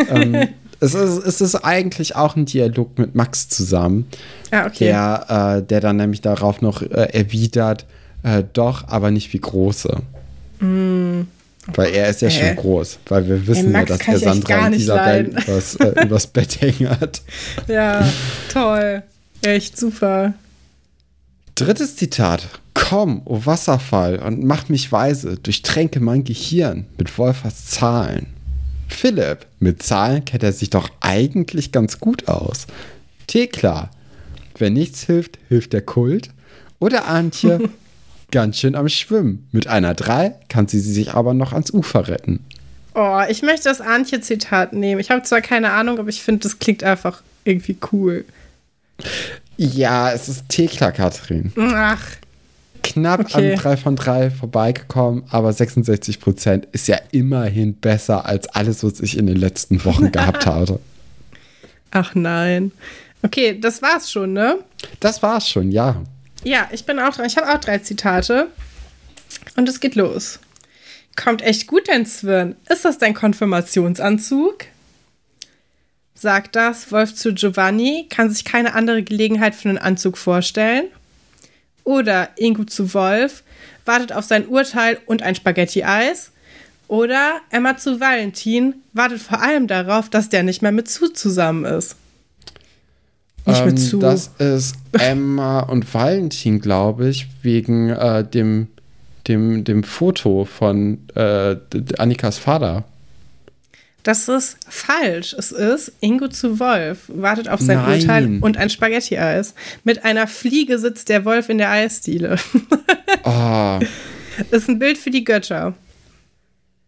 ähm, 0.09 0.49
es, 0.82 0.95
ist, 0.95 1.26
es 1.26 1.41
ist 1.41 1.56
eigentlich 1.56 2.16
auch 2.16 2.36
ein 2.36 2.45
Dialog 2.45 2.98
mit 2.98 3.16
Max 3.16 3.48
zusammen, 3.48 4.08
ah, 4.49 4.66
okay. 4.66 4.86
der, 4.86 5.60
äh, 5.60 5.66
der 5.66 5.80
dann 5.80 5.98
nämlich 5.98 6.22
darauf 6.22 6.62
noch 6.62 6.82
äh, 6.82 7.08
erwidert, 7.14 7.86
äh, 8.24 8.44
doch, 8.53 8.88
aber 8.88 9.12
nicht 9.12 9.32
wie 9.32 9.40
große. 9.40 10.02
Mm. 10.60 11.22
Weil 11.76 11.91
er 11.94 12.10
ist 12.10 12.22
ja 12.22 12.30
schon 12.32 12.56
groß, 12.56 12.98
weil 13.06 13.28
wir 13.28 13.45
wissen 13.45 13.72
ja, 13.72 13.86
dass 13.86 14.02
er 14.08 14.18
Sandra 14.18 14.66
und 14.66 14.74
Isabel 14.74 15.26
übers, 15.28 15.76
äh, 15.76 16.03
übers 16.06 16.26
Bett 16.26 16.60
hängen 16.60 16.90
hat. 16.90 17.22
Ja, 17.68 18.03
toll. 18.52 19.03
Echt 19.44 19.78
super. 19.78 20.34
Drittes 21.53 21.95
Zitat. 21.95 22.48
Komm, 22.74 23.22
o 23.26 23.36
oh 23.36 23.45
Wasserfall, 23.45 24.18
und 24.18 24.44
mach 24.44 24.70
mich 24.70 24.91
weise, 24.91 25.38
durchtränke 25.38 25.99
mein 25.99 26.24
Gehirn 26.24 26.88
mit 26.98 27.16
Wolfers 27.20 27.68
Zahlen. 27.68 28.28
Philipp, 28.91 29.45
mit 29.59 29.81
Zahlen 29.81 30.26
kennt 30.26 30.43
er 30.43 30.53
sich 30.53 30.69
doch 30.69 30.89
eigentlich 30.99 31.72
ganz 31.72 31.99
gut 31.99 32.27
aus. 32.27 32.68
Thekla, 33.27 33.89
wenn 34.57 34.73
nichts 34.73 35.03
hilft, 35.03 35.39
hilft 35.49 35.73
der 35.73 35.81
Kult. 35.81 36.30
Oder 36.80 37.07
Antje, 37.07 37.69
ganz 38.31 38.57
schön 38.57 38.76
am 38.76 38.89
Schwimmen. 38.89 39.47
Mit 39.51 39.68
einer 39.68 39.93
3 39.93 40.35
kann 40.49 40.68
sie 40.68 40.80
sich 40.80 41.13
aber 41.13 41.34
noch 41.34 41.53
ans 41.53 41.72
Ufer 41.72 42.07
retten. 42.07 42.45
Oh, 42.93 43.22
ich 43.30 43.41
möchte 43.41 43.69
das 43.69 43.80
Antje-Zitat 43.80 44.73
nehmen. 44.73 44.99
Ich 44.99 45.11
habe 45.11 45.23
zwar 45.23 45.41
keine 45.41 45.72
Ahnung, 45.72 45.97
aber 45.97 46.09
ich 46.09 46.22
finde, 46.22 46.41
das 46.41 46.59
klingt 46.59 46.84
einfach 46.84 47.22
irgendwie 47.45 47.77
cool. 47.91 48.26
Ja, 49.57 50.11
es 50.11 50.27
ist 50.27 50.49
Thekla, 50.49 50.91
Katrin. 50.91 51.53
Ach. 51.57 52.01
Knapp 52.84 53.22
okay. 53.22 53.53
an 53.53 53.60
3 53.60 53.78
von 53.78 53.95
3 53.95 54.32
vorbeigekommen, 54.32 55.24
aber 55.30 55.53
66 55.53 56.20
Prozent 56.20 56.68
ist 56.72 56.88
ja 56.88 56.98
immerhin 57.12 57.76
besser 57.76 58.26
als 58.26 58.48
alles, 58.49 58.84
was 58.84 58.99
ich 58.99 59.18
in 59.18 59.28
den 59.28 59.38
letzten 59.38 59.84
Wochen 59.86 60.12
gehabt 60.12 60.45
habe. 60.45 60.80
Ach 61.91 62.16
nein. 62.16 62.72
Okay, 63.24 63.60
das 63.60 63.82
war's 63.82 64.12
schon, 64.12 64.34
ne? 64.34 64.58
Das 64.99 65.22
war's 65.22 65.48
schon, 65.48 65.72
ja. 65.72 66.02
Ja, 66.44 66.70
ich 66.72 66.86
bin 66.86 66.99
auch 66.99 67.14
dran. 67.14 67.26
Ich 67.26 67.38
habe 67.38 67.53
auch 67.53 67.60
drei 67.60 67.78
Zitate. 67.80 68.48
Und 69.56 69.70
es 69.70 69.80
geht 69.80 69.95
los. 69.95 70.40
Kommt 71.16 71.41
echt 71.41 71.68
gut, 71.68 71.88
dein 71.88 72.06
Zwirn. 72.06 72.56
Ist 72.70 72.86
das 72.86 72.98
dein 72.98 73.14
Konfirmationsanzug? 73.14 74.66
Sagt 76.16 76.56
das 76.56 76.91
Wolf 76.91 77.16
zu 77.16 77.34
Giovanni, 77.34 78.08
kann 78.10 78.30
sich 78.30 78.45
keine 78.45 78.74
andere 78.74 79.03
Gelegenheit 79.03 79.56
für 79.56 79.70
einen 79.70 79.78
Anzug 79.78 80.18
vorstellen. 80.18 80.86
Oder 81.91 82.30
Ingo 82.38 82.63
zu 82.63 82.93
Wolf, 82.93 83.43
wartet 83.84 84.13
auf 84.13 84.23
sein 84.23 84.47
Urteil 84.47 84.97
und 85.07 85.23
ein 85.23 85.35
Spaghetti-Eis. 85.35 86.31
Oder 86.88 87.41
Emma 87.49 87.76
zu 87.76 87.99
Valentin, 87.99 88.76
wartet 88.93 89.19
vor 89.19 89.41
allem 89.41 89.68
darauf, 89.68 90.09
dass 90.09 90.30
der 90.30 90.43
nicht 90.43 90.61
mehr 90.61 90.72
mit 90.72 90.88
Zu 90.88 91.11
zusammen 91.11 91.65
ist. 91.65 91.97
Nicht 93.45 93.59
ähm, 93.59 93.65
mit 93.65 93.80
zu. 93.81 93.99
Das 93.99 94.31
ist 94.38 94.77
Emma 94.93 95.59
und 95.59 95.93
Valentin, 95.93 96.61
glaube 96.61 97.09
ich, 97.09 97.27
wegen 97.41 97.89
äh, 97.89 98.23
dem, 98.23 98.68
dem, 99.27 99.65
dem 99.65 99.84
Foto 99.84 100.45
von 100.45 100.99
äh, 101.15 101.57
Annikas 101.97 102.38
Vater. 102.38 102.85
Das 104.03 104.28
ist 104.28 104.57
falsch. 104.68 105.34
Es 105.38 105.52
ist 105.52 105.91
Ingo 105.99 106.28
zu 106.28 106.60
Wolf, 106.60 106.99
wartet 107.07 107.48
auf 107.48 107.60
sein 107.60 107.78
Nein. 107.78 108.02
Urteil 108.02 108.40
und 108.41 108.57
ein 108.57 108.69
Spaghetti-Eis. 108.69 109.53
Mit 109.84 110.03
einer 110.03 110.28
Fliege 110.28 110.80
sitzt 110.80 111.10
der 111.10 111.23
Wolf 111.26 111.49
in 111.49 111.60
der 111.60 111.69
Eisdiele. 111.69 112.38
oh. 113.23 113.80
Ist 114.49 114.69
ein 114.69 114.80
Bild 114.80 114.98
für 114.98 115.11
die 115.11 115.23
Götter. 115.23 115.76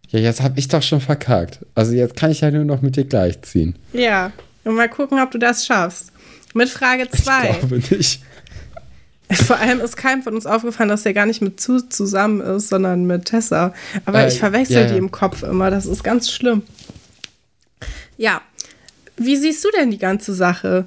Ja, 0.10 0.20
jetzt 0.20 0.42
habe 0.42 0.60
ich 0.60 0.68
doch 0.68 0.82
schon 0.82 1.02
verkackt. 1.02 1.60
Also 1.76 1.94
jetzt 1.94 2.16
kann 2.16 2.32
ich 2.32 2.42
ja 2.42 2.52
nur 2.52 2.66
noch 2.66 2.82
mit 2.82 2.96
dir 2.96 3.06
gleichziehen. 3.06 3.76
Ja, 3.94 4.32
und 4.64 4.76
mal 4.76 4.90
gucken, 4.90 5.20
ob 5.20 5.32
du 5.32 5.38
das 5.38 5.66
schaffst. 5.66 6.12
Mit 6.54 6.70
Frage 6.70 7.10
2. 7.10 7.50
Ich 7.50 7.60
glaube 7.60 7.96
nicht. 7.96 8.22
Vor 9.32 9.58
allem 9.58 9.80
ist 9.80 9.98
keinem 9.98 10.22
von 10.22 10.36
uns 10.36 10.46
aufgefallen, 10.46 10.90
dass 10.90 11.04
der 11.04 11.14
gar 11.14 11.26
nicht 11.26 11.42
mit 11.42 11.60
Zu 11.60 11.88
zusammen 11.90 12.42
ist, 12.42 12.70
sondern 12.70 13.06
mit 13.06 13.26
Tessa. 13.26 13.74
Aber 14.06 14.24
äh, 14.24 14.28
ich 14.28 14.38
verwechsel 14.38 14.78
yeah. 14.78 14.92
die 14.92 14.98
im 14.98 15.12
Kopf 15.12 15.44
immer. 15.44 15.72
Das 15.72 15.86
ist 15.86 16.04
ganz 16.04 16.30
schlimm. 16.30 16.62
Ja. 18.18 18.42
Wie 19.18 19.38
siehst 19.38 19.64
du 19.64 19.70
denn 19.72 19.92
die 19.92 19.98
ganze 19.98 20.34
Sache? 20.34 20.86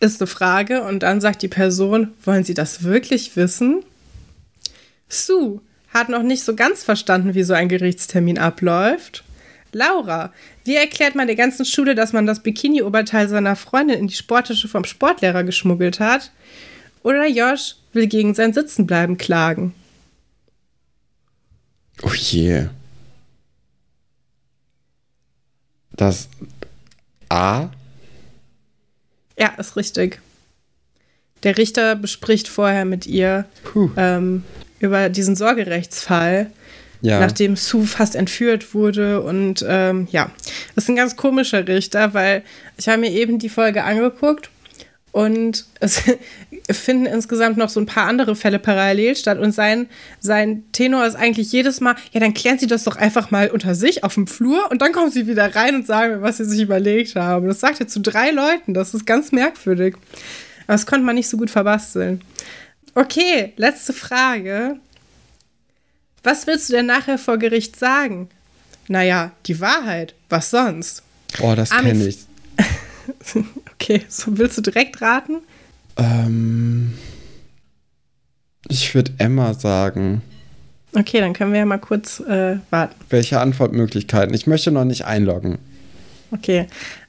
Ist 0.00 0.20
eine 0.20 0.26
Frage 0.26 0.82
und 0.82 1.02
dann 1.02 1.20
sagt 1.20 1.42
die 1.42 1.48
Person, 1.48 2.12
wollen 2.24 2.44
Sie 2.44 2.54
das 2.54 2.84
wirklich 2.84 3.36
wissen? 3.36 3.82
Sue 5.08 5.60
hat 5.92 6.08
noch 6.08 6.22
nicht 6.22 6.44
so 6.44 6.54
ganz 6.54 6.84
verstanden, 6.84 7.34
wie 7.34 7.42
so 7.42 7.52
ein 7.52 7.68
Gerichtstermin 7.68 8.38
abläuft. 8.38 9.24
Laura, 9.72 10.32
wie 10.64 10.76
erklärt 10.76 11.14
man 11.14 11.26
der 11.26 11.36
ganzen 11.36 11.64
Schule, 11.64 11.94
dass 11.94 12.12
man 12.12 12.26
das 12.26 12.42
Bikini-Oberteil 12.42 13.28
seiner 13.28 13.56
Freundin 13.56 13.98
in 13.98 14.06
die 14.06 14.14
Sporttasche 14.14 14.68
vom 14.68 14.84
Sportlehrer 14.84 15.44
geschmuggelt 15.44 16.00
hat? 16.00 16.30
Oder 17.02 17.26
Josh 17.26 17.76
will 17.92 18.06
gegen 18.06 18.34
sein 18.34 18.52
Sitzenbleiben 18.52 19.16
klagen? 19.16 19.74
Oh 22.02 22.14
je. 22.14 22.66
Das 26.00 26.30
A? 27.28 27.68
Ja, 29.38 29.48
ist 29.58 29.76
richtig. 29.76 30.18
Der 31.42 31.58
Richter 31.58 31.94
bespricht 31.94 32.48
vorher 32.48 32.86
mit 32.86 33.06
ihr 33.06 33.44
ähm, 33.98 34.44
über 34.78 35.10
diesen 35.10 35.36
Sorgerechtsfall 35.36 36.50
ja. 37.02 37.20
nachdem 37.20 37.54
Sue 37.54 37.86
fast 37.86 38.14
entführt 38.14 38.74
wurde. 38.74 39.20
Und 39.20 39.62
ähm, 39.68 40.08
ja, 40.10 40.30
das 40.74 40.84
ist 40.84 40.90
ein 40.90 40.96
ganz 40.96 41.16
komischer 41.16 41.68
Richter, 41.68 42.14
weil 42.14 42.44
ich 42.78 42.88
habe 42.88 43.00
mir 43.00 43.10
eben 43.10 43.38
die 43.38 43.50
Folge 43.50 43.84
angeguckt 43.84 44.50
und 45.12 45.66
es 45.80 46.02
finden 46.74 47.06
insgesamt 47.06 47.56
noch 47.56 47.68
so 47.68 47.80
ein 47.80 47.86
paar 47.86 48.06
andere 48.06 48.36
Fälle 48.36 48.58
parallel 48.58 49.16
statt. 49.16 49.38
Und 49.38 49.52
sein, 49.52 49.88
sein 50.18 50.64
Tenor 50.72 51.06
ist 51.06 51.14
eigentlich 51.14 51.52
jedes 51.52 51.80
Mal, 51.80 51.96
ja, 52.12 52.20
dann 52.20 52.34
klären 52.34 52.58
Sie 52.58 52.66
das 52.66 52.84
doch 52.84 52.96
einfach 52.96 53.30
mal 53.30 53.50
unter 53.50 53.74
sich 53.74 54.04
auf 54.04 54.14
dem 54.14 54.26
Flur 54.26 54.70
und 54.70 54.82
dann 54.82 54.92
kommen 54.92 55.10
Sie 55.10 55.26
wieder 55.26 55.54
rein 55.54 55.74
und 55.74 55.86
sagen 55.86 56.14
mir, 56.14 56.22
was 56.22 56.38
Sie 56.38 56.44
sich 56.44 56.60
überlegt 56.60 57.16
haben. 57.16 57.46
Das 57.46 57.60
sagt 57.60 57.80
er 57.80 57.88
zu 57.88 58.00
drei 58.00 58.30
Leuten. 58.30 58.74
Das 58.74 58.94
ist 58.94 59.06
ganz 59.06 59.32
merkwürdig. 59.32 59.96
Aber 60.66 60.74
das 60.74 60.86
konnte 60.86 61.04
man 61.04 61.16
nicht 61.16 61.28
so 61.28 61.36
gut 61.36 61.50
verbasteln. 61.50 62.20
Okay, 62.94 63.52
letzte 63.56 63.92
Frage. 63.92 64.76
Was 66.22 66.46
willst 66.46 66.68
du 66.68 66.74
denn 66.74 66.86
nachher 66.86 67.18
vor 67.18 67.38
Gericht 67.38 67.78
sagen? 67.78 68.28
Naja, 68.88 69.32
die 69.46 69.60
Wahrheit. 69.60 70.14
Was 70.28 70.50
sonst? 70.50 71.02
Oh, 71.40 71.54
das 71.54 71.70
kenne 71.70 72.06
ich. 72.06 72.18
okay, 73.72 74.04
so 74.08 74.36
willst 74.36 74.58
du 74.58 74.62
direkt 74.62 75.00
raten? 75.00 75.38
Ähm, 75.96 76.92
ich 78.68 78.94
würde 78.94 79.12
Emma 79.18 79.54
sagen. 79.54 80.22
Okay, 80.94 81.20
dann 81.20 81.32
können 81.32 81.52
wir 81.52 81.60
ja 81.60 81.66
mal 81.66 81.78
kurz 81.78 82.20
äh, 82.20 82.58
warten. 82.70 82.94
Welche 83.10 83.40
Antwortmöglichkeiten? 83.40 84.34
Ich 84.34 84.46
möchte 84.46 84.70
noch 84.70 84.84
nicht 84.84 85.04
einloggen. 85.04 85.58
Okay. 86.32 86.66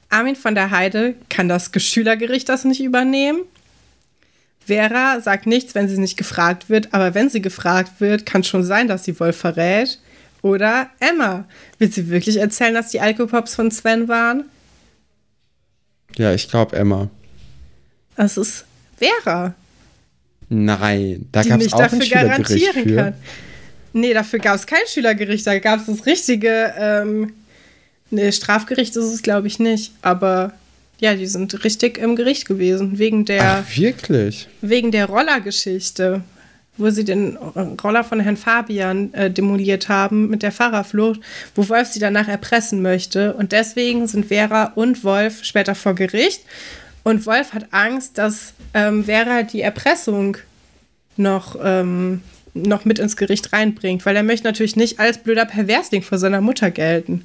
Armin 0.08 0.36
von 0.36 0.54
der 0.54 0.70
Heide 0.70 1.14
kann 1.28 1.48
das 1.48 1.70
Schülergericht 1.76 2.48
das 2.48 2.64
nicht 2.64 2.82
übernehmen. 2.82 3.40
Vera 4.64 5.20
sagt 5.20 5.46
nichts, 5.46 5.74
wenn 5.74 5.88
sie 5.88 5.98
nicht 5.98 6.16
gefragt 6.16 6.68
wird, 6.68 6.94
aber 6.94 7.14
wenn 7.14 7.30
sie 7.30 7.42
gefragt 7.42 8.00
wird, 8.00 8.26
kann 8.26 8.44
schon 8.44 8.62
sein, 8.62 8.86
dass 8.86 9.04
sie 9.04 9.18
wohl 9.18 9.32
verrät. 9.32 9.98
Oder 10.42 10.90
Emma. 11.00 11.44
Will 11.78 11.90
sie 11.90 12.08
wirklich 12.08 12.38
erzählen, 12.38 12.74
dass 12.74 12.90
die 12.90 13.00
Alkopops 13.00 13.54
von 13.54 13.70
Sven 13.70 14.08
waren? 14.08 14.44
Ja, 16.16 16.32
ich 16.32 16.48
glaube 16.48 16.76
Emma. 16.76 17.08
Das 18.16 18.36
ist 18.36 18.64
Vera. 19.02 19.54
Nein, 20.48 21.26
da 21.32 21.42
gab 21.42 21.60
es 21.60 21.72
auch 21.72 21.80
ein 21.80 22.02
Schülergericht 22.02 22.72
für. 22.74 22.96
Kann. 22.96 23.14
Nee, 23.94 24.14
dafür 24.14 24.38
gab 24.38 24.56
es 24.56 24.66
kein 24.66 24.86
Schülergericht. 24.86 25.46
Da 25.46 25.58
gab 25.58 25.80
es 25.80 25.86
das 25.86 26.06
richtige. 26.06 26.74
Ähm, 26.78 27.32
nee, 28.10 28.30
Strafgericht 28.32 28.94
ist 28.96 29.04
es, 29.04 29.22
glaube 29.22 29.46
ich, 29.46 29.58
nicht. 29.58 29.92
Aber 30.02 30.52
ja, 31.00 31.14
die 31.14 31.26
sind 31.26 31.64
richtig 31.64 31.98
im 31.98 32.16
Gericht 32.16 32.46
gewesen, 32.46 32.98
wegen 32.98 33.24
der. 33.24 33.64
Ach, 33.64 33.76
wirklich? 33.76 34.48
Wegen 34.60 34.90
der 34.92 35.06
Rollergeschichte, 35.06 36.22
wo 36.76 36.90
sie 36.90 37.04
den 37.04 37.36
Roller 37.82 38.04
von 38.04 38.20
Herrn 38.20 38.36
Fabian 38.36 39.12
äh, 39.14 39.30
demoliert 39.30 39.88
haben 39.88 40.28
mit 40.28 40.42
der 40.42 40.52
Fahrerflucht, 40.52 41.20
wo 41.54 41.68
Wolf 41.68 41.88
sie 41.88 42.00
danach 42.00 42.28
erpressen 42.28 42.82
möchte. 42.82 43.34
Und 43.34 43.52
deswegen 43.52 44.06
sind 44.06 44.26
Vera 44.26 44.72
und 44.74 45.02
Wolf 45.02 45.44
später 45.44 45.74
vor 45.74 45.94
Gericht. 45.94 46.42
Und 47.04 47.26
Wolf 47.26 47.52
hat 47.52 47.66
Angst, 47.72 48.18
dass 48.18 48.54
ähm, 48.74 49.04
Vera 49.04 49.42
die 49.42 49.60
Erpressung 49.60 50.36
noch, 51.16 51.56
ähm, 51.62 52.22
noch 52.54 52.84
mit 52.84 52.98
ins 52.98 53.16
Gericht 53.16 53.52
reinbringt, 53.52 54.06
weil 54.06 54.16
er 54.16 54.22
möchte 54.22 54.46
natürlich 54.46 54.76
nicht 54.76 55.00
als 55.00 55.18
blöder 55.18 55.44
Perversling 55.44 56.02
vor 56.02 56.18
seiner 56.18 56.40
Mutter 56.40 56.70
gelten. 56.70 57.24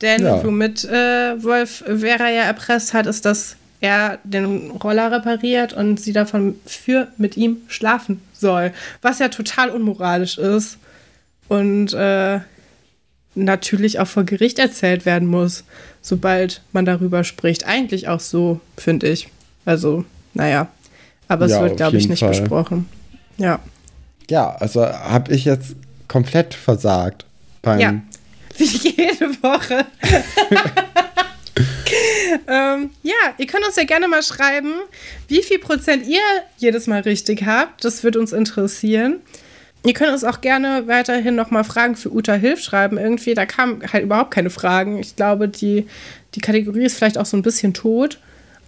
Denn 0.00 0.22
Ja. 0.22 0.42
womit 0.44 0.84
äh, 0.84 1.42
Wolf 1.42 1.84
Vera 1.86 2.30
ja 2.30 2.42
erpresst 2.42 2.94
hat, 2.94 3.06
ist, 3.06 3.24
dass 3.24 3.56
er 3.80 4.18
den 4.24 4.70
Roller 4.70 5.12
repariert 5.12 5.72
und 5.74 6.00
sie 6.00 6.12
davon 6.12 6.58
für 6.64 7.08
mit 7.18 7.36
ihm 7.36 7.58
schlafen 7.68 8.22
soll. 8.32 8.72
Was 9.02 9.18
ja 9.18 9.28
total 9.28 9.70
unmoralisch 9.70 10.38
ist. 10.38 10.78
Und 11.48 11.92
äh, 11.92 12.40
natürlich 13.34 13.98
auch 14.00 14.06
vor 14.06 14.24
Gericht 14.24 14.58
erzählt 14.58 15.06
werden 15.06 15.28
muss, 15.28 15.64
sobald 16.02 16.62
man 16.72 16.84
darüber 16.84 17.24
spricht. 17.24 17.66
Eigentlich 17.66 18.08
auch 18.08 18.20
so, 18.20 18.60
finde 18.76 19.08
ich. 19.08 19.28
Also, 19.64 20.04
naja. 20.34 20.68
Aber 21.28 21.46
es 21.46 21.52
Ja, 21.52 21.62
wird, 21.62 21.72
auf 21.72 21.76
glaube 21.78 21.96
ich, 21.96 22.08
nicht 22.08 22.20
Fall. 22.20 22.28
besprochen. 22.30 22.88
Ja. 23.38 23.60
Ja, 24.30 24.54
also 24.56 24.86
habe 24.86 25.34
ich 25.34 25.44
jetzt 25.44 25.74
komplett 26.08 26.54
versagt 26.54 27.24
beim. 27.62 27.80
Ja. 27.80 27.94
Wie 28.56 28.64
jede 28.64 29.42
Woche. 29.42 29.84
ähm, 32.48 32.90
ja, 33.02 33.12
ihr 33.38 33.46
könnt 33.46 33.66
uns 33.66 33.76
ja 33.76 33.84
gerne 33.84 34.06
mal 34.08 34.22
schreiben, 34.22 34.74
wie 35.28 35.42
viel 35.42 35.58
Prozent 35.58 36.06
ihr 36.06 36.20
jedes 36.58 36.86
Mal 36.86 37.00
richtig 37.00 37.44
habt. 37.44 37.84
Das 37.84 38.04
würde 38.04 38.20
uns 38.20 38.32
interessieren. 38.32 39.16
Ihr 39.84 39.92
könnt 39.92 40.12
uns 40.12 40.24
auch 40.24 40.40
gerne 40.40 40.88
weiterhin 40.88 41.34
nochmal 41.34 41.62
Fragen 41.62 41.94
für 41.94 42.10
Uta 42.10 42.32
Hilf 42.34 42.60
schreiben. 42.60 42.96
Irgendwie, 42.96 43.34
da 43.34 43.44
kamen 43.44 43.82
halt 43.92 44.04
überhaupt 44.04 44.30
keine 44.30 44.48
Fragen. 44.48 44.98
Ich 44.98 45.14
glaube, 45.14 45.46
die, 45.48 45.86
die 46.34 46.40
Kategorie 46.40 46.86
ist 46.86 46.96
vielleicht 46.96 47.18
auch 47.18 47.26
so 47.26 47.36
ein 47.36 47.42
bisschen 47.42 47.74
tot. 47.74 48.18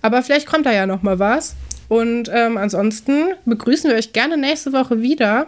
Aber 0.03 0.23
vielleicht 0.23 0.47
kommt 0.47 0.67
da 0.67 0.73
ja 0.73 0.87
nochmal 0.87 1.19
was. 1.19 1.55
Und 1.89 2.31
ähm, 2.33 2.59
ansonsten 2.59 3.33
begrüßen 3.47 3.89
wir 3.89 3.97
euch 3.97 4.13
gerne 4.13 4.37
nächste 4.37 4.75
Woche 4.75 5.01
wieder 5.01 5.47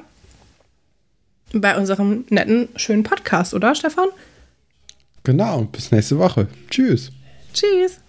bei 1.52 1.76
unserem 1.76 2.24
netten, 2.30 2.68
schönen 2.76 3.02
Podcast, 3.02 3.54
oder 3.54 3.74
Stefan? 3.74 4.08
Genau, 5.24 5.62
bis 5.70 5.90
nächste 5.90 6.18
Woche. 6.18 6.46
Tschüss. 6.70 7.10
Tschüss. 7.52 8.00